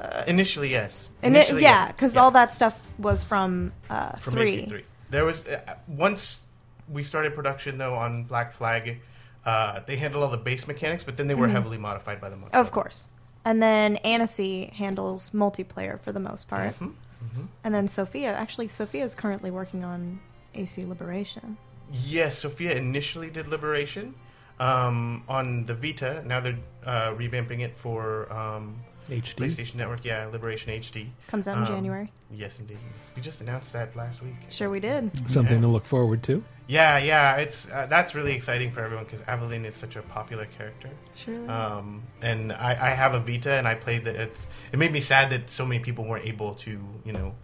Uh, 0.00 0.24
initially, 0.26 0.70
yes. 0.70 1.08
Initially, 1.22 1.62
it, 1.62 1.64
yeah, 1.64 1.88
because 1.88 2.16
all 2.16 2.30
that 2.32 2.52
stuff 2.52 2.78
was 2.98 3.24
from, 3.24 3.72
uh, 3.90 4.12
from 4.16 4.34
three. 4.34 4.66
AC3. 4.66 4.82
There 5.10 5.24
was 5.24 5.46
uh, 5.48 5.74
once 5.88 6.40
we 6.88 7.02
started 7.02 7.34
production 7.34 7.78
though 7.78 7.94
on 7.94 8.24
Black 8.24 8.52
Flag. 8.52 9.00
Uh, 9.44 9.80
they 9.86 9.96
handled 9.96 10.22
all 10.24 10.30
the 10.30 10.36
base 10.36 10.68
mechanics, 10.68 11.02
but 11.04 11.16
then 11.16 11.26
they 11.26 11.34
were 11.34 11.48
Mhm. 11.48 11.52
heavily 11.52 11.78
modified 11.78 12.20
by 12.20 12.28
the 12.28 12.36
mod. 12.36 12.50
Of 12.52 12.70
course. 12.70 13.08
And 13.44 13.62
then 13.62 13.96
Annecy 14.04 14.66
handles 14.74 15.30
multiplayer 15.30 15.98
for 16.00 16.12
the 16.12 16.20
most 16.20 16.48
part. 16.48 16.78
Mhm, 16.78 16.92
mhm. 17.22 17.46
And 17.64 17.74
then 17.74 17.88
Sofia, 17.88 18.32
actually, 18.32 18.68
Sofia 18.68 19.04
is 19.04 19.14
currently 19.14 19.50
working 19.50 19.84
on 19.84 20.20
AC 20.54 20.84
Liberation. 20.84 21.56
Yes, 21.92 22.38
Sofia 22.38 22.74
initially 22.76 23.30
did 23.30 23.48
Liberation 23.48 24.14
um, 24.60 25.24
on 25.28 25.66
the 25.66 25.74
Vita. 25.74 26.22
Now 26.26 26.40
they're 26.40 26.58
uh, 26.84 27.10
revamping 27.14 27.60
it 27.60 27.76
for 27.76 28.30
um, 28.32 28.76
HD? 29.08 29.34
PlayStation 29.36 29.76
Network. 29.76 30.04
Yeah, 30.04 30.26
Liberation 30.26 30.72
HD 30.72 31.06
Comes 31.28 31.48
out 31.48 31.56
in 31.56 31.62
Um, 31.62 31.68
January. 31.68 32.12
Yes, 32.30 32.58
indeed. 32.58 32.78
We 33.16 33.22
just 33.22 33.40
announced 33.40 33.72
that 33.72 33.96
last 33.96 34.22
week. 34.22 34.34
Sure, 34.50 34.68
we 34.70 34.80
did. 34.80 35.28
Something 35.28 35.60
to 35.62 35.68
look 35.68 35.86
forward 35.86 36.22
to. 36.24 36.44
Yeah, 36.68 36.98
yeah, 36.98 37.36
it's 37.36 37.70
uh, 37.70 37.86
that's 37.86 38.14
really 38.14 38.34
exciting 38.34 38.70
for 38.72 38.82
everyone 38.82 39.06
because 39.06 39.22
Aveline 39.22 39.64
is 39.64 39.74
such 39.74 39.96
a 39.96 40.02
popular 40.02 40.44
character. 40.44 40.90
Sure 41.14 41.34
is. 41.34 41.48
Um, 41.48 42.02
and 42.20 42.52
I, 42.52 42.72
I 42.72 42.90
have 42.90 43.14
a 43.14 43.20
Vita, 43.20 43.52
and 43.52 43.66
I 43.66 43.74
played 43.74 44.04
that. 44.04 44.16
It, 44.16 44.36
it 44.70 44.78
made 44.78 44.92
me 44.92 45.00
sad 45.00 45.30
that 45.30 45.50
so 45.50 45.64
many 45.64 45.80
people 45.80 46.04
weren't 46.04 46.26
able 46.26 46.54
to, 46.56 46.78
you 47.06 47.12
know, 47.12 47.34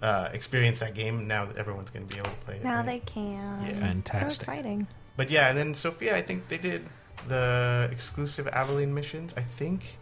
uh, 0.00 0.30
experience 0.32 0.80
that 0.80 0.94
game. 0.94 1.28
Now 1.28 1.44
that 1.44 1.58
everyone's 1.58 1.90
going 1.90 2.06
to 2.06 2.14
be 2.14 2.18
able 2.18 2.30
to 2.30 2.36
play 2.38 2.56
it. 2.56 2.64
Now 2.64 2.76
right? 2.76 2.86
they 2.86 2.98
can. 3.00 3.66
Yeah. 3.66 3.78
Fantastic. 3.80 4.46
So 4.46 4.52
exciting. 4.52 4.86
But 5.14 5.30
yeah, 5.30 5.50
and 5.50 5.58
then 5.58 5.74
Sofia, 5.74 6.16
I 6.16 6.22
think 6.22 6.48
they 6.48 6.56
did 6.56 6.86
the 7.28 7.90
exclusive 7.92 8.48
Aveline 8.48 8.94
missions. 8.94 9.34
I 9.36 9.42
think. 9.42 9.98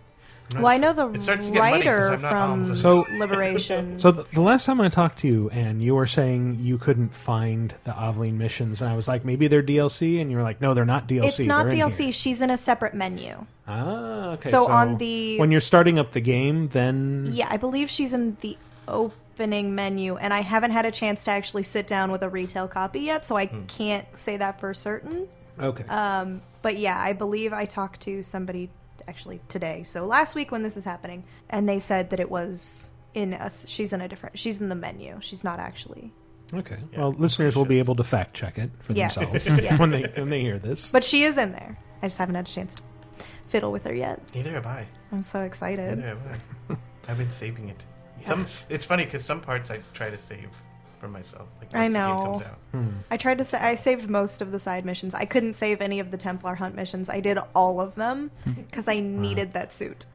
I'm 0.50 0.54
not 0.56 0.62
Well, 0.62 0.72
I 0.72 0.78
know 0.78 0.92
the 0.92 1.20
starts 1.20 1.46
to 1.46 1.52
get 1.52 1.60
muddy 1.60 1.82
'cause 1.82 2.08
writer 2.10 2.18
from 2.18 2.74
So 2.76 3.04
Liberation. 3.18 3.98
So 3.98 4.10
the, 4.10 4.22
the 4.32 4.40
last 4.40 4.64
time 4.64 4.80
I 4.80 4.88
talked 4.88 5.18
to 5.20 5.26
you, 5.28 5.50
and 5.50 5.82
you 5.82 5.94
were 5.94 6.06
saying 6.06 6.56
you 6.60 6.78
couldn't 6.78 7.14
find 7.14 7.74
the 7.84 7.92
Aveline 7.92 8.38
missions, 8.38 8.80
and 8.80 8.88
I 8.90 8.96
was 8.96 9.08
like, 9.08 9.24
maybe 9.24 9.46
they're 9.48 9.62
DLC, 9.62 10.20
and 10.20 10.30
you 10.30 10.36
were 10.36 10.42
like, 10.42 10.60
no, 10.60 10.72
they're 10.74 10.84
not 10.86 11.06
DLC. 11.06 11.24
it's 11.24 11.38
not 11.40 11.68
they're 11.68 11.78
DLC. 11.80 12.04
here." 12.04 12.12
She's 12.12 12.40
in 12.40 12.50
a 12.50 12.56
separate 12.56 12.94
menu. 12.94 13.44
Ah, 13.66 14.30
okay. 14.32 14.48
So 14.48 14.66
on 14.68 14.96
the- 14.96 15.38
when 15.38 15.50
you're 15.50 15.60
starting 15.60 15.98
up 15.98 16.12
the 16.12 16.20
game, 16.20 16.68
then 16.68 17.28
Yeah, 17.32 17.48
I 17.50 17.56
believe 17.58 17.90
she's 17.90 18.12
in 18.14 18.36
the 18.40 18.56
opening 18.86 19.74
menu, 19.74 20.16
and 20.16 20.32
I 20.32 20.40
haven't 20.40 20.70
had 20.70 20.86
a 20.86 20.90
chance 20.90 21.24
to 21.24 21.30
actually 21.30 21.62
sit 21.64 21.86
down 21.86 22.10
with 22.10 22.22
a 22.22 22.28
retail 22.28 22.66
copy 22.68 23.00
yet, 23.00 23.26
so 23.26 23.36
I 23.36 23.46
Hmm. 23.46 23.64
can't 23.66 24.06
say 24.16 24.36
that 24.38 24.58
for 24.60 24.72
certain. 24.72 25.28
Okay. 25.60 25.84
Um, 25.88 26.40
but 26.62 26.78
yeah, 26.78 26.98
I 26.98 27.12
believe 27.12 27.52
I 27.52 27.64
talked 27.66 28.00
to 28.02 28.22
somebody 28.22 28.70
actually 29.08 29.40
today. 29.48 29.82
So 29.82 30.06
last 30.06 30.34
week 30.34 30.52
when 30.52 30.62
this 30.62 30.76
is 30.76 30.84
happening, 30.84 31.24
and 31.50 31.68
they 31.68 31.78
said 31.78 32.10
that 32.10 32.20
it 32.20 32.30
was 32.30 32.92
in 33.14 33.34
us. 33.34 33.66
She's 33.68 33.92
in 33.92 34.00
a 34.00 34.08
different. 34.08 34.38
She's 34.38 34.60
in 34.60 34.68
the 34.68 34.74
menu. 34.74 35.18
She's 35.20 35.42
not 35.42 35.58
actually. 35.58 36.12
okay. 36.54 36.78
well, 36.96 37.12
listeners 37.12 37.56
will 37.56 37.64
be 37.64 37.78
able 37.78 37.94
to 37.96 38.04
fact 38.04 38.34
check 38.34 38.58
it 38.58 38.70
for 38.80 38.92
Yes. 38.92 39.14
themselves 39.16 39.46
Yes. 39.62 39.78
when 39.80 39.90
they 39.90 40.02
when 40.16 40.30
they 40.30 40.40
hear 40.40 40.58
this. 40.58 40.90
But 40.90 41.02
she 41.04 41.24
is 41.24 41.38
in 41.38 41.52
there. 41.52 41.78
I 42.02 42.06
just 42.06 42.18
haven't 42.18 42.34
had 42.36 42.46
a 42.46 42.50
chance 42.50 42.74
to 42.76 42.82
fiddle 43.46 43.72
with 43.72 43.84
her 43.84 43.94
yet. 43.94 44.20
Neither 44.34 44.52
have 44.52 44.66
I. 44.66 44.86
I'm 45.10 45.22
so 45.22 45.40
excited. 45.40 45.98
Neither 45.98 46.08
have 46.08 46.40
I. 46.70 46.76
I've 47.08 47.18
been 47.18 47.30
saving 47.30 47.70
it. 47.70 47.82
Some, 48.26 48.44
it's 48.68 48.84
funny 48.84 49.04
because 49.04 49.24
some 49.24 49.40
parts 49.40 49.70
I 49.70 49.80
try 49.94 50.10
to 50.10 50.18
save 50.18 50.50
for 50.98 51.08
myself. 51.08 51.48
Like 51.60 51.74
I 51.74 51.82
once 51.82 51.92
the 51.92 51.98
game 51.98 52.06
know. 52.08 52.24
comes 52.24 52.42
out. 52.42 52.92
I 53.10 53.16
tried 53.16 53.38
to 53.38 53.44
say 53.44 53.58
I 53.58 53.74
saved 53.74 54.08
most 54.10 54.42
of 54.42 54.52
the 54.52 54.58
side 54.58 54.84
missions. 54.84 55.14
I 55.14 55.24
couldn't 55.24 55.54
save 55.54 55.80
any 55.80 56.00
of 56.00 56.10
the 56.10 56.16
Templar 56.16 56.54
hunt 56.56 56.74
missions. 56.74 57.08
I 57.08 57.20
did 57.20 57.38
all 57.54 57.80
of 57.80 57.94
them 57.94 58.30
because 58.44 58.88
I 58.88 59.00
needed 59.00 59.52
that 59.54 59.72
suit. 59.72 60.06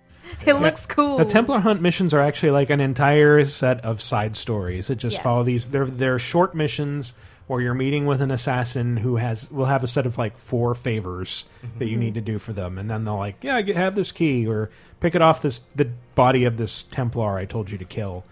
It 0.46 0.54
looks 0.54 0.86
cool. 0.86 1.18
The 1.18 1.26
Templar 1.26 1.60
Hunt 1.60 1.82
missions 1.82 2.14
are 2.14 2.20
actually 2.22 2.52
like 2.52 2.70
an 2.70 2.80
entire 2.80 3.44
set 3.46 3.84
of 3.86 4.02
side 4.02 4.36
stories 4.38 4.88
that 4.88 4.96
just 4.96 5.16
Yes. 5.18 5.24
follow 5.24 5.44
these. 5.44 5.70
They're 5.70 5.86
they're 5.86 6.18
short 6.18 6.56
missions 6.56 7.14
where 7.48 7.60
you're 7.60 7.74
meeting 7.74 8.06
with 8.06 8.22
an 8.22 8.32
assassin 8.32 8.96
who 8.98 9.18
has 9.18 9.52
will 9.52 9.66
have 9.66 9.84
a 9.84 9.88
set 9.88 10.06
of 10.06 10.18
like 10.18 10.38
four 10.38 10.74
favors 10.74 11.44
that 11.78 11.88
you 11.88 11.98
Mhm. 11.98 12.00
need 12.00 12.14
to 12.16 12.22
do 12.22 12.40
for 12.40 12.54
them, 12.54 12.78
and 12.78 12.90
then 12.90 13.04
they'll 13.04 13.18
like, 13.18 13.36
yeah, 13.42 13.62
get, 13.62 13.76
have 13.76 13.96
this 13.96 14.12
key 14.14 14.48
or 14.48 14.70
pick 15.02 15.14
it 15.14 15.22
off 15.22 15.42
this 15.42 15.60
the 15.76 15.90
body 16.16 16.46
of 16.46 16.56
this 16.58 16.84
Templar 16.84 17.38
I 17.38 17.44
told 17.46 17.70
you 17.70 17.78
to 17.78 17.86
kill, 17.86 18.24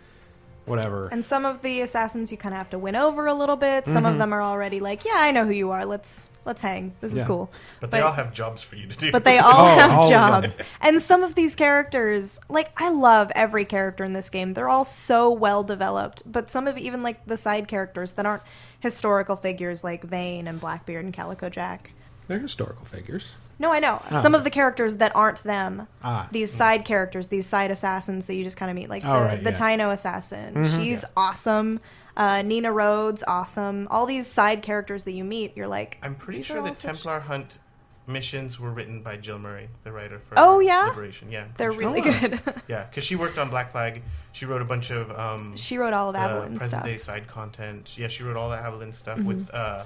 whatever. 0.65 1.07
And 1.07 1.23
some 1.25 1.45
of 1.45 1.61
the 1.61 1.81
assassins 1.81 2.31
you 2.31 2.37
kind 2.37 2.53
of 2.53 2.57
have 2.57 2.69
to 2.71 2.77
win 2.79 2.95
over 2.95 3.25
a 3.27 3.33
little 3.33 3.55
bit. 3.55 3.87
Some 3.87 4.03
Mhm. 4.03 4.11
of 4.11 4.17
them 4.17 4.33
are 4.33 4.41
already 4.41 4.79
like, 4.79 5.03
yeah, 5.05 5.15
I 5.17 5.31
know 5.31 5.45
who 5.45 5.51
you 5.51 5.71
are. 5.71 5.85
Let's 5.85 6.29
let's 6.45 6.61
hang. 6.61 6.93
This 7.01 7.13
is 7.13 7.21
cool. 7.23 7.51
But, 7.79 7.91
they 7.91 8.01
all 8.01 8.13
have 8.13 8.33
jobs 8.33 8.63
for 8.63 8.75
you 8.75 8.87
to 8.87 8.97
do. 8.97 9.11
But 9.11 9.23
they 9.23 9.37
all 9.37 9.51
Oh, 9.67 9.75
have 9.79 9.91
all 9.91 10.09
jobs. 10.09 10.57
And 10.81 11.01
some 11.01 11.23
of 11.23 11.35
these 11.35 11.55
characters, 11.55 12.39
like 12.49 12.71
I 12.77 12.89
love 12.89 13.31
every 13.35 13.65
character 13.65 14.03
in 14.03 14.13
this 14.13 14.29
game. 14.29 14.53
They're 14.53 14.69
all 14.69 14.85
so 14.85 15.31
well 15.31 15.63
developed. 15.63 16.23
But 16.25 16.49
some 16.49 16.67
of 16.67 16.77
even 16.77 17.03
like 17.03 17.25
the 17.25 17.37
side 17.37 17.67
characters 17.67 18.13
that 18.13 18.25
aren't 18.25 18.43
historical 18.79 19.35
figures 19.35 19.83
like 19.83 20.03
Vane 20.03 20.47
and 20.47 20.59
Blackbeard 20.59 21.05
and 21.05 21.13
Calico 21.13 21.49
Jack. 21.49 21.91
They're 22.27 22.39
historical 22.39 22.85
figures. 22.85 23.33
No, 23.61 23.71
I 23.71 23.79
know. 23.79 24.01
Oh. 24.11 24.15
Some 24.15 24.33
of 24.35 24.43
the 24.43 24.49
characters 24.49 24.97
that 24.97 25.15
aren't 25.15 25.41
them. 25.43 25.87
Ah. 26.03 26.27
These 26.31 26.51
side 26.51 26.83
characters, 26.83 27.27
these 27.27 27.45
side 27.45 27.69
assassins 27.71 28.25
that 28.25 28.35
you 28.35 28.43
just 28.43 28.57
kind 28.57 28.69
of 28.71 28.75
meet, 28.75 28.89
like 28.89 29.05
Oh, 29.05 29.13
the, 29.13 29.19
right, 29.25 29.43
the 29.43 29.51
yeah. 29.51 29.55
Taino 29.55 29.91
assassin. 29.93 30.55
Mhm. 30.55 30.77
She's 30.77 31.05
awesome. 31.15 31.79
Uh, 32.17 32.41
Nina 32.41 32.71
Rhodes, 32.71 33.23
awesome. 33.27 33.87
All 33.91 34.05
these 34.05 34.27
side 34.27 34.61
characters 34.63 35.03
that 35.05 35.13
you 35.13 35.23
meet, 35.23 35.55
you're 35.55 35.67
like, 35.67 35.97
I'm 36.03 36.15
pretty 36.15 36.39
these 36.39 36.47
are 36.49 36.53
sure 36.55 36.61
the 36.63 36.69
all 36.69 36.75
such- 36.75 36.85
Templar 37.03 37.19
Hunt 37.21 37.59
missions 38.07 38.59
were 38.59 38.71
written 38.71 39.01
by 39.03 39.15
Jill 39.15 39.37
Murray, 39.39 39.69
the 39.83 39.91
writer 39.91 40.19
for 40.19 40.33
Oh, 40.37 40.59
yeah? 40.59 40.87
Liberation. 40.87 41.31
Yeah, 41.31 41.45
They're 41.55 41.71
pretty 41.71 42.01
really 42.01 42.11
sure. 42.19 42.29
good. 42.29 42.41
yeah, 42.67 42.83
because 42.83 43.03
she 43.05 43.15
worked 43.15 43.37
on 43.37 43.49
Black 43.49 43.71
Flag. 43.71 44.01
She 44.33 44.45
wrote 44.45 44.61
a 44.61 44.65
bunch 44.65 44.89
of. 44.91 45.11
Um, 45.11 45.55
She 45.55 45.77
wrote 45.77 45.93
all 45.93 46.09
of 46.09 46.13
the 46.13 46.19
Aveline 46.19 46.57
Present 46.57 46.83
day 46.83 46.97
side 46.97 47.27
content. 47.27 47.95
Yeah, 47.97 48.07
she 48.09 48.23
wrote 48.23 48.35
all 48.37 48.49
the 48.49 48.57
Aveline 48.57 48.91
stuff 48.93 49.19
Mhm. 49.19 49.25
with 49.25 49.49
uh, 49.53 49.83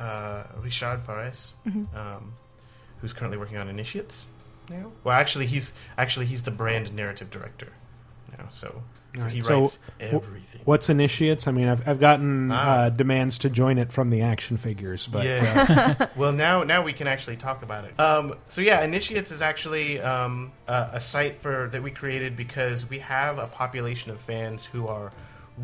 uh, 0.00 0.42
Richard 0.60 1.00
Farrese, 1.06 1.52
Mhm. 1.66 1.86
um, 1.96 2.32
who's 3.00 3.12
currently 3.12 3.38
working 3.38 3.56
on 3.56 3.68
Initiates 3.68 4.26
now. 4.70 4.92
Well, 5.04 5.14
actually, 5.16 5.46
he's 5.46 5.72
actually 5.96 6.26
he's 6.26 6.42
the 6.42 6.50
brand 6.50 6.92
narrative 6.94 7.30
director 7.30 7.72
now. 8.36 8.46
So, 8.50 8.82
so 9.14 9.20
Alright, 9.20 9.32
he 9.32 9.40
so 9.42 9.60
writes 9.62 9.78
w- 10.00 10.16
everything. 10.16 10.60
What's 10.64 10.90
initiates? 10.90 11.46
I 11.46 11.52
mean, 11.52 11.68
I've 11.68 11.86
I've 11.88 12.00
gotten 12.00 12.50
Ah. 12.52 12.56
uh, 12.84 12.90
demands 12.90 13.38
to 13.38 13.48
join 13.50 13.78
it 13.78 13.90
from 13.92 14.10
the 14.10 14.22
action 14.22 14.56
figures, 14.56 15.06
but 15.06 15.20
uh, 15.26 15.28
yeah. 15.30 16.06
well, 16.16 16.32
now 16.32 16.64
now 16.64 16.82
we 16.82 16.92
can 16.92 17.06
actually 17.06 17.36
talk 17.36 17.62
about 17.62 17.84
it. 17.84 17.98
Um, 18.00 18.34
so 18.48 18.60
yeah, 18.60 18.82
Initiates 18.82 19.30
is 19.30 19.40
actually 19.40 20.00
um, 20.00 20.52
a, 20.66 20.90
a 20.94 21.00
site 21.00 21.36
for 21.36 21.68
that 21.72 21.82
we 21.82 21.90
created 21.90 22.36
because 22.36 22.88
we 22.90 22.98
have 22.98 23.38
a 23.38 23.46
population 23.46 24.10
of 24.10 24.20
fans 24.20 24.64
who 24.64 24.86
are 24.88 25.12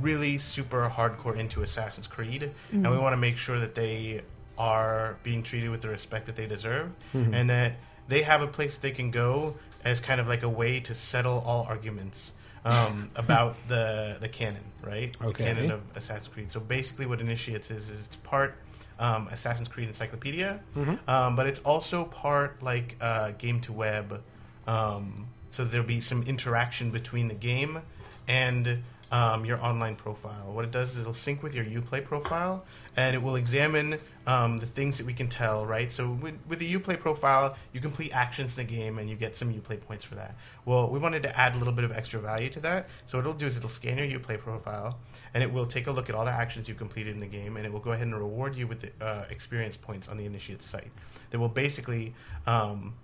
really 0.00 0.38
super 0.38 0.88
hardcore 0.88 1.36
into 1.36 1.62
Assassin's 1.62 2.06
Creed, 2.06 2.50
and 2.70 2.82
we 2.82 2.88
Mhm. 2.96 3.02
want 3.02 3.12
to 3.12 3.18
make 3.18 3.36
sure 3.36 3.60
that 3.60 3.74
they 3.74 4.22
are 4.58 5.16
being 5.22 5.42
treated 5.42 5.70
with 5.70 5.82
the 5.82 5.88
respect 5.88 6.26
that 6.26 6.36
they 6.36 6.46
deserve, 6.46 6.90
Mhm. 7.14 7.34
and 7.34 7.50
that 7.50 7.74
they 8.08 8.22
have 8.22 8.42
a 8.42 8.46
place 8.46 8.76
they 8.78 8.90
can 8.90 9.10
go 9.10 9.56
as 9.84 10.00
kind 10.00 10.20
of 10.20 10.28
like 10.28 10.42
a 10.42 10.48
way 10.48 10.80
to 10.80 10.94
settle 10.94 11.42
all 11.46 11.64
arguments 11.68 12.30
um, 12.64 13.10
about 13.16 13.56
the 13.68 14.16
the 14.20 14.28
canon, 14.28 14.62
right? 14.82 15.16
Okay. 15.20 15.26
The 15.32 15.54
canon 15.54 15.70
of 15.72 15.80
Assassin's 15.96 16.28
Creed. 16.28 16.52
So 16.52 16.60
basically, 16.60 17.06
what 17.06 17.20
Initiates 17.20 17.70
is 17.72 17.88
is 17.88 18.00
it's 18.04 18.16
part 18.16 18.54
um, 19.00 19.26
Assassin's 19.32 19.68
Creed 19.68 19.88
Encyclopedia, 19.88 20.60
Mhm. 20.76 20.98
um, 21.08 21.34
but 21.34 21.46
it's 21.48 21.58
also 21.60 22.04
part 22.04 22.62
like 22.62 22.96
uh, 23.00 23.30
game 23.32 23.60
to 23.62 23.72
web. 23.72 24.22
Um, 24.68 25.26
so 25.50 25.64
there'll 25.64 25.86
be 25.86 26.00
some 26.00 26.22
interaction 26.22 26.90
between 26.90 27.26
the 27.28 27.34
game 27.34 27.82
and 28.28 28.82
um, 29.10 29.44
your 29.44 29.60
online 29.62 29.96
profile. 29.96 30.52
What 30.52 30.64
it 30.64 30.70
does 30.70 30.92
is 30.94 31.00
it'll 31.00 31.12
sync 31.14 31.42
with 31.42 31.54
your 31.54 31.64
UPlay 31.64 32.04
profile, 32.04 32.64
and 32.96 33.14
it 33.16 33.22
will 33.22 33.36
examine 33.36 33.98
um, 34.26 34.58
the 34.58 34.66
things 34.66 34.98
that 34.98 35.06
we 35.06 35.14
can 35.14 35.28
tell. 35.28 35.66
Right. 35.66 35.90
So 35.90 36.10
with, 36.10 36.34
with 36.48 36.58
the 36.58 36.74
UPlay 36.74 36.98
profile, 36.98 37.56
you 37.72 37.80
complete 37.80 38.12
actions 38.12 38.56
in 38.58 38.66
the 38.66 38.72
game, 38.72 38.98
and 38.98 39.08
you 39.10 39.16
get 39.16 39.36
some 39.36 39.52
UPlay 39.52 39.80
points 39.80 40.04
for 40.04 40.14
that. 40.14 40.34
Well, 40.64 40.88
we 40.88 40.98
wanted 40.98 41.22
to 41.24 41.38
add 41.38 41.54
a 41.56 41.58
little 41.58 41.72
bit 41.72 41.84
of 41.84 41.92
extra 41.92 42.20
value 42.20 42.48
to 42.50 42.60
that. 42.60 42.88
So 43.06 43.18
what 43.18 43.22
it'll 43.22 43.32
do 43.38 43.46
is 43.46 43.56
it'll 43.56 43.68
scan 43.68 43.98
your 43.98 44.20
UPlay 44.20 44.38
profile, 44.38 44.98
and 45.34 45.42
it 45.42 45.52
will 45.52 45.66
take 45.66 45.86
a 45.88 45.92
look 45.92 46.08
at 46.08 46.14
all 46.14 46.24
the 46.24 46.30
actions 46.30 46.68
you 46.68 46.74
completed 46.74 47.14
in 47.14 47.20
the 47.20 47.26
game, 47.26 47.56
and 47.56 47.66
it 47.66 47.72
will 47.72 47.80
go 47.80 47.92
ahead 47.92 48.06
and 48.06 48.14
reward 48.16 48.54
you 48.54 48.66
with 48.66 48.80
the, 48.80 49.04
uh, 49.04 49.24
experience 49.30 49.76
points 49.76 50.08
on 50.08 50.16
the 50.16 50.24
initiate 50.24 50.62
site. 50.62 50.90
They 51.30 51.38
will 51.38 51.48
basically 51.48 52.14
um, 52.46 52.94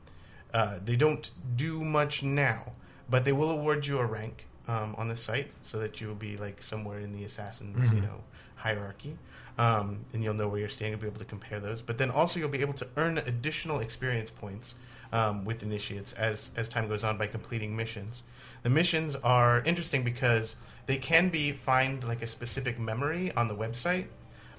uh, 0.54 0.78
they 0.84 0.96
don't 0.96 1.30
do 1.56 1.84
much 1.84 2.22
now, 2.22 2.72
but 3.10 3.24
they 3.24 3.32
will 3.32 3.50
award 3.50 3.86
you 3.86 3.98
a 3.98 4.04
rank 4.06 4.46
um, 4.66 4.94
on 4.98 5.08
the 5.08 5.16
site 5.16 5.50
so 5.62 5.78
that 5.78 6.00
you 6.00 6.06
will 6.08 6.14
be 6.14 6.36
like 6.36 6.62
somewhere 6.62 7.00
in 7.00 7.12
the 7.12 7.24
assassins, 7.24 7.92
you 7.92 8.00
Mhm. 8.00 8.02
know, 8.04 8.20
hierarchy, 8.56 9.16
um, 9.58 10.04
and 10.12 10.22
you'll 10.22 10.34
know 10.34 10.48
where 10.48 10.60
you're 10.60 10.68
standing. 10.68 10.92
You'll 10.92 11.02
be 11.02 11.06
able 11.08 11.18
to 11.18 11.24
compare 11.24 11.60
those. 11.60 11.82
But 11.82 11.98
then 11.98 12.10
also 12.10 12.38
you'll 12.38 12.48
be 12.48 12.60
able 12.60 12.74
to 12.74 12.86
earn 12.96 13.18
additional 13.18 13.80
experience 13.80 14.30
points 14.30 14.74
um, 15.12 15.44
with 15.44 15.62
initiates 15.62 16.12
as 16.14 16.50
as 16.56 16.68
time 16.68 16.88
goes 16.88 17.04
on 17.04 17.18
by 17.18 17.26
completing 17.26 17.74
missions. 17.76 18.22
The 18.62 18.70
missions 18.70 19.16
are 19.16 19.62
interesting 19.62 20.04
because 20.04 20.54
they 20.86 20.96
can 20.96 21.28
be 21.28 21.52
find 21.52 22.02
like 22.04 22.22
a 22.22 22.26
specific 22.26 22.78
memory 22.78 23.32
on 23.32 23.48
the 23.48 23.54
website. 23.54 24.06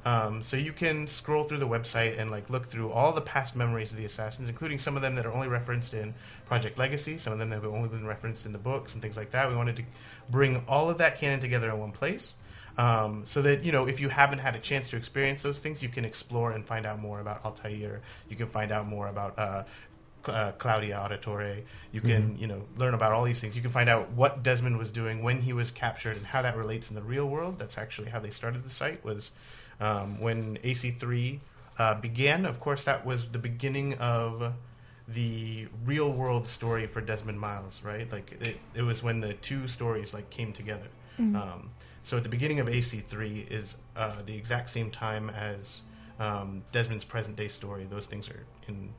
Um, 0.05 0.43
so 0.43 0.55
you 0.55 0.71
can 0.71 1.07
scroll 1.07 1.43
through 1.43 1.57
the 1.57 1.67
website 1.67 2.17
and 2.17 2.31
like 2.31 2.49
look 2.49 2.67
through 2.67 2.89
all 2.91 3.11
the 3.11 3.21
past 3.21 3.55
memories 3.55 3.91
of 3.91 3.97
the 3.97 4.05
assassins, 4.05 4.47
including 4.47 4.79
some 4.79 4.95
of 4.95 5.01
them 5.01 5.13
that 5.15 5.25
are 5.25 5.33
only 5.33 5.49
referenced 5.49 5.93
in 5.93 6.13
Project 6.45 6.77
Legacy, 6.77 7.17
some 7.17 7.33
of 7.33 7.39
them 7.39 7.49
that 7.49 7.55
have 7.55 7.65
only 7.65 7.89
been 7.89 8.07
referenced 8.07 8.45
in 8.45 8.53
the 8.53 8.57
books 8.57 8.93
and 8.93 9.01
things 9.01 9.17
like 9.17 9.31
that. 9.31 9.49
We 9.49 9.57
wanted 9.57 9.75
to 9.75 9.83
bring 10.29 10.63
all 10.67 10.89
of 10.89 10.97
that 10.99 11.17
canon 11.17 11.41
together 11.41 11.69
in 11.69 11.79
one 11.79 11.91
place, 11.91 12.33
um, 12.83 13.23
so 13.25 13.41
that 13.41 13.63
you 13.65 13.71
know 13.71 13.87
if 13.87 13.99
you 13.99 14.09
haven't 14.09 14.39
had 14.39 14.55
a 14.55 14.59
chance 14.59 14.89
to 14.89 14.95
experience 14.97 15.41
those 15.43 15.59
things, 15.59 15.83
you 15.83 15.89
can 15.89 16.05
explore 16.05 16.51
and 16.55 16.65
find 16.65 16.85
out 16.85 16.99
more 16.99 17.19
about 17.19 17.43
Altair. 17.45 18.01
You 18.29 18.35
can 18.35 18.47
find 18.47 18.71
out 18.71 18.87
more 18.87 19.07
about 19.09 19.37
uh, 19.37 19.63
uh, 20.25 20.51
Claudia 20.53 20.95
Auditore. 20.95 21.63
You 21.91 22.01
can 22.01 22.23
Mhm. 22.35 22.39
you 22.41 22.47
know 22.47 22.61
learn 22.77 22.93
about 22.93 23.11
all 23.11 23.23
these 23.25 23.39
things. 23.41 23.55
You 23.55 23.61
can 23.61 23.71
find 23.71 23.89
out 23.89 24.11
what 24.11 24.43
Desmond 24.43 24.77
was 24.77 24.91
doing 24.91 25.23
when 25.23 25.41
he 25.41 25.53
was 25.53 25.71
captured 25.71 26.15
and 26.17 26.25
how 26.25 26.41
that 26.41 26.55
relates 26.55 26.89
in 26.89 26.95
the 26.95 27.01
real 27.01 27.27
world. 27.27 27.59
That's 27.59 27.77
actually 27.77 28.09
how 28.09 28.19
they 28.19 28.29
started 28.31 28.63
the 28.63 28.69
site. 28.69 29.03
Was 29.03 29.31
um, 29.81 30.19
when 30.19 30.57
AC3 30.63 31.39
uh, 31.77 31.95
began. 31.95 32.45
Of 32.45 32.59
course, 32.59 32.83
that 32.85 33.05
was 33.05 33.29
the 33.31 33.39
beginning 33.39 33.93
of 33.95 34.53
the 35.07 35.67
real 35.85 36.11
world 36.13 36.47
story 36.47 36.85
for 36.87 37.01
Desmond 37.01 37.39
Miles, 37.39 37.81
right? 37.83 38.09
Like 38.11 38.31
it, 38.41 38.57
it 38.75 38.81
was 38.83 39.01
when 39.01 39.21
the 39.21 39.33
two 39.35 39.67
stories 39.67 40.13
like 40.13 40.29
came 40.29 40.51
together. 40.53 40.87
Mhm. 41.19 41.35
Um, 41.35 41.69
so 42.03 42.17
at 42.17 42.23
the 42.23 42.29
beginning 42.29 42.59
of 42.59 42.67
AC3 42.67 43.51
is 43.51 43.75
uh, 43.95 44.17
the 44.25 44.35
exact 44.35 44.69
same 44.69 44.91
time 44.91 45.29
as 45.29 45.81
um, 46.19 46.63
Desmond's 46.71 47.05
present 47.05 47.35
day 47.35 47.47
story. 47.47 47.87
Those 47.89 48.05
things 48.05 48.29
are 48.29 48.45
in 48.67 48.93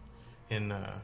in 0.48 0.72
uh, 0.72 0.98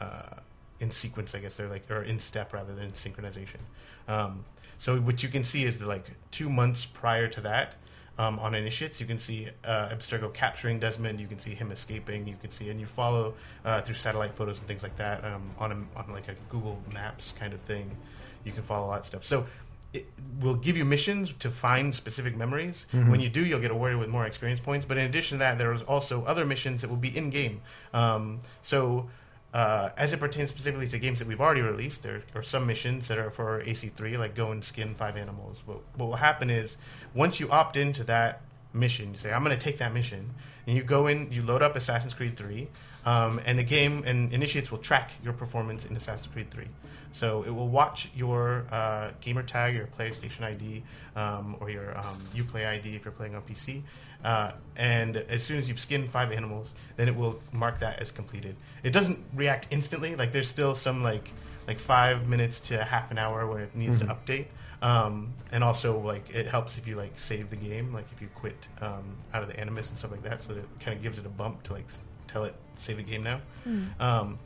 uh, 0.00 0.40
in 0.80 0.90
sequence, 0.90 1.34
I 1.34 1.40
guess 1.40 1.56
they're 1.56 1.68
like 1.68 1.90
or 1.90 2.02
in 2.02 2.18
step 2.18 2.52
rather 2.52 2.74
than 2.74 2.92
synchronization. 2.92 3.60
Um, 4.06 4.44
so 4.78 5.00
what 5.00 5.22
you 5.22 5.28
can 5.28 5.44
see 5.44 5.64
is 5.64 5.78
that 5.78 5.88
like 5.88 6.10
two 6.30 6.48
months 6.48 6.86
prior 6.86 7.28
to 7.28 7.40
that, 7.42 7.74
um, 8.18 8.38
on 8.40 8.54
initiates, 8.54 9.00
you 9.00 9.06
can 9.06 9.18
see 9.18 9.48
uh, 9.64 9.88
Abstergo 9.90 10.32
capturing 10.34 10.80
Desmond. 10.80 11.20
You 11.20 11.28
can 11.28 11.38
see 11.38 11.54
him 11.54 11.70
escaping. 11.70 12.26
You 12.26 12.36
can 12.40 12.50
see 12.50 12.68
and 12.68 12.80
you 12.80 12.86
follow 12.86 13.34
uh, 13.64 13.80
through 13.82 13.94
satellite 13.94 14.34
photos 14.34 14.58
and 14.58 14.66
things 14.66 14.82
like 14.82 14.96
that 14.96 15.24
um, 15.24 15.50
on 15.58 15.70
a, 15.70 15.98
on 15.98 16.12
like 16.12 16.26
a 16.26 16.34
Google 16.48 16.80
Maps 16.92 17.32
kind 17.38 17.52
of 17.52 17.60
thing. 17.60 17.96
You 18.44 18.50
can 18.50 18.62
follow 18.64 18.92
that 18.92 19.06
stuff. 19.06 19.22
So 19.22 19.46
it 19.92 20.06
will 20.40 20.54
give 20.54 20.76
you 20.76 20.84
missions 20.84 21.32
to 21.38 21.50
find 21.50 21.94
specific 21.94 22.36
memories. 22.36 22.86
Mhm. 22.92 23.08
When 23.10 23.20
you 23.20 23.28
do, 23.28 23.44
you'll 23.44 23.60
get 23.60 23.70
awarded 23.70 23.98
with 23.98 24.08
more 24.08 24.26
experience 24.26 24.60
points. 24.60 24.84
But 24.86 24.98
in 24.98 25.04
addition 25.06 25.38
to 25.38 25.40
that, 25.40 25.58
there 25.58 25.72
is 25.72 25.82
also 25.82 26.24
other 26.24 26.44
missions 26.44 26.82
that 26.82 26.88
will 26.90 26.96
be 26.96 27.16
in 27.16 27.30
game. 27.30 27.62
Um, 27.94 28.40
so, 28.62 29.08
uh, 29.54 29.88
as 29.96 30.12
it 30.12 30.20
pertains 30.20 30.50
specifically 30.50 30.86
to 30.88 30.98
games 30.98 31.18
that 31.20 31.26
we've 31.26 31.40
already 31.40 31.62
released, 31.62 32.02
there 32.02 32.22
are 32.34 32.42
some 32.42 32.66
missions 32.66 33.08
that 33.08 33.16
are 33.18 33.30
for 33.30 33.62
AC3, 33.66 34.16
like 34.18 34.34
go 34.34 34.52
and 34.52 34.62
skin 34.62 34.94
five 34.94 35.16
animals. 35.16 35.62
What, 35.64 35.78
what 35.96 36.06
will 36.06 36.16
happen 36.16 36.50
is 36.50 36.76
once 37.14 37.40
you 37.40 37.50
opt 37.50 37.76
into 37.78 38.04
that 38.04 38.42
mission, 38.74 39.12
you 39.12 39.16
say, 39.16 39.32
I'm 39.32 39.42
going 39.42 39.56
to 39.58 39.62
take 39.62 39.78
that 39.78 39.94
mission, 39.94 40.34
and 40.66 40.76
you 40.76 40.82
go 40.82 41.06
in, 41.06 41.32
you 41.32 41.42
load 41.42 41.62
up 41.62 41.74
Assassin's 41.76 42.12
Creed 42.12 42.36
3, 42.36 42.68
um, 43.06 43.40
and 43.46 43.58
the 43.58 43.62
game 43.62 44.02
and 44.06 44.30
initiates 44.34 44.70
will 44.70 44.78
track 44.78 45.12
your 45.24 45.32
performance 45.32 45.86
in 45.86 45.96
Assassin's 45.96 46.26
Creed 46.28 46.50
3. 46.50 46.66
So 47.12 47.42
it 47.44 47.50
will 47.50 47.68
watch 47.68 48.10
your 48.14 48.64
uh, 48.70 49.10
gamer 49.20 49.42
tag, 49.42 49.74
your 49.74 49.86
PlayStation 49.98 50.42
ID, 50.42 50.82
um, 51.16 51.56
or 51.60 51.70
your 51.70 51.96
um, 51.98 52.18
UPlay 52.34 52.66
ID 52.66 52.94
if 52.94 53.04
you're 53.04 53.12
playing 53.12 53.34
on 53.34 53.42
PC. 53.42 53.82
Uh, 54.24 54.52
and 54.76 55.16
as 55.16 55.42
soon 55.42 55.58
as 55.58 55.68
you've 55.68 55.80
skinned 55.80 56.08
five 56.10 56.32
animals, 56.32 56.74
then 56.96 57.08
it 57.08 57.16
will 57.16 57.40
mark 57.52 57.78
that 57.80 57.98
as 58.00 58.10
completed. 58.10 58.54
It 58.82 58.90
doesn't 58.90 59.18
react 59.34 59.66
instantly. 59.70 60.16
Like 60.16 60.32
there's 60.32 60.48
still 60.48 60.74
some 60.74 61.02
like 61.02 61.30
like 61.66 61.78
five 61.78 62.26
minutes 62.28 62.60
to 62.60 62.82
half 62.82 63.10
an 63.10 63.18
hour 63.18 63.46
where 63.46 63.60
it 63.60 63.76
needs 63.76 63.98
Mhm. 63.98 64.06
to 64.08 64.14
update. 64.14 64.46
Um, 64.80 65.34
and 65.52 65.62
also 65.64 65.98
like 65.98 66.30
it 66.30 66.46
helps 66.46 66.78
if 66.78 66.86
you 66.86 66.96
like 66.96 67.12
save 67.18 67.50
the 67.50 67.56
game, 67.56 67.92
like 67.92 68.06
if 68.12 68.22
you 68.22 68.28
quit 68.34 68.68
um, 68.80 69.04
out 69.34 69.42
of 69.42 69.48
the 69.48 69.58
Animus 69.58 69.88
and 69.90 69.98
stuff 69.98 70.10
like 70.12 70.22
that, 70.22 70.40
so 70.40 70.54
that 70.54 70.60
it 70.60 70.68
kind 70.80 70.96
of 70.96 71.02
gives 71.02 71.18
it 71.18 71.26
a 71.26 71.28
bump 71.30 71.62
to 71.64 71.72
like 71.74 71.86
tell 72.26 72.44
it 72.44 72.54
save 72.76 72.96
the 72.96 73.02
game 73.02 73.22
now. 73.22 73.40
Mm. 73.66 74.00
Um, 74.00 74.38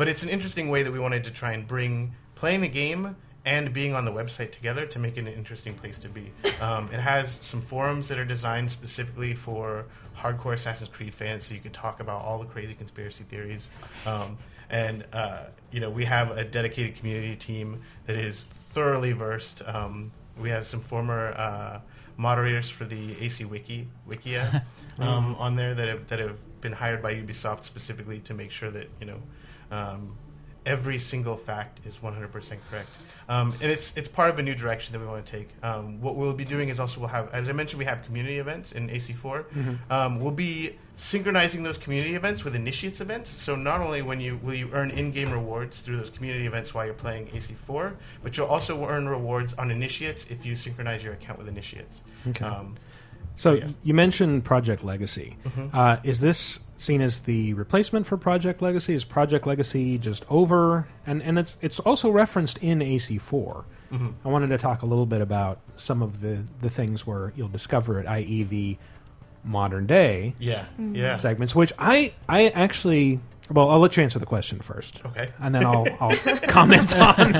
but 0.00 0.08
it's 0.08 0.22
an 0.22 0.30
interesting 0.30 0.70
way 0.70 0.82
that 0.82 0.90
we 0.90 0.98
wanted 0.98 1.22
to 1.24 1.30
try 1.30 1.52
and 1.52 1.68
bring 1.68 2.10
playing 2.34 2.62
the 2.62 2.68
game 2.68 3.14
and 3.44 3.70
being 3.70 3.94
on 3.94 4.06
the 4.06 4.10
website 4.10 4.50
together 4.50 4.86
to 4.86 4.98
make 4.98 5.18
it 5.18 5.20
an 5.20 5.28
interesting 5.28 5.74
place 5.74 5.98
to 5.98 6.08
be. 6.08 6.32
Um, 6.58 6.88
it 6.90 7.00
has 7.00 7.36
some 7.42 7.60
forums 7.60 8.08
that 8.08 8.18
are 8.18 8.24
designed 8.24 8.70
specifically 8.70 9.34
for 9.34 9.84
hardcore 10.16 10.54
Assassin's 10.54 10.88
Creed 10.88 11.14
fans, 11.14 11.44
so 11.44 11.52
you 11.52 11.60
could 11.60 11.74
talk 11.74 12.00
about 12.00 12.24
all 12.24 12.38
the 12.38 12.46
crazy 12.46 12.72
conspiracy 12.72 13.24
theories. 13.24 13.68
Um, 14.06 14.38
and 14.70 15.04
uh, 15.12 15.48
you 15.70 15.80
know, 15.80 15.90
we 15.90 16.06
have 16.06 16.30
a 16.30 16.44
dedicated 16.44 16.96
community 16.96 17.36
team 17.36 17.82
that 18.06 18.16
is 18.16 18.44
thoroughly 18.44 19.12
versed. 19.12 19.60
Um, 19.66 20.12
we 20.40 20.48
have 20.48 20.64
some 20.64 20.80
former 20.80 21.34
uh, 21.36 21.80
moderators 22.16 22.70
for 22.70 22.86
the 22.86 23.20
AC 23.20 23.44
Wiki 23.44 23.86
Wikia 24.08 24.62
um, 24.98 25.36
on 25.36 25.56
there 25.56 25.74
that 25.74 25.88
have 25.88 26.08
that 26.08 26.20
have 26.20 26.38
been 26.62 26.72
hired 26.72 27.02
by 27.02 27.14
Ubisoft 27.14 27.64
specifically 27.66 28.20
to 28.20 28.32
make 28.32 28.50
sure 28.50 28.70
that 28.70 28.88
you 28.98 29.06
know 29.06 29.20
um, 29.70 30.16
every 30.66 30.98
single 30.98 31.36
fact 31.36 31.80
is 31.86 31.96
100% 31.98 32.32
correct. 32.70 32.88
Um, 33.28 33.54
and 33.62 33.70
it's 33.70 33.96
it's 33.96 34.08
part 34.08 34.28
of 34.30 34.38
a 34.38 34.42
new 34.42 34.54
direction 34.54 34.92
that 34.92 34.98
we 34.98 35.06
want 35.06 35.24
to 35.24 35.32
take. 35.32 35.48
Um, 35.62 36.00
what 36.00 36.16
we'll 36.16 36.32
be 36.34 36.44
doing 36.44 36.68
is 36.68 36.80
also 36.80 36.98
we'll 37.00 37.08
have, 37.10 37.30
as 37.32 37.48
I 37.48 37.52
mentioned, 37.52 37.78
we 37.78 37.84
have 37.84 38.04
community 38.04 38.38
events 38.38 38.72
in 38.72 38.88
AC4. 38.90 39.44
Mhm. 39.54 39.78
Um, 39.88 40.18
we'll 40.20 40.32
be 40.32 40.76
synchronizing 40.96 41.62
those 41.62 41.78
community 41.78 42.14
events 42.16 42.42
with 42.44 42.54
initiates 42.56 43.00
events. 43.00 43.30
So 43.30 43.54
not 43.54 43.80
only 43.80 44.02
when 44.02 44.20
you 44.20 44.38
will 44.42 44.54
you 44.54 44.68
earn 44.72 44.90
in-game 44.90 45.30
rewards 45.32 45.80
through 45.80 45.98
those 45.98 46.10
community 46.10 46.44
events 46.46 46.74
while 46.74 46.84
you're 46.84 46.92
playing 46.94 47.28
AC4, 47.28 47.94
but 48.22 48.36
you'll 48.36 48.48
also 48.48 48.84
earn 48.86 49.08
rewards 49.08 49.54
on 49.54 49.70
initiates 49.70 50.26
if 50.28 50.44
you 50.44 50.56
synchronize 50.56 51.04
your 51.04 51.12
account 51.14 51.38
with 51.38 51.48
initiates. 51.48 52.00
Okay. 52.28 52.44
Um, 52.44 52.76
So 53.36 53.54
yeah. 53.54 53.68
you 53.84 53.94
mentioned 53.94 54.44
Project 54.44 54.82
Legacy. 54.84 55.36
Mhm. 55.48 55.70
Uh, 55.72 55.96
is 56.02 56.20
this 56.20 56.60
seen 56.80 57.00
as 57.00 57.20
the 57.20 57.54
replacement 57.54 58.06
for 58.06 58.16
Project 58.16 58.62
Legacy? 58.62 58.94
Is 58.94 59.04
Project 59.04 59.46
Legacy 59.46 59.98
just 59.98 60.24
over? 60.30 60.86
And 61.06 61.22
and 61.22 61.38
it's 61.38 61.56
it's 61.60 61.80
also 61.80 62.10
referenced 62.10 62.58
in 62.58 62.80
AC4. 62.80 63.64
Mhm. 63.92 64.12
I 64.24 64.28
wanted 64.28 64.48
to 64.48 64.58
talk 64.58 64.82
a 64.82 64.86
little 64.86 65.06
bit 65.06 65.20
about 65.20 65.58
some 65.76 66.02
of 66.02 66.20
the 66.20 66.42
the 66.62 66.70
things 66.70 67.06
where 67.06 67.32
you'll 67.36 67.48
discover 67.48 67.98
it, 68.00 68.06
i.e., 68.06 68.42
the 68.44 68.78
modern 69.42 69.86
day 69.86 70.34
Yeah, 70.38 70.66
Mhm. 70.78 70.96
yeah. 70.96 71.16
segments. 71.16 71.54
Which 71.54 71.72
I 71.78 72.12
I 72.28 72.48
actually 72.48 73.20
well, 73.52 73.68
I'll 73.68 73.80
let 73.80 73.96
you 73.96 74.02
answer 74.04 74.20
the 74.20 74.26
question 74.26 74.60
first. 74.60 75.00
Okay. 75.04 75.30
and 75.40 75.52
then 75.52 75.66
I'll 75.66 75.86
I'll 76.00 76.16
comment 76.48 76.96
on 76.96 77.34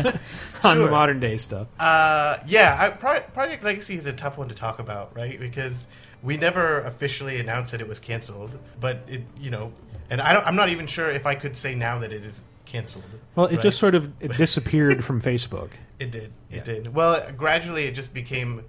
on 0.64 0.78
the 0.78 0.88
modern 0.90 1.20
day 1.20 1.36
stuff. 1.36 1.68
Uh, 1.78 2.38
yeah, 2.46 2.76
I, 2.80 2.90
Pro- 2.90 3.20
Project 3.20 3.62
Legacy 3.62 3.94
is 3.96 4.06
a 4.06 4.12
tough 4.12 4.36
one 4.36 4.48
to 4.48 4.54
talk 4.54 4.80
about, 4.80 5.14
right? 5.14 5.38
Because 5.38 5.86
we 6.22 6.36
never 6.36 6.80
officially 6.80 7.40
announced 7.40 7.72
that 7.72 7.80
it 7.80 7.88
was 7.88 7.98
canceled, 7.98 8.50
but 8.78 9.00
it, 9.08 9.22
you 9.38 9.50
know, 9.50 9.72
and 10.10 10.20
I 10.20 10.32
don't, 10.32 10.46
I'm 10.46 10.56
not 10.56 10.68
even 10.68 10.86
sure 10.86 11.10
if 11.10 11.26
I 11.26 11.34
could 11.34 11.56
say 11.56 11.74
now 11.74 11.98
that 12.00 12.12
it 12.12 12.24
is 12.24 12.42
canceled. 12.66 13.04
Well, 13.34 13.46
it 13.46 13.56
right? 13.56 13.62
just 13.62 13.78
sort 13.78 13.94
of 13.94 14.12
it 14.20 14.36
disappeared 14.36 15.04
from 15.08 15.20
Facebook. 15.20 15.70
It 15.98 16.10
did. 16.10 16.32
It 16.50 16.64
did. 16.64 16.94
Well, 16.94 17.30
gradually 17.32 17.84
it 17.84 17.94
just 17.94 18.12
became 18.14 18.64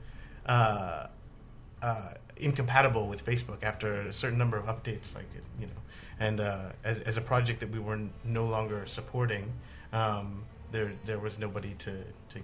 uh, 0.46 1.08
uh, 1.82 2.14
incompatible 2.38 3.08
with 3.08 3.26
Facebook 3.26 3.64
after 3.64 4.02
a 4.02 4.14
certain 4.14 4.38
number 4.38 4.58
of 4.58 4.66
updates, 4.66 5.16
like 5.16 5.26
you 5.60 5.68
know, 5.68 5.74
and 6.20 6.40
uh, 6.40 6.70
as, 6.84 7.00
as 7.02 7.18
a 7.18 7.22
project 7.22 7.60
that 7.62 7.72
we 7.72 7.80
were 7.80 7.94
n- 7.94 8.12
no 8.24 8.46
longer 8.46 8.86
supporting, 8.86 9.52
um, 9.94 10.44
there 10.72 10.94
there 11.06 11.20
was 11.20 11.40
nobody 11.40 11.74
to 11.80 12.04
to 12.30 12.40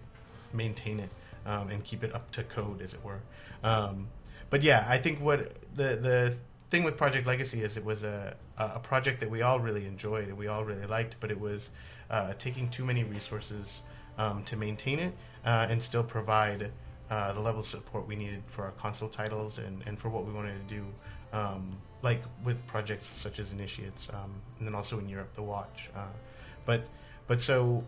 maintain 0.53 0.99
it 0.99 1.09
um, 1.45 1.69
and 1.69 1.83
keep 1.83 2.03
it 2.03 2.13
up 2.13 2.31
to 2.31 2.43
code, 2.43 2.81
as 2.81 2.93
it 2.93 3.03
were. 3.03 3.19
Um, 3.63 4.07
but 4.49 4.63
yeah, 4.63 4.85
I 4.87 4.97
think 4.97 5.19
what 5.21 5.53
the 5.75 5.95
the 5.95 6.37
thing 6.69 6.83
with 6.83 6.97
Project 6.97 7.27
Legacy 7.27 7.61
is 7.61 7.77
it 7.77 7.85
was 7.85 8.03
a 8.03 8.35
a 8.57 8.79
project 8.79 9.19
that 9.19 9.29
we 9.29 9.41
all 9.41 9.59
really 9.59 9.85
enjoyed 9.85 10.27
and 10.27 10.37
we 10.37 10.47
all 10.47 10.65
really 10.65 10.85
liked, 10.87 11.15
but 11.19 11.29
it 11.29 11.39
was 11.39 11.69
uh, 12.09 12.33
taking 12.39 12.69
too 12.69 12.83
many 12.83 13.03
resources 13.03 13.81
um, 14.17 14.43
to 14.45 14.55
maintain 14.55 14.99
it 14.99 15.13
uh, 15.45 15.67
and 15.69 15.81
still 15.81 16.03
provide 16.03 16.71
uh, 17.09 17.33
the 17.33 17.39
level 17.39 17.61
of 17.61 17.65
support 17.65 18.07
we 18.07 18.15
needed 18.15 18.41
for 18.47 18.65
our 18.65 18.71
console 18.71 19.09
titles 19.09 19.59
and, 19.59 19.83
and 19.85 19.97
for 19.99 20.09
what 20.09 20.25
we 20.25 20.33
wanted 20.33 20.67
to 20.67 20.75
do, 20.75 20.85
um, 21.33 21.77
like 22.01 22.21
with 22.43 22.65
projects 22.67 23.07
such 23.07 23.39
as 23.39 23.51
Initiates, 23.51 24.07
um, 24.13 24.33
and 24.57 24.67
then 24.67 24.75
also 24.75 24.99
in 24.99 25.07
Europe, 25.07 25.33
The 25.33 25.43
Watch. 25.43 25.89
Uh, 25.95 26.05
but 26.65 26.87
but 27.27 27.41
so 27.41 27.83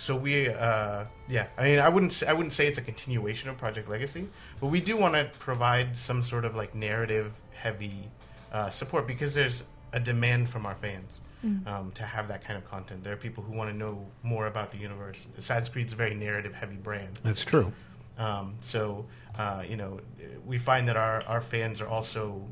so 0.00 0.16
we 0.16 0.48
uh, 0.48 1.04
yeah 1.28 1.46
i 1.58 1.64
mean 1.64 1.78
i 1.78 1.88
wouldn't 1.88 2.12
say, 2.12 2.26
i 2.26 2.32
wouldn't 2.32 2.52
say 2.52 2.66
it's 2.66 2.78
a 2.78 2.82
continuation 2.82 3.50
of 3.50 3.56
project 3.58 3.88
legacy 3.88 4.26
but 4.60 4.68
we 4.68 4.80
do 4.80 4.96
want 4.96 5.14
to 5.14 5.24
provide 5.38 5.96
some 5.96 6.22
sort 6.22 6.44
of 6.44 6.56
like 6.56 6.74
narrative 6.74 7.32
heavy 7.52 8.08
uh, 8.52 8.70
support 8.70 9.06
because 9.06 9.34
there's 9.34 9.62
a 9.92 10.00
demand 10.00 10.48
from 10.48 10.66
our 10.66 10.74
fans 10.74 11.10
Mm. 11.42 11.66
um, 11.66 11.90
to 11.92 12.02
have 12.02 12.28
that 12.28 12.44
kind 12.44 12.58
of 12.58 12.70
content 12.70 13.02
there 13.02 13.14
are 13.14 13.22
people 13.28 13.42
who 13.42 13.54
want 13.56 13.70
to 13.70 13.74
know 13.74 14.06
more 14.22 14.46
about 14.46 14.70
the 14.70 14.76
universe 14.76 15.16
assassin's 15.38 15.70
creed's 15.70 15.94
a 15.94 15.96
very 15.96 16.14
narrative 16.14 16.52
heavy 16.52 16.76
brand 16.76 17.18
That's 17.22 17.46
true. 17.46 17.72
um, 18.18 18.56
so 18.60 19.06
uh, 19.38 19.62
you 19.66 19.78
know 19.78 20.00
we 20.44 20.58
find 20.58 20.86
that 20.88 20.98
our, 20.98 21.22
our 21.26 21.40
fans 21.40 21.80
are 21.80 21.88
also 21.88 22.46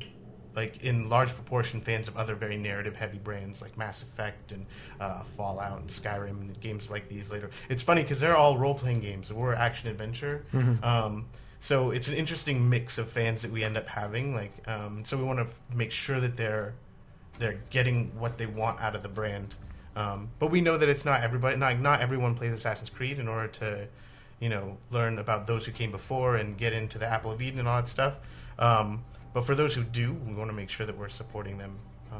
like 0.55 0.83
in 0.83 1.09
large 1.09 1.29
proportion 1.29 1.79
fans 1.81 2.07
of 2.07 2.17
other 2.17 2.35
very 2.35 2.57
narrative 2.57 2.95
heavy 2.95 3.17
brands 3.17 3.61
like 3.61 3.77
Mass 3.77 4.01
Effect 4.01 4.51
and 4.51 4.65
uh, 4.99 5.23
Fallout 5.37 5.79
and 5.79 5.89
Skyrim 5.89 6.41
and 6.41 6.59
games 6.59 6.89
like 6.89 7.07
these 7.07 7.29
later. 7.29 7.49
It's 7.69 7.83
funny 7.83 8.01
because 8.01 8.19
they're 8.19 8.35
all 8.35 8.57
role 8.57 8.73
playing 8.75 9.01
games. 9.01 9.31
We're 9.31 9.53
action 9.53 9.89
adventure. 9.89 10.43
Mhm. 10.53 10.83
Um, 10.83 11.25
so 11.61 11.91
it's 11.91 12.07
an 12.07 12.13
interesting 12.15 12.69
mix 12.69 12.97
of 12.97 13.09
fans 13.09 13.41
that 13.41 13.51
we 13.51 13.63
end 13.63 13.77
up 13.77 13.87
having. 13.87 14.33
Like 14.33 14.53
um, 14.67 15.03
so 15.05 15.17
we 15.17 15.23
want 15.23 15.39
to 15.39 15.43
f- 15.43 15.61
make 15.73 15.91
sure 15.91 16.19
that 16.19 16.35
they're 16.37 16.73
they're 17.37 17.59
getting 17.69 18.11
what 18.19 18.37
they 18.37 18.45
want 18.45 18.81
out 18.81 18.95
of 18.95 19.03
the 19.03 19.09
brand. 19.09 19.55
Um, 19.95 20.29
but 20.39 20.47
we 20.47 20.61
know 20.61 20.77
that 20.77 20.87
it's 20.89 21.03
not 21.05 21.21
everybody. 21.21 21.57
Not 21.57 21.79
not 21.79 22.01
everyone 22.01 22.35
plays 22.35 22.53
Assassin's 22.53 22.89
Creed 22.89 23.19
in 23.19 23.27
order 23.27 23.47
to, 23.49 23.87
you 24.39 24.47
know, 24.49 24.77
learn 24.91 25.19
about 25.19 25.47
those 25.47 25.65
who 25.65 25.71
came 25.71 25.91
before 25.91 26.37
and 26.37 26.57
get 26.57 26.73
into 26.73 26.97
the 26.97 27.05
Apple 27.07 27.31
of 27.31 27.41
Eden 27.41 27.59
and 27.59 27.67
all 27.67 27.81
that 27.81 27.89
stuff. 27.89 28.13
Um, 28.57 29.03
but 29.33 29.45
for 29.45 29.55
those 29.55 29.73
who 29.73 29.83
do, 29.83 30.13
we 30.13 30.33
want 30.33 30.49
to 30.49 30.55
make 30.55 30.69
sure 30.69 30.85
that 30.85 30.97
we're 30.97 31.09
supporting 31.09 31.57
them 31.57 31.77
um, 32.11 32.19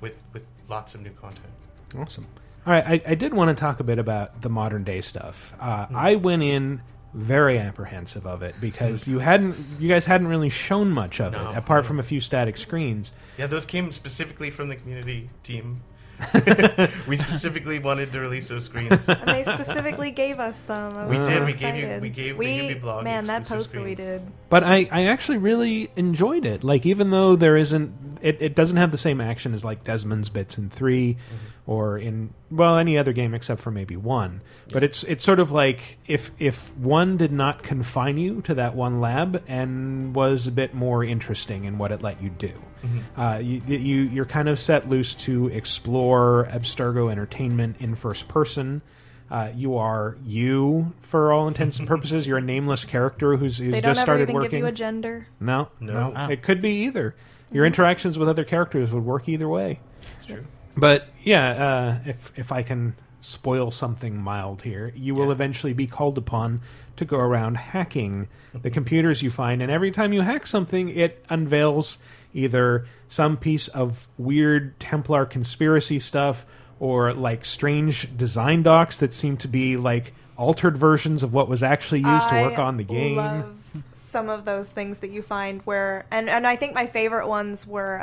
with 0.00 0.18
with 0.32 0.44
lots 0.68 0.94
of 0.94 1.00
new 1.02 1.10
content. 1.12 1.48
Awesome. 1.96 2.26
All 2.66 2.72
right, 2.72 2.84
I, 2.86 3.02
I 3.12 3.14
did 3.14 3.32
want 3.32 3.56
to 3.56 3.60
talk 3.60 3.78
a 3.78 3.84
bit 3.84 3.98
about 4.00 4.42
the 4.42 4.48
modern 4.48 4.82
day 4.82 5.00
stuff. 5.00 5.54
Uh, 5.60 5.86
I 5.94 6.16
went 6.16 6.42
in 6.42 6.82
very 7.14 7.58
apprehensive 7.58 8.26
of 8.26 8.42
it 8.42 8.56
because 8.60 9.06
you 9.06 9.20
hadn't, 9.20 9.56
you 9.78 9.88
guys 9.88 10.04
hadn't 10.04 10.26
really 10.26 10.48
shown 10.50 10.90
much 10.90 11.20
of 11.20 11.32
No, 11.32 11.50
it 11.52 11.56
apart 11.56 11.84
no. 11.84 11.88
from 11.88 12.00
a 12.00 12.02
few 12.02 12.20
static 12.20 12.56
screens. 12.56 13.12
Yeah, 13.38 13.46
those 13.46 13.64
came 13.64 13.92
specifically 13.92 14.50
from 14.50 14.68
the 14.68 14.76
community 14.76 15.30
team. 15.44 15.80
we 17.08 17.16
specifically 17.16 17.78
wanted 17.78 18.12
to 18.12 18.20
release 18.20 18.48
those 18.48 18.64
screens. 18.64 18.90
and 19.08 19.28
they 19.28 19.42
specifically 19.42 20.10
gave 20.10 20.38
us 20.40 20.56
some. 20.56 20.96
I 20.96 21.06
We 21.06 21.18
was 21.18 21.28
did, 21.28 21.38
so 21.38 21.44
we 21.44 21.52
gave 21.52 21.76
you- 21.76 22.00
we 22.00 22.08
gave 22.10 22.36
we, 22.36 22.68
Ubi 22.68 22.80
blog 22.80 23.04
Man, 23.04 23.26
that 23.26 23.42
exclusive 23.42 23.58
post 23.58 23.72
that 23.74 23.82
we 23.84 23.94
did. 23.94 24.22
But 24.48 24.64
I, 24.64 24.88
I 24.90 25.06
actually 25.06 25.38
really 25.38 25.90
enjoyed 25.96 26.46
it. 26.46 26.64
Like 26.64 26.86
even 26.86 27.10
though 27.10 27.36
there 27.36 27.56
isn't, 27.56 28.18
it, 28.22 28.38
it 28.40 28.54
doesn't 28.54 28.76
have 28.76 28.90
the 28.90 28.98
same 28.98 29.20
action 29.20 29.54
as 29.54 29.64
like 29.64 29.84
Desmond's 29.84 30.28
bits 30.28 30.58
in 30.58 30.70
3 30.70 31.14
mm-hmm. 31.14 31.36
Or 31.66 31.98
in 31.98 32.32
well 32.50 32.78
any 32.78 32.96
other 32.96 33.12
game 33.12 33.34
except 33.34 33.60
for 33.60 33.70
maybe 33.70 33.96
one. 33.96 34.40
But 34.72 34.84
it's 34.84 35.02
it's 35.04 35.24
sort 35.24 35.40
of 35.40 35.50
like 35.50 35.98
if 36.06 36.30
if 36.38 36.76
one 36.78 37.16
did 37.16 37.32
not 37.32 37.62
confine 37.62 38.18
you 38.18 38.40
to 38.42 38.54
that 38.54 38.74
one 38.76 39.00
lab 39.00 39.42
and 39.48 40.14
was 40.14 40.46
a 40.46 40.52
bit 40.52 40.74
more 40.74 41.02
interesting 41.04 41.64
in 41.64 41.78
what 41.78 41.90
it 41.92 42.02
let 42.02 42.22
you 42.22 42.30
do. 42.30 42.52
Mhm. 42.84 43.02
Uh, 43.16 43.38
you, 43.38 43.60
you 43.66 44.02
you're 44.02 44.24
kind 44.26 44.48
of 44.48 44.58
set 44.60 44.88
loose 44.88 45.14
to 45.14 45.48
explore 45.48 46.46
Abstergo 46.52 47.10
entertainment 47.10 47.76
in 47.80 47.94
first 47.94 48.28
person. 48.28 48.82
Uh, 49.28 49.50
you 49.56 49.76
are 49.76 50.16
you 50.24 50.92
for 51.02 51.32
all 51.32 51.48
intents 51.48 51.80
and 51.80 51.88
purposes. 51.94 52.28
You're 52.28 52.38
a 52.38 52.42
nameless 52.42 52.84
character 52.84 53.36
who's, 53.36 53.58
who's 53.58 53.72
They 53.72 53.80
don't 53.80 53.90
just 53.90 54.00
ever 54.00 54.04
started 54.06 54.22
even 54.24 54.34
working. 54.36 54.50
give 54.50 54.58
you 54.60 54.66
a 54.66 54.72
gender. 54.72 55.26
No, 55.40 55.68
No. 55.80 55.92
no, 55.94 56.12
Ah. 56.14 56.28
it 56.28 56.42
could 56.42 56.62
be 56.62 56.84
either. 56.84 57.16
Your 57.50 57.66
interactions 57.66 58.18
with 58.18 58.28
other 58.28 58.44
characters 58.44 58.92
would 58.92 59.04
work 59.04 59.28
either 59.28 59.48
way. 59.48 59.80
That's 60.12 60.26
true. 60.26 60.44
But 60.76 61.08
yeah, 61.24 61.50
uh, 61.50 61.98
if 62.06 62.32
if 62.38 62.52
I 62.52 62.62
can 62.62 62.94
spoil 63.20 63.70
something 63.70 64.20
mild 64.20 64.62
here, 64.62 64.92
you 64.94 65.14
will 65.14 65.32
eventually 65.32 65.72
be 65.72 65.86
called 65.86 66.18
upon 66.18 66.60
to 66.96 67.04
go 67.04 67.18
around 67.18 67.56
hacking 67.56 68.28
the 68.54 68.70
computers 68.70 69.22
you 69.22 69.30
find, 69.30 69.62
and 69.62 69.70
every 69.70 69.90
time 69.90 70.12
you 70.12 70.20
hack 70.20 70.46
something, 70.46 70.88
it 70.88 71.24
unveils 71.28 71.98
either 72.34 72.86
some 73.08 73.36
piece 73.36 73.68
of 73.68 74.06
weird 74.18 74.78
Templar 74.78 75.24
conspiracy 75.26 75.98
stuff 75.98 76.44
or 76.78 77.14
like 77.14 77.44
strange 77.44 78.14
design 78.16 78.62
docs 78.62 78.98
that 78.98 79.12
seem 79.12 79.36
to 79.38 79.48
be 79.48 79.76
like 79.76 80.12
altered 80.36 80.76
versions 80.76 81.22
of 81.22 81.32
what 81.32 81.48
was 81.48 81.62
actually 81.62 82.00
used 82.00 82.28
to 82.28 82.42
work 82.42 82.58
on 82.58 82.76
the 82.76 82.84
game. 82.84 83.16
Love 83.16 83.56
some 83.94 84.28
of 84.28 84.44
those 84.44 84.70
things 84.70 85.00
that 85.00 85.10
you 85.10 85.22
find 85.22 85.62
where, 85.62 86.06
and 86.10 86.28
and 86.28 86.46
I 86.46 86.56
think 86.56 86.74
my 86.74 86.86
favorite 86.86 87.26
ones 87.26 87.66
were 87.66 88.00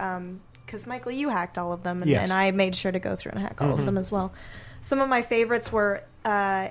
because 0.73 0.87
Michael, 0.87 1.11
you 1.11 1.29
hacked 1.29 1.59
all 1.59 1.71
of 1.71 1.83
them, 1.83 2.01
and, 2.01 2.09
Yes. 2.09 2.23
and 2.23 2.33
I 2.33 2.49
made 2.49 2.75
sure 2.75 2.91
to 2.91 2.97
go 2.97 3.15
through 3.15 3.33
and 3.33 3.41
hack 3.41 3.61
all 3.61 3.67
Mhm. 3.69 3.73
of 3.79 3.85
them 3.85 3.95
as 3.95 4.11
well. 4.11 4.33
Some 4.81 4.99
of 5.01 5.07
my 5.07 5.21
favorites 5.21 5.71
were 5.71 6.01
uh, 6.25 6.69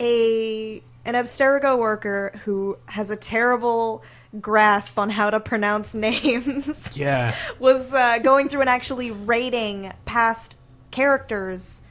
a 0.00 0.82
an 1.04 1.14
Abstergo 1.14 1.76
worker 1.76 2.32
who 2.44 2.78
has 2.86 3.10
a 3.10 3.16
terrible 3.16 4.02
grasp 4.40 4.98
on 4.98 5.10
how 5.10 5.28
to 5.28 5.40
pronounce 5.40 5.94
names. 6.08 6.96
Yeah. 6.96 7.34
was 7.58 7.92
uh, 7.92 8.16
going 8.18 8.48
through 8.48 8.62
and 8.62 8.70
actually 8.70 9.10
rating 9.10 9.92
past 10.06 10.56
characters 10.90 11.82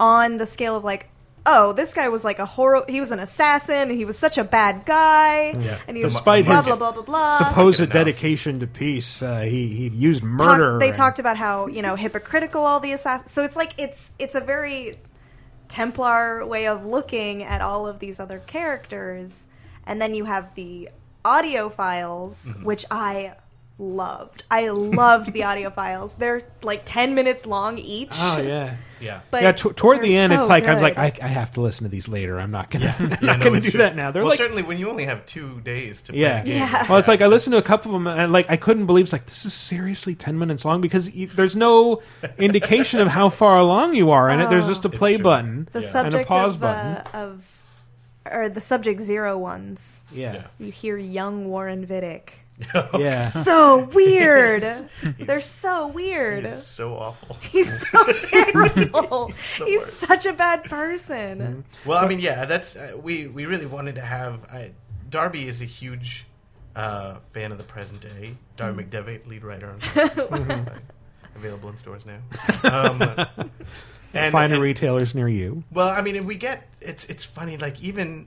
on 0.00 0.38
the 0.38 0.46
scale 0.46 0.74
of 0.76 0.84
like, 0.84 1.08
oh, 1.44 1.72
this 1.72 1.92
guy 1.94 2.08
was 2.08 2.24
like 2.24 2.38
a 2.38 2.46
horror. 2.46 2.84
He 2.88 3.00
was 3.00 3.10
an 3.10 3.18
assassin. 3.18 3.90
And 3.90 3.90
he 3.90 4.04
was 4.04 4.16
such 4.18 4.38
a 4.38 4.44
bad 4.44 4.84
guy. 4.86 5.50
Yeah. 5.52 5.78
And 5.88 5.96
he 5.96 6.02
was 6.04 6.12
Despite 6.14 6.44
blah 6.44 6.56
his 6.62 6.66
blah 6.66 6.76
blah 6.76 6.92
blah 6.92 7.02
blah. 7.02 7.38
supposed 7.38 7.90
dedication 7.90 8.60
to 8.60 8.66
peace, 8.66 9.22
uh, 9.22 9.40
he 9.40 9.68
he 9.68 9.88
used 9.88 10.22
Talk- 10.22 10.30
murder. 10.30 10.78
they 10.78 10.88
and- 10.88 10.94
talked 10.96 11.18
about 11.18 11.36
how 11.36 11.66
you 11.66 11.82
know 11.82 11.96
hypocritical 11.96 12.62
all 12.64 12.80
the 12.80 12.92
assassins. 12.92 13.30
So 13.30 13.42
it's 13.44 13.56
like 13.56 13.74
it's 13.78 14.12
it's 14.18 14.34
a 14.34 14.40
very 14.40 14.98
Templar 15.68 16.44
way 16.44 16.66
of 16.66 16.84
looking 16.84 17.42
at 17.42 17.62
all 17.62 17.86
of 17.86 17.98
these 17.98 18.20
other 18.20 18.40
characters, 18.40 19.46
and 19.86 20.02
then 20.02 20.14
you 20.14 20.26
have 20.26 20.54
the 20.54 20.90
audio 21.24 21.68
files, 21.70 22.48
Mm-hmm. 22.52 22.64
which 22.64 22.84
I 22.90 23.34
loved. 23.82 24.44
I 24.50 24.68
loved 24.68 25.32
the 25.34 25.42
audio 25.44 25.68
files. 25.80 26.14
They're 26.14 26.42
like 26.62 26.82
ten 26.84 27.14
minutes 27.14 27.44
long 27.44 27.76
each. 27.78 28.10
Oh 28.14 28.40
yeah, 28.40 28.76
yeah. 29.00 29.20
But 29.30 29.42
yeah. 29.42 29.52
T- 29.52 29.70
toward 29.70 30.00
the 30.00 30.16
end, 30.16 30.32
so 30.32 30.40
it's 30.40 30.48
like 30.48 30.64
I 30.64 30.74
was 30.74 30.82
like. 30.82 30.96
I, 30.96 31.12
I 31.20 31.26
have 31.26 31.52
to 31.52 31.60
listen 31.60 31.84
to 31.84 31.88
these 31.90 32.08
later. 32.08 32.38
I'm 32.40 32.50
not 32.52 32.70
gonna, 32.70 32.94
I'm 32.98 33.10
Yeah, 33.10 33.18
not 33.20 33.38
no, 33.40 33.44
gonna 33.46 33.60
do 33.60 33.70
true. 33.72 33.78
that 33.78 33.96
now. 33.96 34.10
They're 34.12 34.22
well, 34.22 34.30
like, 34.30 34.38
certainly 34.38 34.62
when 34.62 34.78
you 34.78 34.88
only 34.88 35.04
have 35.04 35.26
two 35.26 35.60
days 35.62 36.00
to 36.02 36.12
play 36.12 36.20
yeah. 36.20 36.42
the. 36.42 36.86
Well, 36.88 36.98
it's 36.98 37.08
like 37.08 37.20
I 37.20 37.26
listened 37.26 37.52
to 37.52 37.58
a 37.58 37.62
couple 37.62 37.94
of 37.96 38.02
them, 38.02 38.06
and 38.06 38.32
like 38.32 38.46
I 38.48 38.56
couldn't 38.56 38.86
believe 38.86 39.04
it's 39.06 39.12
like 39.12 39.26
this 39.26 39.44
is 39.44 39.52
seriously 39.52 40.14
ten 40.14 40.38
minutes 40.38 40.64
long 40.64 40.80
because 40.80 41.14
you, 41.14 41.26
there's 41.26 41.56
no 41.56 42.02
indication 42.38 43.00
of 43.00 43.08
how 43.08 43.28
far 43.28 43.58
along 43.58 43.94
you 43.96 44.12
are 44.12 44.30
in 44.30 44.40
it. 44.40 44.48
There's 44.48 44.68
just 44.68 44.84
a 44.84 44.88
Oh. 44.88 44.92
play 44.92 45.16
button 45.16 45.68
the 45.72 45.78
and 45.78 45.84
a 45.84 45.88
subject 45.88 46.28
pause 46.28 46.54
of, 46.54 46.60
button. 46.60 46.96
uh, 46.96 47.04
of 47.14 47.58
or 48.30 48.48
the 48.48 48.60
subject 48.60 49.00
zero 49.00 49.36
ones. 49.36 50.04
Yeah. 50.12 50.44
You 50.60 50.70
hear 50.70 50.96
young 50.96 51.48
Warren 51.48 51.84
Vidic. 51.84 52.28
Yeah. 52.98 53.22
So 53.24 53.84
weird. 53.92 54.88
They're 55.18 55.40
so 55.40 55.88
weird. 55.88 56.44
He's 56.44 56.66
so 56.66 56.94
awful. 56.94 57.36
He's 57.40 57.88
so 57.88 58.04
terrible. 58.12 59.32
He's 59.64 59.84
such 59.86 60.26
a 60.26 60.32
bad 60.32 60.64
person. 60.64 61.64
Well, 61.86 61.98
I 61.98 62.06
mean, 62.08 62.18
yeah, 62.20 62.44
that's 62.44 62.76
uh, 62.76 62.92
we 63.02 63.26
we 63.26 63.46
really 63.46 63.66
wanted 63.66 63.94
to 63.96 64.02
have. 64.02 64.44
I, 64.44 64.72
Darby 65.10 65.46
is 65.48 65.60
a 65.60 65.66
huge 65.66 66.24
uh, 66.76 67.16
fan 67.32 67.52
of 67.52 67.58
the 67.58 67.64
present 67.64 68.00
day. 68.00 68.34
Darby 68.56 68.84
Mm. 68.84 68.88
McDevitt, 68.90 69.26
lead 69.26 69.44
writer, 69.44 69.74
on 70.30 70.50
uh, 70.50 70.78
available 71.36 71.68
in 71.68 71.76
stores 71.76 72.02
now. 72.06 72.18
Um, 72.70 73.26
Find 74.30 74.52
and- 74.52 74.60
retailers 74.62 75.14
near 75.14 75.28
you. 75.28 75.64
Well, 75.72 75.88
I 75.88 76.02
mean, 76.02 76.26
we 76.26 76.34
get 76.34 76.68
it's 76.80 77.04
it's 77.06 77.24
funny. 77.24 77.56
Like 77.56 77.80
even 77.82 78.26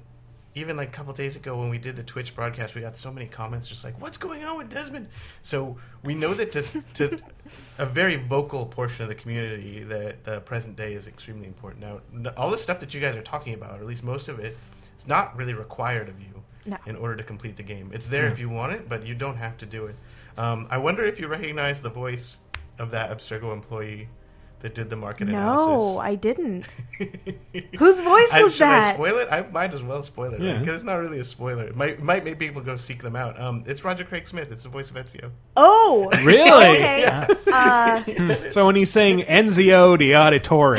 even 0.56 0.78
like 0.78 0.88
a 0.88 0.92
couple 0.92 1.14
days 1.14 1.36
ago 1.36 1.58
when 1.60 1.70
we 1.70 1.78
did 1.78 1.96
the 1.98 2.04
Twitch 2.04 2.34
broadcast, 2.34 2.76
we 2.76 2.82
got 2.82 2.96
so 2.98 3.12
many 3.12 3.28
comments 3.28 3.68
just 3.68 3.84
like, 3.84 4.00
"What's 4.02 4.18
going 4.18 4.44
on 4.46 4.58
with 4.58 4.70
Desmond?" 4.70 5.08
So 5.42 5.78
we 6.04 6.16
know 6.16 6.34
that 6.34 6.52
to, 6.54 6.82
to 6.96 7.20
a 7.78 7.86
very 7.86 8.16
vocal 8.16 8.66
portion 8.66 9.04
of 9.04 9.10
the 9.10 9.16
community 9.16 9.84
that 9.84 10.24
the 10.24 10.40
present 10.42 10.76
day 10.78 10.94
is 10.94 11.08
extremely 11.08 11.46
important. 11.48 11.84
Now, 12.14 12.30
all 12.38 12.50
the 12.50 12.58
stuff 12.58 12.80
that 12.80 12.94
you 12.94 13.02
guys 13.02 13.16
are 13.16 13.22
talking 13.22 13.54
about, 13.54 13.72
or 13.78 13.82
at 13.82 13.86
least 13.86 14.04
most 14.04 14.28
of 14.30 14.40
it, 14.40 14.58
is 14.98 15.06
not 15.08 15.36
really 15.36 15.54
required 15.54 16.08
of 16.08 16.20
you 16.22 16.42
No. 16.66 16.78
in 16.86 16.96
order 16.96 17.16
to 17.18 17.24
complete 17.24 17.58
the 17.58 17.64
game. 17.64 17.92
It's 17.94 18.08
there 18.08 18.26
Yeah. 18.28 18.32
if 18.32 18.40
you 18.40 18.50
want 18.50 18.72
it, 18.74 18.88
but 18.88 19.06
you 19.06 19.14
don't 19.14 19.38
have 19.38 19.58
to 19.58 19.66
do 19.66 19.88
it. 19.88 19.96
Um, 20.38 20.68
I 20.72 20.78
wonder 20.78 21.04
if 21.04 21.20
you 21.20 21.28
recognize 21.28 21.82
the 21.82 21.90
voice 21.90 22.38
of 22.80 22.92
that 22.92 23.10
Abstergo 23.16 23.52
employee 23.54 24.08
that 24.66 24.74
did 24.74 24.90
the 24.90 24.96
market 24.96 25.28
No, 25.28 26.00
I 26.00 26.16
didn't. 26.16 26.66
Whose 27.78 28.02
voice 28.02 28.34
I- 28.34 28.42
was 28.42 28.54
should 28.56 28.64
I 28.64 28.80
that? 28.80 28.96
spoil 28.96 29.20
it? 29.20 29.28
I 29.32 29.44
might 29.52 29.76
as 29.76 29.84
well 29.84 30.02
spoil 30.02 30.34
it 30.34 30.42
Yeah. 30.42 30.58
because 30.58 30.78
it's 30.78 30.84
not 30.84 30.96
really 30.96 31.20
a 31.20 31.24
spoiler. 31.24 31.66
It 31.66 31.76
might, 31.76 32.02
might 32.02 32.26
make 32.26 32.40
people 32.40 32.62
go 32.64 32.76
seek 32.76 33.04
them 33.04 33.16
out. 33.16 33.40
Um, 33.40 33.64
it's 33.68 33.84
Roger 33.84 34.04
Craig 34.04 34.28
Smith. 34.28 34.52
It's 34.52 34.64
the 34.64 34.70
voice 34.70 34.90
of 34.90 34.96
Ezio. 34.96 35.30
Oh, 35.56 36.10
Really? 36.24 36.78
Okay. 36.78 37.28
Uh, 37.56 38.04
so 38.50 38.66
when 38.66 38.76
he's 38.76 38.90
saying 38.90 39.20
Enzio 39.22 39.98
di 39.98 40.10
Auditore, 40.10 40.76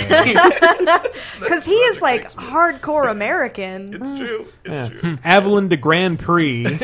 Because 1.41 1.65
he 1.65 1.75
is 1.75 2.03
like 2.03 2.31
hardcore 2.33 3.11
American. 3.17 3.95
It's 3.95 4.11
hmm. 4.11 4.17
true. 4.17 4.47
It's 4.65 4.73
yeah. 4.73 4.89
True. 4.89 5.01
Hmm. 5.01 5.15
Avalon 5.25 5.69
de 5.69 5.77
Grand 5.77 6.19
Prix. 6.19 6.67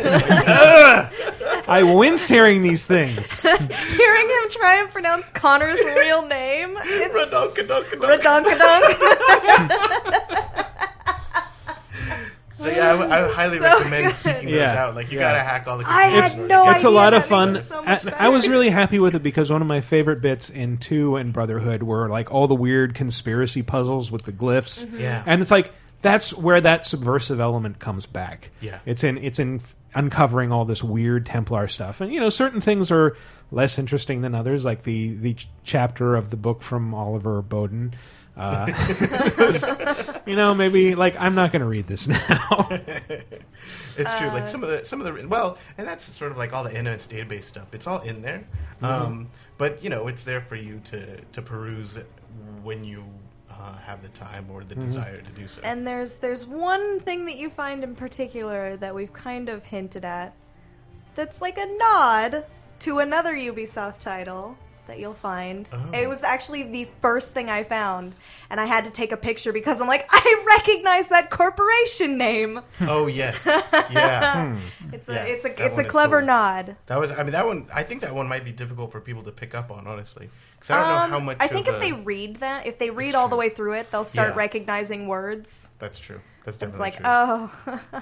I 1.68 1.82
wince 1.84 2.28
hearing 2.28 2.62
these 2.62 2.86
things. 2.86 3.42
Hearing 3.42 4.28
him 4.28 4.50
try 4.50 4.80
and 4.80 4.90
pronounce 4.90 5.30
Connor's 5.30 5.78
real 5.84 6.26
name. 6.26 6.76
It's 6.78 7.14
Radonkadonk. 7.32 7.88
So 12.62 12.68
yeah, 12.68 12.94
I, 12.94 13.24
I 13.28 13.32
highly 13.32 13.58
So 13.60 13.64
recommend 13.64 14.06
good. 14.06 14.16
seeking 14.16 14.44
those 14.46 14.54
Yeah. 14.54 14.84
out. 14.84 14.94
Like 14.94 15.10
you 15.12 15.18
Yeah. 15.18 15.32
gotta 15.32 15.42
hack 15.42 15.66
all 15.66 15.78
the. 15.78 15.84
I 15.86 16.04
had 16.04 16.24
computers. 16.24 16.48
no 16.48 16.70
it's 16.70 16.84
a 16.84 16.86
idea. 16.86 16.90
lot 16.96 17.14
of 17.14 17.22
That 17.22 17.28
fun. 17.28 17.56
it 17.56 17.64
so 17.64 17.80
I, 17.80 17.84
much 17.84 18.06
I 18.06 18.28
was 18.28 18.44
better. 18.44 18.50
really 18.52 18.70
happy 18.70 18.98
with 18.98 19.14
it 19.14 19.22
because 19.22 19.50
one 19.50 19.62
of 19.62 19.68
my 19.68 19.80
favorite 19.80 20.20
bits 20.20 20.50
in 20.50 20.78
two 20.78 21.16
and 21.16 21.32
Brotherhood 21.32 21.82
were 21.82 22.08
like 22.08 22.32
all 22.32 22.46
the 22.48 22.54
weird 22.54 22.94
conspiracy 22.94 23.62
puzzles 23.62 24.10
with 24.10 24.22
the 24.24 24.32
glyphs. 24.32 24.86
Mhm. 24.86 25.00
Yeah. 25.00 25.22
and 25.26 25.42
it's 25.42 25.50
like 25.50 25.72
that's 26.02 26.34
where 26.34 26.60
that 26.60 26.84
subversive 26.84 27.38
element 27.40 27.78
comes 27.78 28.06
back. 28.06 28.50
Yeah. 28.60 28.78
it's 28.86 29.04
in 29.04 29.18
it's 29.18 29.38
in 29.38 29.60
uncovering 29.94 30.50
all 30.52 30.64
this 30.64 30.82
weird 30.82 31.26
Templar 31.26 31.68
stuff, 31.68 32.00
and 32.00 32.12
you 32.12 32.18
know 32.20 32.30
certain 32.30 32.60
things 32.60 32.90
are 32.90 33.16
less 33.50 33.78
interesting 33.78 34.22
than 34.22 34.34
others, 34.34 34.64
like 34.64 34.82
the 34.84 35.14
the 35.16 35.34
ch- 35.34 35.48
chapter 35.64 36.16
of 36.16 36.30
the 36.30 36.36
book 36.36 36.62
from 36.62 36.94
Oliver 36.94 37.42
Bowden. 37.42 37.94
Uh, 38.36 38.66
you 40.26 40.36
know, 40.36 40.54
maybe 40.54 40.94
like 40.94 41.20
I'm 41.20 41.34
not 41.34 41.52
going 41.52 41.60
to 41.60 41.68
read 41.68 41.86
this 41.86 42.06
now. 42.30 42.68
It's 43.96 44.12
true. 44.14 44.28
Uh, 44.28 44.32
Like 44.32 44.48
some 44.48 44.62
of 44.62 44.70
the 44.70 44.84
some 44.84 45.00
of 45.02 45.06
the 45.14 45.28
well, 45.28 45.58
and 45.76 45.86
that's 45.86 46.04
sort 46.04 46.32
of 46.32 46.38
like 46.38 46.52
all 46.54 46.64
the 46.64 46.70
NS 46.70 47.08
database 47.08 47.44
stuff. 47.44 47.66
It's 47.74 47.86
all 47.86 48.00
in 48.00 48.22
there, 48.22 48.42
um, 48.82 49.28
but 49.58 49.84
you 49.84 49.90
know, 49.90 50.08
it's 50.08 50.24
there 50.24 50.40
for 50.40 50.56
you 50.56 50.80
to 50.84 51.20
to 51.20 51.42
peruse 51.42 51.98
when 52.62 52.84
you 52.84 53.04
uh, 53.50 53.74
have 53.74 54.02
the 54.02 54.08
time 54.08 54.46
or 54.50 54.64
the 54.64 54.74
Mhm. 54.74 54.84
desire 54.84 55.16
to 55.16 55.32
do 55.32 55.46
so. 55.46 55.60
And 55.62 55.86
there's 55.86 56.16
there's 56.16 56.46
one 56.46 57.00
thing 57.00 57.26
that 57.26 57.36
you 57.36 57.50
find 57.50 57.84
in 57.84 57.94
particular 57.94 58.76
that 58.76 58.94
we've 58.94 59.12
kind 59.12 59.48
of 59.50 59.62
hinted 59.64 60.04
at 60.06 60.32
that's 61.14 61.42
like 61.42 61.58
a 61.58 61.66
nod 61.66 62.46
to 62.80 62.98
another 63.00 63.34
Ubisoft 63.34 63.98
title 63.98 64.56
that 64.86 64.98
you'll 64.98 65.14
find. 65.14 65.68
Oh. 65.72 65.90
It 65.92 66.08
was 66.08 66.22
actually 66.22 66.64
the 66.64 66.88
first 67.00 67.34
thing 67.34 67.48
I 67.48 67.62
found 67.62 68.14
and 68.50 68.60
I 68.60 68.66
had 68.66 68.84
to 68.84 68.90
take 68.90 69.12
a 69.12 69.16
picture 69.16 69.52
because 69.52 69.80
I'm 69.80 69.86
like 69.88 70.06
I 70.10 70.44
recognize 70.58 71.08
that 71.08 71.30
corporation 71.30 72.18
name. 72.18 72.60
Oh 72.80 73.06
yes, 73.06 73.44
yeah. 73.90 74.58
It's 74.92 75.08
a 75.08 75.14
Yeah, 75.14 75.22
it's 75.24 75.44
a 75.44 75.48
that 75.48 75.60
it's 75.60 75.78
a 75.78 75.84
clever 75.84 76.18
cool. 76.20 76.26
nod. 76.26 76.76
That 76.86 76.98
was. 77.00 77.10
I 77.12 77.22
mean, 77.22 77.32
that 77.32 77.46
one. 77.46 77.66
I 77.72 77.82
think 77.82 78.00
that 78.02 78.14
one 78.14 78.28
might 78.28 78.44
be 78.44 78.52
difficult 78.52 78.92
for 78.92 79.00
people 79.00 79.22
to 79.22 79.32
pick 79.32 79.54
up 79.54 79.70
on, 79.70 79.86
honestly, 79.86 80.28
because 80.52 80.70
I 80.70 80.74
don't 80.80 80.84
Um, 81.04 81.10
know 81.10 81.18
how 81.18 81.24
much. 81.24 81.36
I 81.40 81.48
think 81.48 81.66
of 81.68 81.76
if 81.76 81.80
a- 81.80 81.84
they 81.84 81.92
read 81.92 82.36
that, 82.36 82.66
if 82.66 82.78
they 82.78 82.90
read 82.90 83.14
all 83.14 83.28
the 83.28 83.36
way 83.36 83.48
through 83.48 83.74
it, 83.74 83.90
they'll 83.90 84.04
start 84.04 84.30
Yeah. 84.30 84.36
recognizing 84.38 85.06
words. 85.08 85.70
That's 85.78 85.98
true. 85.98 86.20
That's 86.44 86.58
It's 86.60 86.80
like, 86.80 86.96
true. 86.96 87.04
oh, 87.06 87.52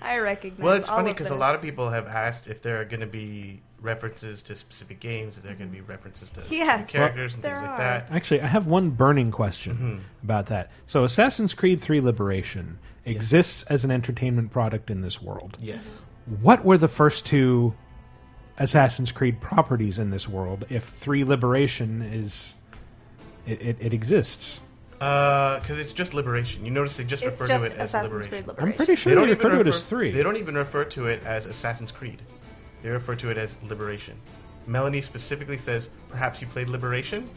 I 0.00 0.18
recognize. 0.18 0.62
Well, 0.64 0.74
it's 0.76 0.88
all 0.88 0.96
funny 0.98 1.12
because 1.12 1.28
a 1.30 1.34
lot 1.34 1.54
of 1.54 1.62
people 1.62 1.90
have 1.90 2.06
asked 2.06 2.46
if 2.48 2.62
there 2.62 2.80
are 2.80 2.84
going 2.84 3.00
to 3.00 3.06
be 3.06 3.62
references 3.84 4.42
to 4.42 4.56
specific 4.56 4.98
games, 4.98 5.36
if 5.36 5.42
there 5.42 5.52
are 5.52 5.56
going 5.56 5.70
to 5.70 5.74
be 5.74 5.82
references 5.82 6.30
to 6.30 6.42
Yes, 6.50 6.90
characters 6.90 7.34
and 7.34 7.42
things 7.42 7.60
like 7.60 7.68
are. 7.70 7.78
that. 7.78 8.08
Actually, 8.10 8.40
I 8.40 8.46
have 8.46 8.66
one 8.66 8.90
burning 8.90 9.30
question 9.30 9.76
Mhm. 9.76 10.24
about 10.24 10.46
that. 10.46 10.70
So, 10.86 11.04
Assassin's 11.04 11.54
Creed 11.54 11.80
3 11.80 12.00
Liberation 12.00 12.78
exists 13.04 13.62
as 13.64 13.84
an 13.84 13.90
entertainment 13.90 14.50
product 14.50 14.90
in 14.90 15.02
this 15.02 15.20
world. 15.22 15.58
Yes. 15.60 16.00
What 16.40 16.64
were 16.64 16.78
the 16.78 16.88
first 16.88 17.26
two 17.26 17.74
Assassin's 18.56 19.10
Creed 19.12 19.40
properties 19.40 19.98
in 19.98 20.10
this 20.10 20.28
world 20.28 20.64
if 20.70 20.84
3 20.84 21.24
Liberation 21.24 22.02
is. 22.02 22.54
It, 23.46 23.60
it, 23.60 23.76
it 23.80 23.92
exists? 23.92 24.60
Because 24.92 25.70
Uh, 25.70 25.74
it's 25.80 25.92
just 25.92 26.14
Liberation. 26.14 26.64
You 26.64 26.70
notice 26.70 26.96
they 26.96 27.04
just 27.04 27.22
It's 27.22 27.38
refer 27.40 27.52
just 27.52 27.66
to 27.66 27.72
it 27.72 27.78
as 27.78 27.90
Assassin's 27.90 28.12
Liberation. 28.12 28.30
Creed 28.30 28.46
Liberation. 28.46 28.72
I'm 28.72 28.76
pretty 28.76 28.94
sure 28.96 29.10
They 29.10 29.14
they, 29.14 29.20
don't 29.20 29.28
even 29.30 29.38
refer 29.46 29.54
to 29.56 29.60
it 29.60 29.66
as 29.74 29.82
3. 29.82 30.10
They 30.12 30.22
don't 30.22 30.36
even 30.36 30.54
refer 30.54 30.84
to 30.84 31.06
it 31.08 31.22
as 31.26 31.44
Assassin's 31.46 31.90
Creed. 31.92 32.22
They 32.84 32.90
refer 32.90 33.14
to 33.16 33.30
it 33.30 33.38
as 33.38 33.56
Liberation. 33.66 34.14
Melanie 34.66 35.00
specifically 35.00 35.56
says, 35.56 35.88
"Perhaps 36.10 36.42
you 36.42 36.46
played 36.46 36.68
Liberation." 36.68 37.28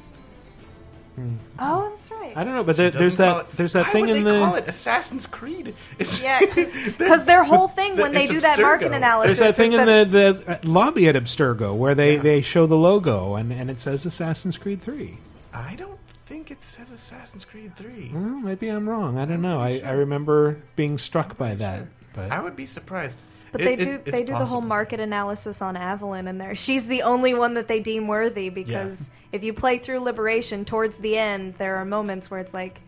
Oh, 1.58 1.92
that's 1.96 2.12
right. 2.12 2.34
I 2.36 2.44
don't 2.44 2.54
know, 2.54 2.64
but 2.64 2.78
there, 2.78 2.92
there's 2.92 3.18
that 3.18 3.40
it- 3.46 3.52
there's 3.54 3.74
that 3.74 3.88
Why 3.88 3.92
thing 3.92 4.02
would 4.08 4.18
in 4.18 4.24
they 4.24 4.32
the 4.34 4.40
call 4.46 4.54
it 4.56 4.68
Assassin's 4.68 5.26
Creed. 5.26 5.74
It's, 5.98 6.22
Yeah, 6.22 6.42
because 6.42 7.26
their 7.26 7.44
whole 7.44 7.68
thing 7.68 7.96
when 7.96 8.12
they 8.12 8.26
It's 8.26 8.34
do 8.34 8.40
that 8.42 8.60
market 8.60 8.92
analysis 8.92 9.40
There's 9.40 9.56
that 9.56 9.60
thing 9.60 9.74
is 9.74 9.80
in 9.80 9.86
that 9.88 10.12
the, 10.12 10.34
the 10.34 10.52
uh, 10.52 10.60
lobby 10.64 11.08
at 11.08 11.16
Abstergo 11.16 11.76
where 11.76 11.96
they, 11.96 12.18
they 12.18 12.42
show 12.44 12.68
the 12.68 12.76
logo 12.78 13.34
and, 13.34 13.52
and 13.52 13.72
it 13.72 13.80
says 13.80 14.06
Assassin's 14.06 14.60
Creed 14.60 14.80
3. 14.80 15.18
I 15.52 15.74
don't 15.74 15.98
think 16.28 16.52
it 16.52 16.62
says 16.62 16.92
Assassin's 16.92 17.46
Creed 17.46 17.76
Three. 17.76 18.12
Well, 18.14 18.22
maybe 18.40 18.68
I'm 18.68 18.88
wrong. 18.88 19.18
I 19.18 19.26
don't 19.26 19.42
know. 19.42 19.60
I, 19.60 19.82
I 19.84 19.92
remember 19.94 20.62
being 20.76 21.00
struck 21.00 21.36
by 21.36 21.56
that. 21.56 21.88
But 22.14 22.32
I 22.32 22.42
would 22.42 22.56
be 22.56 22.68
surprised. 22.68 23.18
But 23.52 23.62
It- 23.62 23.66
they 23.66 23.74
it- 23.74 23.86
do 23.86 23.92
it's 24.06 24.12
they 24.12 24.24
do 24.24 24.34
the 24.34 24.46
whole 24.46 24.62
market 24.62 25.00
analysis 25.00 25.62
on 25.62 25.76
Aveline 25.78 26.28
in 26.28 26.38
there. 26.38 26.56
She's 26.56 26.88
the 26.88 27.02
only 27.04 27.34
one 27.34 27.54
that 27.56 27.68
they 27.68 27.80
deem 27.80 28.08
worthy 28.08 28.50
because 28.50 29.10
if 29.32 29.44
you 29.44 29.54
play 29.54 29.78
through 29.78 30.00
Liberation 30.00 30.66
towards 30.66 30.98
the 31.00 31.18
end, 31.18 31.56
there 31.58 31.78
are 31.78 31.86
moments 31.86 32.30
where 32.30 32.40
it's 32.40 32.54
like, 32.54 32.82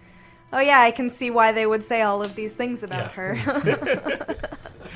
oh 0.51 0.59
yeah, 0.59 0.79
I 0.81 0.91
can 0.91 1.09
see 1.09 1.29
why 1.29 1.51
they 1.51 1.65
would 1.65 1.83
say 1.83 2.01
all 2.01 2.21
of 2.21 2.35
these 2.35 2.55
things 2.55 2.83
about 2.83 3.11
Yeah. 3.17 3.35
her. 3.35 4.35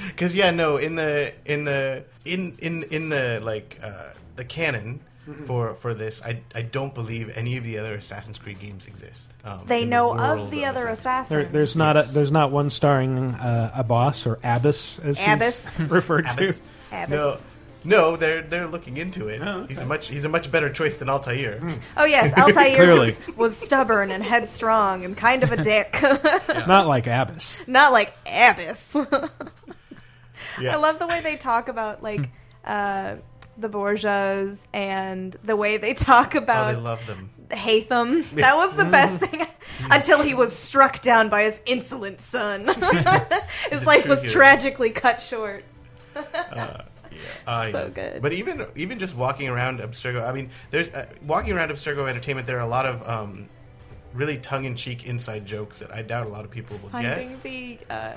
Because 0.07 0.35
yeah, 0.35 0.51
no, 0.51 0.77
in 0.77 0.95
the 0.95 1.33
in 1.45 1.65
the 1.65 2.03
in 2.25 2.57
in 2.59 2.83
in 2.83 3.09
the 3.09 3.39
like 3.43 3.79
uh, 3.81 4.09
the 4.35 4.43
canon 4.43 4.99
for 5.45 5.75
for 5.75 5.93
this, 5.93 6.21
I 6.21 6.41
I 6.53 6.61
don't 6.61 6.93
believe 6.93 7.31
any 7.35 7.57
of 7.57 7.63
the 7.63 7.77
other 7.79 7.95
Assassin's 7.95 8.37
Creed 8.39 8.59
games 8.59 8.87
exist. 8.87 9.29
Um, 9.43 9.63
they 9.65 9.85
know 9.85 10.13
world 10.13 10.39
of 10.41 10.51
the 10.51 10.65
other 10.65 10.81
there, 10.83 10.89
assassins. 10.89 11.51
there's 11.51 11.75
not 11.75 11.97
a, 11.97 12.03
there's 12.03 12.31
not 12.31 12.51
one 12.51 12.69
starring 12.69 13.17
uh, 13.35 13.71
a 13.75 13.83
boss 13.83 14.25
or 14.27 14.39
Abbas 14.43 14.99
as 14.99 15.21
Abbas. 15.21 15.77
he's 15.77 15.87
referred 15.89 16.25
Abbas. 16.25 16.57
to. 16.57 16.63
Abbas. 17.03 17.09
No, 17.09 17.37
no, 18.11 18.15
they're 18.15 18.41
they're 18.41 18.67
looking 18.67 18.97
into 18.97 19.27
it. 19.27 19.41
Oh, 19.41 19.65
He's 19.67 19.77
a 19.79 19.85
much 19.85 20.07
he's 20.07 20.23
a 20.25 20.29
much 20.29 20.51
better 20.51 20.69
choice 20.69 20.97
than 20.97 21.09
Altair. 21.09 21.59
Oh 21.97 22.05
yes, 22.05 22.37
Altair 22.37 22.95
was, 22.95 23.19
was 23.35 23.57
stubborn 23.57 24.11
and 24.11 24.23
headstrong 24.23 25.03
and 25.03 25.17
kind 25.17 25.43
of 25.43 25.51
a 25.51 25.57
dick. 25.57 25.97
Not 26.67 26.87
like 26.87 27.07
Abbas. 27.07 27.67
Not 27.67 27.91
like 27.91 28.13
Abbas. 28.25 28.95
Yeah. 30.61 30.73
I 30.73 30.75
love 30.75 30.99
the 30.99 31.07
way 31.07 31.21
they 31.21 31.35
talk 31.35 31.67
about 31.67 32.03
like 32.03 32.29
uh, 32.63 33.15
the 33.57 33.69
Borgias 33.69 34.65
and 34.73 35.35
the 35.43 35.55
way 35.55 35.77
they 35.77 35.93
talk 35.93 36.33
Oh, 36.35 36.39
about 36.39 36.73
they 36.73 36.79
love 36.81 37.05
them. 37.07 37.29
Haytham. 37.49 38.27
That 38.31 38.55
was 38.55 38.75
the 38.75 38.85
best 38.85 39.19
thing 39.21 39.45
until 39.91 40.23
he 40.23 40.33
was 40.33 40.55
struck 40.57 41.01
down 41.01 41.29
by 41.29 41.43
his 41.43 41.61
insolent 41.65 42.19
son. 42.21 42.61
his 43.69 43.85
life 43.85 44.07
was 44.07 44.31
tragically 44.31 44.89
cut 44.89 45.21
short. 45.21 45.63
Ah, 46.15 46.85
So 47.69 47.83
yes. 47.85 47.93
good. 47.93 48.21
But 48.21 48.33
even 48.33 48.65
even 48.75 48.97
just 48.99 49.15
walking 49.15 49.49
around 49.49 49.79
Abstergo, 49.79 50.27
I 50.27 50.33
mean, 50.33 50.49
there's 50.71 50.89
uh, 50.89 51.05
walking 51.25 51.53
around 51.53 51.69
Abstergo 51.69 52.09
Entertainment. 52.09 52.47
There 52.47 52.57
are 52.57 52.61
a 52.61 52.67
lot 52.67 52.85
of 52.87 53.07
um, 53.07 53.49
really 54.13 54.37
tongue 54.37 54.65
in 54.65 54.75
cheek 54.75 55.05
inside 55.05 55.45
jokes 55.45 55.79
that 55.79 55.93
I 55.93 56.01
doubt 56.01 56.25
a 56.25 56.29
lot 56.29 56.45
of 56.45 56.51
people 56.51 56.77
will 56.81 56.89
get. 57.01 57.17
Finding 57.17 57.39
the 57.43 57.77
uh, 57.93 58.13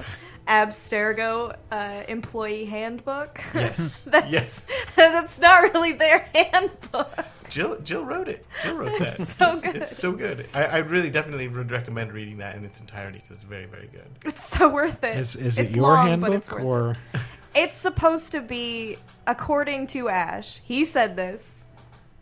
Abstergo 0.47 1.57
uh, 1.71 2.03
employee 2.09 2.65
handbook. 2.67 3.41
Yes. 3.55 4.03
that's 4.07 4.31
Yes. 4.33 4.63
that's 4.97 5.41
not 5.41 5.73
really 5.75 5.93
their 5.93 6.29
handbook. 6.35 7.25
Jill 7.51 7.81
Jill 7.81 8.05
wrote 8.05 8.29
it. 8.29 8.47
Jill 8.63 8.77
wrote 8.77 8.99
that. 8.99 9.19
It's 9.19 9.37
so 9.37 9.61
good. 9.61 9.77
It's 9.77 9.97
so 9.97 10.13
good. 10.13 10.47
I, 10.55 10.65
I 10.65 10.77
really 10.79 11.11
definitely 11.11 11.49
would 11.49 11.71
recommend 11.71 12.13
reading 12.13 12.39
that 12.39 12.57
in 12.57 12.65
its 12.65 12.81
entirety 12.81 13.19
because 13.19 13.37
it's 13.37 13.45
very 13.45 13.67
very 13.67 13.89
good. 13.89 14.07
It's 14.25 14.45
so 14.45 14.69
worth 14.69 15.03
it. 15.05 15.19
Is, 15.19 15.37
is 15.37 15.59
It's 15.59 15.73
it 15.73 15.77
your 15.77 15.85
long, 15.87 16.21
but 16.21 16.33
it's 16.33 16.49
handbook 16.49 16.67
worth 16.67 16.97
or 16.97 17.21
It's 17.55 17.77
supposed 17.77 18.33
to 18.33 18.41
be, 18.41 18.99
according 19.27 19.87
to 19.89 20.09
Ash, 20.09 20.61
he 20.65 20.85
said 20.85 21.17
this, 21.17 21.65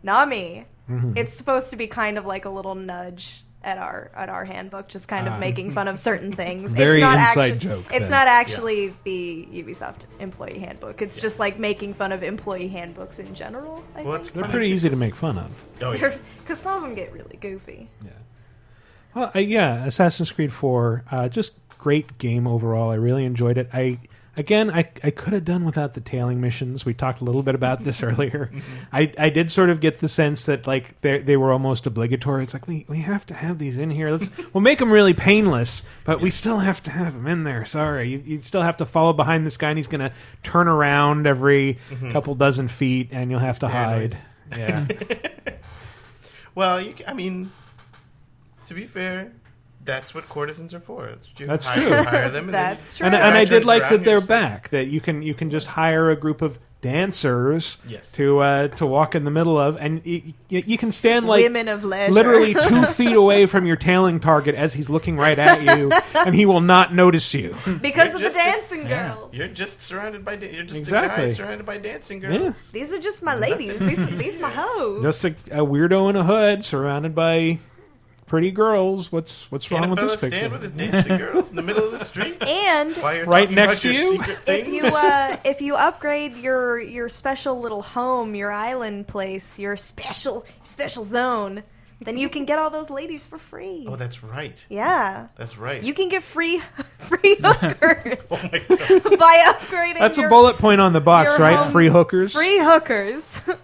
not 0.03 0.29
me. 0.29 0.65
Mhm. 0.89 1.17
It's 1.17 1.33
supposed 1.33 1.71
to 1.71 1.75
be 1.75 1.87
kind 1.87 2.17
of 2.17 2.25
like 2.25 2.45
a 2.45 2.49
little 2.49 2.75
nudge 2.75 3.44
at 3.65 3.77
our 3.79 4.11
at 4.15 4.29
our 4.29 4.45
handbook, 4.45 4.87
just 4.87 5.07
kind 5.09 5.27
of 5.27 5.33
Ah. 5.33 5.39
making 5.39 5.71
fun 5.71 5.87
of 5.87 5.97
certain 5.99 6.31
things. 6.31 6.73
Very 6.73 6.97
it's 6.97 7.01
not 7.01 7.19
inside 7.19 7.53
actu- 7.55 7.67
joke, 7.69 7.85
It's 7.91 8.07
then. 8.07 8.11
not 8.11 8.27
actually 8.27 8.93
the 9.03 9.47
Ubisoft 9.51 10.05
employee 10.19 10.59
handbook. 10.59 11.01
It's 11.01 11.19
just 11.19 11.39
like 11.39 11.57
making 11.59 11.95
fun 11.95 12.11
of 12.11 12.21
employee 12.23 12.67
handbooks 12.67 13.19
in 13.19 13.33
general. 13.33 13.83
I 13.95 14.03
Well, 14.03 14.17
think. 14.19 14.33
they're 14.33 14.47
pretty 14.47 14.69
easy 14.71 14.89
to 14.89 14.95
make 14.95 15.15
fun 15.15 15.37
of. 15.39 15.49
Oh 15.81 15.91
yeah. 15.93 16.15
Because 16.39 16.59
some 16.59 16.77
of 16.77 16.81
them 16.83 16.93
get 16.95 17.11
really 17.11 17.37
goofy. 17.41 17.89
Well, 19.15 19.31
uh, 19.35 19.39
yeah, 19.39 19.85
Assassin's 19.85 20.31
Creed 20.31 20.51
4, 20.51 21.03
uh, 21.09 21.29
just 21.29 21.53
great 21.79 22.17
game 22.17 22.45
overall. 22.47 22.91
I 22.91 22.95
really 22.95 23.25
enjoyed 23.25 23.57
it. 23.57 23.69
I 23.73 23.97
Again, 24.37 24.69
I, 24.69 24.79
I 25.01 25.11
could 25.11 25.31
have 25.31 25.45
done 25.45 25.63
without 25.63 25.93
the 25.93 26.01
tailing 26.01 26.41
missions. 26.41 26.85
We 26.85 26.93
talked 26.93 27.21
a 27.21 27.23
little 27.23 27.41
bit 27.43 27.55
about 27.55 27.83
this 27.83 28.03
earlier. 28.03 28.51
I, 28.91 29.11
I 29.17 29.29
did 29.29 29.49
sort 29.51 29.69
of 29.69 29.79
get 29.79 29.99
the 29.99 30.07
sense 30.09 30.45
that 30.47 30.67
like 30.67 30.99
they 31.01 31.19
they 31.19 31.37
were 31.37 31.53
almost 31.53 31.87
obligatory. 31.87 32.43
It's 32.43 32.53
like 32.53 32.67
we, 32.67 32.85
we 32.89 32.99
have 32.99 33.25
to 33.27 33.33
have 33.33 33.59
these 33.59 33.77
in 33.77 33.89
here. 33.89 34.11
Let's 34.11 34.29
we'll 34.53 34.61
make 34.61 34.79
them 34.79 34.91
really 34.91 35.13
painless, 35.13 35.83
but 36.03 36.19
we 36.19 36.29
still 36.29 36.59
have 36.59 36.83
to 36.83 36.91
have 36.91 37.13
them 37.13 37.27
in 37.27 37.43
there. 37.43 37.63
Sorry, 37.65 38.09
you, 38.09 38.23
you 38.25 38.37
still 38.39 38.61
have 38.61 38.77
to 38.77 38.85
follow 38.85 39.13
behind 39.13 39.45
this 39.45 39.55
guy, 39.57 39.69
and 39.69 39.77
he's 39.79 39.87
going 39.87 40.01
to 40.01 40.11
turn 40.43 40.67
around 40.67 41.27
every 41.27 41.77
Mhm. 41.89 42.11
couple 42.11 42.35
dozen 42.35 42.67
feet, 42.67 43.09
and 43.11 43.31
you'll 43.31 43.39
have 43.39 43.59
to 43.59 43.67
hide. 43.69 44.17
Yeah. 44.51 44.85
well, 46.55 46.79
you, 46.81 46.93
I 47.07 47.13
mean, 47.13 47.51
to 48.67 48.73
be 48.73 48.85
fair, 48.85 49.31
that's 49.85 50.13
what 50.13 50.27
courtesans 50.27 50.73
are 50.73 50.79
for. 50.79 51.07
It's 51.07 51.27
you 51.37 51.45
That's 51.45 51.67
hire, 51.67 51.79
true. 51.87 52.03
Hire 52.03 52.29
them. 52.29 52.45
And 52.49 52.53
then 52.53 52.77
And, 53.01 53.15
and 53.15 53.37
I 53.37 53.45
did 53.45 53.63
like 53.65 53.83
that 53.89 54.03
they're 54.03 54.19
here. 54.19 54.27
back. 54.27 54.69
That 54.69 54.87
you 54.87 54.99
can 54.99 55.21
you 55.21 55.33
can 55.33 55.49
just 55.51 55.67
hire 55.67 56.09
a 56.09 56.15
group 56.15 56.41
of 56.41 56.59
dancers 56.81 57.77
Yes. 57.87 58.11
to 58.13 58.39
uh, 58.39 58.67
to 58.69 58.85
walk 58.85 59.15
in 59.15 59.23
the 59.25 59.31
middle 59.31 59.57
of, 59.57 59.77
and 59.77 60.01
y- 60.05 60.21
y- 60.51 60.63
you 60.65 60.77
can 60.77 60.91
stand 60.91 61.25
like 61.27 61.41
Women 61.43 61.67
of 61.67 61.83
leisure. 61.83 62.11
literally 62.13 62.53
two 62.67 62.83
feet 62.83 63.15
away 63.15 63.45
from 63.47 63.65
your 63.65 63.75
tailing 63.75 64.19
target 64.19 64.55
as 64.55 64.73
he's 64.73 64.89
looking 64.89 65.17
right 65.17 65.37
at 65.37 65.63
you, 65.77 65.91
and 66.15 66.33
he 66.35 66.45
will 66.45 66.61
not 66.61 66.93
notice 66.93 67.33
you. 67.33 67.55
Because 67.81 68.07
You're 68.13 68.15
of 68.15 68.21
the 68.21 68.29
just 68.29 68.35
a- 68.35 68.51
dancing 68.51 68.87
girls. 68.87 69.35
You're 69.35 69.47
just 69.47 69.81
surrounded 69.81 70.23
by. 70.23 70.35
Da- 70.35 70.51
you're 70.53 70.63
just 70.63 70.75
a 70.75 70.79
Exactly. 70.79 71.25
guy 71.27 71.33
surrounded 71.33 71.65
by 71.65 71.77
dancing 71.77 72.19
girls. 72.19 72.39
Yeah. 72.39 72.53
These 72.71 72.93
are 72.93 72.99
just 72.99 73.23
my 73.23 73.35
ladies. 73.35 73.79
These 73.79 74.11
are, 74.11 74.15
these 74.15 74.39
my 74.39 74.49
hoes. 74.51 75.01
Just 75.03 75.23
a, 75.25 75.29
a 75.51 75.65
weirdo 75.65 76.09
in 76.09 76.15
a 76.15 76.23
hood 76.23 76.63
surrounded 76.65 77.13
by 77.15 77.59
pretty 78.25 78.51
girls. 78.51 79.11
What's 79.11 79.49
what's 79.51 79.67
Can 79.67 79.81
wrong 79.81 79.85
a 79.85 79.89
with 79.91 79.99
fella 79.99 80.11
this 80.11 80.21
picture? 80.21 80.37
stand 80.37 80.51
with 80.53 80.63
his 80.63 80.71
dancing 80.71 81.17
girls 81.17 81.49
in 81.49 81.55
the 81.55 81.61
middle 81.61 81.85
of 81.85 81.91
the 81.99 82.03
street? 82.05 82.37
And 82.47 82.95
While 82.97 83.15
you're 83.15 83.25
Right 83.25 83.49
talking 83.49 83.55
next 83.55 83.83
about 83.85 83.93
to 83.93 83.93
your 83.93 84.01
you? 84.03 84.11
secret 84.11 84.37
if 84.47 84.65
things? 84.65 84.67
you 84.67 84.81
uh, 84.83 85.37
if 85.45 85.61
you 85.61 85.75
upgrade 85.75 86.37
your 86.37 86.79
your 86.79 87.09
special 87.09 87.59
little 87.59 87.81
home, 87.81 88.35
your 88.35 88.51
island 88.51 89.07
place, 89.07 89.59
your 89.59 89.75
special 89.77 90.45
special 90.63 91.03
zone, 91.03 91.63
then 92.01 92.17
you 92.17 92.27
can 92.29 92.45
get 92.45 92.59
all 92.59 92.69
those 92.69 92.89
ladies 92.89 93.25
for 93.25 93.37
free. 93.37 93.85
Oh, 93.87 93.95
that's 93.95 94.23
right. 94.23 94.63
Yeah. 94.69 95.27
That's 95.37 95.57
right. 95.57 95.81
You 95.83 95.93
can 95.93 96.09
get 96.09 96.23
free 96.23 96.59
free 96.99 97.37
hookers 97.43 98.31
Oh 98.31 99.17
by 99.17 99.43
upgrading. 99.53 99.99
That's 99.99 100.17
a 100.17 100.27
bullet 100.27 100.57
point 100.57 100.81
on 100.81 100.93
the 100.93 101.01
box, 101.01 101.39
right? 101.39 101.57
home- 101.57 101.71
Free 101.71 101.87
hookers. 101.89 102.33
Free 102.33 102.59
hookers. 102.59 103.41
Uh, 103.47 103.55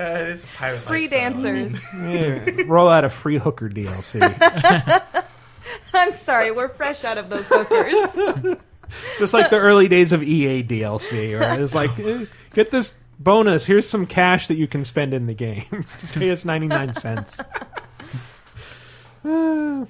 it 0.00 0.28
is 0.28 0.46
pirate 0.56 0.78
free 0.78 1.08
lifestyle. 1.08 1.20
dancers. 1.20 1.84
Yeah, 1.94 2.62
roll 2.66 2.88
out 2.88 3.04
a 3.04 3.08
free 3.10 3.38
hooker 3.38 3.68
DLC. 3.68 4.22
I'm 5.94 6.12
sorry, 6.12 6.50
we're 6.50 6.68
fresh 6.68 7.04
out 7.04 7.18
of 7.18 7.28
those 7.30 7.48
hookers. 7.48 8.56
Just 9.18 9.34
like 9.34 9.50
the 9.50 9.58
early 9.58 9.88
days 9.88 10.12
of 10.12 10.22
EA 10.22 10.62
DLC, 10.62 11.38
right? 11.38 11.60
It's 11.60 11.74
like, 11.74 11.98
eh, 11.98 12.24
get 12.54 12.70
this 12.70 12.98
bonus. 13.18 13.64
Here's 13.66 13.86
some 13.88 14.06
cash 14.06 14.46
that 14.48 14.54
you 14.54 14.66
can 14.66 14.84
spend 14.84 15.12
in 15.12 15.26
the 15.26 15.34
game. 15.34 15.84
Just 15.98 16.14
pay 16.14 16.30
us 16.30 16.44
99 16.44 16.94
cents. 16.94 17.40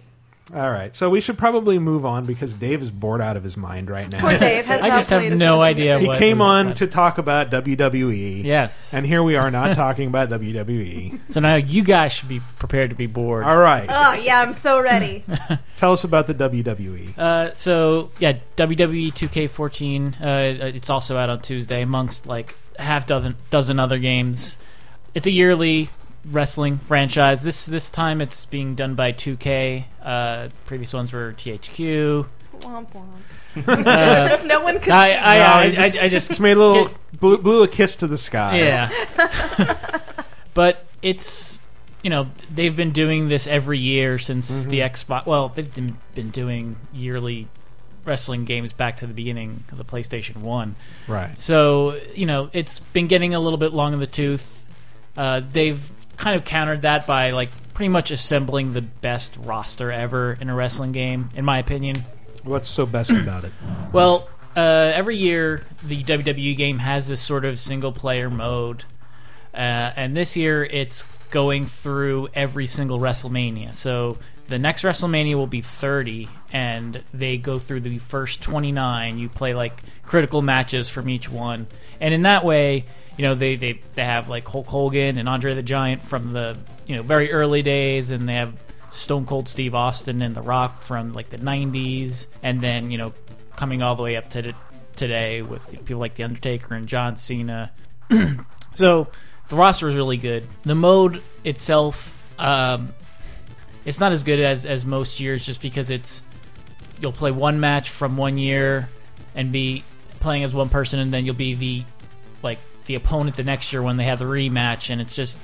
All 0.55 0.71
right. 0.71 0.97
So 0.97 1.11
we 1.11 1.21
should 1.21 1.37
probably 1.37 1.79
move 1.79 2.07
on 2.07 2.25
because 2.25 2.55
Dave 2.55 2.81
is 2.81 2.91
bored 2.91 3.21
out 3.21 3.37
of 3.37 3.45
his 3.45 3.59
mind 3.59 3.91
right 3.91 4.11
now. 4.11 4.21
Poor 4.21 4.39
Dave 4.39 4.65
has 4.65 4.81
I 4.83 4.89
not 4.89 4.95
just 4.97 5.11
have 5.11 5.21
played 5.21 5.39
no 5.39 5.61
Assassin's 5.61 5.79
idea 5.81 5.99
He 5.99 6.07
what 6.07 6.17
came 6.19 6.39
was- 6.39 6.47
on 6.49 6.75
to 6.77 6.87
talk 6.87 7.19
about 7.19 7.51
WWE. 7.51 8.45
Yes. 8.45 8.95
And 8.95 9.05
here 9.05 9.23
we 9.23 9.37
are 9.37 9.51
not 9.51 9.77
talking 9.77 10.09
about. 10.09 10.31
WWE. 10.31 11.21
So 11.29 11.41
now 11.41 11.57
you 11.57 11.83
guys 11.83 12.15
should 12.15 12.31
be 12.31 12.41
prepared 12.59 12.89
to 12.89 12.97
be 12.97 13.07
bored. 13.07 13.45
All 13.45 13.59
right. 13.59 13.91
Oh 13.93 14.15
yeah, 14.25 14.41
I'm 14.41 14.55
so 14.55 14.81
ready. 14.81 15.23
Tell 15.77 15.93
us 15.93 16.05
about 16.05 16.27
the. 16.27 16.35
WWE. 16.35 17.19
Uh, 17.19 17.53
so 17.53 18.11
yeah, 18.19 18.39
WWE 18.57 19.13
2K14. 19.13 20.21
Uh, 20.21 20.65
it's 20.75 20.89
also 20.89 21.19
out 21.19 21.29
on 21.29 21.43
Tuesday, 21.43 21.83
amongst 21.83 22.27
like 22.27 22.57
half 22.79 23.07
dozen 23.07 23.37
dozen 23.51 23.79
other 23.79 23.99
games. 23.99 24.57
It's 25.15 25.27
a 25.27 25.31
yearly 25.31 25.91
wrestling 26.25 26.79
franchise. 26.79 27.43
This 27.43 27.67
this 27.67 27.91
time 27.91 28.21
it's 28.21 28.45
being 28.45 28.75
done 28.75 28.95
by 28.95 29.13
2K. 29.13 29.85
Uh, 30.03 30.49
previous 30.67 30.93
ones 30.93 31.13
were 31.13 31.33
THQ. 31.33 32.27
Womp 32.61 32.89
womp. 32.93 33.67
Uh, 33.67 34.43
no 34.47 34.61
one 34.63 34.79
could. 34.81 34.93
I, 34.93 35.11
see 35.13 35.19
I, 35.19 35.39
No, 35.39 35.45
I, 35.45 35.69
he 35.71 35.77
I, 36.01 36.05
I 36.05 36.09
just 36.09 36.29
just 36.29 36.41
made 36.41 36.57
a 36.57 36.61
little 36.61 36.89
get- 36.89 37.21
blew, 37.21 37.39
blew 37.39 37.63
a 37.63 37.69
kiss 37.69 37.97
to 37.97 38.07
the 38.07 38.19
sky. 38.19 38.59
Yeah. 38.59 38.91
but 40.55 40.85
it's 41.03 41.59
you 42.03 42.11
know 42.11 42.29
they've 42.53 42.77
been 42.77 42.93
doing 42.93 43.29
this 43.29 43.47
every 43.47 43.79
year 43.79 44.19
since 44.19 44.67
the 44.67 44.81
Xbox. 44.81 45.27
Well, 45.27 45.49
they've 45.49 45.73
been 45.73 45.97
been 46.15 46.31
doing 46.31 46.77
yearly 46.93 47.49
wrestling 48.05 48.45
games 48.45 48.73
back 48.73 48.97
to 48.99 49.07
the 49.07 49.13
beginning 49.15 49.65
of 49.71 49.79
the 49.79 49.85
PlayStation 49.85 50.37
One. 50.39 50.77
Right. 51.07 51.39
So 51.39 51.99
you 52.15 52.27
know 52.27 52.51
it's 52.53 52.81
been 52.81 53.07
getting 53.07 53.35
a 53.35 53.41
little 53.41 53.59
bit 53.59 53.73
long 53.73 53.93
in 53.93 54.01
the 54.01 54.07
tooth. 54.07 54.67
Uh, 55.17 55.41
they've 55.41 55.91
kind 56.19 56.37
of 56.37 56.45
countered 56.45 56.83
that 56.83 57.07
by 57.07 57.31
like 57.31 57.51
pretty 57.73 57.89
much 57.89 58.11
assembling 58.11 58.75
the 58.75 58.83
best 58.83 59.39
roster 59.39 59.91
ever 59.91 60.37
in 60.39 60.51
a 60.51 60.55
wrestling 60.55 60.93
game, 60.93 61.31
in 61.35 61.45
my 61.45 61.59
opinion. 61.59 62.05
What's 62.43 62.69
so 62.69 62.85
best 62.85 63.11
about 63.23 63.45
it? 63.45 63.53
Well, 63.93 64.29
uh, 64.57 64.93
every 64.95 65.17
year 65.17 65.65
the 65.85 66.03
WWE 66.03 66.57
game 66.57 66.79
has 66.79 67.07
this 67.09 67.23
sort 67.23 67.45
of 67.45 67.59
single 67.59 67.93
player 67.93 68.29
mode, 68.29 68.85
uh, 69.55 69.57
and 69.97 70.17
this 70.17 70.37
year 70.37 70.65
it's 70.65 71.05
going 71.31 71.67
through 71.67 72.29
every 72.35 72.67
single 72.67 72.99
WrestleMania. 72.99 73.75
So 73.75 74.19
the 74.49 74.59
next 74.59 74.83
WrestleMania 74.83 75.35
will 75.35 75.47
be 75.47 75.61
30, 75.61 76.29
and 76.53 77.03
they 77.13 77.37
go 77.37 77.59
through 77.59 77.81
the 77.81 77.99
first 77.99 78.43
29. 78.43 79.19
You 79.19 79.29
play 79.29 79.55
like 79.55 79.83
critical 80.03 80.43
matches 80.43 80.89
from 80.89 81.09
each 81.09 81.29
one, 81.29 81.67
and 82.01 82.13
in 82.13 82.23
that 82.23 82.45
way, 82.45 82.87
you 83.17 83.23
know 83.23 83.35
they 83.35 83.57
they, 83.57 83.81
they 83.95 84.05
have 84.05 84.29
like 84.29 84.49
Hulk 84.49 84.67
Hogan 84.67 85.19
and 85.19 85.29
Andre 85.29 85.55
the 85.55 85.63
Giant 85.63 86.05
from 86.05 86.33
the 86.33 86.59
you 86.87 86.97
know 86.97 87.03
very 87.03 87.31
early 87.31 87.63
days, 87.63 88.11
and 88.11 88.29
they 88.29 88.35
have 88.35 88.55
Stone 88.91 89.27
Cold 89.27 89.49
Steve 89.49 89.75
Austin 89.75 90.23
and 90.23 90.35
The 90.35 90.43
Rock 90.43 90.79
from 90.79 91.13
like 91.13 91.29
the 91.29 91.39
90s, 91.39 92.27
and 92.43 92.61
then 92.61 92.91
you 92.91 92.97
know 92.99 93.13
coming 93.55 93.83
all 93.83 93.97
the 93.97 94.03
way 94.03 94.17
up 94.17 94.31
to 94.31 94.43
the, 94.43 94.55
today 94.97 95.43
with 95.43 95.71
people 95.85 95.99
like 95.99 96.15
The 96.15 96.25
Undertaker 96.25 96.75
and 96.75 96.89
John 96.89 97.17
Cena. 97.17 97.71
so 98.75 99.09
the 99.49 99.57
roster 99.57 99.89
is 99.89 99.95
really 99.95 100.17
good. 100.17 100.47
The 100.63 100.75
mode 100.75 101.23
itself, 101.45 102.15
um, 102.39 102.95
it's 103.89 104.01
not 104.01 104.13
as 104.13 104.23
good 104.23 104.39
as 104.39 104.67
as 104.67 104.85
most 104.85 105.19
years, 105.19 105.47
just 105.47 105.63
because 105.63 105.89
it's 105.89 106.23
you'll 107.01 107.11
play 107.11 107.31
one 107.31 107.59
match 107.59 107.89
from 107.89 108.19
one 108.19 108.37
year 108.37 108.91
and 109.35 109.51
be 109.51 109.83
playing 110.21 110.45
as 110.45 110.55
one 110.55 110.69
person, 110.69 111.01
and 111.01 111.13
then 111.13 111.25
you'll 111.25 111.35
be 111.35 111.55
the 111.55 111.85
like 112.43 112.59
the 112.85 112.97
opponent 112.97 113.37
the 113.37 113.45
next 113.45 113.73
year 113.73 113.83
when 113.83 113.97
they 113.97 114.05
have 114.05 114.19
the 114.19 114.27
rematch, 114.27 114.91
and 114.91 115.01
it's 115.01 115.17
just 115.17 115.41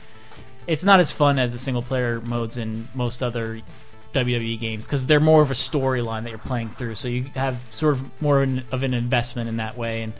it's 0.66 0.84
not 0.84 1.00
as 1.00 1.10
fun 1.10 1.38
as 1.38 1.54
the 1.54 1.58
single 1.58 1.80
player 1.80 2.20
modes 2.20 2.58
in 2.58 2.86
most 2.94 3.22
other 3.22 3.62
WWE 4.12 4.60
games 4.60 4.86
because 4.86 5.06
they're 5.06 5.20
more 5.20 5.40
of 5.40 5.50
a 5.50 5.54
storyline 5.54 6.24
that 6.24 6.30
you're 6.30 6.38
playing 6.38 6.68
through. 6.68 6.96
So 6.96 7.08
you 7.08 7.24
have 7.34 7.58
sort 7.70 7.94
of 7.94 8.22
more 8.22 8.42
of 8.42 8.82
an 8.82 8.92
investment 8.92 9.48
in 9.48 9.56
that 9.56 9.78
way, 9.78 10.02
and 10.02 10.12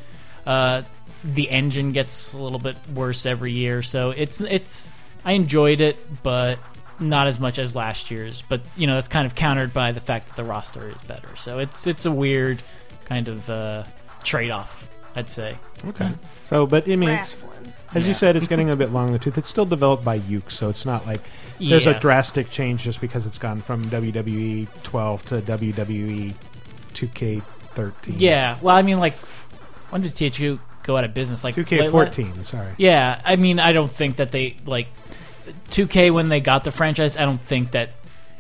uh, 0.47 0.83
the 1.23 1.51
engine 1.51 1.93
gets 1.93 2.33
a 2.33 2.39
little 2.39 2.59
bit 2.59 2.77
worse 2.89 3.27
every 3.27 3.53
year. 3.53 3.83
So 3.83 4.13
it's 4.13 4.41
it's 4.41 4.93
I 5.27 5.33
enjoyed 5.33 5.83
it, 5.83 6.23
but 6.23 6.59
not 7.01 7.27
as 7.27 7.39
much 7.41 7.59
as 7.59 7.75
last 7.75 8.11
year's. 8.11 8.43
But 8.43 8.61
you 8.77 8.87
know 8.87 8.95
that's 8.95 9.09
kind 9.09 9.27
of 9.27 9.35
countered 9.35 9.73
by 9.73 9.93
the 9.93 10.01
fact 10.01 10.29
that 10.29 10.37
the 10.37 10.45
roster 10.45 10.89
is 10.91 10.97
better. 11.07 11.35
So 11.37 11.59
it's 11.59 11.87
it's 11.87 12.07
a 12.07 12.13
weird 12.13 12.63
kind 13.05 13.29
of 13.29 13.49
uh, 13.51 13.85
trade 14.23 14.51
off, 14.51 14.89
I'd 15.15 15.29
say. 15.31 15.57
Okay. 15.87 16.11
So, 16.47 16.67
but 16.67 16.89
I 16.89 16.97
mean, 16.97 17.11
it's, 17.11 17.43
Wrestling. 17.43 17.73
as 17.95 18.09
you 18.09 18.15
said, 18.15 18.37
it's 18.37 18.49
getting 18.55 18.71
a 18.71 18.77
bit 18.77 18.91
long 18.91 19.09
in 19.09 19.13
the 19.15 19.19
tooth. 19.19 19.37
It's 19.39 19.49
still 19.49 19.67
developed 19.67 20.05
by 20.05 20.19
Yuke, 20.21 20.51
so 20.51 20.69
it's 20.71 20.87
not 20.87 21.07
like 21.07 21.21
there's 21.59 21.87
Yeah. 21.87 21.93
a 21.97 22.01
drastic 22.01 22.51
change 22.51 22.83
just 22.83 23.01
because 23.01 23.27
it's 23.27 23.39
gone 23.39 23.61
from 23.61 23.85
WWE 23.85 24.69
12 24.83 25.25
to 25.27 25.41
WWE 25.43 26.35
2K13. 26.95 28.15
Yeah, 28.17 28.59
well, 28.63 28.75
I 28.77 28.83
mean, 28.83 28.99
like, 28.99 29.15
when 29.91 30.03
did 30.03 30.13
THQ 30.13 30.59
go 30.83 30.97
out 30.97 31.05
of 31.05 31.15
business? 31.15 31.45
Like 31.45 31.55
2K14, 31.57 32.45
sorry. 32.45 32.73
Yeah, 32.79 33.21
I 33.25 33.37
mean, 33.37 33.59
I 33.59 33.73
don't 33.73 33.91
think 33.93 34.17
that 34.17 34.33
they 34.33 34.57
like 34.67 34.89
2K 35.71 36.13
when 36.13 36.29
they 36.29 36.41
got 36.41 36.65
the 36.65 36.71
franchise. 36.71 37.17
I 37.17 37.25
don't 37.25 37.43
think 37.43 37.73
that 37.73 37.91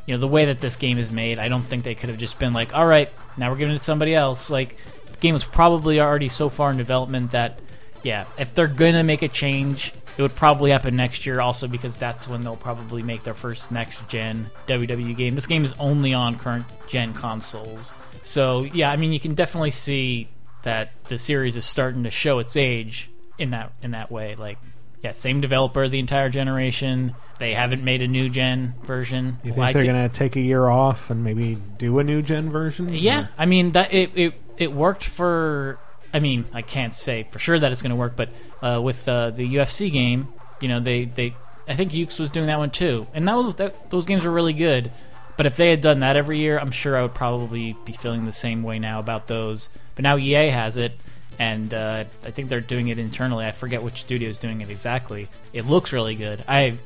you 0.06 0.14
know 0.14 0.20
the 0.20 0.28
way 0.28 0.46
that 0.46 0.60
this 0.60 0.76
game 0.76 0.98
is 0.98 1.10
made. 1.10 1.38
I 1.38 1.48
don't 1.48 1.64
think 1.64 1.84
they 1.84 1.94
could 1.94 2.08
have 2.08 2.18
just 2.18 2.38
been 2.38 2.52
like, 2.52 2.74
all 2.74 2.86
right, 2.86 3.10
now 3.36 3.50
we're 3.50 3.56
giving 3.56 3.74
it 3.74 3.78
to 3.78 3.84
somebody 3.84 4.14
else. 4.14 4.50
Like, 4.50 4.76
the 5.10 5.18
game 5.18 5.32
was 5.32 5.44
probably 5.44 6.00
already 6.00 6.28
so 6.28 6.48
far 6.48 6.70
in 6.70 6.76
development 6.76 7.32
that 7.32 7.58
yeah, 8.02 8.26
if 8.38 8.54
they're 8.54 8.66
gonna 8.66 9.04
make 9.04 9.22
a 9.22 9.28
change. 9.28 9.92
It 10.16 10.22
would 10.22 10.36
probably 10.36 10.70
happen 10.70 10.94
next 10.94 11.26
year, 11.26 11.40
also 11.40 11.66
because 11.66 11.98
that's 11.98 12.28
when 12.28 12.44
they'll 12.44 12.54
probably 12.54 13.02
make 13.02 13.24
their 13.24 13.34
first 13.34 13.72
next 13.72 14.08
gen 14.08 14.48
WWE 14.68 15.16
game. 15.16 15.34
This 15.34 15.48
game 15.48 15.64
is 15.64 15.74
only 15.76 16.14
on 16.14 16.38
current 16.38 16.66
gen 16.86 17.14
consoles, 17.14 17.92
so 18.22 18.62
yeah, 18.62 18.92
I 18.92 18.96
mean 18.96 19.12
you 19.12 19.18
can 19.18 19.34
definitely 19.34 19.72
see 19.72 20.28
that 20.62 20.92
the 21.04 21.18
series 21.18 21.56
is 21.56 21.64
starting 21.64 22.04
to 22.04 22.10
show 22.10 22.38
its 22.38 22.56
age 22.56 23.10
in 23.38 23.50
that 23.50 23.72
in 23.82 23.90
that 23.90 24.12
way. 24.12 24.34
Like, 24.34 24.58
yeah, 25.04 25.12
same 25.12 25.42
developer 25.42 25.86
the 25.86 25.98
entire 25.98 26.30
generation. 26.30 27.14
They 27.38 27.52
haven't 27.52 27.84
made 27.84 28.00
a 28.00 28.08
new 28.08 28.30
gen 28.30 28.74
version. 28.82 29.36
You 29.44 29.52
think 29.52 29.74
they're 29.74 29.84
going 29.84 30.08
to 30.08 30.14
take 30.14 30.34
a 30.36 30.40
year 30.40 30.66
off 30.66 31.10
and 31.10 31.22
maybe 31.22 31.58
do 31.76 31.98
a 31.98 32.04
new 32.04 32.22
gen 32.22 32.50
version? 32.50 32.88
yeah, 32.94 33.24
Or- 33.24 33.28
I 33.38 33.44
mean 33.44 33.72
that 33.72 33.92
it 33.92 34.16
it, 34.16 34.34
it 34.56 34.72
worked 34.72 35.04
for 35.04 35.78
I 36.14 36.20
mean, 36.20 36.46
I 36.54 36.62
can't 36.62 36.94
say 36.94 37.24
for 37.24 37.38
sure 37.38 37.58
that 37.58 37.70
it's 37.70 37.82
going 37.82 37.90
to 37.90 37.96
work, 37.96 38.16
but 38.16 38.30
uh, 38.62 38.80
with 38.82 39.06
uh, 39.08 39.30
the 39.30 39.56
UFC 39.56 39.92
game, 39.92 40.28
you 40.60 40.68
know, 40.68 40.80
they 40.80 41.04
they 41.04 41.34
I 41.68 41.74
think 41.74 41.92
Yuke's 41.92 42.18
was 42.18 42.30
doing 42.30 42.46
that 42.46 42.58
one 42.58 42.70
too, 42.70 43.06
and 43.12 43.28
that 43.28 43.34
was 43.34 43.56
that, 43.56 43.90
those 43.90 44.06
games 44.06 44.24
were 44.24 44.32
really 44.32 44.52
good. 44.54 44.90
But 45.36 45.46
if 45.46 45.56
they 45.56 45.68
had 45.68 45.80
done 45.80 46.00
that 46.00 46.16
every 46.16 46.38
year, 46.38 46.58
I'm 46.58 46.70
sure 46.70 46.96
I 46.96 47.02
would 47.02 47.14
probably 47.14 47.76
be 47.84 47.92
feeling 47.92 48.24
the 48.24 48.32
same 48.32 48.62
way 48.62 48.78
now 48.78 49.00
about 49.00 49.26
those. 49.26 49.68
But 49.96 50.04
now 50.04 50.16
EA 50.16 50.48
has 50.48 50.76
it, 50.76 50.98
and 51.38 51.72
uh, 51.72 52.04
I 52.24 52.30
think 52.30 52.48
they're 52.48 52.60
doing 52.60 52.88
it 52.88 52.98
internally. 52.98 53.44
I 53.44 53.52
forget 53.52 53.82
which 53.82 54.00
studio 54.00 54.28
is 54.28 54.38
doing 54.38 54.60
it 54.60 54.70
exactly. 54.70 55.28
It 55.52 55.66
looks 55.66 55.92
really 55.92 56.14
good. 56.14 56.44
I 56.46 56.78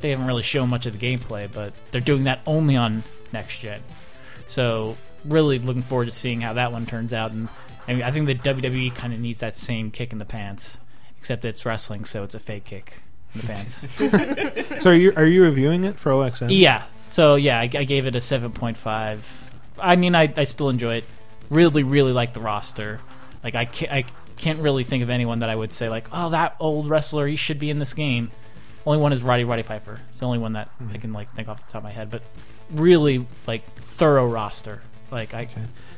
they 0.00 0.10
haven't 0.10 0.26
really 0.26 0.42
shown 0.42 0.68
much 0.68 0.86
of 0.86 0.98
the 0.98 1.16
gameplay, 1.16 1.50
but 1.52 1.72
they're 1.90 2.00
doing 2.00 2.24
that 2.24 2.40
only 2.46 2.76
on 2.76 3.02
next 3.32 3.58
gen. 3.58 3.82
So 4.46 4.96
really 5.24 5.58
looking 5.58 5.82
forward 5.82 6.06
to 6.06 6.10
seeing 6.10 6.40
how 6.40 6.54
that 6.54 6.72
one 6.72 6.86
turns 6.86 7.12
out. 7.12 7.32
And 7.32 7.48
I, 7.86 7.94
mean, 7.94 8.02
I 8.02 8.10
think 8.10 8.26
the 8.26 8.34
WWE 8.34 8.94
kind 8.94 9.12
of 9.12 9.20
needs 9.20 9.40
that 9.40 9.56
same 9.56 9.90
kick 9.90 10.12
in 10.12 10.18
the 10.18 10.24
pants, 10.24 10.78
except 11.18 11.44
it's 11.44 11.66
wrestling, 11.66 12.04
so 12.04 12.22
it's 12.22 12.34
a 12.34 12.40
fake 12.40 12.64
kick 12.64 13.02
in 13.34 13.40
the 13.40 13.46
pants. 13.46 14.80
so 14.82 14.90
are 14.90 14.94
you 14.94 15.12
are 15.16 15.26
you 15.26 15.42
reviewing 15.42 15.84
it 15.84 15.98
for 15.98 16.12
OXM? 16.12 16.48
Yeah. 16.50 16.84
So 16.96 17.34
yeah, 17.34 17.58
I, 17.58 17.62
I 17.62 17.84
gave 17.84 18.06
it 18.06 18.16
a 18.16 18.20
seven 18.20 18.52
point 18.52 18.76
five. 18.76 19.44
I 19.78 19.96
mean, 19.96 20.14
I, 20.14 20.32
I 20.36 20.44
still 20.44 20.70
enjoy 20.70 20.96
it. 20.96 21.04
Really, 21.50 21.82
really 21.82 22.12
like 22.12 22.34
the 22.34 22.40
roster. 22.40 23.00
Like 23.44 23.54
I 23.54 23.64
can't, 23.64 23.92
I 23.92 24.04
can't 24.36 24.60
really 24.60 24.84
think 24.84 25.02
of 25.02 25.10
anyone 25.10 25.40
that 25.40 25.50
I 25.50 25.54
would 25.56 25.72
say 25.72 25.88
like, 25.88 26.08
oh, 26.12 26.30
that 26.30 26.56
old 26.60 26.88
wrestler, 26.88 27.26
he 27.26 27.36
should 27.36 27.58
be 27.58 27.70
in 27.70 27.78
this 27.78 27.94
game. 27.94 28.30
Only 28.86 28.98
one 28.98 29.12
is 29.12 29.22
Roddy 29.22 29.44
Roddy 29.44 29.62
Piper. 29.62 30.00
It's 30.08 30.20
the 30.20 30.26
only 30.26 30.38
one 30.38 30.54
that 30.54 30.70
I 30.92 30.98
can 30.98 31.12
like 31.12 31.32
think 31.34 31.48
off 31.48 31.64
the 31.66 31.72
top 31.72 31.80
of 31.80 31.84
my 31.84 31.92
head. 31.92 32.10
But 32.10 32.22
really, 32.70 33.26
like 33.46 33.64
thorough 33.76 34.26
roster. 34.28 34.82
Like 35.10 35.34
I. 35.34 35.48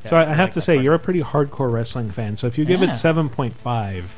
So 0.07 0.17
I, 0.17 0.23
I 0.23 0.27
like 0.27 0.37
have 0.37 0.51
to 0.53 0.61
say, 0.61 0.75
part. 0.77 0.85
you're 0.85 0.95
a 0.95 0.99
pretty 0.99 1.21
hardcore 1.21 1.71
wrestling 1.73 2.11
fan. 2.11 2.37
So 2.37 2.47
if 2.47 2.57
you 2.59 2.65
give 2.65 2.81
Yeah. 2.81 2.91
it 2.91 2.95
seven 2.95 3.29
point 3.29 3.55
five, 3.55 4.15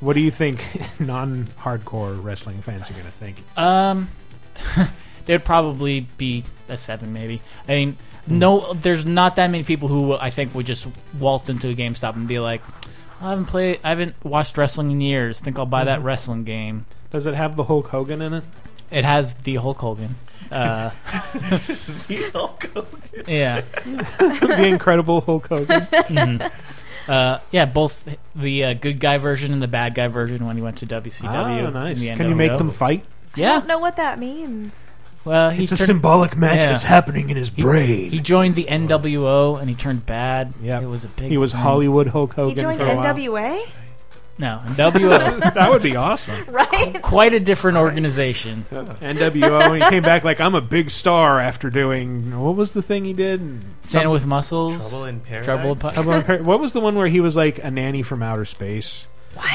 what 0.00 0.12
do 0.14 0.20
you 0.20 0.30
think 0.30 0.62
non-hardcore 1.00 2.22
wrestling 2.22 2.60
fans 2.62 2.90
are 2.90 2.94
going 2.94 3.06
to 3.06 3.12
think? 3.12 3.36
Um, 3.56 4.08
they 5.26 5.34
would 5.34 5.44
probably 5.44 6.00
be 6.00 6.44
a 6.68 6.76
seven, 6.76 7.12
maybe. 7.12 7.40
I 7.68 7.72
mean, 7.74 7.96
no, 8.28 8.72
there's 8.74 9.04
not 9.06 9.36
that 9.36 9.50
many 9.50 9.64
people 9.64 9.88
who 9.88 10.14
I 10.14 10.30
think 10.30 10.54
would 10.54 10.66
just 10.66 10.86
waltz 11.18 11.48
into 11.48 11.68
a 11.68 11.74
GameStop 11.74 12.16
and 12.16 12.26
be 12.28 12.38
like, 12.38 12.62
"I 13.20 13.30
haven't 13.30 13.46
played, 13.46 13.80
I 13.84 13.90
haven't 13.90 14.14
watched 14.24 14.56
wrestling 14.58 14.90
in 14.90 15.00
years. 15.00 15.40
Think 15.40 15.58
I'll 15.58 15.66
buy 15.66 15.84
that 15.84 16.00
Mhm. 16.00 16.04
wrestling 16.04 16.44
game." 16.44 16.86
Does 17.10 17.26
it 17.26 17.34
have 17.34 17.56
the 17.56 17.64
Hulk 17.64 17.88
Hogan 17.88 18.20
in 18.22 18.32
it? 18.34 18.44
It 18.90 19.04
has 19.04 19.34
the 19.34 19.56
Hulk 19.56 19.78
Hogan. 19.78 20.16
Uh, 20.50 20.90
The 22.08 22.30
Hulk 22.32 22.64
Hogan. 22.74 23.00
Yeah. 23.26 23.62
the 23.84 24.66
Incredible 24.66 25.20
Hulk 25.22 25.48
Hogan. 25.48 25.80
Mhm. 25.80 26.50
Uh, 27.08 27.38
yeah, 27.52 27.64
both 27.66 28.04
the 28.34 28.64
uh, 28.64 28.74
good 28.74 28.98
guy 29.00 29.18
version 29.18 29.52
and 29.52 29.62
the 29.62 29.68
bad 29.68 29.94
guy 29.94 30.08
version 30.08 30.44
when 30.46 30.56
he 30.56 30.62
went 30.62 30.78
to 30.78 30.86
WCW. 30.86 31.28
Ah, 31.30 31.56
in 31.68 31.72
nice. 31.72 32.00
the 32.00 32.10
Can 32.14 32.28
you 32.28 32.34
make 32.34 32.50
NWO. 32.52 32.58
them 32.58 32.70
fight? 32.70 33.04
Yeah. 33.36 33.46
I 33.46 33.52
Yeah. 33.54 33.58
don't 33.60 33.68
know 33.68 33.78
what 33.78 33.96
that 33.96 34.18
means. 34.18 34.90
Well, 35.26 35.50
he 35.50 35.64
It's 35.64 35.72
a 35.72 35.76
turned- 35.76 35.86
symbolic 35.86 36.36
match 36.36 36.60
yeah. 36.60 36.68
that's 36.68 36.84
happening 36.84 37.30
in 37.30 37.36
his 37.36 37.50
He- 37.50 37.60
brain. 37.60 38.10
He, 38.12 38.20
joined 38.20 38.54
the 38.54 38.64
NWO 38.70 39.56
and 39.60 39.68
he 39.68 39.74
turned 39.74 40.06
bad. 40.06 40.54
Yeah, 40.62 40.80
it 40.80 40.86
was 40.86 41.04
a 41.04 41.08
big. 41.08 41.28
He 41.30 41.36
was 41.36 41.50
thing. 41.52 41.60
Hollywood 41.62 42.06
Hulk 42.06 42.32
Hogan. 42.34 42.56
He 42.56 42.62
joined 42.62 42.78
for 42.80 42.86
a 42.86 42.94
while. 42.94 43.04
NWA, 43.14 43.60
No, 44.38 44.60
NWO. 44.64 45.54
that 45.54 45.68
would 45.70 45.82
be 45.82 45.96
awesome. 45.96 46.44
right? 46.48 47.00
Quite 47.02 47.34
a 47.34 47.40
different 47.40 47.76
organization. 47.78 48.66
NWO, 48.70 49.72
and 49.74 49.82
he 49.82 49.88
came 49.90 50.02
back 50.04 50.22
like 50.22 50.40
I'm 50.40 50.54
a 50.54 50.60
big 50.60 50.90
star 50.90 51.40
after 51.40 51.70
doing 51.70 52.38
what 52.38 52.54
was 52.54 52.72
the 52.72 52.82
thing 52.82 53.04
he 53.04 53.12
did? 53.12 53.62
Santa 53.82 54.10
with 54.10 54.26
muscles. 54.26 54.90
Trouble 54.90 55.06
in 55.06 55.18
Paradise? 55.20 55.44
Trouble 55.46 55.72
in 55.72 55.78
Pa- 55.78 55.90
Trouble 55.90 56.12
in 56.12 56.22
Par- 56.22 56.38
what 56.44 56.60
was 56.60 56.72
the 56.72 56.80
one 56.80 56.94
where 56.94 57.08
he 57.08 57.18
was 57.20 57.34
like 57.34 57.58
a 57.64 57.70
nanny 57.72 58.02
from 58.02 58.22
outer 58.22 58.44
space? 58.44 59.08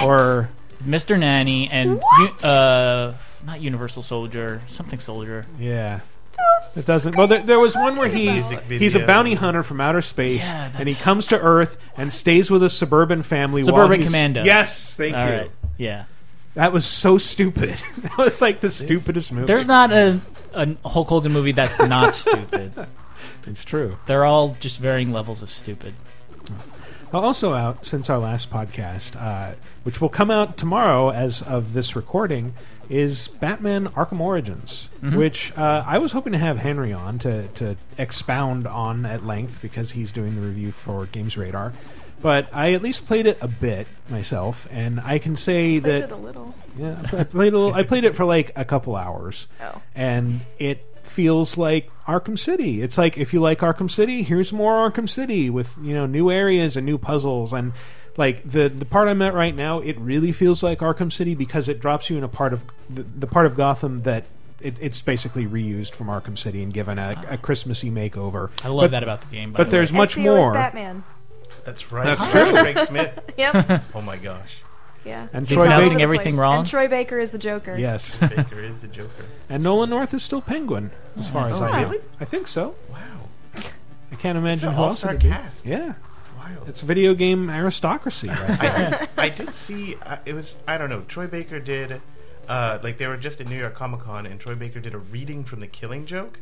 Or 0.03 0.49
Mr. 0.83 1.17
Nanny 1.17 1.69
and 1.69 2.01
U- 2.19 2.47
uh, 2.49 3.13
not 3.45 3.61
Universal 3.61 4.03
Soldier, 4.03 4.61
something 4.67 4.99
Soldier. 4.99 5.45
yeah. 5.59 6.01
It 6.75 6.85
doesn't. 6.85 7.15
Well, 7.17 7.27
there, 7.27 7.41
there 7.41 7.59
was 7.59 7.75
one 7.75 7.97
where 7.97 8.07
he 8.07 8.41
he's 8.69 8.95
a 8.95 9.05
bounty 9.05 9.33
hunter 9.35 9.61
from 9.61 9.81
outer 9.81 10.01
space, 10.01 10.47
Yeah, 10.49 10.71
and 10.79 10.87
he 10.87 10.95
comes 10.95 11.27
to 11.27 11.39
Earth 11.39 11.77
and 11.97 12.11
stays 12.11 12.49
with 12.49 12.63
a 12.63 12.69
suburban 12.69 13.21
family. 13.21 13.61
while 13.61 13.65
Suburban 13.67 13.99
he's- 13.99 14.09
Commando. 14.11 14.43
Yes, 14.43 14.95
thank 14.95 15.15
All 15.15 15.25
you. 15.27 15.31
right, 15.33 15.51
Yeah. 15.77 16.05
That 16.55 16.71
was 16.73 16.85
so 16.85 17.17
stupid. 17.17 17.69
that 17.99 18.17
was 18.17 18.41
like 18.41 18.59
the 18.61 18.69
stupidest 18.69 19.31
movie. 19.33 19.45
There's 19.47 19.67
not 19.67 19.91
a, 19.91 20.19
a 20.53 20.75
Hulk 20.87 21.09
Hogan 21.09 21.31
movie 21.33 21.51
that's 21.51 21.79
not 21.79 22.15
stupid. 22.15 22.73
It's 23.45 23.63
true. 23.65 23.97
They're 24.05 24.25
all 24.25 24.55
just 24.59 24.79
varying 24.79 25.11
levels 25.11 25.43
of 25.43 25.49
stupid. 25.49 25.93
Well, 27.11 27.23
Also 27.25 27.53
out 27.53 27.85
since 27.85 28.09
our 28.09 28.19
last 28.19 28.49
podcast, 28.49 29.15
uh, 29.21 29.55
which 29.83 29.99
will 29.99 30.09
come 30.09 30.31
out 30.31 30.57
tomorrow 30.57 31.09
as 31.11 31.41
of 31.41 31.73
this 31.73 31.95
recording, 31.95 32.53
is 32.91 33.29
Batman 33.29 33.87
Arkham 33.89 34.19
Origins, 34.19 34.89
Mhm. 35.01 35.15
which 35.15 35.51
uh, 35.57 35.83
I 35.87 35.97
was 35.99 36.11
hoping 36.11 36.33
to 36.33 36.39
have 36.39 36.59
Henry 36.59 36.91
on 36.93 37.19
to, 37.19 37.47
to 37.47 37.77
expound 37.97 38.67
on 38.67 39.05
at 39.05 39.25
length 39.25 39.61
because 39.61 39.89
he's 39.91 40.11
doing 40.11 40.35
the 40.35 40.41
review 40.41 40.71
for 40.71 41.05
Games 41.07 41.37
Radar. 41.37 41.71
But 42.21 42.49
I 42.53 42.73
at 42.73 42.83
least 42.83 43.05
played 43.07 43.25
it 43.25 43.37
a 43.41 43.47
bit 43.47 43.87
myself, 44.09 44.67
and 44.71 44.99
I 44.99 45.17
can 45.17 45.35
say 45.35 45.79
Played 45.79 45.83
that 45.91 46.03
it 46.03 46.11
a 46.11 46.15
little. 46.17 46.53
yeah, 46.77 46.95
I 47.17 47.23
played 47.23 47.53
a 47.53 47.57
little. 47.57 47.73
I 47.73 47.81
played 47.83 48.03
it 48.03 48.15
for 48.15 48.25
like 48.25 48.51
a 48.55 48.65
couple 48.65 48.95
hours, 48.95 49.47
Oh. 49.61 49.81
and 49.95 50.41
it 50.59 50.85
feels 51.03 51.57
like 51.57 51.89
Arkham 52.05 52.37
City. 52.37 52.83
It's 52.83 52.95
like 52.97 53.17
if 53.17 53.33
you 53.33 53.39
like 53.39 53.59
Arkham 53.59 53.89
City, 53.89 54.21
here's 54.21 54.53
more 54.53 54.87
Arkham 54.91 55.09
City 55.09 55.49
with 55.49 55.73
you 55.81 55.95
know 55.95 56.05
new 56.05 56.29
areas 56.29 56.77
and 56.77 56.85
new 56.85 56.99
puzzles 56.99 57.53
and 57.53 57.71
like 58.17 58.43
the 58.43 58.69
the 58.69 58.85
part 58.85 59.07
I'm 59.07 59.21
at 59.21 59.33
right 59.33 59.55
now. 59.55 59.79
It 59.79 59.97
really 59.99 60.31
feels 60.31 60.61
like 60.63 60.79
Arkham 60.79 61.11
City 61.11 61.35
because 61.35 61.67
it 61.69 61.79
drops 61.79 62.09
you 62.09 62.17
in 62.17 62.23
a 62.23 62.27
part 62.27 62.53
of 62.53 62.63
the, 62.89 63.03
the 63.03 63.27
part 63.27 63.45
of 63.45 63.55
Gotham 63.55 63.99
that. 63.99 64.25
It, 64.59 64.77
it's 64.79 65.01
basically 65.01 65.47
reused 65.47 65.95
from 65.95 66.05
Arkham 66.05 66.37
City 66.37 66.61
and 66.61 66.71
given 66.71 66.99
a, 66.99 67.19
a 67.29 67.37
Christmassy 67.39 67.89
makeover. 67.89 68.51
I 68.63 68.67
love 68.67 68.83
But- 68.83 68.91
that 68.91 69.01
about 69.01 69.21
the 69.21 69.27
game, 69.35 69.53
by 69.53 69.57
But 69.57 69.63
the 69.63 69.71
there's 69.71 69.91
way. 69.91 69.97
much 69.97 70.13
Ezio 70.13 70.19
is 70.19 70.23
more. 70.25 70.53
Batman. 70.53 71.03
That's 71.65 71.91
right. 71.91 72.05
That's 72.15 72.31
true. 72.31 72.51
Craig 72.53 72.77
Smith. 72.77 73.31
Yep. 73.37 73.83
Oh 73.95 74.01
my 74.01 74.17
gosh. 74.17 74.59
Yeah. 75.03 75.27
And 75.33 75.47
He's 75.47 75.55
Troy 75.57 75.65
announcing 75.65 75.93
Baker- 75.97 76.03
everything 76.03 76.37
wrong. 76.37 76.59
And 76.59 76.67
Troy 76.67 76.87
Baker 76.87 77.17
is 77.17 77.31
the 77.31 77.39
Joker. 77.39 77.75
Yes. 77.75 78.19
Baker 78.19 78.59
is 78.59 78.81
the 78.81 78.87
Joker. 78.87 79.25
And 79.49 79.63
Nolan 79.63 79.89
North 79.89 80.13
is 80.13 80.21
still 80.21 80.41
Penguin, 80.41 80.91
as 81.17 81.27
far 81.27 81.45
oh, 81.45 81.45
as 81.47 81.59
Oh, 81.59 81.65
I 81.65 81.81
know. 81.81 81.87
really? 81.89 82.03
I 82.19 82.25
think 82.25 82.47
so. 82.47 82.75
Wow. 82.91 82.99
I 84.11 84.15
can't 84.15 84.37
imagine 84.37 84.69
an 84.69 84.75
who 84.75 84.83
else 84.83 85.03
all-star 85.03 85.15
it 85.15 85.21
cast. 85.21 85.65
Yeah, 85.65 85.93
It's 85.97 86.10
wild. 86.55 86.67
it's 86.69 86.81
video 86.81 87.13
game 87.13 87.49
aristocracy. 87.49 88.27
Right 88.27 88.39
I 88.61 88.89
did, 88.89 89.09
I 89.17 89.29
did 89.45 89.55
see. 89.55 89.95
Uh, 90.05 90.17
it 90.25 90.33
was 90.33 90.57
I 90.67 90.77
don't 90.77 90.89
know. 90.89 91.01
Troy 91.07 91.27
Baker 91.27 91.59
did. 91.59 92.01
Uh, 92.47 92.79
like 92.83 92.97
they 92.97 93.07
were 93.07 93.17
just 93.17 93.39
at 93.39 93.47
New 93.47 93.57
York 93.57 93.75
Comic 93.75 94.01
Con, 94.01 94.25
and 94.25 94.39
Troy 94.39 94.55
Baker 94.55 94.79
did 94.79 94.93
a 94.93 94.97
reading 94.97 95.43
from 95.43 95.59
The 95.61 95.67
Killing 95.67 96.05
Joke. 96.05 96.39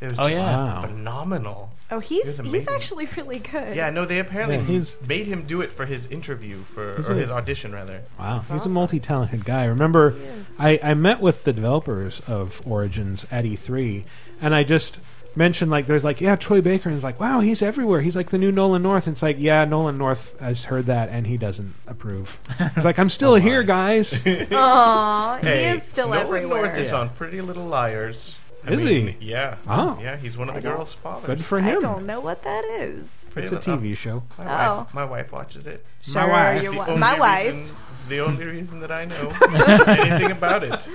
It 0.00 0.08
was 0.08 0.18
Oh, 0.18 0.24
just 0.24 0.36
yeah. 0.36 0.80
Phenomenal. 0.82 1.70
Oh, 1.90 2.00
he's 2.00 2.40
he's 2.40 2.68
actually 2.68 3.06
really 3.16 3.38
good. 3.38 3.76
Yeah, 3.76 3.90
no, 3.90 4.04
they 4.04 4.18
apparently 4.18 4.56
Yeah, 4.56 4.62
he's- 4.64 4.96
made 5.06 5.26
him 5.26 5.42
do 5.46 5.60
it 5.60 5.72
for 5.72 5.84
his 5.86 6.06
interview 6.06 6.62
for 6.64 6.94
or 6.94 6.96
a- 6.96 7.14
his 7.14 7.30
audition 7.30 7.72
rather. 7.72 8.02
Wow, 8.18 8.36
That's 8.36 8.48
he's 8.48 8.60
awesome. 8.62 8.72
a 8.72 8.74
multi-talented 8.74 9.44
guy. 9.44 9.64
Remember, 9.66 10.14
I, 10.58 10.80
I 10.82 10.94
met 10.94 11.20
with 11.20 11.44
the 11.44 11.52
developers 11.52 12.20
of 12.26 12.60
Origins 12.66 13.26
at 13.30 13.44
E3, 13.44 14.04
and 14.40 14.54
I 14.54 14.64
just 14.64 14.98
mentioned 15.36 15.70
like, 15.70 15.86
there's 15.86 16.04
like, 16.04 16.20
yeah, 16.20 16.36
Troy 16.36 16.60
Baker, 16.60 16.88
and 16.88 16.94
it's 16.96 17.04
like, 17.04 17.18
wow, 17.20 17.40
he's 17.40 17.62
everywhere. 17.62 18.00
He's 18.00 18.16
like 18.16 18.30
the 18.30 18.38
new 18.38 18.52
Nolan 18.52 18.82
North. 18.82 19.06
And 19.06 19.14
it's 19.14 19.22
like, 19.22 19.36
yeah, 19.38 19.64
Nolan 19.64 19.98
North 19.98 20.38
has 20.40 20.64
heard 20.64 20.86
that, 20.86 21.08
and 21.10 21.26
he 21.26 21.36
doesn't 21.36 21.74
approve. 21.86 22.38
He's 22.74 22.84
like, 22.84 22.98
I'm 22.98 23.08
still 23.08 23.32
oh, 23.34 23.36
here, 23.36 23.62
guys. 23.62 24.24
Aw, 24.52 25.38
he 25.42 25.48
is 25.48 25.82
still 25.82 26.08
Nolan 26.08 26.22
everywhere. 26.22 26.62
North 26.66 26.78
is 26.78 26.90
Yeah. 26.90 26.98
on 27.00 27.08
Pretty 27.10 27.40
Little 27.40 27.66
Liars. 27.66 28.36
I 28.64 28.70
Is 28.74 28.84
mean, 28.84 29.16
he? 29.18 29.30
Yeah. 29.30 29.56
Oh. 29.66 29.98
Yeah, 30.00 30.16
he's 30.16 30.36
one 30.36 30.48
of 30.48 30.54
the 30.54 30.60
I 30.60 30.62
girls' 30.62 30.92
fathers. 30.94 31.26
Good 31.26 31.44
for 31.44 31.58
him 31.58 31.78
I 31.78 31.80
don't 31.80 32.06
know 32.06 32.20
what 32.20 32.44
that 32.44 32.64
is. 32.64 33.28
Pretty 33.32 33.42
It's 33.46 33.50
a 33.50 33.70
Little- 33.70 33.78
TV 33.78 33.96
show. 33.96 34.22
My 34.38 34.44
Oh. 34.68 34.76
wife, 34.78 34.94
my 34.94 35.04
wife 35.04 35.32
watches 35.32 35.66
it. 35.66 35.84
Sure, 36.00 36.28
wife. 36.28 36.62
your 36.62 36.70
The 36.70 36.78
wi- 36.78 36.96
my 36.98 37.18
wife. 37.18 37.46
reason- 37.54 37.76
the 38.08 38.20
only 38.20 38.44
reason 38.44 38.78
that 38.80 38.92
I 38.92 39.04
know 39.06 39.32
anything 39.88 40.30
about 40.30 40.62
it. 40.62 40.86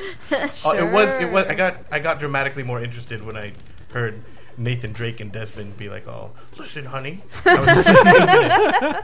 Oh, 0.66 0.74
it 0.78 0.94
was. 0.94 1.10
It 1.16 1.30
was. 1.32 1.46
I 1.48 1.56
got. 1.56 1.78
I 1.92 2.00
got 2.00 2.20
dramatically 2.20 2.64
more 2.64 2.82
interested 2.82 3.22
when 3.26 3.36
I 3.38 3.52
heard 3.92 4.22
Nathan 4.58 4.92
Drake 4.94 5.20
and 5.20 5.32
Desmond 5.32 5.78
be 5.78 5.90
like, 5.90 6.08
"Oh, 6.08 6.32
listen, 6.58 6.86
honey." 6.86 7.22
I, 7.46 7.56
was 7.56 7.66
just 7.68 7.86
like, 7.88 8.06
"Wait 8.06 8.22
a 8.22 8.26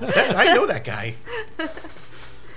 minute. 0.01 0.15
That's, 0.15 0.33
I 0.33 0.45
know 0.55 0.65
that 0.67 0.83
guy. 0.83 1.15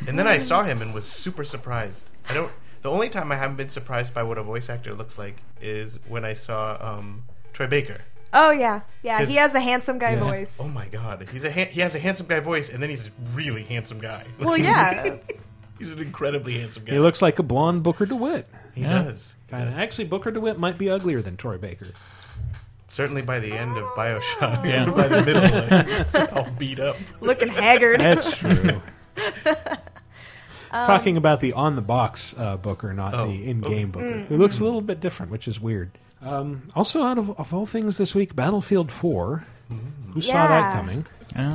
And 0.06 0.18
then 0.18 0.26
I 0.26 0.38
saw 0.38 0.62
him 0.62 0.82
and 0.82 0.94
was 0.94 1.06
super 1.06 1.44
surprised. 1.44 2.08
I 2.28 2.34
don't. 2.34 2.52
The 2.82 2.90
only 2.90 3.08
time 3.08 3.32
I 3.32 3.36
haven't 3.36 3.56
been 3.56 3.70
surprised 3.70 4.14
by 4.14 4.22
what 4.22 4.38
a 4.38 4.42
voice 4.42 4.68
actor 4.68 4.94
looks 4.94 5.18
like 5.18 5.42
is 5.60 5.98
when 6.08 6.24
I 6.24 6.34
saw 6.34 6.76
um, 6.80 7.24
Troy 7.52 7.66
Baker. 7.66 8.00
Oh 8.32 8.50
yeah, 8.50 8.82
yeah. 9.02 9.24
He 9.24 9.36
has 9.36 9.54
a 9.54 9.60
handsome 9.60 9.98
guy 9.98 10.12
Yeah. 10.12 10.20
voice. 10.20 10.60
Oh 10.62 10.72
my 10.74 10.86
god, 10.88 11.26
he's 11.32 11.44
a 11.44 11.50
ha- 11.50 11.70
he 11.70 11.80
has 11.80 11.94
a 11.94 11.98
handsome 11.98 12.26
guy 12.26 12.40
voice, 12.40 12.68
and 12.68 12.82
then 12.82 12.90
he's 12.90 13.06
a 13.06 13.10
really 13.34 13.62
handsome 13.64 13.98
guy. 13.98 14.24
Well, 14.38 14.56
yeah. 14.58 15.16
he's 15.78 15.92
an 15.92 15.98
incredibly 15.98 16.58
handsome 16.58 16.84
guy. 16.84 16.92
He 16.92 16.98
looks 16.98 17.22
like 17.22 17.38
a 17.38 17.42
blonde 17.42 17.82
Booker 17.82 18.06
DeWitt. 18.06 18.48
He 18.74 18.82
Yeah. 18.82 19.04
does. 19.04 19.32
Kind 19.48 19.68
of. 19.68 19.78
Actually, 19.78 20.06
Booker 20.06 20.30
DeWitt 20.30 20.58
might 20.58 20.76
be 20.78 20.90
uglier 20.90 21.22
than 21.22 21.36
Troy 21.36 21.56
Baker. 21.58 21.88
Certainly 22.88 23.22
by 23.22 23.38
the 23.40 23.52
end 23.52 23.76
of 23.76 23.84
Bioshock, 23.90 24.64
Yeah. 24.64 24.90
by 24.94 25.08
the 25.08 25.22
middle, 25.24 26.20
like, 26.20 26.32
all 26.36 26.50
beat 26.58 26.80
up. 26.80 26.96
Looking 27.20 27.48
haggard. 27.48 28.00
That's 28.00 28.36
true. 28.36 28.80
Um, 30.72 30.86
Talking 30.88 31.16
about 31.16 31.38
the 31.40 31.52
on 31.52 31.76
the 31.76 31.80
box 31.80 32.34
uh, 32.36 32.56
Booker, 32.56 32.92
not 32.92 33.14
Oh, 33.14 33.28
the 33.28 33.48
in 33.48 33.60
game 33.60 33.70
okay. 33.72 33.84
Booker. 33.84 34.04
Mm. 34.26 34.30
It 34.32 34.38
looks 34.38 34.58
a 34.58 34.64
little 34.64 34.80
bit 34.80 34.98
different, 35.00 35.30
which 35.30 35.46
is 35.46 35.60
weird. 35.60 35.92
Um, 36.20 36.64
also, 36.74 37.02
out 37.04 37.18
of, 37.18 37.30
of 37.38 37.54
all 37.54 37.66
things 37.66 37.96
this 37.98 38.16
week, 38.16 38.34
Battlefield 38.34 38.90
4. 38.90 39.44
Who 40.12 40.20
saw 40.20 40.32
that 40.48 41.04
Yeah. 41.36 41.54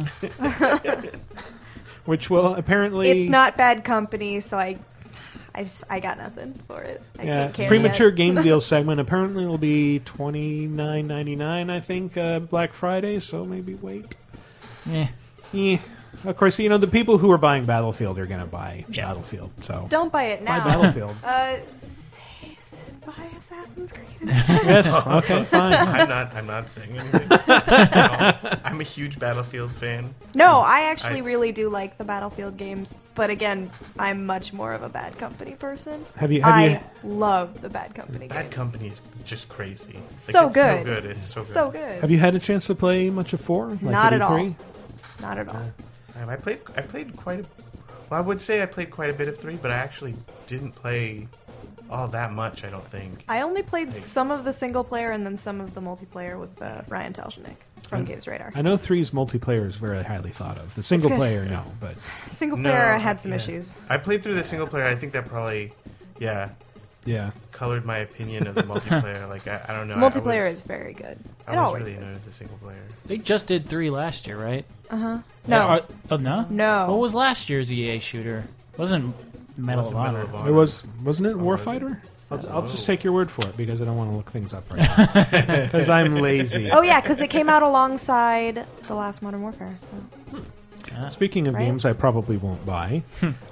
coming? 0.61 1.09
Which 2.05 2.29
will 2.29 2.55
apparently. 2.55 3.09
It's 3.11 3.29
not 3.29 3.57
bad 3.57 3.83
company, 3.83 4.39
so 4.39 4.57
I, 4.57 4.77
I 5.53 5.63
just 5.63 5.83
I 5.89 5.99
got 5.99 6.17
nothing 6.17 6.53
for 6.67 6.81
it. 6.81 7.01
I 7.19 7.23
Yeah, 7.23 7.49
can't 7.51 7.67
premature 7.67 8.07
it. 8.09 8.15
game 8.15 8.35
deal 8.41 8.61
segment 8.61 8.99
apparently 8.99 9.45
will 9.45 9.57
be 9.57 9.99
twenty 9.99 10.65
nine 10.67 11.07
ninety 11.07 11.35
nine. 11.35 11.69
I 11.69 11.79
think 11.81 12.15
uh, 12.17 12.39
Black 12.39 12.73
Friday, 12.73 13.19
so 13.19 13.43
maybe 13.43 13.75
wait. 13.75 14.15
Yeah. 14.85 15.07
Yeah. 15.51 15.77
Of 16.25 16.35
course, 16.37 16.59
you 16.59 16.67
know 16.69 16.77
the 16.77 16.87
people 16.87 17.17
who 17.17 17.31
are 17.31 17.37
buying 17.37 17.65
Battlefield 17.65 18.19
are 18.19 18.25
going 18.25 18.39
to 18.41 18.45
buy 18.45 18.85
Battlefield. 18.89 19.51
So 19.61 19.85
Don't 19.89 20.11
buy 20.11 20.23
it 20.25 20.41
now. 20.43 20.59
Buy 20.59 20.69
now. 20.71 20.81
Battlefield. 20.81 21.15
Uh, 21.23 21.27
s- 21.71 21.71
s- 21.73 22.10
buy 23.05 23.25
Assassin's 23.35 23.91
Creed. 23.91 24.07
Yes, 24.21 24.95
okay, 25.07 25.43
fine. 25.49 25.73
I'm 25.73 26.07
not. 26.09 26.33
I'm 26.35 26.45
not 26.45 26.69
saying 26.69 26.97
anything. 26.97 27.27
No, 27.71 28.59
I'm 28.63 28.79
a 28.79 28.83
huge 28.83 29.19
Battlefield 29.19 29.71
fan. 29.71 30.13
No, 30.35 30.59
I 30.59 30.81
actually 30.91 31.17
I- 31.21 31.23
really 31.23 31.51
do 31.51 31.69
like 31.69 31.97
the 31.97 32.03
Battlefield 32.03 32.57
games, 32.57 32.93
but 33.15 33.29
again, 33.29 33.69
I'm 33.97 34.25
much 34.25 34.53
more 34.53 34.73
of 34.73 34.83
a 34.83 34.89
Bad 34.89 35.17
Company 35.17 35.53
person. 35.55 36.05
Have 36.17 36.31
you- 36.31 36.41
have 36.41 36.53
I 36.53 36.65
you- 36.67 36.79
love 37.03 37.61
the 37.61 37.69
Bad 37.69 37.95
Company 37.95 38.27
games. 38.27 38.33
Bad 38.33 38.43
games. 38.45 38.55
Company 38.55 38.87
is 38.89 39.01
just 39.25 39.49
crazy. 39.49 39.93
Like, 39.93 40.03
So 40.19 40.45
it's 40.47 40.55
good. 40.55 40.77
So 40.79 40.83
good. 40.83 41.05
It's 41.05 41.25
so 41.27 41.35
good. 41.41 41.45
So 41.47 41.71
good. 41.71 42.01
Have 42.01 42.11
you 42.11 42.19
had 42.19 42.35
a 42.35 42.39
chance 42.39 42.67
to 42.67 42.75
play 42.75 43.09
much 43.09 43.33
of 43.33 43.41
four? 43.41 43.67
Like 43.69 43.81
Not 43.81 44.13
at 44.13 44.21
at 44.21 44.21
all. 44.21 44.37
E3? 44.37 44.55
Not 45.21 45.37
at 45.37 45.47
all. 45.49 45.61
Um, 46.21 46.29
I 46.29 46.35
played. 46.35 46.59
I 46.77 46.81
played 46.81 47.15
quite 47.15 47.39
a. 47.41 47.45
Well, 48.09 48.19
I 48.19 48.21
would 48.21 48.41
say 48.41 48.61
I 48.61 48.65
played 48.65 48.91
quite 48.91 49.09
a 49.09 49.13
bit 49.13 49.27
of 49.27 49.37
three, 49.37 49.55
but 49.55 49.71
I 49.71 49.75
actually 49.75 50.15
didn't 50.45 50.73
play 50.73 51.27
all 51.91 52.07
that 52.09 52.31
much. 52.31 52.63
I 52.63 52.69
don't 52.69 52.85
think. 52.87 53.23
I 53.27 53.41
only 53.41 53.61
played 53.61 53.93
some 53.93 54.31
of 54.31 54.45
the 54.45 54.53
single 54.53 54.83
player 54.83 55.11
and 55.11 55.25
then 55.25 55.37
some 55.37 55.59
of 55.61 55.73
the 55.73 55.81
multiplayer 55.81 56.39
with 56.39 56.61
uh, 56.61 56.81
Ryan 56.87 57.13
Taljonick 57.13 57.55
from 57.83 58.01
I- 58.01 58.03
Games 58.05 58.27
Radar. 58.27 58.51
I 58.55 58.61
know 58.61 58.77
three's 58.77 59.11
multiplayer 59.11 59.67
is 59.67 59.75
very 59.75 60.01
highly 60.03 60.29
thought 60.31 60.57
of. 60.57 60.73
The 60.75 60.83
single 60.83 61.09
player, 61.11 61.45
no, 61.45 61.63
but 61.79 61.95
Single 62.21 62.57
No, 62.57 62.69
player, 62.71 62.93
I 62.93 62.97
had 62.97 63.19
some 63.19 63.31
yeah. 63.31 63.35
issues. 63.37 63.77
I 63.89 63.97
played 63.97 64.23
through 64.23 64.35
the 64.35 64.43
single 64.43 64.67
player. 64.67 64.85
I 64.85 64.95
think 64.95 65.11
that 65.13 65.25
probably, 65.27 65.73
yeah, 66.19 66.49
yeah, 67.05 67.31
colored 67.51 67.83
my 67.83 67.97
opinion 67.97 68.47
of 68.47 68.55
the 68.55 68.63
multiplayer. 68.63 69.27
like 69.27 69.47
I, 69.47 69.65
I 69.67 69.73
don't 69.73 69.87
know. 69.87 69.95
I- 69.95 69.97
I 69.97 70.09
Multiplayer 70.09 70.49
was- 70.49 70.59
is 70.59 70.63
very 70.63 70.93
good. 70.93 71.17
I 71.47 71.53
It 71.53 71.55
was 71.57 71.65
always 71.65 71.91
really 71.91 72.05
is. 72.05 72.21
the 72.21 72.31
single 72.31 72.57
player. 72.59 72.83
They 73.05 73.17
just 73.17 73.47
did 73.47 73.67
three 73.67 73.89
last 73.89 74.27
year, 74.27 74.37
right? 74.37 74.63
Uh 74.89 74.97
huh. 74.97 75.17
Yeah, 75.47 75.57
No. 75.57 75.61
are- 75.67 75.81
oh 76.11 76.17
no, 76.17 76.45
No. 76.49 76.91
What 76.91 76.99
was 76.99 77.13
last 77.15 77.49
year's 77.49 77.71
EA 77.71 77.99
shooter? 77.99 78.45
Wasn't 78.77 79.13
Medal 79.57 79.87
of 79.89 79.95
Honor? 79.95 80.23
Medal 80.25 80.39
of 80.41 80.47
It 80.47 80.51
was 80.51 80.83
wasn't 81.03 81.27
it 81.27 81.35
Oh. 81.35 81.39
Warfighter? 81.39 81.97
I'll, 82.31 82.49
I'll 82.49 82.67
just 82.67 82.85
take 82.85 83.03
your 83.03 83.13
word 83.13 83.29
for 83.29 83.45
it 83.47 83.55
because 83.57 83.81
I 83.81 83.85
don't 83.85 83.97
want 83.97 84.11
to 84.11 84.15
look 84.17 84.31
things 84.31 84.53
up 84.53 84.63
right 84.71 84.79
now 84.81 85.65
because 85.65 85.89
I'm 85.89 86.15
lazy. 86.15 86.69
Oh 86.71 86.81
yeah, 86.81 87.01
because 87.01 87.21
it 87.21 87.29
came 87.29 87.49
out 87.49 87.63
alongside 87.63 88.65
the 88.87 88.95
last 88.95 89.21
Modern 89.21 89.41
Warfare. 89.41 89.77
So 89.81 90.41
Speaking 91.09 91.47
of 91.47 91.55
Right? 91.55 91.65
games, 91.65 91.85
I 91.85 91.93
probably 91.93 92.37
won't 92.37 92.65
buy. 92.65 93.03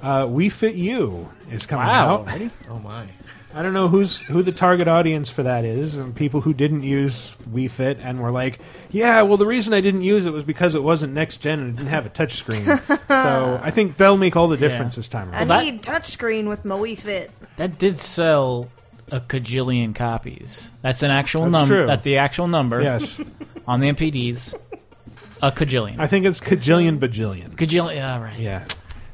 uh, 0.02 0.26
Wii 0.26 0.50
Fit 0.52 0.74
U 0.74 1.28
is 1.50 1.64
coming 1.66 1.86
Wow, 1.86 2.14
out. 2.14 2.20
already? 2.20 2.50
Oh 2.68 2.78
my. 2.80 3.06
I 3.52 3.62
don't 3.62 3.74
know 3.74 3.88
who's 3.88 4.20
who 4.20 4.42
the 4.42 4.52
target 4.52 4.86
audience 4.86 5.28
for 5.28 5.42
that 5.42 5.64
is, 5.64 5.96
and 5.96 6.14
people 6.14 6.40
who 6.40 6.54
didn't 6.54 6.82
use 6.84 7.36
Wii 7.52 7.68
Fit 7.70 7.98
and 8.00 8.20
were 8.20 8.30
like, 8.30 8.60
"Yeah, 8.90 9.22
well, 9.22 9.36
the 9.36 9.46
reason 9.46 9.74
I 9.74 9.80
didn't 9.80 10.02
use 10.02 10.24
it 10.24 10.32
was 10.32 10.44
because 10.44 10.74
it 10.76 10.82
wasn't 10.82 11.14
next 11.14 11.38
gen 11.38 11.58
and 11.58 11.68
it 11.70 11.76
didn't 11.76 11.88
have 11.88 12.06
a 12.06 12.10
touchscreen." 12.10 12.64
so 13.08 13.60
I 13.62 13.70
think 13.72 13.96
they'll 13.96 14.16
make 14.16 14.36
all 14.36 14.46
the 14.48 14.56
difference 14.56 14.94
this 14.94 15.08
time 15.08 15.30
I 15.32 15.44
around. 15.44 15.64
need 15.64 15.82
touchscreen 15.82 16.48
with 16.48 16.64
my 16.64 16.76
Wii 16.76 16.96
Fit. 16.98 17.30
That 17.56 17.78
did 17.78 17.98
sell 17.98 18.68
a 19.10 19.20
cajillion 19.20 19.94
copies. 19.96 20.70
That's 20.82 21.02
an 21.02 21.10
actual 21.10 21.42
That's 21.42 21.52
number. 21.52 21.74
true. 21.78 21.86
That's 21.86 22.02
the 22.02 22.18
actual 22.18 22.46
number. 22.46 22.80
Yes. 22.80 23.20
on 23.66 23.80
the 23.80 23.88
NPDs, 23.92 24.54
a 25.42 25.50
cajillion. 25.50 25.98
I 25.98 26.06
think 26.06 26.24
it's 26.24 26.40
cajillion 26.40 26.98
bajillion. 27.00 27.56
Cajillion. 27.56 27.96
Yeah, 27.96 28.22
right. 28.22 28.38
Yeah. 28.38 28.64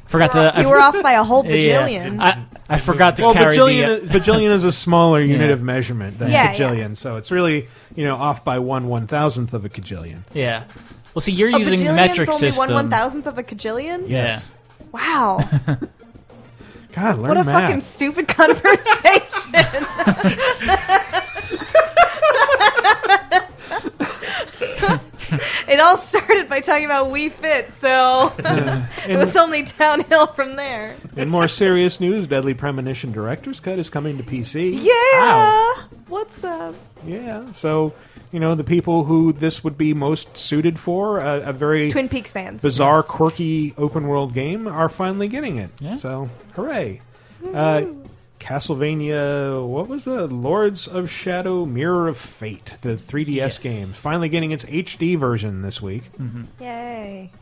Forgot 0.06 0.32
to. 0.32 0.52
I 0.56 0.60
You 0.62 0.68
were 0.68 0.78
off 0.80 1.00
by 1.02 1.12
a 1.12 1.24
whole 1.24 1.44
Yeah. 1.46 1.86
bajillion. 1.88 2.20
I, 2.20 2.44
I 2.68 2.78
forgot 2.78 3.16
to 3.16 3.22
well, 3.22 3.32
carry 3.34 3.56
bajillion, 3.56 4.02
the. 4.02 4.10
Uh, 4.10 4.12
bajillion 4.20 4.50
is 4.54 4.64
a 4.64 4.72
smaller 4.72 5.20
unit 5.34 5.48
Yeah. 5.48 5.52
of 5.54 5.62
measurement 5.62 6.18
than 6.18 6.30
Yeah, 6.30 6.52
cajillion, 6.54 6.96
so 6.96 7.16
it's 7.16 7.30
really 7.30 7.68
you 7.94 8.04
know 8.04 8.16
off 8.16 8.44
by 8.44 8.58
one 8.60 8.86
one 8.88 9.06
thousandth 9.06 9.52
of 9.54 9.64
a 9.64 9.68
cajillion. 9.68 10.20
yeah. 10.32 10.64
Well, 11.14 11.22
see, 11.22 11.32
you're 11.32 11.48
a 11.48 11.58
using 11.58 11.80
bajillion's 11.80 11.96
metric 11.96 12.28
only 12.28 12.38
system. 12.40 12.66
one 12.66 12.74
one 12.74 12.90
thousandth 12.90 13.26
of 13.26 13.38
a 13.38 13.42
cajillion. 13.42 14.08
Yes. 14.08 14.50
Wow. 14.92 15.38
God, 16.92 17.18
learn 17.18 17.28
what 17.28 17.36
a 17.38 17.44
math. 17.44 17.62
fucking 17.64 17.80
stupid 17.82 18.28
conversation. 18.28 19.52
it 25.68 25.80
all 25.80 25.96
started 25.96 26.48
by 26.48 26.60
talking 26.60 26.84
about 26.84 27.10
Wii 27.10 27.30
Fit, 27.30 27.70
so 27.70 28.32
it 28.38 29.16
was 29.16 29.36
only 29.36 29.62
downhill 29.62 30.26
from 30.28 30.56
there. 30.56 30.96
In 31.16 31.28
more 31.28 31.48
serious 31.48 32.00
news, 32.00 32.26
Deadly 32.26 32.54
Premonition 32.54 33.12
Director's 33.12 33.60
Cut 33.60 33.78
is 33.78 33.90
coming 33.90 34.16
to 34.18 34.22
PC. 34.22 34.78
Yeah. 34.82 35.84
What's 36.08 36.44
up? 36.44 36.74
Yeah, 37.06 37.50
so 37.52 37.94
you 38.32 38.40
know 38.40 38.54
the 38.54 38.64
people 38.64 39.04
who 39.04 39.32
this 39.32 39.62
would 39.64 39.78
be 39.78 39.94
most 39.94 40.36
suited 40.36 40.78
for 40.78 41.18
a, 41.18 41.48
a 41.48 41.52
very 41.52 41.90
Twin 41.90 42.08
Peaks 42.08 42.32
fans. 42.32 42.62
bizarre, 42.62 43.02
quirky 43.02 43.74
open 43.76 44.08
world 44.08 44.34
game 44.34 44.66
are 44.66 44.88
finally 44.88 45.28
getting 45.28 45.56
it. 45.58 45.70
So 45.98 46.28
hooray! 46.54 47.00
Uh, 47.54 47.86
Castlevania, 48.46 49.66
what 49.66 49.88
was 49.88 50.04
the 50.04 50.28
Lords 50.28 50.86
of 50.86 51.10
Shadow 51.10 51.64
Mirror 51.66 52.06
of 52.06 52.16
Fate, 52.16 52.78
the 52.80 52.90
3DS 52.90 53.60
game, 53.60 53.88
finally 53.88 54.28
getting 54.28 54.52
its 54.52 54.64
HD 54.64 55.18
version 55.18 55.62
this 55.62 55.82
week. 55.82 56.04
Yay. 56.60 57.32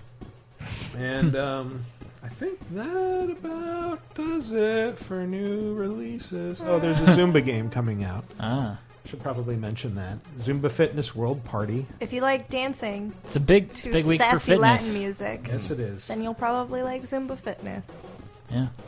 And 0.97 1.37
um, 1.37 1.85
I 2.23 2.29
think 2.29 2.59
that 2.71 3.29
about 3.31 4.15
does 4.15 4.53
it 4.53 4.99
for 4.99 5.27
new 5.27 5.75
releases. 5.75 6.63
Oh, 6.63 6.79
there's 6.81 7.01
a 7.01 7.05
Zumba 7.05 7.45
game 7.45 7.69
coming 7.69 8.03
out. 8.03 8.25
Ah. 8.41 8.79
Should 9.05 9.21
probably 9.21 9.57
mention 9.57 9.95
that. 9.97 10.17
Zumba 10.39 10.71
Fitness 10.71 11.15
World 11.15 11.45
Party. 11.45 11.85
If 12.01 12.15
you 12.15 12.23
like 12.23 12.49
dancing 12.49 13.13
It's 13.25 13.37
a 13.37 13.41
big, 13.41 13.75
to 13.75 13.93
big 13.93 14.07
week 14.07 14.23
for 14.23 14.39
fitness. 14.39 14.59
Latin 14.59 14.95
music, 14.95 15.49
Yes, 15.49 15.71
it 15.71 15.81
is. 15.81 16.07
then 16.09 16.23
you'll 16.23 16.33
probably 16.33 16.81
like 16.83 17.03
Zumba 17.03 17.37
Fitness. 17.37 18.07
Yeah. 18.51 18.69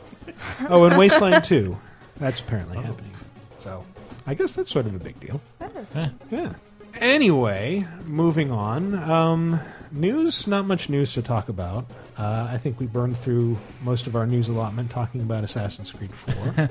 Oh, 0.69 0.83
and 0.83 0.97
Wasteland 0.97 1.43
2. 1.45 1.77
That's 2.19 2.39
apparently 2.41 2.77
happening. 2.77 3.11
So 3.59 3.83
I 4.25 4.33
guess 4.33 4.55
that's 4.55 4.71
sort 4.71 4.85
of 4.85 4.95
a 4.95 4.99
big 4.99 5.19
deal. 5.19 5.41
That 5.59 5.75
is. 5.75 5.95
Yeah. 5.95 6.09
Yeah. 6.31 6.53
Anyway, 6.95 7.85
moving 8.05 8.51
on. 8.51 8.95
Um, 8.95 9.59
news, 9.91 10.47
not 10.47 10.65
much 10.65 10.89
news 10.89 11.13
to 11.13 11.21
talk 11.21 11.47
about. 11.47 11.85
Uh, 12.17 12.47
I 12.51 12.57
think 12.57 12.79
we 12.79 12.87
burned 12.87 13.17
through 13.17 13.57
most 13.83 14.07
of 14.07 14.15
our 14.15 14.25
news 14.25 14.47
allotment 14.47 14.89
talking 14.89 15.21
about 15.21 15.43
Assassin's 15.43 15.91
Creed 15.91 16.11
4. 16.11 16.69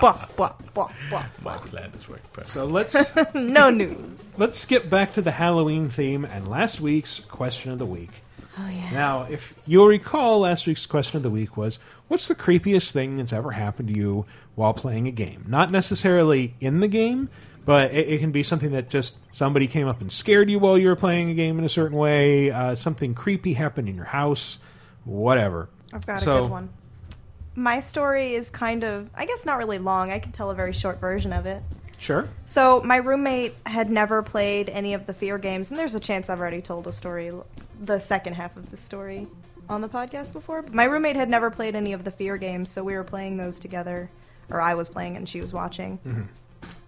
Blah, 0.00 0.26
blah, 0.36 0.52
blah, 0.74 0.90
blah. 1.10 1.24
My 1.42 1.56
plan 1.58 1.92
is 1.96 2.08
working 2.08 2.24
perfect. 2.32 2.52
so 2.52 2.66
let's 2.66 3.12
no 3.34 3.70
news. 3.70 4.34
let's 4.38 4.58
skip 4.58 4.90
back 4.90 5.14
to 5.14 5.22
the 5.22 5.30
Halloween 5.30 5.88
theme 5.88 6.24
and 6.24 6.48
last 6.48 6.80
week's 6.80 7.20
question 7.20 7.70
of 7.72 7.78
the 7.78 7.86
week. 7.86 8.10
Oh 8.58 8.68
yeah. 8.68 8.90
Now, 8.92 9.22
if 9.30 9.54
you'll 9.66 9.86
recall, 9.86 10.40
last 10.40 10.66
week's 10.66 10.86
question 10.86 11.16
of 11.16 11.22
the 11.22 11.30
week 11.30 11.56
was 11.56 11.78
What's 12.08 12.26
the 12.28 12.34
creepiest 12.34 12.90
thing 12.90 13.18
that's 13.18 13.32
ever 13.34 13.50
happened 13.50 13.88
to 13.88 13.94
you 13.94 14.24
while 14.54 14.72
playing 14.72 15.06
a 15.08 15.10
game? 15.12 15.44
Not 15.46 15.70
necessarily 15.70 16.54
in 16.58 16.80
the 16.80 16.88
game, 16.88 17.28
but 17.66 17.92
it, 17.92 18.08
it 18.08 18.20
can 18.20 18.32
be 18.32 18.42
something 18.42 18.72
that 18.72 18.88
just 18.88 19.18
somebody 19.30 19.66
came 19.66 19.86
up 19.86 20.00
and 20.00 20.10
scared 20.10 20.48
you 20.50 20.58
while 20.58 20.78
you 20.78 20.88
were 20.88 20.96
playing 20.96 21.28
a 21.30 21.34
game 21.34 21.58
in 21.58 21.64
a 21.66 21.68
certain 21.68 21.98
way, 21.98 22.50
uh, 22.50 22.74
something 22.74 23.14
creepy 23.14 23.52
happened 23.52 23.90
in 23.90 23.94
your 23.94 24.06
house, 24.06 24.58
whatever. 25.04 25.68
I've 25.92 26.06
got 26.06 26.20
So- 26.20 26.38
a 26.38 26.40
good 26.42 26.50
one. 26.50 26.68
My 27.54 27.80
story 27.80 28.34
is 28.34 28.50
kind 28.50 28.84
of, 28.84 29.10
I 29.16 29.26
guess, 29.26 29.44
not 29.44 29.58
really 29.58 29.78
long. 29.78 30.12
I 30.12 30.20
can 30.20 30.30
tell 30.32 30.48
a 30.48 30.54
very 30.54 30.72
short 30.72 31.00
version 31.00 31.32
of 31.32 31.44
it. 31.44 31.60
Sure. 31.98 32.28
So, 32.44 32.80
my 32.84 32.96
roommate 32.96 33.54
had 33.66 33.90
never 33.90 34.22
played 34.22 34.68
any 34.68 34.94
of 34.94 35.06
the 35.06 35.12
Fear 35.12 35.38
games, 35.38 35.70
and 35.70 35.78
there's 35.78 35.96
a 35.96 36.00
chance 36.00 36.30
I've 36.30 36.38
already 36.38 36.62
told 36.62 36.86
a 36.86 36.92
story, 36.92 37.32
the 37.80 37.98
second 37.98 38.34
half 38.34 38.56
of 38.56 38.70
the 38.70 38.76
story, 38.76 39.26
on 39.68 39.80
the 39.80 39.88
podcast 39.88 40.32
before. 40.32 40.62
But 40.62 40.74
my 40.74 40.84
roommate 40.84 41.16
had 41.16 41.28
never 41.28 41.50
played 41.50 41.74
any 41.74 41.92
of 41.92 42.04
the 42.04 42.10
Fear 42.10 42.36
games, 42.38 42.70
so 42.70 42.82
we 42.82 42.94
were 42.94 43.04
playing 43.04 43.36
those 43.36 43.58
together, 43.58 44.10
or 44.50 44.60
I 44.60 44.74
was 44.74 44.88
playing 44.88 45.16
and 45.16 45.28
she 45.28 45.40
was 45.40 45.52
watching. 45.52 45.98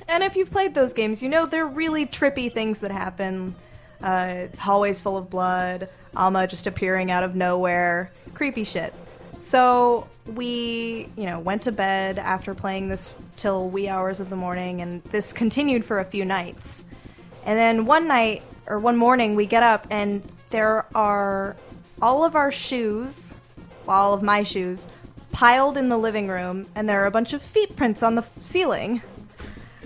And 0.09 0.25
if 0.25 0.35
you've 0.35 0.51
played 0.51 0.75
those 0.75 0.93
games, 0.93 1.23
you 1.23 1.29
know 1.29 1.47
they're 1.47 1.67
really 1.67 2.07
trippy 2.07 2.51
things 2.51 2.81
that 2.81 2.91
happen. 2.91 3.55
Uh, 4.03 4.47
hallways 4.59 5.01
full 5.01 5.17
of 5.17 5.29
blood, 5.29 5.89
Alma 6.17 6.47
just 6.47 6.67
appearing 6.67 7.11
out 7.11 7.23
of 7.23 7.37
nowhere, 7.37 8.11
creepy 8.35 8.65
shit. 8.65 8.95
So 9.41 10.09
we, 10.27 11.09
you 11.17 11.27
know, 11.27 11.39
went 11.39 11.63
to 11.63 11.73
bed 11.73 12.19
after 12.19 12.55
playing 12.55 12.89
this 12.89 13.15
till 13.37 13.69
wee 13.69 13.89
hours 13.89 14.21
of 14.21 14.31
the 14.31 14.37
morning, 14.37 14.81
and 14.81 15.05
this 15.05 15.33
continued 15.33 15.85
for 15.85 15.99
a 15.99 16.05
few 16.05 16.25
nights. 16.25 16.87
And 17.45 17.59
then 17.59 17.87
one 17.87 18.09
night 18.09 18.43
or 18.67 18.79
one 18.79 18.97
morning, 18.97 19.37
we 19.37 19.47
get 19.47 19.63
up 19.63 19.87
and 19.91 20.23
there 20.51 20.87
are 20.95 21.57
all 22.03 22.25
of 22.25 22.37
our 22.37 22.53
shoes, 22.53 23.37
well, 23.87 23.97
all 23.97 24.15
of 24.15 24.23
my 24.23 24.43
shoes, 24.43 24.89
piled 25.33 25.77
in 25.77 25.89
the 25.89 25.99
living 25.99 26.29
room, 26.29 26.67
and 26.75 26.89
there 26.89 27.03
are 27.03 27.07
a 27.07 27.11
bunch 27.11 27.33
of 27.33 27.43
feet 27.43 27.77
prints 27.77 28.03
on 28.03 28.15
the 28.15 28.23
f- 28.23 28.33
ceiling. 28.41 29.03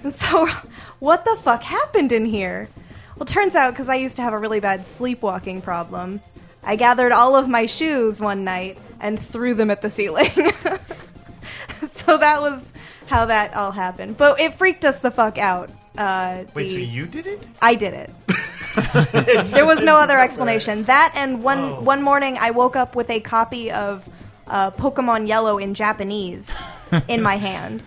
And 0.03 0.13
so, 0.13 0.47
what 0.99 1.25
the 1.25 1.37
fuck 1.37 1.63
happened 1.63 2.13
in 2.13 2.25
here? 2.25 2.69
Well, 3.17 3.27
turns 3.27 3.55
out 3.55 3.73
because 3.73 3.89
I 3.89 3.97
used 3.97 4.17
to 4.17 4.23
have 4.23 4.33
a 4.33 4.39
really 4.39 4.61
bad 4.61 4.85
sleepwalking 4.87 5.63
problem, 5.63 6.21
I 6.67 6.77
gathered 6.77 7.13
all 7.13 7.37
of 7.37 7.49
my 7.49 7.67
shoes 7.67 8.21
one 8.21 8.45
night 8.45 8.79
and 9.01 9.21
threw 9.21 9.55
them 9.55 9.71
at 9.71 9.83
the 9.83 9.91
ceiling. 9.91 10.31
so 11.89 12.19
that 12.19 12.41
was 12.41 12.73
how 13.07 13.27
that 13.27 13.55
all 13.55 13.71
happened. 13.71 14.17
But 14.17 14.41
it 14.41 14.55
freaked 14.55 14.85
us 14.85 15.01
the 15.01 15.11
fuck 15.11 15.37
out. 15.39 15.71
Uh, 15.97 16.45
Wait, 16.55 16.71
so 16.71 16.79
you 16.79 17.07
did 17.07 17.27
it? 17.27 17.47
I 17.61 17.75
did 17.75 17.95
it. 17.95 18.11
there 19.53 19.67
was 19.67 19.83
no 19.83 19.97
other 19.97 20.19
explanation. 20.19 20.85
That 20.85 21.13
and 21.15 21.43
one 21.43 21.85
one 21.85 22.03
morning 22.03 22.37
I 22.41 22.51
woke 22.51 22.77
up 22.77 22.97
with 22.97 23.11
a 23.11 23.21
copy 23.21 23.71
of 23.71 24.09
uh, 24.47 24.71
Pokemon 24.73 25.29
Yellow 25.29 25.59
in 25.59 25.75
Japanese 25.75 26.69
in 27.09 27.23
my 27.23 27.37
hand. 27.37 27.83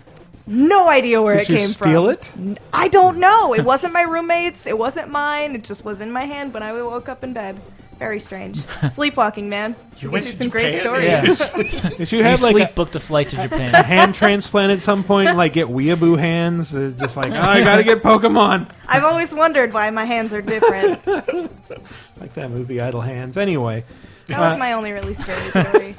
No 0.46 0.88
idea 0.88 1.20
where 1.20 1.36
Did 1.36 1.42
it 1.42 1.48
you 1.50 1.56
came 1.56 1.68
steal 1.68 2.16
from. 2.16 2.52
it? 2.52 2.58
I 2.72 2.88
don't 2.88 3.18
know. 3.18 3.52
It 3.54 3.64
wasn't 3.66 3.92
my 3.92 4.02
roommate's. 4.02 4.66
It 4.66 4.78
wasn't 4.78 5.10
mine. 5.10 5.54
It 5.54 5.62
just 5.64 5.84
was 5.84 6.00
in 6.00 6.10
my 6.10 6.24
hand 6.24 6.54
when 6.54 6.62
I 6.62 6.72
woke 6.72 7.08
up 7.10 7.22
in 7.22 7.34
bed. 7.34 7.60
Very 7.98 8.20
strange. 8.20 8.58
Sleepwalking, 8.90 9.48
man. 9.48 9.74
You 9.96 10.02
Gives 10.02 10.12
went 10.12 10.24
you 10.26 10.30
to 10.30 10.36
some 10.36 10.48
great 10.50 10.80
Japan? 10.82 11.34
stories. 11.34 11.92
Did 11.96 12.12
you 12.12 12.22
have 12.22 12.38
You 12.40 12.46
like 12.46 12.52
sleep 12.54 12.70
a, 12.70 12.72
booked 12.74 12.94
a 12.94 13.00
flight 13.00 13.28
to 13.30 13.36
Japan. 13.36 13.74
a 13.74 13.82
hand 13.82 14.14
transplant 14.14 14.70
at 14.72 14.82
some 14.82 15.02
point? 15.02 15.36
Like 15.36 15.52
get 15.54 15.66
weeaboo 15.66 16.16
hands? 16.18 16.74
Uh, 16.76 16.92
Just 16.96 17.16
like 17.16 17.32
oh, 17.32 17.36
I 17.36 17.62
gotta 17.64 17.82
get 17.82 18.02
Pokemon. 18.02 18.70
I've 18.86 19.02
always 19.04 19.34
wondered 19.34 19.72
why 19.74 19.90
my 19.90 20.04
hands 20.04 20.32
are 20.32 20.42
different. 20.42 21.04
Like 22.20 22.34
that 22.34 22.50
movie 22.50 22.80
Idle 22.80 23.00
Hands. 23.00 23.36
Anyway, 23.36 23.84
That 24.28 24.38
was 24.40 24.54
uh, 24.54 24.58
my 24.58 24.72
only 24.74 24.92
really 24.92 25.14
scary 25.14 25.40
story. 25.50 25.96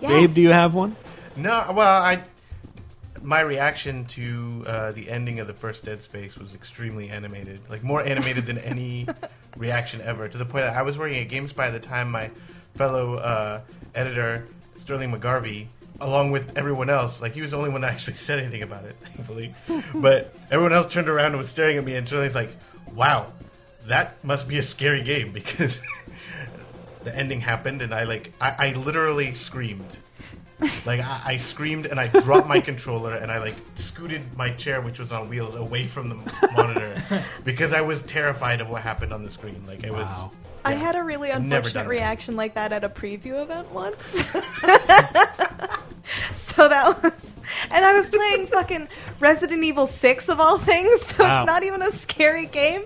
Gabe, 0.00 0.32
do 0.32 0.40
you 0.40 0.50
have 0.50 0.74
one? 0.74 0.94
No, 1.36 1.72
well, 1.74 2.02
I 2.02 2.20
my 3.22 3.40
reaction 3.40 4.04
to 4.06 4.64
uh, 4.66 4.92
the 4.92 5.08
ending 5.08 5.40
of 5.40 5.46
the 5.46 5.54
first 5.54 5.84
Dead 5.84 6.02
Space 6.02 6.36
was 6.36 6.54
extremely 6.54 7.08
animated, 7.08 7.60
like 7.68 7.82
more 7.82 8.02
animated 8.02 8.46
than 8.46 8.58
any 8.58 9.06
reaction 9.56 10.00
ever. 10.02 10.28
To 10.28 10.38
the 10.38 10.44
point 10.44 10.64
that 10.64 10.76
I 10.76 10.82
was 10.82 10.98
working 10.98 11.18
at 11.18 11.28
GameSpy 11.28 11.58
at 11.58 11.70
the 11.70 11.80
time. 11.80 12.10
My 12.10 12.30
fellow 12.74 13.14
uh, 13.14 13.60
editor 13.94 14.46
Sterling 14.78 15.12
McGarvey, 15.12 15.66
along 16.00 16.30
with 16.30 16.58
everyone 16.58 16.90
else, 16.90 17.20
like 17.22 17.32
he 17.32 17.42
was 17.42 17.52
the 17.52 17.56
only 17.56 17.70
one 17.70 17.80
that 17.80 17.92
actually 17.92 18.16
said 18.16 18.38
anything 18.38 18.62
about 18.62 18.84
it, 18.84 18.96
thankfully. 19.00 19.54
but 19.94 20.34
everyone 20.50 20.72
else 20.72 20.86
turned 20.92 21.08
around 21.08 21.28
and 21.28 21.38
was 21.38 21.48
staring 21.48 21.76
at 21.76 21.84
me, 21.84 21.94
and 21.96 22.06
Sterling's 22.06 22.34
like, 22.34 22.50
"Wow, 22.94 23.32
that 23.86 24.22
must 24.24 24.48
be 24.48 24.58
a 24.58 24.62
scary 24.62 25.02
game 25.02 25.32
because." 25.32 25.80
The 27.04 27.14
ending 27.14 27.40
happened, 27.40 27.82
and 27.82 27.94
I 27.94 28.02
like 28.02 28.32
I, 28.40 28.70
I 28.70 28.72
literally 28.72 29.32
screamed 29.34 29.96
like 30.84 31.00
I, 31.00 31.20
I 31.24 31.36
screamed 31.36 31.86
and 31.86 32.00
I 32.00 32.08
dropped 32.08 32.48
my 32.48 32.60
controller 32.60 33.14
and 33.14 33.30
I 33.30 33.38
like 33.38 33.56
scooted 33.76 34.22
my 34.36 34.50
chair, 34.50 34.80
which 34.80 34.98
was 34.98 35.12
on 35.12 35.28
wheels, 35.28 35.54
away 35.54 35.86
from 35.86 36.08
the 36.08 36.16
monitor 36.54 37.02
because 37.44 37.72
I 37.72 37.82
was 37.82 38.02
terrified 38.02 38.60
of 38.60 38.68
what 38.68 38.82
happened 38.82 39.12
on 39.12 39.22
the 39.22 39.30
screen. 39.30 39.62
Like 39.66 39.84
I 39.84 39.90
was. 39.90 40.08
I 40.64 40.72
had 40.72 40.96
a 40.96 41.04
really 41.04 41.30
unfortunate 41.30 41.86
reaction 41.86 42.34
like 42.34 42.54
that 42.54 42.72
at 42.72 42.82
a 42.82 42.88
preview 42.88 43.40
event 43.40 43.70
once. 43.70 44.34
so 46.32 46.68
that 46.68 47.02
was, 47.02 47.36
and 47.70 47.84
I 47.84 47.94
was 47.94 48.10
playing 48.10 48.46
fucking 48.48 48.88
Resident 49.20 49.62
Evil 49.64 49.86
Six 49.86 50.28
of 50.28 50.40
all 50.40 50.58
things. 50.58 51.00
So 51.16 51.24
Wow. 51.24 51.42
it's 51.42 51.46
not 51.46 51.62
even 51.62 51.82
a 51.82 51.90
scary 51.90 52.46
game, 52.46 52.82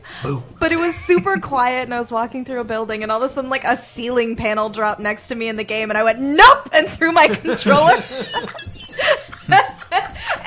but 0.58 0.70
it 0.72 0.78
was 0.78 0.94
super 0.94 1.38
quiet. 1.38 1.82
And 1.84 1.94
I 1.94 1.98
was 1.98 2.12
walking 2.12 2.44
through 2.44 2.60
a 2.60 2.64
building, 2.64 3.02
and 3.02 3.10
all 3.10 3.18
of 3.22 3.24
a 3.24 3.28
sudden, 3.28 3.50
like 3.50 3.64
a 3.64 3.76
ceiling 3.76 4.36
panel 4.36 4.68
dropped 4.68 5.00
next 5.00 5.28
to 5.28 5.34
me 5.34 5.48
in 5.48 5.56
the 5.56 5.64
game, 5.64 5.90
and 5.90 5.98
I 5.98 6.04
went 6.04 6.20
nope 6.20 6.68
and 6.72 6.86
threw 6.88 7.12
my 7.12 7.26
controller. 7.34 7.92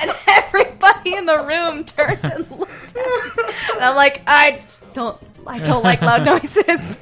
and 0.00 0.12
everybody 0.28 1.14
in 1.16 1.26
the 1.26 1.38
room 1.44 1.84
turned 1.84 2.20
and 2.24 2.50
looked 2.50 2.96
at 2.96 3.36
me. 3.36 3.42
And 3.74 3.84
I'm 3.84 3.96
like, 3.96 4.22
I 4.26 4.60
don't, 4.94 5.18
I 5.46 5.58
don't 5.58 5.82
like 5.82 6.00
loud 6.00 6.24
noises. 6.24 6.98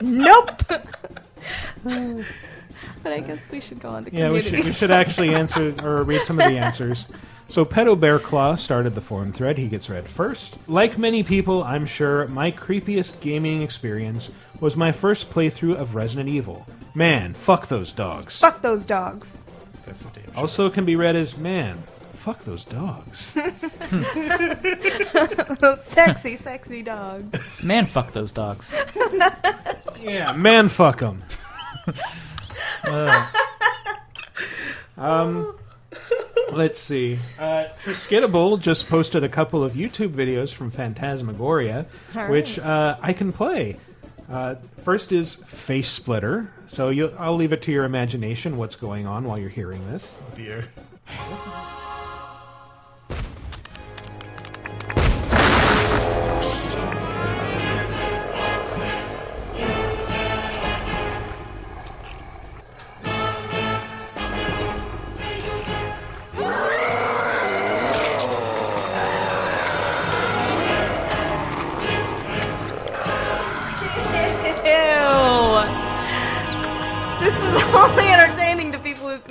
nope. 0.00 0.50
nope. 1.84 2.24
But 3.02 3.12
I 3.12 3.20
guess 3.20 3.50
we 3.50 3.60
should 3.60 3.80
go 3.80 3.88
on 3.90 4.04
to 4.04 4.12
Yeah, 4.14 4.30
we 4.30 4.42
community. 4.42 4.56
should, 4.56 4.64
we 4.64 4.72
should 4.72 4.90
actually 4.90 5.34
answer 5.42 5.74
or 5.82 6.02
read 6.04 6.22
some 6.26 6.38
of 6.40 6.46
the 6.48 6.58
answers. 6.58 7.06
So 7.48 7.64
Pedo 7.64 7.98
Bear 7.98 8.18
Claw 8.20 8.54
started 8.54 8.94
the 8.94 9.00
forum 9.00 9.32
thread. 9.32 9.58
He 9.58 9.66
gets 9.66 9.90
read 9.90 10.06
first. 10.08 10.56
Like 10.68 10.96
many 10.98 11.22
people, 11.24 11.64
I'm 11.64 11.86
sure 11.86 12.28
my 12.28 12.52
creepiest 12.52 13.20
gaming 13.20 13.62
experience 13.62 14.30
was 14.60 14.76
my 14.76 14.92
first 14.92 15.30
playthrough 15.30 15.74
of 15.74 15.96
Resident 15.96 16.28
Evil. 16.28 16.64
Man, 16.94 17.34
fuck 17.34 17.66
those 17.68 17.92
dogs. 17.92 18.38
Fuck 18.38 18.62
those 18.62 18.86
dogs. 18.86 19.44
Also 20.36 20.70
can 20.70 20.84
be 20.84 20.94
read 20.94 21.16
as 21.16 21.36
man, 21.36 21.82
fuck 22.12 22.44
those 22.44 22.64
dogs. 22.64 23.32
sexy, 25.82 26.36
sexy 26.36 26.82
dogs. 26.82 27.62
Man, 27.62 27.86
fuck 27.86 28.12
those 28.12 28.30
dogs. 28.30 28.72
yeah, 30.00 30.32
man, 30.32 30.68
fuck 30.68 31.00
them. 31.00 31.24
um, 34.96 35.54
let's 36.52 36.78
see. 36.78 37.18
Uh, 37.38 37.66
Triskidable 37.84 38.60
just 38.60 38.88
posted 38.88 39.24
a 39.24 39.28
couple 39.28 39.64
of 39.64 39.72
YouTube 39.72 40.10
videos 40.10 40.52
from 40.52 40.70
Phantasmagoria, 40.70 41.86
All 42.14 42.22
right. 42.22 42.30
which 42.30 42.58
uh, 42.58 42.96
I 43.00 43.12
can 43.12 43.32
play. 43.32 43.76
Uh, 44.28 44.56
first 44.84 45.12
is 45.12 45.34
Face 45.34 45.88
Splitter. 45.88 46.52
So 46.68 46.90
you, 46.90 47.12
I'll 47.18 47.34
leave 47.36 47.52
it 47.52 47.62
to 47.62 47.72
your 47.72 47.84
imagination 47.84 48.56
what's 48.56 48.76
going 48.76 49.06
on 49.06 49.24
while 49.24 49.38
you're 49.38 49.48
hearing 49.48 49.84
this. 49.90 50.14
Dear. 50.36 50.68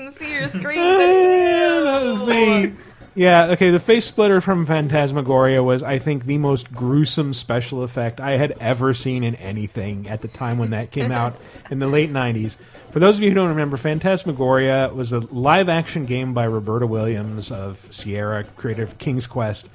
Can 0.10 0.18
see 0.18 0.34
your 0.34 0.48
screen. 0.48 0.77
Yeah, 0.77 1.81
that 1.84 2.03
was 2.03 2.26
the 2.26 2.73
yeah 3.15 3.45
okay 3.48 3.72
the 3.72 3.80
face 3.80 4.06
splitter 4.06 4.40
from 4.40 4.68
phantasmagoria 4.68 5.64
was 5.64 5.81
i 5.81 5.98
think 5.98 6.26
the 6.26 6.38
most 6.38 6.72
gruesome 6.72 7.34
special 7.34 7.81
effect 7.81 8.22
i 8.22 8.38
had 8.38 8.52
ever 8.60 8.94
seen 8.94 9.23
in 9.23 9.34
anything 9.36 10.07
at 10.07 10.22
the 10.22 10.27
time 10.27 10.60
when 10.60 10.69
that 10.69 10.91
came 10.91 11.11
out 11.11 11.36
in 11.72 11.80
the 11.80 11.88
late 11.88 12.11
90s 12.11 12.57
for 12.91 12.99
those 12.99 13.18
of 13.18 13.23
you 13.23 13.30
who 13.30 13.36
don't 13.36 13.49
remember 13.49 13.77
phantasmagoria 13.77 14.91
was 14.94 15.11
a 15.11 15.19
live 15.19 15.69
action 15.69 16.06
game 16.06 16.36
by 16.36 16.45
roberta 16.45 16.86
williams 16.86 17.52
of 17.52 17.86
sierra 17.90 18.44
creative 18.44 18.98
king's 18.99 19.26
quest. 19.26 19.69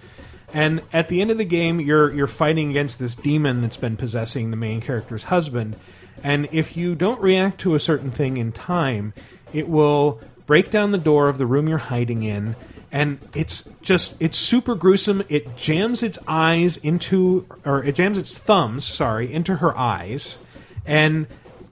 And 0.52 0.82
at 0.92 1.08
the 1.08 1.20
end 1.20 1.32
of 1.32 1.38
the 1.38 1.44
game 1.44 1.80
you're 1.80 2.12
you're 2.12 2.28
fighting 2.28 2.70
against 2.70 3.00
this 3.00 3.16
demon 3.16 3.62
that's 3.62 3.76
been 3.76 3.96
possessing 3.96 4.52
the 4.52 4.56
main 4.56 4.80
character's 4.80 5.24
husband. 5.24 5.74
And 6.22 6.48
if 6.52 6.76
you 6.76 6.94
don't 6.94 7.20
react 7.20 7.58
to 7.62 7.74
a 7.74 7.80
certain 7.80 8.12
thing 8.12 8.36
in 8.36 8.52
time 8.52 9.12
it 9.54 9.68
will 9.68 10.20
break 10.46 10.70
down 10.70 10.90
the 10.90 10.98
door 10.98 11.28
of 11.28 11.38
the 11.38 11.46
room 11.46 11.68
you're 11.68 11.78
hiding 11.78 12.22
in 12.22 12.54
and 12.94 13.18
it's 13.34 13.68
just 13.82 14.14
it's 14.20 14.38
super 14.38 14.76
gruesome. 14.76 15.24
It 15.28 15.56
jams 15.56 16.04
its 16.04 16.16
eyes 16.28 16.76
into 16.76 17.44
or 17.64 17.82
it 17.82 17.96
jams 17.96 18.16
its 18.16 18.38
thumbs 18.38 18.84
sorry 18.84 19.32
into 19.32 19.56
her 19.56 19.76
eyes 19.76 20.38
and 20.86 21.26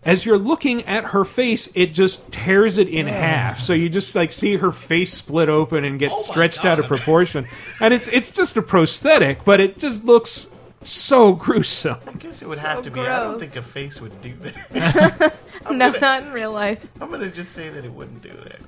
as 0.04 0.26
you're 0.26 0.38
looking 0.38 0.82
at 0.86 1.04
her 1.04 1.24
face 1.24 1.68
it 1.76 1.94
just 1.94 2.32
tears 2.32 2.76
it 2.76 2.88
in 2.88 3.06
half. 3.06 3.60
So 3.60 3.72
you 3.72 3.88
just 3.88 4.16
like 4.16 4.32
see 4.32 4.56
her 4.56 4.72
face 4.72 5.14
split 5.14 5.48
open 5.48 5.84
and 5.84 5.98
get 5.98 6.18
stretched 6.18 6.64
out 6.64 6.80
of 6.80 6.86
proportion. 6.86 7.46
And 7.80 7.94
it's 7.94 8.08
it's 8.08 8.32
just 8.32 8.56
a 8.56 8.62
prosthetic 8.62 9.44
but 9.44 9.60
it 9.60 9.78
just 9.78 10.04
looks 10.04 10.48
so 10.84 11.34
gruesome. 11.34 11.98
I 12.06 12.12
guess 12.14 12.42
it 12.42 12.48
would 12.48 12.58
have 12.58 12.82
to 12.82 12.90
be. 12.90 13.00
I 13.00 13.20
don't 13.20 13.38
think 13.38 13.54
a 13.54 13.62
face 13.62 14.00
would 14.00 14.20
do 14.22 14.34
that. 14.40 15.36
no, 15.70 15.90
not 15.90 16.22
in 16.22 16.32
real 16.32 16.52
life. 16.52 16.86
I'm 17.00 17.10
gonna 17.10 17.28
just 17.30 17.52
say 17.52 17.68
that 17.68 17.84
it 17.84 17.92
wouldn't 17.92 18.22
do 18.22 18.30
that. 18.30 18.58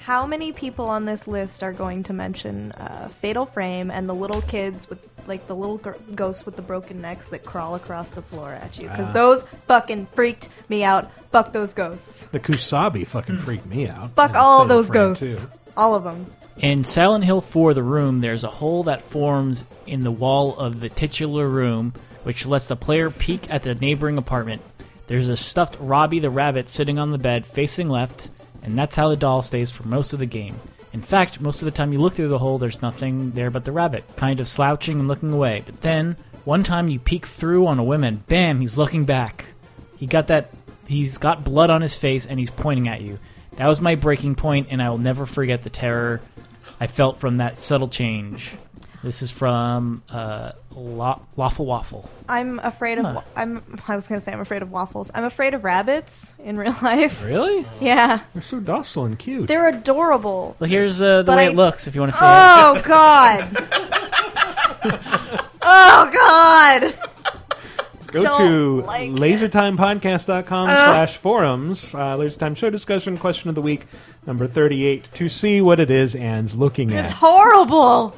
How 0.00 0.24
many 0.26 0.52
people 0.52 0.88
on 0.88 1.04
this 1.04 1.26
list 1.26 1.64
are 1.64 1.72
going 1.72 2.04
to 2.04 2.12
mention 2.12 2.70
uh, 2.72 3.08
Fatal 3.08 3.44
Frame 3.44 3.90
and 3.90 4.08
the 4.08 4.14
little 4.14 4.40
kids 4.42 4.88
with 4.88 5.00
like 5.26 5.48
the 5.48 5.56
little 5.56 5.78
gr- 5.78 5.94
ghosts 6.14 6.46
with 6.46 6.54
the 6.54 6.62
broken 6.62 7.00
necks 7.00 7.26
that 7.28 7.44
crawl 7.44 7.74
across 7.74 8.10
the 8.10 8.22
floor 8.22 8.52
at 8.52 8.78
you 8.78 8.88
because 8.88 9.10
Ah. 9.10 9.14
those 9.14 9.42
fucking 9.66 10.06
freaked 10.14 10.48
me 10.68 10.84
out. 10.84 11.10
Fuck 11.32 11.52
those 11.52 11.74
ghosts. 11.74 12.26
The 12.26 12.38
Kusabi 12.38 13.04
fucking 13.04 13.38
freaked 13.38 13.66
me 13.66 13.88
out. 13.88 14.12
Fuck 14.14 14.28
And 14.28 14.36
all 14.36 14.62
Fatal 14.62 14.76
those 14.76 14.88
Frame, 14.88 15.02
ghosts. 15.02 15.40
too. 15.42 15.48
All 15.76 15.96
of 15.96 16.04
them. 16.04 16.26
In 16.58 16.84
Silent 16.84 17.24
Hill 17.24 17.40
4 17.40 17.74
The 17.74 17.82
Room, 17.82 18.20
there's 18.20 18.44
a 18.44 18.48
hole 18.48 18.84
that 18.84 19.02
forms 19.02 19.64
in 19.88 20.04
the 20.04 20.12
wall 20.12 20.56
of 20.56 20.80
the 20.80 20.88
titular 20.88 21.48
room, 21.48 21.92
which 22.22 22.46
lets 22.46 22.68
the 22.68 22.76
player 22.76 23.10
peek 23.10 23.50
at 23.50 23.64
the 23.64 23.74
neighboring 23.74 24.16
apartment. 24.16 24.62
There's 25.06 25.28
a 25.28 25.36
stuffed 25.36 25.76
Robbie 25.80 26.18
the 26.18 26.30
rabbit 26.30 26.68
sitting 26.68 26.98
on 26.98 27.12
the 27.12 27.18
bed 27.18 27.46
facing 27.46 27.88
left, 27.88 28.30
and 28.62 28.76
that's 28.76 28.96
how 28.96 29.08
the 29.08 29.16
doll 29.16 29.42
stays 29.42 29.70
for 29.70 29.86
most 29.86 30.12
of 30.12 30.18
the 30.18 30.26
game. 30.26 30.56
In 30.92 31.02
fact, 31.02 31.40
most 31.40 31.62
of 31.62 31.66
the 31.66 31.72
time 31.72 31.92
you 31.92 32.00
look 32.00 32.14
through 32.14 32.28
the 32.28 32.38
hole, 32.38 32.58
there's 32.58 32.82
nothing 32.82 33.32
there 33.32 33.50
but 33.50 33.64
the 33.64 33.72
rabbit, 33.72 34.04
kind 34.16 34.40
of 34.40 34.48
slouching 34.48 34.98
and 34.98 35.08
looking 35.08 35.32
away. 35.32 35.62
But 35.64 35.82
then, 35.82 36.16
one 36.44 36.64
time 36.64 36.88
you 36.88 36.98
peek 36.98 37.26
through 37.26 37.66
on 37.66 37.78
a 37.78 37.84
whim 37.84 38.02
and 38.02 38.26
bam, 38.26 38.60
he's 38.60 38.78
looking 38.78 39.04
back. 39.04 39.46
He 39.96 40.06
got 40.06 40.28
that, 40.28 40.50
he's 40.86 41.18
got 41.18 41.44
blood 41.44 41.70
on 41.70 41.82
his 41.82 41.96
face 41.96 42.26
and 42.26 42.38
he's 42.38 42.50
pointing 42.50 42.88
at 42.88 43.02
you. 43.02 43.18
That 43.56 43.68
was 43.68 43.80
my 43.80 43.94
breaking 43.94 44.34
point, 44.34 44.68
and 44.70 44.82
I 44.82 44.90
will 44.90 44.98
never 44.98 45.26
forget 45.26 45.62
the 45.62 45.70
terror 45.70 46.20
I 46.78 46.86
felt 46.86 47.18
from 47.18 47.36
that 47.36 47.58
subtle 47.58 47.88
change. 47.88 48.54
This 49.02 49.22
is 49.22 49.30
from 49.30 50.02
uh, 50.10 50.52
Lo- 50.74 51.20
Waffle 51.36 51.66
Waffle. 51.66 52.10
I'm 52.28 52.58
afraid 52.58 52.98
of. 52.98 53.04
Huh. 53.04 53.20
I'm. 53.36 53.62
I 53.86 53.94
was 53.94 54.08
gonna 54.08 54.20
say 54.20 54.32
I'm 54.32 54.40
afraid 54.40 54.62
of 54.62 54.70
waffles. 54.72 55.10
I'm 55.14 55.24
afraid 55.24 55.54
of 55.54 55.62
rabbits 55.64 56.34
in 56.42 56.56
real 56.58 56.74
life. 56.82 57.24
Really? 57.24 57.64
Yeah. 57.80 58.20
They're 58.32 58.42
so 58.42 58.58
docile 58.60 59.04
and 59.04 59.18
cute. 59.18 59.46
They're 59.48 59.68
adorable. 59.68 60.56
Well, 60.58 60.68
here's 60.68 61.00
uh, 61.00 61.18
the 61.18 61.24
But 61.32 61.36
way 61.36 61.46
I- 61.46 61.50
it 61.50 61.56
looks 61.56 61.86
if 61.86 61.94
you 61.94 62.00
want 62.00 62.12
to 62.14 62.18
see 62.18 62.24
Oh 62.26 62.74
it. 62.76 62.84
God. 62.84 63.48
oh 65.62 66.10
God. 66.12 66.94
Go 68.12 68.22
Don't 68.22 68.38
to 68.38 68.74
like 68.86 69.10
lasertimepodcast.com 69.10 70.68
Ugh. 70.68 70.74
slash 70.74 71.16
forums, 71.18 71.94
uh, 71.94 72.16
Lasertime 72.16 72.56
Show 72.56 72.70
Discussion 72.70 73.18
Question 73.18 73.48
of 73.50 73.54
the 73.56 73.60
Week, 73.62 73.84
number 74.26 74.46
38, 74.46 75.08
to 75.14 75.28
see 75.28 75.60
what 75.60 75.80
it 75.80 75.90
is 75.90 76.14
Anne's 76.14 76.56
looking 76.56 76.94
at. 76.94 77.04
It's 77.04 77.12
horrible. 77.12 78.16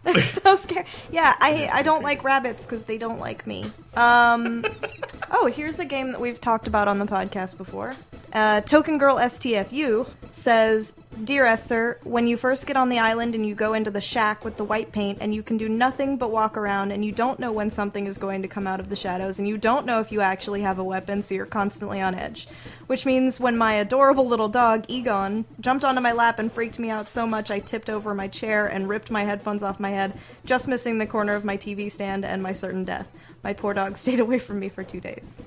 They're 0.04 0.20
so 0.20 0.56
scary. 0.56 0.86
Yeah, 1.10 1.34
I 1.40 1.68
I 1.72 1.82
don't 1.82 2.02
like 2.02 2.24
rabbits 2.24 2.64
because 2.64 2.84
they 2.84 2.98
don't 2.98 3.18
like 3.18 3.46
me. 3.46 3.70
Um, 3.96 4.64
oh, 5.30 5.46
here's 5.46 5.78
a 5.78 5.84
game 5.84 6.12
that 6.12 6.20
we've 6.20 6.40
talked 6.40 6.66
about 6.66 6.88
on 6.88 6.98
the 6.98 7.04
podcast 7.04 7.56
before. 7.56 7.94
Uh, 8.32 8.60
Token 8.60 8.98
Girl 8.98 9.16
STFU 9.16 10.06
says, 10.30 10.94
"Dear 11.24 11.46
Esther, 11.46 11.98
when 12.04 12.26
you 12.26 12.36
first 12.36 12.66
get 12.66 12.76
on 12.76 12.90
the 12.90 12.98
island 12.98 13.34
and 13.34 13.46
you 13.46 13.54
go 13.54 13.72
into 13.72 13.90
the 13.90 14.02
shack 14.02 14.44
with 14.44 14.58
the 14.58 14.64
white 14.64 14.92
paint 14.92 15.18
and 15.22 15.34
you 15.34 15.42
can 15.42 15.56
do 15.56 15.68
nothing 15.68 16.18
but 16.18 16.30
walk 16.30 16.56
around 16.58 16.92
and 16.92 17.04
you 17.04 17.10
don't 17.10 17.40
know 17.40 17.50
when 17.50 17.70
something 17.70 18.06
is 18.06 18.18
going 18.18 18.42
to 18.42 18.48
come 18.48 18.66
out 18.66 18.80
of 18.80 18.90
the 18.90 18.96
shadows 18.96 19.38
and 19.38 19.48
you 19.48 19.56
don't 19.56 19.86
know 19.86 20.00
if 20.00 20.12
you 20.12 20.20
actually 20.20 20.60
have 20.60 20.78
a 20.78 20.84
weapon, 20.84 21.22
so 21.22 21.34
you're 21.34 21.46
constantly 21.46 22.00
on 22.00 22.14
edge." 22.14 22.48
Which 22.86 23.06
means 23.06 23.40
when 23.40 23.56
my 23.56 23.74
adorable 23.74 24.26
little 24.26 24.48
dog 24.48 24.84
Egon 24.88 25.46
jumped 25.60 25.84
onto 25.84 26.00
my 26.00 26.12
lap 26.12 26.38
and 26.38 26.52
freaked 26.52 26.78
me 26.78 26.90
out 26.90 27.08
so 27.08 27.26
much 27.26 27.50
I 27.50 27.58
tipped 27.58 27.88
over 27.88 28.14
my 28.14 28.28
chair 28.28 28.66
and 28.66 28.88
ripped 28.88 29.10
my 29.10 29.24
headphones 29.24 29.62
off 29.62 29.80
my 29.80 29.90
head, 29.90 30.18
just 30.44 30.68
missing 30.68 30.98
the 30.98 31.06
corner 31.06 31.34
of 31.34 31.44
my 31.44 31.56
TV 31.56 31.90
stand 31.90 32.24
and 32.24 32.42
my 32.42 32.52
certain 32.52 32.84
death. 32.84 33.08
My 33.42 33.52
poor 33.52 33.74
dog 33.74 33.96
stayed 33.96 34.20
away 34.20 34.38
from 34.38 34.58
me 34.60 34.68
for 34.68 34.82
two 34.84 35.00
days. 35.00 35.42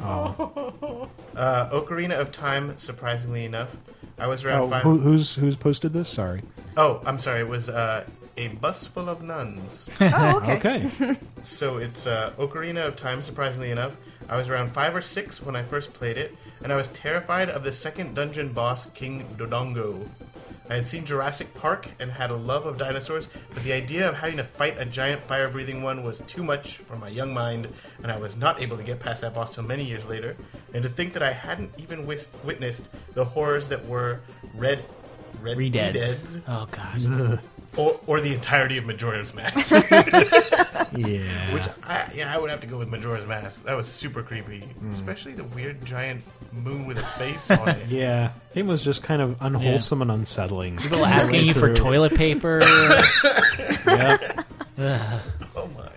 Uh, 0.00 0.32
Ocarina 1.70 2.18
of 2.18 2.32
Time, 2.32 2.76
surprisingly 2.78 3.44
enough. 3.44 3.68
I 4.18 4.26
was 4.26 4.44
around 4.44 4.62
Oh, 4.62 4.70
five. 4.70 4.82
who, 4.82 4.98
who's 4.98 5.34
who's 5.36 5.54
posted 5.56 5.92
this? 5.92 6.08
Sorry. 6.08 6.42
Oh, 6.76 7.00
I'm 7.06 7.18
sorry. 7.20 7.40
It 7.40 7.48
was 7.48 7.68
uh, 7.68 8.04
a 8.36 8.48
bus 8.48 8.86
full 8.86 9.08
of 9.08 9.22
nuns. 9.22 9.86
Oh, 10.00 10.40
okay. 10.44 10.56
Okay. 11.00 11.16
so 11.42 11.76
it's 11.76 12.06
uh, 12.06 12.32
Ocarina 12.38 12.86
of 12.86 12.96
Time. 12.96 13.22
Surprisingly 13.22 13.70
enough, 13.70 13.92
I 14.28 14.36
was 14.36 14.48
around 14.48 14.72
five 14.72 14.94
or 14.96 15.02
six 15.02 15.40
when 15.40 15.54
I 15.54 15.62
first 15.62 15.92
played 15.92 16.18
it, 16.18 16.36
and 16.64 16.72
I 16.72 16.76
was 16.76 16.88
terrified 16.88 17.48
of 17.48 17.62
the 17.62 17.72
second 17.72 18.14
dungeon 18.14 18.52
boss, 18.52 18.86
King 18.90 19.24
Dodongo. 19.38 20.06
I 20.70 20.74
had 20.74 20.86
seen 20.86 21.04
Jurassic 21.04 21.52
Park 21.54 21.90
and 21.98 22.10
had 22.10 22.30
a 22.30 22.36
love 22.36 22.66
of 22.66 22.76
dinosaurs, 22.78 23.28
but 23.54 23.62
the 23.62 23.72
idea 23.72 24.08
of 24.08 24.16
having 24.16 24.36
to 24.36 24.44
fight 24.44 24.76
a 24.78 24.84
giant 24.84 25.22
fire-breathing 25.22 25.82
one 25.82 26.02
was 26.02 26.18
too 26.20 26.42
much 26.42 26.76
for 26.78 26.96
my 26.96 27.08
young 27.08 27.32
mind, 27.32 27.68
and 28.02 28.12
I 28.12 28.18
was 28.18 28.36
not 28.36 28.60
able 28.60 28.76
to 28.76 28.82
get 28.82 29.00
past 29.00 29.22
that 29.22 29.34
boss 29.34 29.50
till 29.54 29.64
many 29.64 29.84
years 29.84 30.04
later. 30.04 30.36
And 30.74 30.82
to 30.82 30.88
think 30.88 31.14
that 31.14 31.22
I 31.22 31.32
hadn't 31.32 31.72
even 31.78 32.06
wis- 32.06 32.28
witnessed 32.44 32.88
the 33.14 33.24
horrors 33.24 33.68
that 33.68 33.84
were 33.86 34.20
Red 34.54 34.84
Red 35.40 35.56
Redeads. 35.56 35.94
Redeads. 35.94 36.40
Oh, 36.48 36.66
God. 36.70 37.40
Or, 37.76 38.00
or 38.06 38.20
the 38.20 38.34
entirety 38.34 38.76
of 38.78 38.84
Majora's 38.86 39.34
Mask. 39.34 39.72
Yeah. 40.96 41.52
Which 41.52 41.64
I 41.84 42.10
yeah, 42.14 42.34
I 42.34 42.38
would 42.38 42.48
have 42.48 42.62
to 42.62 42.66
go 42.66 42.78
with 42.78 42.88
Majora's 42.88 43.26
Mask. 43.26 43.62
That 43.64 43.76
was 43.76 43.86
super 43.86 44.22
creepy, 44.22 44.60
Hmm. 44.60 44.90
especially 44.92 45.32
the 45.32 45.44
weird 45.44 45.84
giant 45.84 46.22
moon 46.50 46.86
with 46.86 46.96
a 46.98 47.02
face 47.04 47.50
on 47.50 47.68
it. 47.68 47.88
Yeah, 47.88 48.32
it 48.54 48.64
was 48.64 48.80
just 48.82 49.02
kind 49.02 49.20
of 49.20 49.36
unwholesome 49.42 50.00
and 50.00 50.10
unsettling. 50.10 50.78
People 50.78 51.04
asking 51.04 51.44
you 51.46 51.52
for 51.54 51.74
toilet 51.74 52.14
paper. 52.14 52.60
Yep. 53.86 54.44
Ugh. 54.78 55.20
Oh 55.56 55.68
my. 55.76 55.88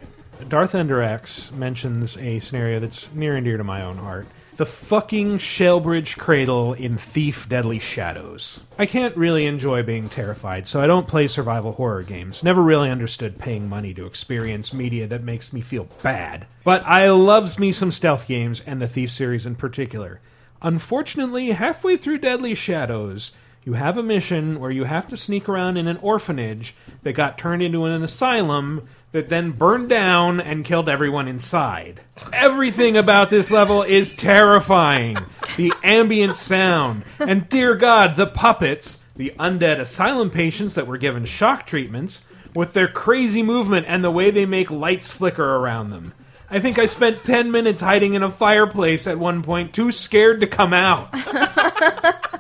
Darth 0.48 0.76
Ender 0.76 1.02
X 1.02 1.52
mentions 1.52 2.18
a 2.18 2.40
scenario 2.40 2.80
that's 2.80 3.12
near 3.14 3.36
and 3.36 3.46
dear 3.46 3.58
to 3.58 3.64
my 3.64 3.84
own 3.84 3.98
heart. 3.98 4.28
The 4.62 4.68
fucking 4.68 5.40
Shalebridge 5.40 6.20
Cradle 6.20 6.74
in 6.74 6.96
Thief 7.00 7.50
Deadly 7.50 7.80
Shadows. 7.80 8.60
I 8.78 8.86
can't 8.86 9.18
really 9.18 9.48
enjoy 9.48 9.82
being 9.82 10.08
terrified, 10.08 10.68
so 10.68 10.80
I 10.80 10.86
don't 10.86 11.08
play 11.08 11.26
survival 11.28 11.72
horror 11.72 12.04
games. 12.04 12.44
Never 12.44 12.62
really 12.62 12.92
understood 12.92 13.40
paying 13.40 13.68
money 13.68 13.92
to 13.96 14.06
experience 14.06 14.72
media 14.72 15.08
that 15.08 15.24
makes 15.24 15.52
me 15.52 15.62
feel 15.62 15.88
bad. 16.04 16.46
But 16.64 16.86
I 16.86 17.10
loves 17.10 17.58
me 17.58 17.72
some 17.72 17.90
stealth 17.90 18.28
games, 18.28 18.62
and 18.68 18.80
the 18.80 18.88
Thief 18.88 19.10
series 19.10 19.48
in 19.48 19.56
particular. 19.56 20.22
Unfortunately, 20.62 21.48
halfway 21.54 21.98
through 21.98 22.20
Deadly 22.20 22.54
Shadows, 22.54 23.32
you 23.64 23.74
have 23.74 23.98
a 23.98 24.04
mission 24.04 24.60
where 24.60 24.70
you 24.70 24.84
have 24.84 25.08
to 25.08 25.18
sneak 25.18 25.50
around 25.50 25.78
in 25.78 25.88
an 25.88 25.98
orphanage 25.98 26.76
that 27.02 27.14
got 27.14 27.40
turned 27.40 27.64
into 27.64 27.86
an 27.86 28.04
asylum 28.04 28.88
that 29.12 29.30
then 29.30 29.52
burned 29.52 29.90
down 29.90 30.40
and 30.40 30.66
killed 30.66 30.88
everyone 30.88 31.28
inside. 31.28 32.02
Everything 32.32 32.96
about 32.96 33.30
this 33.30 33.52
level 33.52 33.84
is 33.84 34.16
terrifying. 34.16 35.18
The 35.58 35.74
ambient 35.84 36.36
sound, 36.36 37.04
and 37.20 37.48
dear 37.50 37.76
God, 37.76 38.16
the 38.16 38.28
puppets, 38.28 39.04
the 39.16 39.34
undead 39.40 39.80
asylum 39.80 40.30
patients 40.30 40.76
that 40.76 40.88
were 40.88 40.98
given 40.98 41.26
shock 41.26 41.66
treatments, 41.66 42.22
with 42.54 42.74
their 42.74 42.88
crazy 42.88 43.44
movement 43.44 43.86
and 43.88 44.04
the 44.04 44.12
way 44.12 44.32
they 44.32 44.46
make 44.46 44.70
lights 44.70 45.12
flicker 45.12 45.56
around 45.56 45.90
them. 45.90 46.14
I 46.50 46.60
think 46.60 46.78
I 46.78 46.86
spent 46.86 47.24
10 47.24 47.52
minutes 47.52 47.82
hiding 47.82 48.14
in 48.14 48.24
a 48.24 48.32
fireplace 48.32 49.08
at 49.08 49.18
one 49.18 49.42
point, 49.42 49.74
too 49.74 49.92
scared 49.92 50.42
to 50.42 50.48
come 50.48 50.74
out. 50.74 51.14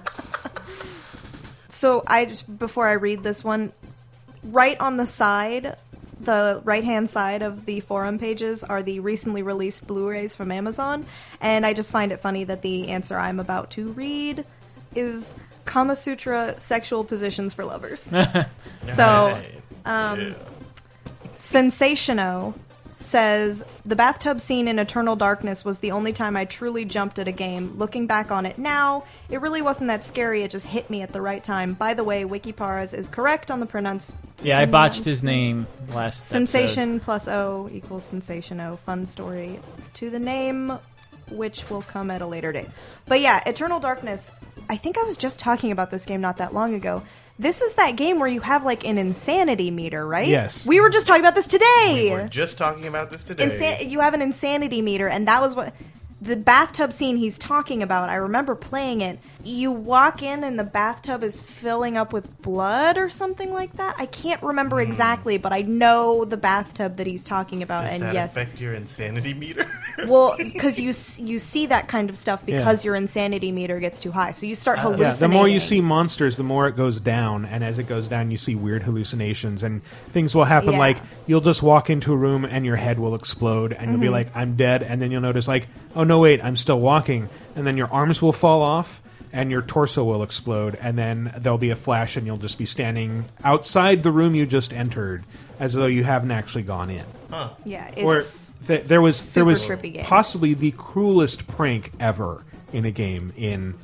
So 1.71 2.03
I 2.05 2.25
just 2.25 2.59
before 2.59 2.87
I 2.87 2.93
read 2.93 3.23
this 3.23 3.43
one, 3.43 3.71
right 4.43 4.79
on 4.79 4.97
the 4.97 5.05
side, 5.05 5.77
the 6.25 6.61
right 6.63 6.83
hand 6.83 7.09
side 7.09 7.41
of 7.41 7.65
the 7.65 7.79
forum 7.79 8.19
pages 8.19 8.63
are 8.63 8.81
the 8.81 8.99
recently 8.99 9.41
released 9.41 9.87
Blu-rays 9.87 10.35
from 10.35 10.51
Amazon, 10.51 11.05
and 11.39 11.65
I 11.65 11.73
just 11.73 11.91
find 11.91 12.11
it 12.11 12.17
funny 12.17 12.43
that 12.45 12.61
the 12.61 12.89
answer 12.89 13.17
I'm 13.17 13.39
about 13.39 13.71
to 13.71 13.91
read 13.93 14.45
is 14.95 15.35
Kama 15.65 15.95
Sutra 15.95 16.57
sexual 16.57 17.03
positions 17.03 17.53
for 17.53 17.65
lovers. 17.65 18.01
so, 18.83 19.41
um, 19.85 20.35
Sensational 21.37 22.53
says 23.01 23.63
the 23.85 23.95
bathtub 23.95 24.39
scene 24.41 24.67
in 24.67 24.79
Eternal 24.79 25.15
Darkness 25.15 25.65
was 25.65 25.79
the 25.79 25.91
only 25.91 26.13
time 26.13 26.35
I 26.35 26.45
truly 26.45 26.85
jumped 26.85 27.19
at 27.19 27.27
a 27.27 27.31
game. 27.31 27.77
Looking 27.77 28.07
back 28.07 28.31
on 28.31 28.45
it 28.45 28.57
now, 28.57 29.05
it 29.29 29.41
really 29.41 29.61
wasn't 29.61 29.87
that 29.87 30.05
scary. 30.05 30.43
It 30.43 30.51
just 30.51 30.67
hit 30.67 30.89
me 30.89 31.01
at 31.01 31.13
the 31.13 31.21
right 31.21 31.43
time. 31.43 31.73
By 31.73 31.93
the 31.93 32.03
way, 32.03 32.23
Wikiparaz 32.23 32.93
is 32.93 33.09
correct 33.09 33.51
on 33.51 33.59
the 33.59 33.65
pronounce. 33.65 34.13
Yeah, 34.43 34.59
I 34.59 34.65
botched 34.65 35.03
his 35.03 35.23
name 35.23 35.67
last 35.89 36.25
Sensation 36.25 36.99
plus 36.99 37.27
O 37.27 37.69
equals 37.71 38.03
sensation 38.03 38.59
O. 38.59 38.77
Fun 38.77 39.05
story 39.05 39.59
to 39.95 40.09
the 40.09 40.19
name, 40.19 40.77
which 41.29 41.69
will 41.69 41.81
come 41.83 42.11
at 42.11 42.21
a 42.21 42.27
later 42.27 42.51
date. 42.51 42.69
But 43.05 43.21
yeah, 43.21 43.41
Eternal 43.45 43.79
Darkness. 43.79 44.33
I 44.69 44.77
think 44.77 44.97
I 44.97 45.03
was 45.03 45.17
just 45.17 45.39
talking 45.39 45.71
about 45.71 45.91
this 45.91 46.05
game 46.05 46.21
not 46.21 46.37
that 46.37 46.53
long 46.53 46.73
ago. 46.73 47.03
This 47.41 47.63
is 47.63 47.73
that 47.75 47.95
game 47.95 48.19
where 48.19 48.27
you 48.27 48.39
have 48.41 48.63
like 48.65 48.87
an 48.87 48.99
insanity 48.99 49.71
meter, 49.71 50.05
right? 50.05 50.27
Yes. 50.27 50.63
We 50.63 50.79
were 50.79 50.91
just 50.91 51.07
talking 51.07 51.23
about 51.23 51.33
this 51.33 51.47
today. 51.47 52.09
We 52.09 52.11
were 52.11 52.27
just 52.27 52.55
talking 52.55 52.85
about 52.85 53.11
this 53.11 53.23
today. 53.23 53.47
Insan- 53.47 53.89
you 53.89 53.99
have 53.99 54.13
an 54.13 54.21
insanity 54.21 54.83
meter, 54.83 55.07
and 55.07 55.27
that 55.27 55.41
was 55.41 55.55
what 55.55 55.73
the 56.21 56.35
bathtub 56.35 56.93
scene 56.93 57.15
he's 57.17 57.39
talking 57.39 57.81
about, 57.81 58.09
I 58.09 58.15
remember 58.17 58.53
playing 58.53 59.01
it. 59.01 59.17
You 59.43 59.71
walk 59.71 60.21
in 60.21 60.43
and 60.43 60.57
the 60.59 60.63
bathtub 60.63 61.23
is 61.23 61.39
filling 61.41 61.97
up 61.97 62.13
with 62.13 62.41
blood 62.41 62.97
or 62.97 63.09
something 63.09 63.51
like 63.51 63.73
that. 63.77 63.95
I 63.97 64.05
can't 64.05 64.41
remember 64.43 64.79
exactly, 64.79 65.37
but 65.37 65.51
I 65.51 65.61
know 65.61 66.25
the 66.25 66.37
bathtub 66.37 66.97
that 66.97 67.07
he's 67.07 67.23
talking 67.23 67.63
about. 67.63 67.83
Does 67.85 67.93
and 67.93 68.03
that 68.03 68.13
yes, 68.13 68.35
affect 68.35 68.59
your 68.61 68.73
insanity 68.73 69.33
meter? 69.33 69.65
well, 70.05 70.35
because 70.37 70.79
you 70.79 70.93
you 71.25 71.39
see 71.39 71.65
that 71.67 71.87
kind 71.87 72.09
of 72.09 72.17
stuff 72.17 72.43
Yeah. 72.45 72.57
because 72.57 72.83
your 72.85 72.95
insanity 72.95 73.51
meter 73.51 73.79
gets 73.79 73.99
too 73.99 74.11
high, 74.11 74.31
so 74.31 74.45
you 74.45 74.55
start 74.55 74.77
Yeah, 74.77 74.83
hallucinating. 74.83 75.19
the 75.19 75.27
more 75.37 75.47
you 75.47 75.59
see 75.59 75.81
monsters, 75.81 76.37
the 76.37 76.43
more 76.43 76.67
it 76.67 76.75
goes 76.75 76.99
down, 76.99 77.45
and 77.45 77.63
as 77.63 77.79
it 77.79 77.87
goes 77.87 78.07
down, 78.07 78.31
you 78.31 78.37
see 78.37 78.55
weird 78.55 78.83
hallucinations, 78.83 79.63
and 79.63 79.81
things 80.11 80.35
will 80.35 80.43
happen. 80.45 80.73
Yeah. 80.73 80.79
Like 80.79 80.97
you'll 81.27 81.41
just 81.41 81.63
walk 81.63 81.89
into 81.89 82.13
a 82.13 82.17
room 82.17 82.45
and 82.45 82.65
your 82.65 82.75
head 82.75 82.99
will 82.99 83.15
explode, 83.15 83.73
and 83.73 83.91
you'll 83.91 84.01
be 84.01 84.07
Mhm. 84.07 84.11
like, 84.11 84.27
"I'm 84.35 84.55
dead," 84.55 84.83
and 84.83 85.01
then 85.01 85.11
you'll 85.11 85.21
notice, 85.21 85.47
like, 85.47 85.67
"Oh 85.95 86.03
no, 86.03 86.19
wait, 86.19 86.43
I'm 86.43 86.55
still 86.55 86.79
walking," 86.79 87.29
and 87.55 87.65
then 87.65 87.77
your 87.77 87.87
arms 87.91 88.21
will 88.21 88.33
fall 88.33 88.61
off. 88.61 89.01
And 89.33 89.49
your 89.49 89.61
torso 89.61 90.03
will 90.03 90.23
explode, 90.23 90.75
and 90.81 90.97
then 90.97 91.33
there'll 91.37 91.57
be 91.57 91.69
a 91.69 91.75
flash, 91.75 92.17
and 92.17 92.25
you'll 92.27 92.35
just 92.37 92.57
be 92.57 92.65
standing 92.65 93.25
outside 93.43 94.03
the 94.03 94.11
room 94.11 94.35
you 94.35 94.45
just 94.45 94.73
entered, 94.73 95.23
as 95.57 95.73
though 95.73 95.85
you 95.85 96.03
haven't 96.03 96.31
actually 96.31 96.63
gone 96.63 96.89
in. 96.89 97.05
Huh. 97.29 97.51
Yeah, 97.63 97.89
Or 98.03 98.17
it's 98.17 98.51
th- 98.67 98.83
there 98.83 99.01
was 99.01 99.33
there 99.33 99.45
was 99.45 99.69
possibly 100.03 100.53
the 100.53 100.71
cruelest 100.71 101.47
prank 101.47 101.91
ever 101.97 102.43
in 102.73 102.83
a 102.83 102.91
game 102.91 103.31
in 103.37 103.75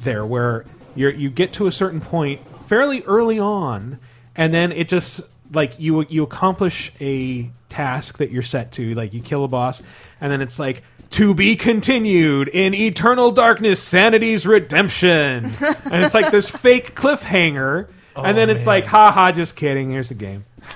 there, 0.00 0.24
where 0.24 0.64
you 0.94 1.10
you 1.10 1.28
get 1.28 1.52
to 1.54 1.66
a 1.66 1.72
certain 1.72 2.00
point 2.00 2.40
fairly 2.66 3.02
early 3.02 3.38
on, 3.38 3.98
and 4.34 4.54
then 4.54 4.72
it 4.72 4.88
just 4.88 5.20
like 5.52 5.78
you 5.78 6.06
you 6.08 6.22
accomplish 6.22 6.92
a 6.98 7.50
task 7.68 8.18
that 8.18 8.30
you're 8.30 8.42
set 8.42 8.72
to, 8.72 8.94
like 8.94 9.12
you 9.12 9.20
kill 9.20 9.44
a 9.44 9.48
boss, 9.48 9.82
and 10.20 10.32
then 10.32 10.40
it's 10.40 10.58
like. 10.58 10.82
To 11.14 11.32
be 11.34 11.54
continued 11.56 12.48
in 12.48 12.74
Eternal 12.74 13.30
Darkness 13.30 13.80
Sanity's 13.80 14.46
Redemption. 14.46 15.44
and 15.60 16.04
it's 16.04 16.12
like 16.14 16.32
this 16.32 16.50
fake 16.50 16.94
cliffhanger. 16.96 17.88
and 18.16 18.36
then 18.36 18.50
it's 18.50 18.62
man. 18.62 18.66
like, 18.66 18.84
haha, 18.86 19.30
just 19.30 19.54
kidding. 19.54 19.90
Here's 19.92 20.08
the 20.08 20.14
game. 20.16 20.44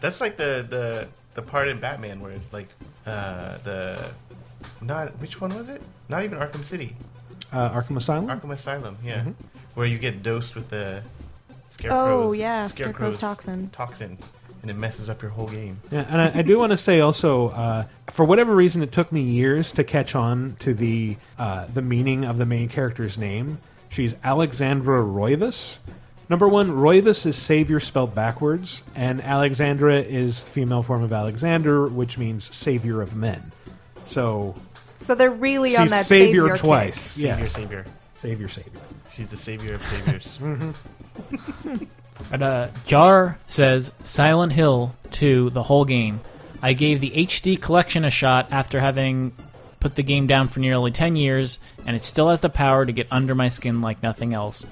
That's 0.00 0.20
like 0.20 0.36
the 0.36 0.64
the 0.68 1.08
the 1.34 1.42
part 1.42 1.66
in 1.68 1.80
Batman 1.80 2.20
where 2.20 2.34
like 2.52 2.68
uh, 3.04 3.58
the 3.64 4.10
not 4.80 5.18
which 5.20 5.40
one 5.40 5.54
was 5.56 5.68
it? 5.68 5.82
Not 6.08 6.22
even 6.24 6.38
Arkham 6.38 6.64
City. 6.64 6.94
Uh, 7.52 7.70
Arkham 7.70 7.96
Asylum? 7.96 8.26
Arkham 8.28 8.52
Asylum, 8.52 8.96
yeah, 9.02 9.22
Mhm. 9.24 9.34
where 9.74 9.86
you 9.86 9.98
get 9.98 10.22
dosed 10.22 10.54
with 10.54 10.68
the 10.68 11.02
scarecrow's 11.70 12.26
Oh, 12.26 12.32
yeah, 12.32 12.66
Scarecrow's 12.66 13.18
toxin. 13.18 13.70
toxin, 13.70 14.18
and 14.62 14.70
it 14.70 14.74
messes 14.74 15.08
up 15.08 15.22
your 15.22 15.30
whole 15.30 15.48
game. 15.48 15.80
Yeah, 15.90 16.06
and 16.08 16.20
I, 16.20 16.38
I 16.38 16.42
do 16.42 16.58
want 16.58 16.72
to 16.72 16.76
say 16.76 17.00
also, 17.00 17.48
uh, 17.50 17.84
for 18.08 18.24
whatever 18.24 18.54
reason, 18.54 18.82
it 18.82 18.92
took 18.92 19.12
me 19.12 19.22
years 19.22 19.72
to 19.72 19.84
catch 19.84 20.14
on 20.14 20.56
to 20.60 20.74
the 20.74 21.16
uh, 21.38 21.66
the 21.72 21.82
meaning 21.82 22.24
of 22.24 22.38
the 22.38 22.46
main 22.46 22.68
character's 22.68 23.18
name. 23.18 23.58
She's 23.88 24.16
Alexandra 24.24 25.00
Roivas. 25.00 25.78
Number 26.30 26.46
one, 26.46 26.70
Roivas 26.72 27.24
is 27.24 27.36
savior 27.36 27.80
spelled 27.80 28.14
backwards, 28.14 28.82
and 28.94 29.22
Alexandra 29.22 30.00
is 30.00 30.44
the 30.44 30.50
female 30.50 30.82
form 30.82 31.02
of 31.02 31.12
Alexander, 31.12 31.86
which 31.86 32.18
means 32.18 32.54
savior 32.54 33.00
of 33.00 33.16
men. 33.16 33.50
So, 34.04 34.54
So 34.98 35.14
they're 35.14 35.30
really 35.30 35.70
she's 35.70 35.78
on 35.78 35.88
that 35.88 36.04
savior, 36.04 36.42
savior 36.42 36.48
kick. 36.54 36.60
twice. 36.60 37.00
Savior, 37.00 37.28
yes. 37.38 37.52
savior. 37.52 37.84
savior, 38.14 38.48
savior. 38.48 38.80
She's 39.16 39.28
the 39.28 39.36
savior 39.38 39.74
of 39.74 39.84
saviors. 39.86 40.38
And, 42.32 42.42
uh, 42.42 42.68
Jar 42.86 43.38
says 43.46 43.92
Silent 44.02 44.52
Hill 44.52 44.94
2, 45.12 45.50
the 45.50 45.64
whole 45.64 45.84
game. 45.84 46.20
I 46.62 46.72
gave 46.72 47.00
the 47.00 47.12
HD 47.16 47.56
collection 47.56 48.04
a 48.04 48.10
shot 48.10 48.48
after 48.50 48.80
having 48.80 49.32
put 49.80 49.94
the 49.94 50.02
game 50.02 50.26
down 50.26 50.48
for 50.48 50.60
nearly 50.60 50.90
10 50.90 51.16
years, 51.16 51.58
and 51.86 51.94
it 51.94 52.02
still 52.02 52.30
has 52.30 52.40
the 52.40 52.48
power 52.48 52.84
to 52.84 52.92
get 52.92 53.06
under 53.10 53.34
my 53.34 53.48
skin 53.48 53.80
like 53.80 54.02
nothing 54.02 54.34
else. 54.34 54.66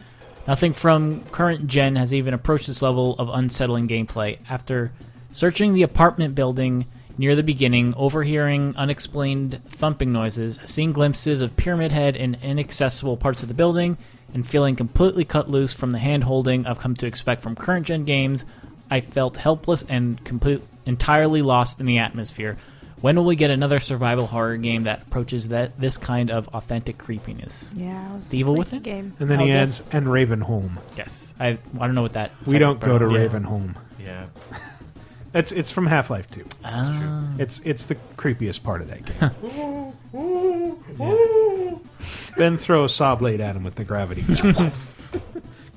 Nothing 0.47 0.73
from 0.73 1.23
current 1.24 1.66
gen 1.66 1.97
has 1.97 2.14
even 2.14 2.35
approached 2.35 2.66
this 2.66 2.82
level 2.82 3.16
of 3.18 3.28
unsettling 3.28 3.89
gameplay. 3.89 4.39
After 4.48 4.93
searching 5.32 5.74
the 5.74 5.82
apartment 5.82 6.35
building 6.35 6.86
near 7.18 7.35
the 7.35 7.43
beginning, 7.43 7.94
overhearing 7.97 8.74
unexplained 8.77 9.60
thumping 9.68 10.12
noises, 10.12 10.60
seeing 10.64 10.93
glimpses 10.93 11.40
of 11.40 11.56
Pyramid 11.56 11.93
Head 11.93 12.14
in 12.16 12.36
inaccessible 12.43 13.16
parts 13.16 13.43
of 13.43 13.48
the 13.48 13.55
building, 13.55 13.97
and 14.35 14.47
feeling 14.47 14.77
completely 14.77 15.24
cut 15.24 15.48
loose 15.51 15.73
from 15.73 15.90
the 15.90 15.98
hand 15.98 16.24
holding 16.24 16.66
I've 16.66 16.78
come 16.78 16.94
to 16.94 17.07
expect 17.07 17.43
from 17.43 17.57
current 17.57 17.86
gen 17.86 18.05
games, 18.05 18.44
I 18.90 19.01
felt 19.01 19.36
helpless 19.36 19.82
and 19.89 20.23
complete, 20.24 20.62
entirely 20.85 21.43
lost 21.43 21.81
in 21.81 21.86
the 21.86 21.98
atmosphere. 21.98 22.57
When 23.01 23.16
will 23.16 23.24
we 23.24 23.36
get 23.36 23.51
another 23.51 23.78
survival 23.78 24.27
horror 24.27 24.57
game 24.57 24.82
that 24.82 25.03
approaches 25.03 25.48
that 25.48 25.78
this 25.78 25.97
kind 25.98 26.31
of 26.31 26.48
authentic 26.48 26.97
creepiness? 26.97 27.74
Yeah, 27.77 28.15
was 28.15 28.28
The 28.28 28.39
Evil 28.39 28.55
a 28.55 28.59
Within? 28.59 28.82
game. 28.82 29.15
And 29.20 29.28
then 29.28 29.39
I'll 29.39 29.47
he 29.47 29.53
guess. 29.53 29.81
adds, 29.81 29.89
and 29.93 30.07
Ravenholm. 30.07 30.78
Yes, 30.97 31.35
I 31.39 31.48
I 31.48 31.86
don't 31.86 31.94
know 31.94 32.03
what 32.03 32.15
that. 32.15 32.32
We 32.47 32.59
don't 32.59 32.81
go 32.81 32.98
to 32.98 33.05
yeah. 33.05 33.28
Ravenholm. 33.28 33.74
Yeah. 34.03 34.27
It's 35.35 35.53
it's 35.53 35.70
from 35.70 35.86
Half 35.86 36.09
Life 36.09 36.31
Two. 36.31 36.47
Ah. 36.65 37.28
It's 37.39 37.59
it's 37.61 37.86
the 37.86 37.97
creepiest 38.16 38.62
part 38.62 38.81
of 38.81 38.89
that 38.89 39.05
game. 39.05 39.93
then 42.36 42.56
throw 42.56 42.84
a 42.84 42.88
saw 42.88 43.14
blade 43.16 43.40
at 43.40 43.56
him 43.56 43.64
with 43.64 43.74
the 43.74 43.84
gravity. 43.84 44.24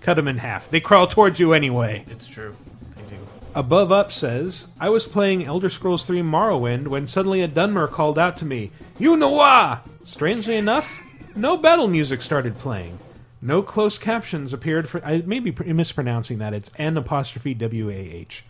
Cut 0.01 0.17
him 0.17 0.27
in 0.27 0.37
half. 0.37 0.69
They 0.69 0.79
crawl 0.79 1.07
towards 1.07 1.39
you 1.39 1.53
anyway. 1.53 2.05
It's 2.09 2.27
true. 2.27 2.55
They 2.95 3.15
do. 3.15 3.17
Above 3.55 3.91
Up 3.91 4.11
says, 4.11 4.69
I 4.79 4.89
was 4.89 5.05
playing 5.05 5.45
Elder 5.45 5.69
Scrolls 5.69 6.05
3 6.05 6.21
Morrowind 6.21 6.87
when 6.87 7.07
suddenly 7.07 7.41
a 7.41 7.47
Dunmer 7.47 7.89
called 7.89 8.17
out 8.17 8.37
to 8.37 8.45
me, 8.45 8.71
You 8.97 9.17
Noah! 9.17 9.81
Strangely 10.05 10.55
enough, 10.55 11.03
no 11.35 11.57
battle 11.57 11.87
music 11.87 12.21
started 12.21 12.57
playing. 12.57 12.97
No 13.41 13.61
closed 13.61 14.01
captions 14.01 14.51
appeared 14.51 14.89
for. 14.89 15.03
I 15.05 15.21
may 15.21 15.39
be 15.39 15.51
mispronouncing 15.51 16.39
that. 16.39 16.53
It's 16.53 16.71
N 16.77 16.97
apostrophe 16.97 17.53
W 17.53 17.89
A 17.89 17.93
H. 17.93 18.43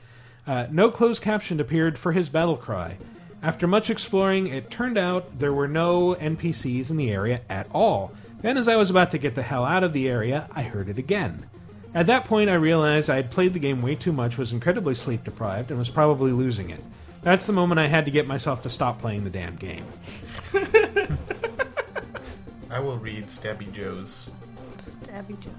Uh, 0.47 0.65
no 0.71 0.89
closed 0.89 1.21
caption 1.21 1.59
appeared 1.59 1.99
for 1.99 2.11
his 2.11 2.29
battle 2.29 2.57
cry. 2.57 2.97
After 3.41 3.67
much 3.67 3.89
exploring, 3.89 4.47
it 4.47 4.69
turned 4.69 4.97
out 4.97 5.39
there 5.39 5.53
were 5.53 5.67
no 5.67 6.15
NPCs 6.15 6.89
in 6.89 6.97
the 6.97 7.11
area 7.11 7.41
at 7.49 7.67
all. 7.73 8.11
Then, 8.41 8.57
as 8.57 8.67
I 8.67 8.75
was 8.75 8.89
about 8.89 9.11
to 9.11 9.17
get 9.17 9.35
the 9.35 9.41
hell 9.41 9.63
out 9.63 9.83
of 9.83 9.93
the 9.93 10.09
area, 10.09 10.47
I 10.51 10.63
heard 10.63 10.89
it 10.89 10.97
again. 10.97 11.45
At 11.93 12.07
that 12.07 12.25
point, 12.25 12.49
I 12.49 12.55
realized 12.55 13.09
I 13.09 13.15
had 13.15 13.31
played 13.31 13.53
the 13.53 13.59
game 13.59 13.81
way 13.81 13.95
too 13.95 14.11
much, 14.11 14.37
was 14.37 14.51
incredibly 14.51 14.95
sleep 14.95 15.23
deprived, 15.23 15.71
and 15.71 15.79
was 15.79 15.89
probably 15.89 16.31
losing 16.31 16.69
it. 16.69 16.83
That's 17.21 17.45
the 17.45 17.53
moment 17.53 17.79
I 17.79 17.87
had 17.87 18.05
to 18.05 18.11
get 18.11 18.27
myself 18.27 18.63
to 18.63 18.69
stop 18.69 18.99
playing 18.99 19.23
the 19.23 19.29
damn 19.29 19.55
game. 19.55 19.85
I 22.69 22.79
will 22.79 22.97
read 22.97 23.27
Stabby 23.27 23.71
Joe's. 23.71 24.27
Stabby 24.77 25.39
Joe. 25.39 25.49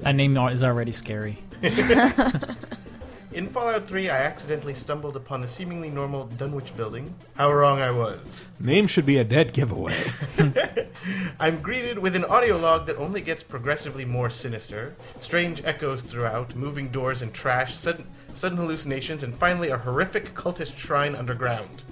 That 0.00 0.14
name 0.14 0.36
is 0.36 0.62
already 0.62 0.92
scary. 0.92 1.38
In 3.34 3.48
Fallout 3.48 3.88
3, 3.88 4.10
I 4.10 4.18
accidentally 4.18 4.74
stumbled 4.74 5.16
upon 5.16 5.40
the 5.40 5.48
seemingly 5.48 5.90
normal 5.90 6.26
Dunwich 6.26 6.76
building. 6.76 7.12
How 7.34 7.52
wrong 7.52 7.80
I 7.80 7.90
was. 7.90 8.40
Name 8.60 8.86
should 8.86 9.04
be 9.04 9.18
a 9.18 9.24
dead 9.24 9.52
giveaway. 9.52 10.00
I'm 11.40 11.60
greeted 11.60 11.98
with 11.98 12.14
an 12.14 12.24
audio 12.26 12.56
log 12.56 12.86
that 12.86 12.96
only 12.96 13.20
gets 13.20 13.42
progressively 13.42 14.04
more 14.04 14.30
sinister. 14.30 14.94
Strange 15.20 15.64
echoes 15.64 16.02
throughout, 16.02 16.54
moving 16.54 16.90
doors 16.90 17.22
and 17.22 17.34
trash, 17.34 17.74
sudden, 17.74 18.06
sudden 18.36 18.56
hallucinations, 18.56 19.24
and 19.24 19.34
finally 19.34 19.70
a 19.70 19.78
horrific 19.78 20.32
cultist 20.34 20.76
shrine 20.76 21.16
underground. 21.16 21.82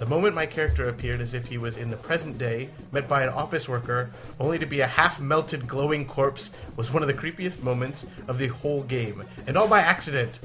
The 0.00 0.06
moment 0.06 0.34
my 0.34 0.46
character 0.46 0.88
appeared 0.88 1.20
as 1.20 1.34
if 1.34 1.44
he 1.44 1.58
was 1.58 1.76
in 1.76 1.90
the 1.90 1.96
present 1.98 2.38
day, 2.38 2.70
met 2.90 3.06
by 3.06 3.22
an 3.22 3.28
office 3.28 3.68
worker, 3.68 4.10
only 4.40 4.58
to 4.58 4.64
be 4.64 4.80
a 4.80 4.86
half 4.86 5.20
melted 5.20 5.68
glowing 5.68 6.06
corpse, 6.06 6.48
was 6.74 6.90
one 6.90 7.02
of 7.02 7.06
the 7.06 7.12
creepiest 7.12 7.62
moments 7.62 8.06
of 8.26 8.38
the 8.38 8.46
whole 8.46 8.82
game, 8.84 9.22
and 9.46 9.58
all 9.58 9.68
by 9.68 9.80
accident. 9.80 10.40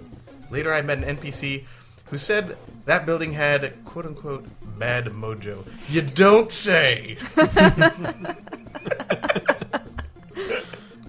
Later, 0.51 0.73
I 0.73 0.81
met 0.81 0.97
an 0.97 1.15
NPC 1.15 1.63
who 2.07 2.17
said 2.17 2.57
that 2.83 3.05
building 3.05 3.31
had 3.31 3.73
quote 3.85 4.05
unquote 4.05 4.45
bad 4.77 5.05
mojo. 5.05 5.65
You 5.89 6.01
don't 6.01 6.51
say! 6.51 7.17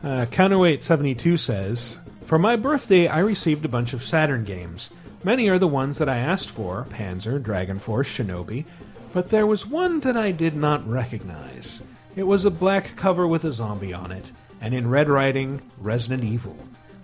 Uh, 0.05 0.24
Counterweight 0.27 0.85
72 0.85 1.36
says, 1.36 1.98
For 2.27 2.39
my 2.39 2.55
birthday, 2.55 3.09
I 3.09 3.18
received 3.18 3.64
a 3.64 3.68
bunch 3.68 3.93
of 3.93 4.05
Saturn 4.05 4.44
games. 4.44 4.89
Many 5.27 5.48
are 5.48 5.59
the 5.59 5.66
ones 5.66 5.98
that 5.98 6.09
I 6.09 6.19
asked 6.19 6.51
for 6.51 6.86
Panzer, 6.89 7.43
Dragon 7.43 7.81
Force, 7.81 8.09
Shinobi, 8.09 8.65
but 9.12 9.28
there 9.28 9.44
was 9.44 9.66
one 9.66 9.98
that 10.03 10.16
I 10.16 10.31
did 10.31 10.55
not 10.55 10.89
recognize. 10.89 11.82
It 12.15 12.23
was 12.23 12.44
a 12.44 12.51
black 12.53 12.94
cover 12.94 13.27
with 13.27 13.44
a 13.44 13.51
zombie 13.51 13.93
on 13.93 14.12
it, 14.12 14.31
and 14.61 14.73
in 14.73 14.89
red 14.89 15.09
writing, 15.09 15.62
Resident 15.81 16.23
Evil. 16.23 16.57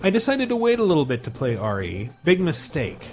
I 0.04 0.10
decided 0.10 0.50
to 0.50 0.56
wait 0.56 0.78
a 0.78 0.84
little 0.84 1.04
bit 1.04 1.24
to 1.24 1.32
play 1.32 1.56
RE. 1.56 2.10
Big 2.22 2.40
mistake. 2.40 3.04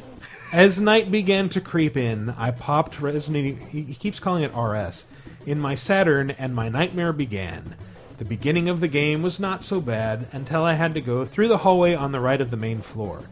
As 0.53 0.79
night 0.79 1.09
began 1.09 1.49
to 1.49 1.59
creep 1.59 1.97
in, 1.97 2.29
I 2.37 2.51
popped 2.51 3.01
Resident 3.01 3.47
Evil. 3.47 3.65
He 3.65 3.95
keeps 3.95 4.19
calling 4.19 4.43
it 4.43 4.55
RS. 4.55 5.05
In 5.43 5.59
my 5.59 5.73
Saturn, 5.73 6.29
and 6.29 6.53
my 6.53 6.69
nightmare 6.69 7.13
began. 7.13 7.73
The 8.19 8.25
beginning 8.25 8.69
of 8.69 8.79
the 8.79 8.87
game 8.87 9.23
was 9.23 9.39
not 9.39 9.63
so 9.63 9.81
bad 9.81 10.27
until 10.33 10.61
I 10.61 10.73
had 10.75 10.93
to 10.93 11.01
go 11.01 11.25
through 11.25 11.47
the 11.47 11.57
hallway 11.57 11.95
on 11.95 12.11
the 12.11 12.19
right 12.19 12.39
of 12.39 12.51
the 12.51 12.57
main 12.57 12.83
floor. 12.83 13.23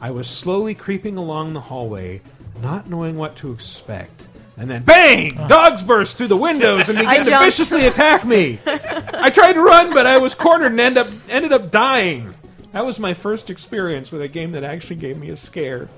I 0.00 0.10
was 0.10 0.28
slowly 0.28 0.74
creeping 0.74 1.16
along 1.16 1.52
the 1.52 1.60
hallway, 1.60 2.20
not 2.62 2.88
knowing 2.88 3.16
what 3.16 3.36
to 3.36 3.52
expect, 3.52 4.22
And 4.56 4.70
then 4.70 4.82
bang! 4.82 5.34
Dogs 5.48 5.82
burst 5.82 6.16
through 6.16 6.28
the 6.28 6.36
windows 6.36 6.88
and 6.88 6.98
I 7.00 7.02
began 7.02 7.24
to 7.24 7.30
jumped. 7.30 7.44
viciously 7.44 7.86
attack 7.86 8.24
me. 8.24 8.58
I 8.66 9.30
tried 9.30 9.54
to 9.54 9.62
run, 9.62 9.92
but 9.92 10.06
I 10.06 10.18
was 10.18 10.34
cornered 10.34 10.72
and 10.72 10.80
end 10.80 10.96
up 10.96 11.06
ended 11.28 11.52
up 11.52 11.70
dying. 11.70 12.34
That 12.72 12.86
was 12.86 12.98
my 12.98 13.14
first 13.14 13.50
experience 13.50 14.12
with 14.12 14.22
a 14.22 14.28
game 14.28 14.52
that 14.52 14.64
actually 14.64 14.96
gave 14.96 15.18
me 15.18 15.30
a 15.30 15.36
scare. 15.36 15.88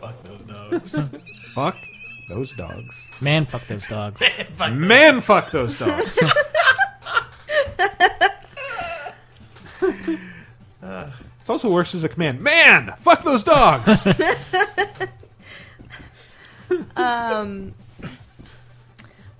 Fuck 0.00 0.22
those 0.22 0.40
dogs. 0.42 1.08
Fuck 1.54 1.76
those 2.28 2.52
dogs. 2.52 3.10
Man, 3.22 3.46
fuck 3.46 3.66
those 3.68 3.86
dogs. 3.86 4.22
Man, 4.70 5.20
fuck 5.20 5.50
those 5.52 5.78
dogs. 5.78 6.18
Ah. 10.82 11.12
It's 11.46 11.50
also 11.50 11.70
worse 11.70 11.94
as 11.94 12.02
a 12.02 12.08
command. 12.08 12.40
Man, 12.40 12.92
fuck 12.98 13.22
those 13.22 13.44
dogs. 13.44 14.04
um, 16.96 17.72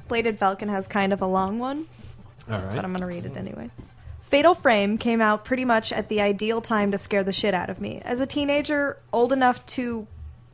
Bladed 0.06 0.38
Falcon 0.38 0.68
has 0.68 0.86
kind 0.86 1.12
of 1.12 1.20
a 1.20 1.26
long 1.26 1.58
one, 1.58 1.88
All 2.48 2.60
right. 2.60 2.76
but 2.76 2.84
I'm 2.84 2.92
going 2.92 3.00
to 3.00 3.08
read 3.08 3.26
it 3.26 3.36
anyway. 3.36 3.70
Fatal 4.22 4.54
Frame 4.54 4.98
came 4.98 5.20
out 5.20 5.44
pretty 5.44 5.64
much 5.64 5.92
at 5.92 6.08
the 6.08 6.20
ideal 6.20 6.60
time 6.60 6.92
to 6.92 6.98
scare 6.98 7.24
the 7.24 7.32
shit 7.32 7.54
out 7.54 7.70
of 7.70 7.80
me. 7.80 8.00
As 8.04 8.20
a 8.20 8.26
teenager, 8.26 8.98
old 9.12 9.32
enough 9.32 9.66
to. 9.66 10.06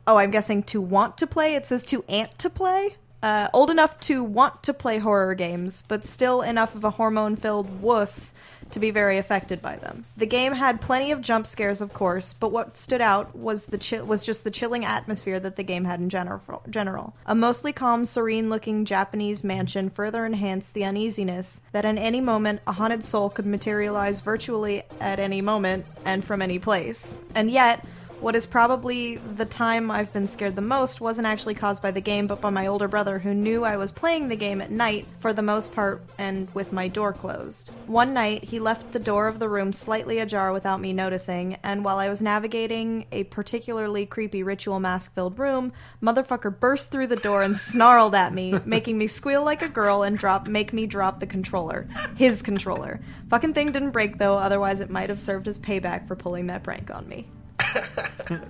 Oh, 0.07 0.17
I'm 0.17 0.31
guessing 0.31 0.63
to 0.63 0.81
want 0.81 1.19
to 1.19 1.27
play. 1.27 1.53
It 1.53 1.67
says 1.67 1.83
to 1.83 2.03
ant 2.09 2.39
to 2.39 2.49
play. 2.49 2.95
Uh, 3.21 3.49
old 3.53 3.69
enough 3.69 3.99
to 3.99 4.23
want 4.23 4.63
to 4.63 4.73
play 4.73 4.97
horror 4.97 5.35
games, 5.35 5.83
but 5.87 6.03
still 6.03 6.41
enough 6.41 6.73
of 6.73 6.83
a 6.83 6.89
hormone 6.89 7.35
filled 7.35 7.79
wuss 7.79 8.33
to 8.73 8.79
be 8.79 8.91
very 8.91 9.17
affected 9.17 9.61
by 9.61 9.77
them. 9.77 10.05
The 10.17 10.25
game 10.25 10.53
had 10.53 10.81
plenty 10.81 11.11
of 11.11 11.21
jump 11.21 11.47
scares, 11.47 11.81
of 11.81 11.93
course, 11.93 12.33
but 12.33 12.51
what 12.51 12.75
stood 12.75 13.01
out 13.01 13.35
was 13.35 13.67
the 13.67 13.77
chi- 13.77 14.01
was 14.01 14.23
just 14.23 14.43
the 14.43 14.51
chilling 14.51 14.83
atmosphere 14.83 15.39
that 15.39 15.55
the 15.55 15.63
game 15.63 15.85
had 15.85 15.99
in 15.99 16.09
general. 16.09 16.63
General, 16.69 17.13
a 17.25 17.35
mostly 17.35 17.71
calm, 17.71 18.05
serene-looking 18.05 18.85
Japanese 18.85 19.43
mansion 19.43 19.89
further 19.89 20.25
enhanced 20.25 20.73
the 20.73 20.83
uneasiness 20.83 21.61
that 21.71 21.85
at 21.85 21.97
any 21.97 22.21
moment 22.21 22.61
a 22.67 22.73
haunted 22.73 23.03
soul 23.03 23.29
could 23.29 23.45
materialize 23.45 24.21
virtually 24.21 24.83
at 24.99 25.19
any 25.19 25.41
moment 25.41 25.85
and 26.05 26.23
from 26.23 26.41
any 26.41 26.59
place. 26.59 27.17
And 27.35 27.49
yet. 27.49 27.85
What 28.23 28.37
is 28.37 28.47
probably 28.47 29.17
the 29.17 29.43
time 29.43 29.91
I've 29.91 30.13
been 30.13 30.27
scared 30.27 30.55
the 30.55 30.61
most 30.61 31.01
wasn't 31.01 31.27
actually 31.27 31.55
caused 31.55 31.81
by 31.81 31.91
the 31.91 31.99
game, 31.99 32.25
but 32.25 32.39
by 32.39 32.51
my 32.51 32.67
older 32.67 32.87
brother 32.87 33.19
who 33.19 33.33
knew 33.33 33.65
I 33.65 33.75
was 33.75 33.91
playing 33.91 34.29
the 34.29 34.37
game 34.37 34.61
at 34.61 34.71
night 34.71 35.07
for 35.19 35.33
the 35.33 35.41
most 35.41 35.73
part 35.73 36.01
and 36.17 36.47
with 36.55 36.71
my 36.71 36.87
door 36.87 37.11
closed. 37.11 37.71
One 37.85 38.13
night, 38.13 38.45
he 38.45 38.61
left 38.61 38.93
the 38.93 38.97
door 38.99 39.27
of 39.27 39.39
the 39.39 39.49
room 39.49 39.73
slightly 39.73 40.19
ajar 40.19 40.53
without 40.53 40.79
me 40.79 40.93
noticing, 40.93 41.57
and 41.63 41.83
while 41.83 41.97
I 41.97 42.07
was 42.07 42.21
navigating 42.21 43.07
a 43.11 43.25
particularly 43.25 44.05
creepy 44.05 44.41
ritual 44.41 44.79
mask 44.79 45.13
filled 45.13 45.37
room, 45.37 45.73
motherfucker 46.01 46.57
burst 46.57 46.93
through 46.93 47.07
the 47.07 47.17
door 47.17 47.43
and 47.43 47.57
snarled 47.57 48.15
at 48.15 48.33
me, 48.33 48.57
making 48.65 48.97
me 48.97 49.07
squeal 49.07 49.43
like 49.43 49.61
a 49.61 49.67
girl 49.67 50.01
and 50.01 50.17
drop 50.17 50.47
make 50.47 50.71
me 50.71 50.87
drop 50.87 51.19
the 51.19 51.27
controller. 51.27 51.89
His 52.15 52.41
controller. 52.41 53.01
Fucking 53.29 53.53
thing 53.53 53.73
didn't 53.73 53.91
break 53.91 54.17
though, 54.17 54.37
otherwise 54.37 54.79
it 54.79 54.89
might 54.89 55.09
have 55.09 55.19
served 55.19 55.49
as 55.49 55.59
payback 55.59 56.07
for 56.07 56.15
pulling 56.15 56.47
that 56.47 56.63
prank 56.63 56.89
on 56.89 57.05
me. 57.09 57.27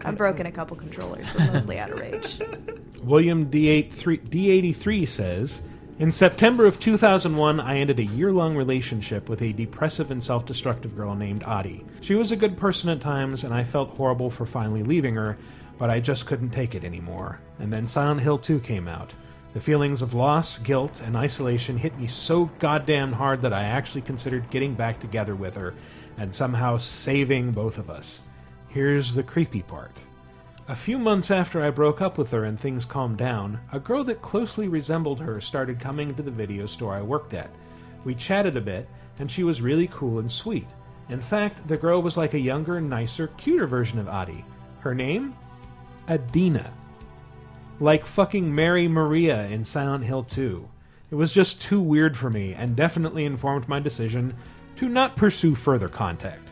I've 0.06 0.18
broken 0.18 0.46
a 0.46 0.52
couple 0.52 0.78
controllers, 0.78 1.28
but 1.36 1.52
mostly 1.52 1.80
out 1.80 1.92
of 1.92 2.00
rage. 2.00 2.40
William 3.04 3.46
D83 3.50 4.30
D83 4.30 5.08
says, 5.08 5.62
In 6.00 6.12
September 6.12 6.66
of 6.66 6.80
2001, 6.80 7.60
I 7.60 7.78
ended 7.78 8.00
a 8.00 8.06
year 8.06 8.32
long 8.32 8.56
relationship 8.56 9.28
with 9.30 9.42
a 9.42 9.54
depressive 9.54 10.12
and 10.12 10.24
self 10.24 10.46
destructive 10.46 10.96
girl 10.96 11.16
named 11.16 11.44
Adi. 11.44 11.84
She 12.02 12.16
was 12.16 12.32
a 12.32 12.38
good 12.38 12.58
person 12.58 12.90
at 12.90 13.02
times, 13.02 13.44
and 13.44 13.54
I 13.54 13.64
felt 13.64 13.98
horrible 13.98 14.30
for 14.30 14.46
finally 14.46 14.84
leaving 14.84 15.16
her, 15.16 15.38
but 15.78 15.90
I 15.90 16.00
just 16.00 16.26
couldn't 16.26 16.52
take 16.52 16.76
it 16.76 16.84
anymore. 16.84 17.40
And 17.60 17.74
then 17.74 17.88
Silent 17.88 18.22
Hill 18.22 18.38
2 18.38 18.60
came 18.62 18.88
out. 18.88 19.12
The 19.54 19.60
feelings 19.60 20.02
of 20.02 20.16
loss, 20.16 20.58
guilt, 20.58 21.00
and 21.06 21.16
isolation 21.16 21.78
hit 21.78 21.98
me 22.00 22.08
so 22.08 22.46
goddamn 22.58 23.12
hard 23.12 23.42
that 23.44 23.54
I 23.54 23.66
actually 23.66 24.02
considered 24.02 24.50
getting 24.50 24.74
back 24.74 25.00
together 25.00 25.36
with 25.36 25.56
her 25.56 25.76
and 26.18 26.34
somehow 26.34 26.78
saving 26.78 27.52
both 27.52 27.78
of 27.78 27.90
us. 27.90 28.22
Here's 28.74 29.14
the 29.14 29.22
creepy 29.22 29.62
part. 29.62 29.96
A 30.68 30.74
few 30.76 30.98
months 30.98 31.30
after 31.30 31.64
I 31.64 31.70
broke 31.70 32.02
up 32.02 32.18
with 32.18 32.32
her 32.32 32.46
and 32.46 32.60
things 32.60 32.86
calmed 32.86 33.20
down, 33.20 33.60
a 33.72 33.80
girl 33.80 34.04
that 34.06 34.24
closely 34.24 34.68
resembled 34.68 35.20
her 35.20 35.40
started 35.40 35.80
coming 35.80 36.16
to 36.16 36.24
the 36.24 36.32
video 36.32 36.66
store 36.66 36.96
I 36.96 37.04
worked 37.04 37.36
at. 37.36 37.52
We 38.04 38.16
chatted 38.16 38.56
a 38.56 38.62
bit, 38.62 38.90
and 39.20 39.30
she 39.30 39.44
was 39.44 39.62
really 39.62 39.86
cool 39.90 40.18
and 40.18 40.32
sweet. 40.32 40.66
In 41.10 41.22
fact, 41.22 41.68
the 41.68 41.78
girl 41.78 42.02
was 42.02 42.18
like 42.18 42.34
a 42.34 42.40
younger, 42.40 42.82
nicer, 42.82 43.28
cuter 43.38 43.68
version 43.68 44.00
of 44.00 44.10
Adi. 44.10 44.44
Her 44.80 44.96
name? 44.96 45.36
Adina. 46.10 46.74
Like 47.80 48.08
fucking 48.08 48.56
Mary 48.56 48.88
Maria 48.88 49.46
in 49.50 49.64
Silent 49.64 50.04
Hill 50.04 50.24
2. 50.24 50.68
It 51.12 51.16
was 51.16 51.32
just 51.32 51.62
too 51.62 51.80
weird 51.80 52.18
for 52.18 52.32
me, 52.32 52.56
and 52.56 52.76
definitely 52.76 53.26
informed 53.26 53.70
my 53.70 53.80
decision 53.80 54.36
to 54.78 54.90
not 54.90 55.16
pursue 55.16 55.54
further 55.54 55.90
contact. 55.90 56.43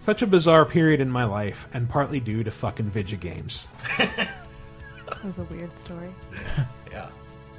Such 0.00 0.22
a 0.22 0.26
bizarre 0.26 0.64
period 0.64 1.02
in 1.02 1.10
my 1.10 1.24
life, 1.24 1.68
and 1.74 1.86
partly 1.86 2.20
due 2.20 2.42
to 2.42 2.50
fucking 2.50 2.88
video 2.88 3.18
games. 3.18 3.68
That 3.98 5.22
was 5.22 5.38
a 5.38 5.42
weird 5.44 5.78
story. 5.78 6.08
yeah. 6.90 7.10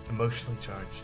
Emotionally 0.09 0.57
charged. 0.59 1.03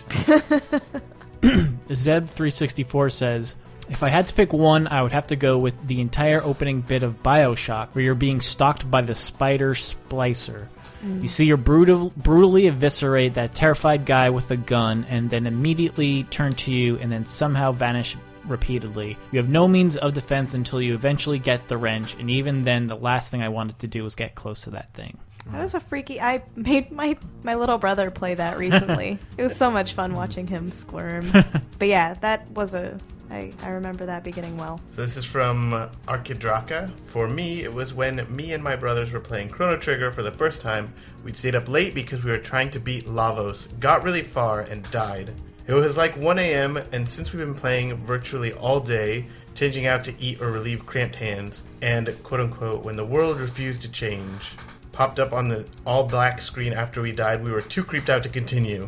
Zeb364 1.41 3.11
says, 3.11 3.55
If 3.88 4.01
I 4.01 4.09
had 4.09 4.27
to 4.30 4.34
pick 4.34 4.51
one, 4.51 4.88
I 4.88 5.03
would 5.03 5.11
have 5.11 5.27
to 5.27 5.35
go 5.35 5.59
with 5.59 5.76
the 5.88 6.01
entire 6.01 6.41
opening 6.41 6.81
bit 6.81 7.03
of 7.03 7.22
Bioshock, 7.22 7.89
where 7.89 8.03
you're 8.03 8.15
being 8.15 8.41
stalked 8.41 8.89
by 8.89 9.03
the 9.03 9.14
spider 9.14 9.76
splicer. 9.76 10.65
Mm. 11.05 11.22
You 11.22 11.27
see 11.27 11.47
her 11.49 11.57
brutal, 11.57 12.11
brutally 12.18 12.65
eviscerate 12.65 13.35
that 13.35 13.53
terrified 13.53 14.07
guy 14.07 14.31
with 14.31 14.49
a 14.49 14.57
gun, 14.57 15.05
and 15.07 15.30
then 15.30 15.45
immediately 15.45 16.23
turn 16.23 16.53
to 16.53 16.73
you, 16.73 16.97
and 16.97 17.11
then 17.11 17.27
somehow 17.27 17.73
vanish 17.73 18.18
repeatedly. 18.48 19.18
You 19.32 19.40
have 19.40 19.49
no 19.49 19.68
means 19.68 19.98
of 19.98 20.14
defense 20.14 20.53
until 20.53 20.82
you 20.82 20.94
eventually 20.94 21.40
get 21.40 21.68
the 21.68 21.78
wrench, 21.78 22.15
and 22.15 22.30
even 22.30 22.64
then, 22.64 22.88
the 22.88 22.95
last 22.95 23.32
thing 23.32 23.41
I 23.41 23.49
wanted 23.49 23.80
to 23.80 23.88
do 23.88 24.03
was 24.03 24.15
get 24.15 24.36
close 24.36 24.61
to 24.61 24.72
that 24.72 24.94
thing. 24.94 25.18
That 25.52 25.61
was 25.61 25.76
a 25.76 25.80
freaky. 25.80 26.19
I 26.19 26.44
made 26.56 26.91
my 26.91 27.18
my 27.44 27.56
little 27.56 27.78
brother 27.78 28.11
play 28.11 28.36
that 28.36 28.57
recently. 28.60 29.18
it 29.38 29.44
was 29.44 29.56
so 29.56 29.72
much 29.72 29.94
fun 29.94 30.14
watching 30.14 30.48
him 30.48 30.72
squirm. 30.72 31.32
but 31.80 31.88
yeah, 31.88 32.14
that 32.15 32.49
was 32.52 32.74
a. 32.74 32.98
I, 33.30 33.52
I 33.61 33.69
remember 33.72 34.06
that 34.06 34.24
beginning 34.24 34.56
well. 34.56 34.80
So 34.95 35.02
this 35.02 35.18
is 35.18 35.26
from 35.26 35.72
Arkidraka. 36.07 36.90
For 37.07 37.28
me, 37.28 37.61
it 37.61 37.74
was 37.74 37.94
when 37.94 38.26
me 38.34 38.53
and 38.53 38.64
my 38.64 38.78
brothers 38.78 39.11
were 39.11 39.19
playing 39.19 39.49
Chrono 39.49 39.76
Trigger 39.76 40.14
for 40.14 40.24
the 40.24 40.32
first 40.32 40.61
time. 40.61 40.94
We'd 41.26 41.36
stayed 41.36 41.53
up 41.53 41.68
late 41.68 41.94
because 41.94 42.24
we 42.24 42.32
were 42.32 42.38
trying 42.38 42.72
to 42.72 42.80
beat 42.80 43.06
Lavos, 43.06 43.68
got 43.82 44.06
really 44.06 44.24
far, 44.24 44.61
and 44.61 44.90
died. 44.91 45.34
It 45.68 45.73
was 45.73 45.98
like 45.98 46.15
1 46.15 46.39
a.m., 46.39 46.77
and 46.94 47.07
since 47.07 47.34
we've 47.34 47.41
been 47.41 47.53
playing 47.53 47.94
virtually 48.06 48.53
all 48.53 48.80
day, 48.80 49.26
changing 49.53 49.85
out 49.85 50.02
to 50.06 50.14
eat 50.18 50.39
or 50.41 50.49
relieve 50.49 50.85
cramped 50.85 51.18
hands, 51.18 51.61
and 51.81 52.07
quote 52.23 52.39
unquote, 52.39 52.85
when 52.85 52.95
the 52.95 53.06
world 53.06 53.38
refused 53.38 53.81
to 53.81 53.91
change, 53.91 54.53
popped 54.94 55.19
up 55.19 55.34
on 55.34 55.49
the 55.49 55.68
all 55.85 56.06
black 56.06 56.39
screen 56.41 56.72
after 56.72 57.02
we 57.02 57.11
died, 57.11 57.44
we 57.44 57.52
were 57.52 57.60
too 57.60 57.84
creeped 57.84 58.10
out 58.10 58.23
to 58.23 58.30
continue. 58.30 58.88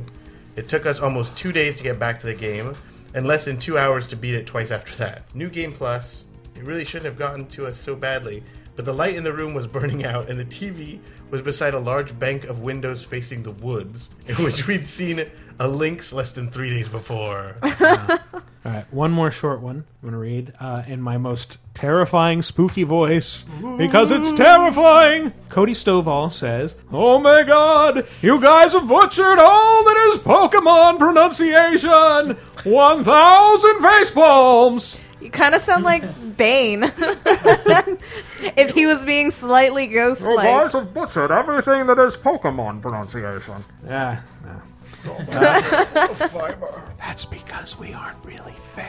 It 0.56 0.70
took 0.70 0.86
us 0.86 1.02
almost 1.02 1.36
two 1.36 1.52
days 1.52 1.76
to 1.76 1.84
get 1.84 2.00
back 2.00 2.18
to 2.22 2.28
the 2.28 2.34
game, 2.34 2.74
and 3.14 3.28
less 3.28 3.44
than 3.44 3.58
two 3.58 3.78
hours 3.78 4.08
to 4.08 4.16
beat 4.16 4.36
it 4.36 4.46
twice 4.46 4.72
after 4.72 4.96
that. 4.96 5.36
New 5.36 5.50
Game 5.50 5.74
Plus, 5.74 6.24
it 6.56 6.66
really 6.66 6.86
shouldn't 6.86 7.06
have 7.06 7.18
gotten 7.18 7.46
to 7.48 7.68
us 7.68 7.78
so 7.78 7.94
badly, 7.94 8.42
but 8.78 8.86
the 8.86 8.94
light 8.94 9.16
in 9.16 9.26
the 9.26 9.34
room 9.34 9.54
was 9.54 9.68
burning 9.68 10.06
out, 10.06 10.30
and 10.30 10.40
the 10.40 10.46
TV 10.46 11.00
was 11.30 11.42
beside 11.42 11.74
a 11.74 11.80
large 11.80 12.18
bank 12.18 12.46
of 12.46 12.62
windows 12.62 13.04
facing 13.04 13.44
the 13.44 13.52
woods, 13.52 14.08
in 14.28 14.36
which 14.36 14.66
we'd 14.66 14.88
seen 14.88 15.26
a 15.60 15.68
lynx 15.68 16.14
less 16.14 16.32
than 16.32 16.50
three 16.50 16.70
days 16.70 16.88
before. 16.90 17.56
All 18.66 18.74
right, 18.74 18.86
one 18.94 19.12
more 19.12 19.32
short 19.32 19.62
one 19.62 19.78
I'm 19.78 20.10
going 20.10 20.12
to 20.14 20.18
read 20.18 20.54
uh, 20.60 20.84
in 20.86 21.02
my 21.02 21.18
most 21.18 21.58
terrifying, 21.74 22.42
spooky 22.42 22.84
voice 22.84 23.46
because 23.78 24.12
it's 24.12 24.34
terrifying. 24.34 25.32
Cody 25.48 25.72
Stovall 25.74 26.32
says, 26.32 26.76
Oh 26.92 27.20
my 27.20 27.44
god, 27.44 28.08
you 28.22 28.40
guys 28.42 28.74
have 28.74 28.88
butchered 28.88 29.40
all 29.40 29.84
that 29.86 30.12
is 30.14 30.20
Pokemon 30.20 31.00
pronunciation! 31.00 32.36
1,000 32.64 33.80
face 33.80 34.12
palms! 34.12 35.00
You 35.22 35.30
kind 35.30 35.54
of 35.54 35.62
sound 35.62 35.84
like 35.84 36.04
Bane. 36.38 36.84
if 38.56 38.72
he 38.74 38.86
was 38.86 39.04
being 39.04 39.32
slightly 39.32 39.88
ghost 39.88 40.22
You 40.22 40.36
like. 40.36 40.46
guys 40.46 40.74
have 40.74 40.94
butchered 40.94 41.32
everything 41.32 41.88
that 41.88 42.00
is 42.00 42.16
Pokemon 42.16 42.82
pronunciation. 42.82 43.64
Yeah, 43.86 44.22
no. 44.39 44.39
That's 46.98 47.26
because 47.26 47.78
we 47.80 47.94
aren't 47.94 48.24
really 48.26 48.54
fans. 48.54 48.88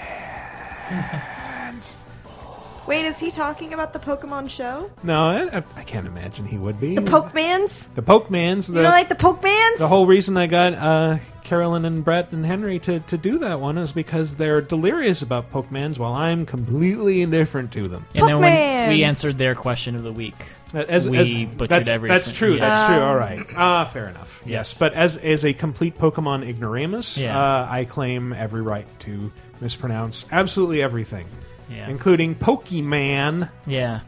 Wait, 2.87 3.05
is 3.05 3.19
he 3.21 3.31
talking 3.31 3.73
about 3.75 3.93
the 3.93 3.99
Pokemon 4.01 4.51
show? 4.51 4.91
No, 5.05 5.27
I, 5.29 5.59
I- 5.59 5.65
I 5.77 5.83
can't 5.85 6.07
imagine 6.07 6.45
he 6.47 6.59
would 6.59 6.81
be. 6.81 6.97
The 6.97 7.03
Pokemans? 7.03 7.95
The 7.95 8.03
Pokemans. 8.03 8.67
The, 8.69 8.75
You 8.79 8.83
don't 8.83 8.91
like 8.93 9.09
the 9.09 9.15
Pokemans? 9.15 9.79
the 9.79 9.87
whole 9.87 10.07
reason 10.07 10.37
I 10.37 10.47
got 10.49 10.75
uh, 10.75 11.19
Carolyn 11.45 11.85
and 11.85 12.05
Brett 12.05 12.33
and 12.33 12.45
Henry 12.45 12.81
to, 12.81 12.99
to 13.01 13.17
do 13.17 13.39
that 13.39 13.61
one 13.61 13.79
is 13.79 13.93
because 13.93 14.35
they're 14.35 14.61
delirious 14.61 15.23
about 15.23 15.53
Pokemans 15.53 15.99
while 15.99 16.15
I'm 16.15 16.45
completely 16.47 17.21
indifferent 17.21 17.71
to 17.73 17.87
them. 17.87 18.05
And 18.15 18.27
then 18.27 18.39
when 18.41 18.89
we 18.89 18.99
Pokemans! 19.01 19.07
answered 19.07 19.39
their 19.39 19.55
question 19.55 19.95
of 19.95 20.03
the 20.03 20.13
week. 20.13 20.35
As, 20.75 21.09
we 21.11 21.19
as- 21.19 21.33
butchered 21.57 21.69
that's, 21.69 21.89
every. 21.89 22.09
That's 22.09 22.33
true. 22.33 22.55
yeah. 22.55 22.61
That's 22.69 22.87
true. 22.87 22.97
Um, 22.97 23.03
All 23.03 23.17
right. 23.17 23.47
Ah, 23.57 23.85
fair 23.87 24.09
enough. 24.09 24.41
Yes, 24.47 24.73
but 24.75 24.93
as 24.95 25.17
as 25.17 25.45
a 25.45 25.53
complete 25.53 25.97
Pokemon 25.97 26.47
ignoramus, 26.49 27.19
Yeah. 27.19 27.37
uh, 27.39 27.67
I 27.69 27.85
claim 27.85 28.33
every 28.33 28.63
right 28.63 28.87
to 29.01 29.33
mispronounce 29.61 30.27
absolutely 30.31 30.81
everything, 30.83 31.27
Yeah. 31.69 31.89
including 31.89 32.35
Pokemon. 32.37 33.51
Yeah. 33.67 34.01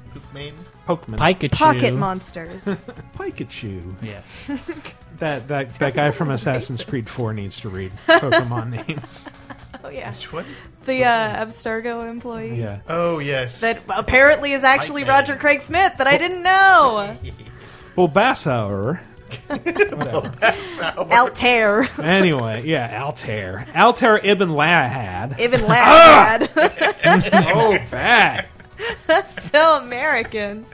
Pokemon. 0.87 1.19
Pikachu. 1.19 1.51
Pocket 1.53 1.95
monsters. 1.95 2.65
Pikachu. 3.17 3.95
Yes. 4.03 4.51
That 5.19 5.47
that 5.49 5.71
that 5.75 5.95
guy 5.95 6.11
from 6.11 6.31
Assassin's 6.33 6.83
Creed 6.83 7.07
4 7.07 7.33
needs 7.33 7.61
to 7.61 7.69
read 7.69 7.93
Pokemon 8.09 8.89
names. 8.89 9.31
oh 9.85 9.89
yeah. 9.89 10.11
Which 10.11 10.33
one? 10.33 10.45
The 10.85 11.05
uh, 11.05 11.45
Abstergo 11.45 12.09
employee. 12.11 12.59
Yeah. 12.59 12.81
Oh 12.89 13.19
yes. 13.19 13.61
That 13.61 13.83
apparently 13.89 14.53
is 14.53 14.65
actually 14.65 15.05
Roger 15.05 15.37
Craig 15.37 15.63
Smith 15.63 15.97
that 15.99 16.07
I 16.07 16.19
didn't 16.19 16.43
know. 16.43 17.17
Bulbasaur. 17.97 19.01
Altair. 21.13 21.89
Anyway, 22.03 22.63
yeah, 22.67 23.03
Altair. 23.05 23.67
Altair 23.75 24.19
Ibn 24.23 24.49
Lahad. 24.51 25.39
Ibn 25.39 25.61
Ah! 25.69 26.39
Lahad. 26.41 27.31
so 27.31 27.79
bad. 27.91 28.47
That's 29.07 29.51
so 29.51 29.79
American. 29.79 30.67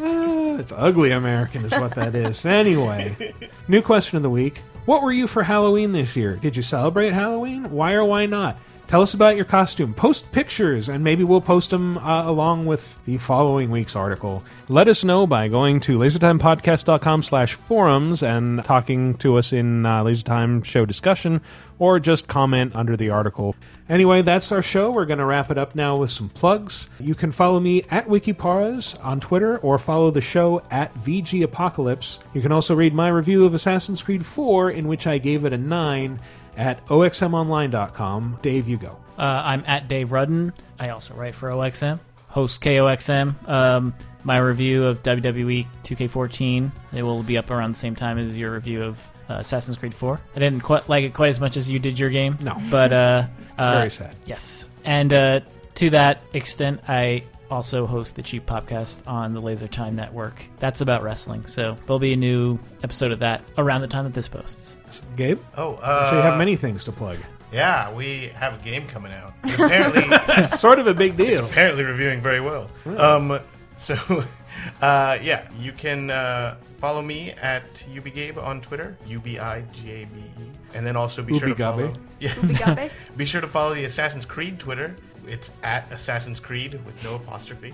It's 0.00 0.72
ugly 0.72 1.12
American, 1.12 1.64
is 1.64 1.72
what 1.72 1.94
that 1.94 2.14
is. 2.14 2.44
Anyway, 2.46 3.34
new 3.68 3.82
question 3.82 4.16
of 4.16 4.22
the 4.22 4.30
week. 4.30 4.58
What 4.86 5.02
were 5.02 5.12
you 5.12 5.26
for 5.26 5.42
Halloween 5.42 5.92
this 5.92 6.16
year? 6.16 6.36
Did 6.36 6.56
you 6.56 6.62
celebrate 6.62 7.12
Halloween? 7.12 7.70
Why 7.70 7.92
or 7.92 8.04
why 8.04 8.26
not? 8.26 8.58
Tell 8.88 9.02
us 9.02 9.12
about 9.12 9.36
your 9.36 9.44
costume. 9.44 9.92
Post 9.92 10.32
pictures, 10.32 10.88
and 10.88 11.04
maybe 11.04 11.22
we'll 11.22 11.42
post 11.42 11.68
them 11.68 11.98
uh, 11.98 12.26
along 12.26 12.64
with 12.64 12.98
the 13.04 13.18
following 13.18 13.70
week's 13.70 13.94
article. 13.94 14.42
Let 14.70 14.88
us 14.88 15.04
know 15.04 15.26
by 15.26 15.48
going 15.48 15.80
to 15.80 15.98
lasertimepodcast.com 15.98 17.22
slash 17.22 17.52
forums 17.52 18.22
and 18.22 18.64
talking 18.64 19.12
to 19.18 19.36
us 19.36 19.52
in 19.52 19.84
uh, 19.84 20.04
Lasertime 20.04 20.64
show 20.64 20.86
discussion, 20.86 21.42
or 21.78 22.00
just 22.00 22.28
comment 22.28 22.74
under 22.74 22.96
the 22.96 23.10
article. 23.10 23.54
Anyway, 23.90 24.22
that's 24.22 24.52
our 24.52 24.62
show. 24.62 24.90
We're 24.90 25.04
going 25.04 25.18
to 25.18 25.26
wrap 25.26 25.50
it 25.50 25.58
up 25.58 25.74
now 25.74 25.98
with 25.98 26.10
some 26.10 26.30
plugs. 26.30 26.88
You 26.98 27.14
can 27.14 27.30
follow 27.30 27.60
me 27.60 27.84
at 27.90 28.08
Wikiparaz 28.08 29.04
on 29.04 29.20
Twitter 29.20 29.58
or 29.58 29.78
follow 29.78 30.10
the 30.10 30.22
show 30.22 30.62
at 30.70 30.94
VG 30.94 31.42
Apocalypse. 31.42 32.20
You 32.32 32.40
can 32.40 32.52
also 32.52 32.74
read 32.74 32.94
my 32.94 33.08
review 33.08 33.44
of 33.44 33.52
Assassin's 33.52 34.02
Creed 34.02 34.24
4, 34.24 34.70
in 34.70 34.88
which 34.88 35.06
I 35.06 35.18
gave 35.18 35.44
it 35.44 35.52
a 35.52 35.58
9 35.58 36.18
at 36.58 36.84
oxmonline.com. 36.86 38.40
Dave, 38.42 38.68
you 38.68 38.76
go. 38.76 38.98
Uh, 39.18 39.22
I'm 39.22 39.64
at 39.66 39.88
Dave 39.88 40.12
Rudden. 40.12 40.52
I 40.78 40.90
also 40.90 41.14
write 41.14 41.34
for 41.34 41.48
OXM, 41.48 41.98
host 42.28 42.60
KOXM. 42.60 43.48
Um, 43.48 43.94
my 44.24 44.38
review 44.38 44.84
of 44.84 45.02
WWE 45.02 45.66
2K14 45.84 46.70
it 46.92 47.02
will 47.02 47.22
be 47.22 47.38
up 47.38 47.50
around 47.50 47.70
the 47.70 47.78
same 47.78 47.96
time 47.96 48.18
as 48.18 48.36
your 48.36 48.52
review 48.52 48.82
of 48.82 49.08
uh, 49.30 49.34
Assassin's 49.38 49.76
Creed 49.76 49.94
4. 49.94 50.20
I 50.36 50.38
didn't 50.38 50.60
quite 50.62 50.88
like 50.88 51.04
it 51.04 51.14
quite 51.14 51.28
as 51.28 51.40
much 51.40 51.56
as 51.56 51.70
you 51.70 51.78
did 51.78 51.98
your 51.98 52.10
game. 52.10 52.36
No. 52.40 52.56
but 52.70 52.92
uh, 52.92 53.26
It's 53.52 53.64
uh, 53.64 53.72
very 53.72 53.90
sad. 53.90 54.14
Yes, 54.26 54.68
and 54.84 55.12
uh, 55.12 55.40
to 55.76 55.90
that 55.90 56.22
extent, 56.32 56.80
I 56.88 57.24
also 57.50 57.86
host 57.86 58.16
the 58.16 58.22
Cheap 58.22 58.46
Podcast 58.46 59.06
on 59.06 59.32
the 59.34 59.40
Laser 59.40 59.68
Time 59.68 59.94
Network. 59.94 60.44
That's 60.58 60.80
about 60.80 61.02
wrestling, 61.02 61.46
so 61.46 61.76
there'll 61.86 61.98
be 61.98 62.12
a 62.12 62.16
new 62.16 62.58
episode 62.82 63.12
of 63.12 63.20
that 63.20 63.42
around 63.56 63.80
the 63.82 63.86
time 63.88 64.04
that 64.04 64.14
this 64.14 64.28
posts. 64.28 64.76
Gabe? 65.16 65.38
Oh, 65.56 65.74
uh, 65.82 66.10
so 66.10 66.16
you 66.16 66.22
have 66.22 66.38
many 66.38 66.56
things 66.56 66.84
to 66.84 66.92
plug. 66.92 67.18
Yeah, 67.52 67.92
we 67.94 68.26
have 68.34 68.60
a 68.60 68.64
game 68.64 68.86
coming 68.86 69.12
out. 69.12 69.32
Apparently, 69.44 70.04
It's 70.44 70.60
sort 70.60 70.78
of 70.78 70.86
a 70.86 70.94
big 70.94 71.16
deal. 71.16 71.40
It's 71.40 71.50
apparently 71.52 71.84
reviewing 71.84 72.20
very 72.20 72.40
well. 72.40 72.64
Hmm. 72.84 72.98
Um, 72.98 73.40
so, 73.78 73.94
uh, 74.82 75.18
yeah, 75.22 75.48
you 75.58 75.72
can 75.72 76.10
uh, 76.10 76.56
follow 76.78 77.00
me 77.00 77.30
at 77.40 77.72
ubigabe 77.90 78.36
on 78.36 78.60
Twitter, 78.60 78.96
u 79.06 79.18
b 79.18 79.38
i 79.38 79.62
g 79.72 79.90
a 79.90 80.04
b 80.04 80.20
e, 80.20 80.44
and 80.74 80.86
then 80.86 80.94
also 80.96 81.22
be 81.22 81.38
sure 81.38 81.48
to 81.48 81.54
Ubigabe. 81.54 81.76
follow. 81.76 81.92
Yeah, 82.20 82.30
Ubigabe? 82.34 82.90
be 83.16 83.24
sure 83.24 83.40
to 83.40 83.46
follow 83.48 83.74
the 83.74 83.84
Assassin's 83.84 84.24
Creed 84.26 84.58
Twitter. 84.58 84.94
It's 85.26 85.50
at 85.62 85.90
Assassin's 85.92 86.40
Creed 86.40 86.78
with 86.84 87.02
no 87.04 87.14
apostrophe, 87.16 87.72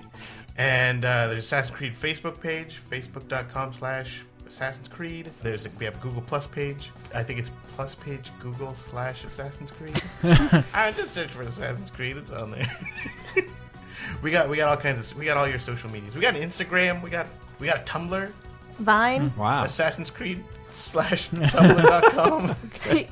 and 0.56 1.04
uh, 1.04 1.28
there's 1.28 1.44
Assassin's 1.46 1.74
Creed 1.76 1.94
Facebook 1.94 2.40
page, 2.40 2.80
facebook.com/slash 2.90 4.22
Assassin's 4.54 4.86
Creed. 4.86 5.32
There's 5.42 5.66
a, 5.66 5.70
we 5.80 5.84
have 5.84 5.96
a 5.96 5.98
Google 5.98 6.22
Plus 6.22 6.46
page. 6.46 6.92
I 7.12 7.24
think 7.24 7.40
it's 7.40 7.50
plus 7.74 7.96
page 7.96 8.30
Google 8.38 8.72
slash 8.76 9.24
Assassin's 9.24 9.72
Creed. 9.72 10.00
I 10.72 10.92
just 10.92 11.12
search 11.12 11.32
for 11.32 11.42
Assassin's 11.42 11.90
Creed. 11.90 12.16
It's 12.16 12.30
on 12.30 12.52
there. 12.52 12.78
we 14.22 14.30
got 14.30 14.48
we 14.48 14.56
got 14.56 14.68
all 14.68 14.76
kinds 14.76 15.10
of 15.10 15.18
we 15.18 15.24
got 15.24 15.36
all 15.36 15.48
your 15.48 15.58
social 15.58 15.90
medias. 15.90 16.14
We 16.14 16.20
got 16.20 16.36
an 16.36 16.48
Instagram. 16.48 17.02
We 17.02 17.10
got 17.10 17.26
we 17.58 17.66
got 17.66 17.78
a 17.78 17.82
Tumblr. 17.82 18.30
Vine. 18.78 19.26
Hmm, 19.26 19.40
wow. 19.40 19.64
Assassin's 19.64 20.08
Creed 20.08 20.44
slash 20.72 21.30
tumblr.com. 21.30 22.54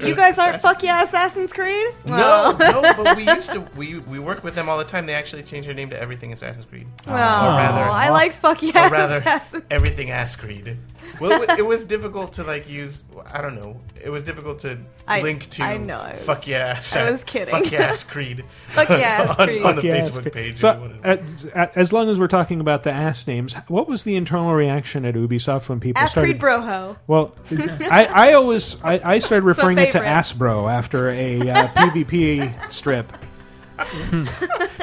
you 0.07 0.15
guys 0.15 0.39
aren't 0.39 0.63
fuck 0.63 0.83
yeah 0.83 1.03
Assassin's 1.03 1.53
Creed? 1.53 1.89
No, 2.09 2.57
no, 2.59 2.83
but 2.97 3.17
we 3.17 3.27
used 3.27 3.51
to 3.51 3.67
we 3.77 3.99
we 3.99 4.21
work 4.21 4.45
with 4.45 4.55
them 4.55 4.69
all 4.69 4.79
the 4.79 4.85
time. 4.85 5.07
They 5.07 5.15
actually 5.15 5.43
changed 5.43 5.69
their 5.69 5.75
name 5.75 5.91
to 5.91 6.01
Everything 6.01 6.33
Assassin's 6.33 6.67
Creed. 6.67 6.87
Oh, 7.09 7.15
I 7.15 8.11
like 8.11 8.33
fuck 8.33 8.63
yeah 8.63 8.87
or 8.87 8.91
rather, 8.91 9.19
Assassin's 9.19 9.65
Everything 9.71 10.11
Ass 10.11 10.37
Creed. 10.37 10.79
Well, 11.21 11.43
it, 11.59 11.65
was 11.65 11.85
difficult 11.85 12.33
to 12.35 12.45
like 12.45 12.69
use. 12.69 13.03
I 13.33 13.41
don't 13.41 13.55
know. 13.55 13.77
It 14.03 14.11
was 14.11 14.23
difficult 14.23 14.59
to 14.61 14.79
I- 15.07 15.21
link 15.23 15.49
to. 15.51 15.63
I 15.63 15.77
know, 15.77 15.99
I 16.01 16.13
was- 16.13 16.23
fuck 16.23 16.47
yeah. 16.47 16.81
I 16.95 17.11
was 17.11 17.23
kidding. 17.25 17.55
Fuck 17.55 17.71
yeah, 17.71 17.79
Ass 17.83 18.03
Creed. 18.13 18.45
Fuck 18.69 18.89
yeah, 18.91 18.97
Ass 19.29 19.39
on, 19.39 19.47
Creed. 19.47 19.63
on 19.63 19.77
the 19.77 19.83
Fuck 19.83 19.85
yeah, 19.85 20.01
Facebook 20.01 20.23
creed. 20.23 20.33
page. 20.35 20.59
So, 20.59 20.93
as, 21.05 21.45
as 21.75 21.93
long 21.93 22.09
as 22.09 22.19
we're 22.19 22.29
talking 22.29 22.61
about 22.61 22.83
the 22.83 22.91
ass 22.93 23.27
names, 23.27 23.55
what 23.69 23.89
was 23.89 24.05
the 24.05 24.17
internal 24.17 24.53
reaction 24.55 25.05
at 25.05 25.15
Ubisoft 25.15 25.69
when 25.69 25.81
people 25.81 26.03
Ass 26.03 26.13
started? 26.13 26.41
Creed 26.41 26.41
Broho. 26.41 26.97
Well, 27.07 27.35
I, 27.53 28.07
I 28.13 28.33
always 28.35 28.83
I, 28.83 28.95
I 29.05 29.19
started 29.19 29.49
It's 29.49 29.59
my 29.59 29.65
referring 29.65 29.79
it 29.79 29.87
to 29.87 29.93
favorite. 29.99 30.09
Ass 30.09 30.33
Bro 30.33 30.69
after 30.69 31.11
a 31.11 31.41
uh, 31.51 31.69
PvP 31.69 32.71
strip. 32.73 33.13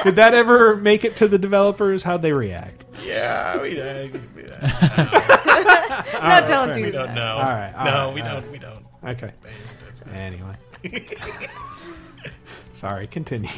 Did 0.04 0.16
that 0.16 0.32
ever 0.34 0.76
make 0.76 1.04
it 1.04 1.16
to 1.16 1.28
the 1.28 1.38
developers? 1.38 2.02
How'd 2.02 2.22
they 2.22 2.32
react? 2.32 2.84
yeah, 3.04 3.60
we, 3.60 3.80
uh, 3.80 4.08
we, 4.36 4.44
uh, 4.44 4.58
All 6.14 6.28
right, 6.28 6.46
don't 6.46 6.66
fair 6.68 6.74
do 6.74 6.82
we 6.82 6.88
enough. 6.88 7.06
don't 7.06 7.14
know. 7.14 7.32
All 7.36 7.42
right, 7.42 7.74
all 7.74 7.84
no, 7.84 7.90
right, 8.06 8.14
we 8.14 8.20
don't. 8.22 8.34
right. 8.42 8.50
We 8.52 8.58
don't. 8.58 8.84
Okay. 9.04 9.32
Anyway, 10.14 10.52
sorry. 12.72 13.06
Continue. 13.06 13.48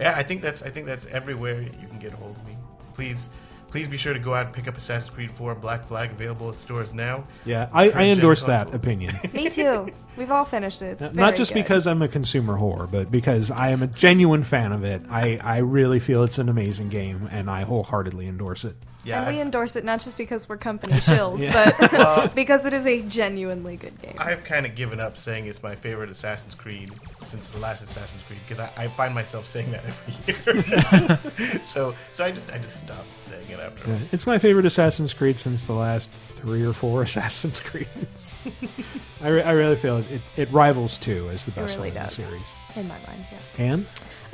Yeah, 0.00 0.14
I 0.16 0.22
think 0.22 0.42
that's 0.42 0.62
I 0.62 0.70
think 0.70 0.86
that's 0.86 1.06
everywhere 1.06 1.60
you 1.62 1.70
can 1.88 1.98
get 1.98 2.12
a 2.12 2.16
hold 2.16 2.36
of 2.36 2.46
me. 2.46 2.56
Please, 2.94 3.28
please 3.76 3.88
be 3.88 3.98
sure 3.98 4.14
to 4.14 4.18
go 4.18 4.32
out 4.32 4.46
and 4.46 4.54
pick 4.54 4.66
up 4.68 4.78
Assassin's 4.78 5.10
Creed 5.10 5.30
4 5.30 5.54
Black 5.56 5.84
Flag 5.84 6.10
available 6.10 6.48
at 6.48 6.58
stores 6.58 6.94
now. 6.94 7.24
Yeah, 7.44 7.68
I, 7.74 7.90
I 7.90 8.02
endorse 8.04 8.44
that 8.44 8.72
opinion. 8.72 9.12
Me 9.34 9.50
too. 9.50 9.92
We've 10.16 10.30
all 10.30 10.46
finished 10.46 10.80
it. 10.80 11.02
It's 11.02 11.14
Not 11.14 11.36
just 11.36 11.52
good. 11.52 11.62
because 11.62 11.86
I'm 11.86 12.00
a 12.00 12.08
consumer 12.08 12.56
whore, 12.56 12.90
but 12.90 13.10
because 13.10 13.50
I 13.50 13.72
am 13.72 13.82
a 13.82 13.86
genuine 13.86 14.44
fan 14.44 14.72
of 14.72 14.82
it. 14.82 15.02
I, 15.10 15.36
I 15.42 15.58
really 15.58 16.00
feel 16.00 16.22
it's 16.24 16.38
an 16.38 16.48
amazing 16.48 16.88
game, 16.88 17.28
and 17.30 17.50
I 17.50 17.64
wholeheartedly 17.64 18.26
endorse 18.26 18.64
it. 18.64 18.76
Yeah, 19.06 19.20
and 19.22 19.32
we 19.34 19.38
I- 19.38 19.42
endorse 19.42 19.76
it 19.76 19.84
not 19.84 20.00
just 20.00 20.18
because 20.18 20.48
we're 20.48 20.56
company 20.56 20.94
shills, 20.96 21.38
Yeah. 21.38 21.72
but 21.78 21.92
Well- 21.92 22.28
because 22.34 22.64
it 22.66 22.72
is 22.74 22.86
a 22.86 23.02
genuinely 23.02 23.76
good 23.76 24.00
game. 24.02 24.16
I've 24.18 24.44
kind 24.44 24.66
of 24.66 24.74
given 24.74 24.98
up 25.00 25.16
saying 25.16 25.46
it's 25.46 25.62
my 25.62 25.74
favorite 25.76 26.10
Assassin's 26.10 26.54
Creed 26.54 26.92
since 27.24 27.50
the 27.50 27.58
last 27.58 27.82
Assassin's 27.84 28.22
Creed 28.24 28.38
because 28.48 28.58
I, 28.60 28.70
I 28.84 28.88
find 28.88 29.14
myself 29.14 29.46
saying 29.46 29.70
that 29.70 29.84
every 29.84 31.14
year. 31.54 31.62
so 31.62 31.94
so 32.12 32.24
I 32.24 32.30
just 32.32 32.52
I 32.52 32.58
just 32.58 32.76
stopped 32.84 33.06
saying 33.22 33.48
it 33.48 33.60
after. 33.60 33.88
Yeah, 33.90 33.98
It's 34.12 34.26
my 34.26 34.38
favorite 34.38 34.66
Assassin's 34.66 35.12
Creed 35.14 35.38
since 35.38 35.66
the 35.66 35.72
last 35.74 36.10
three 36.30 36.64
or 36.64 36.72
four 36.72 37.02
Assassin's 37.02 37.60
Creeds. 37.60 38.34
I, 39.22 39.28
re- 39.28 39.42
I 39.42 39.52
really 39.52 39.76
feel 39.76 39.98
it, 39.98 40.10
it, 40.10 40.20
it 40.36 40.50
rivals 40.52 40.98
two 40.98 41.28
as 41.30 41.44
the 41.44 41.50
best 41.52 41.76
really 41.76 41.90
one 41.90 41.96
in 41.98 42.02
the 42.04 42.08
series. 42.10 42.52
In 42.74 42.88
my 42.88 42.98
mind, 43.06 43.24
yeah. 43.32 43.38
And 43.64 43.86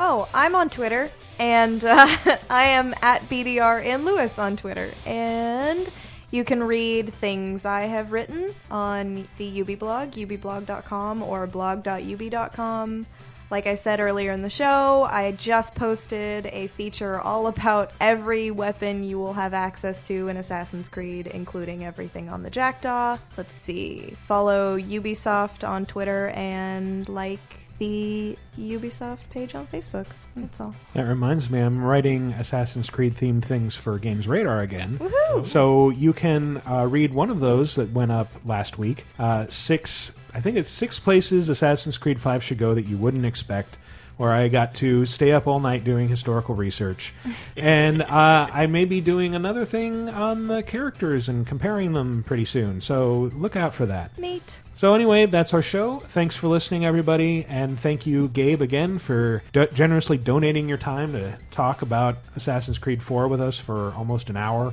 Oh, 0.05 0.29
I'm 0.35 0.57
on 0.57 0.69
Twitter, 0.69 1.13
and 1.39 1.85
uh, 1.85 2.09
I 2.51 2.65
am 2.65 2.93
at 3.03 3.29
BDR 3.29 3.85
and 3.85 4.05
Lewis 4.05 4.37
on 4.37 4.57
Twitter. 4.57 4.91
And 5.07 5.89
you 6.33 6.43
can 6.43 6.61
read 6.65 7.15
things 7.15 7.65
I 7.65 7.83
have 7.83 8.11
written 8.11 8.53
on 8.69 9.29
the 9.37 9.45
Ubi 9.45 9.77
blog, 9.77 10.11
ubblog.com 10.11 11.23
or 11.23 11.47
blog.ubi.com. 11.47 13.07
Like 13.49 13.69
I 13.69 13.77
said 13.77 14.01
earlier 14.01 14.33
in 14.33 14.43
the 14.43 14.51
show, 14.51 15.07
I 15.09 15.31
just 15.31 15.77
posted 15.77 16.47
a 16.47 16.67
feature 16.67 17.21
all 17.21 17.47
about 17.57 17.93
every 18.01 18.51
weapon 18.51 19.05
you 19.05 19.21
will 19.21 19.35
have 19.35 19.55
access 19.55 20.03
to 20.09 20.27
in 20.27 20.37
Assassin's 20.37 20.89
Creed, 20.89 21.29
including 21.29 21.85
everything 21.85 22.29
on 22.29 22.43
the 22.43 22.51
Jackdaw. 22.51 23.19
Let's 23.37 23.55
see. 23.55 24.15
Follow 24.27 24.77
Ubisoft 24.77 25.63
on 25.67 25.87
Twitter 25.87 26.33
and 26.35 27.09
like 27.09 27.62
the 27.83 28.39
Ubisoft 28.57 29.29
page 29.31 29.57
on 29.57 29.67
Facebook. 29.67 30.07
That's 30.37 30.61
all. 30.61 30.73
that 30.95 31.03
reminds 31.03 31.51
me, 31.51 31.59
I'm 31.59 31.83
writing 31.83 32.31
Assassin's 32.35 32.89
Creed 32.89 33.15
themed 33.15 33.45
things 33.45 33.75
for 33.75 33.99
Games 33.99 34.29
Radar 34.29 34.61
again. 34.61 34.99
Woohoo! 34.99 35.45
So 35.45 35.91
you 35.91 36.13
can 36.13 36.63
uh, 36.65 36.87
read 36.89 37.13
one 37.13 37.29
of 37.29 37.41
those 37.41 37.75
that 37.75 37.91
went 37.91 38.13
up 38.13 38.29
last 38.45 38.79
week. 38.79 39.05
Uh, 39.19 39.47
six, 39.49 40.13
I 40.33 40.41
think 40.41 40.57
it's 40.59 40.69
six 40.69 41.01
places 41.01 41.49
Assassin's 41.49 41.99
Creed 41.99 42.21
5 42.21 42.45
should 42.45 42.59
go 42.59 42.73
that 42.75 42.87
you 42.87 42.97
wouldn't 42.97 43.27
expect. 43.27 43.79
where 44.17 44.31
I 44.31 44.47
got 44.47 44.75
to 44.77 45.05
stay 45.05 45.33
up 45.33 45.49
all 45.49 45.59
night 45.59 45.83
doing 45.83 46.07
historical 46.07 46.55
research. 46.55 47.13
and 47.57 48.03
uh, 48.03 48.47
I 48.53 48.67
may 48.67 48.85
be 48.85 49.01
doing 49.01 49.35
another 49.35 49.65
thing 49.65 50.09
on 50.09 50.47
the 50.47 50.63
characters 50.63 51.29
and 51.29 51.45
comparing 51.45 51.95
them 51.95 52.23
pretty 52.23 52.45
soon. 52.45 52.81
So 52.81 53.31
look 53.35 53.57
out 53.57 53.75
for 53.75 53.87
that. 53.87 54.17
Neat. 54.19 54.61
So 54.75 54.95
anyway, 54.95 55.27
that's 55.27 55.55
our 55.55 55.63
show. 55.63 55.99
Thanks 56.01 56.35
for 56.35 56.49
listening, 56.49 56.85
everybody, 56.85 57.45
and 57.49 57.79
thank 57.79 58.07
you, 58.07 58.29
Gabe, 58.29 58.63
again 58.63 58.99
for 58.99 59.43
do- 59.53 59.69
generously 59.69 60.17
donating 60.17 60.69
your 60.69 60.79
time 60.79 61.13
to 61.13 61.37
talk 61.51 61.83
about 61.83 62.17
Assassin's 62.37 62.79
Creed 62.79 63.03
4 63.03 63.29
with 63.29 63.41
us 63.41 63.59
for 63.59 63.93
almost 63.93 64.31
an 64.31 64.37
hour. 64.37 64.73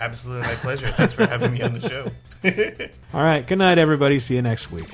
Absolutely 0.00 0.46
my 0.46 0.54
pleasure. 0.54 0.88
Thanks 0.92 1.14
for 1.14 1.26
having 1.26 1.52
me 1.52 1.62
on 1.62 1.78
the 1.78 1.88
show. 1.88 2.88
All 3.12 3.22
right, 3.22 3.46
good 3.46 3.58
night, 3.58 3.78
everybody. 3.78 4.18
See 4.20 4.36
you 4.36 4.42
next 4.42 4.70
week. 4.70 4.88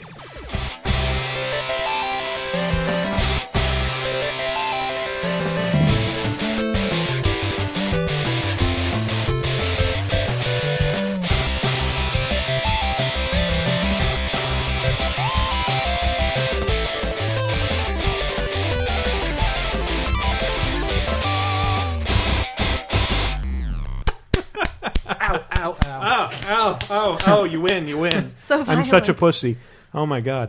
Oh, 26.93 27.17
oh, 27.27 27.45
you 27.45 27.61
win, 27.61 27.87
you 27.87 27.99
win. 27.99 28.33
So 28.37 28.65
I'm 28.67 28.85
such 28.85 29.09
a 29.09 29.15
pussy. 29.15 29.57
Oh 29.95 30.07
my 30.07 30.21
god. 30.21 30.49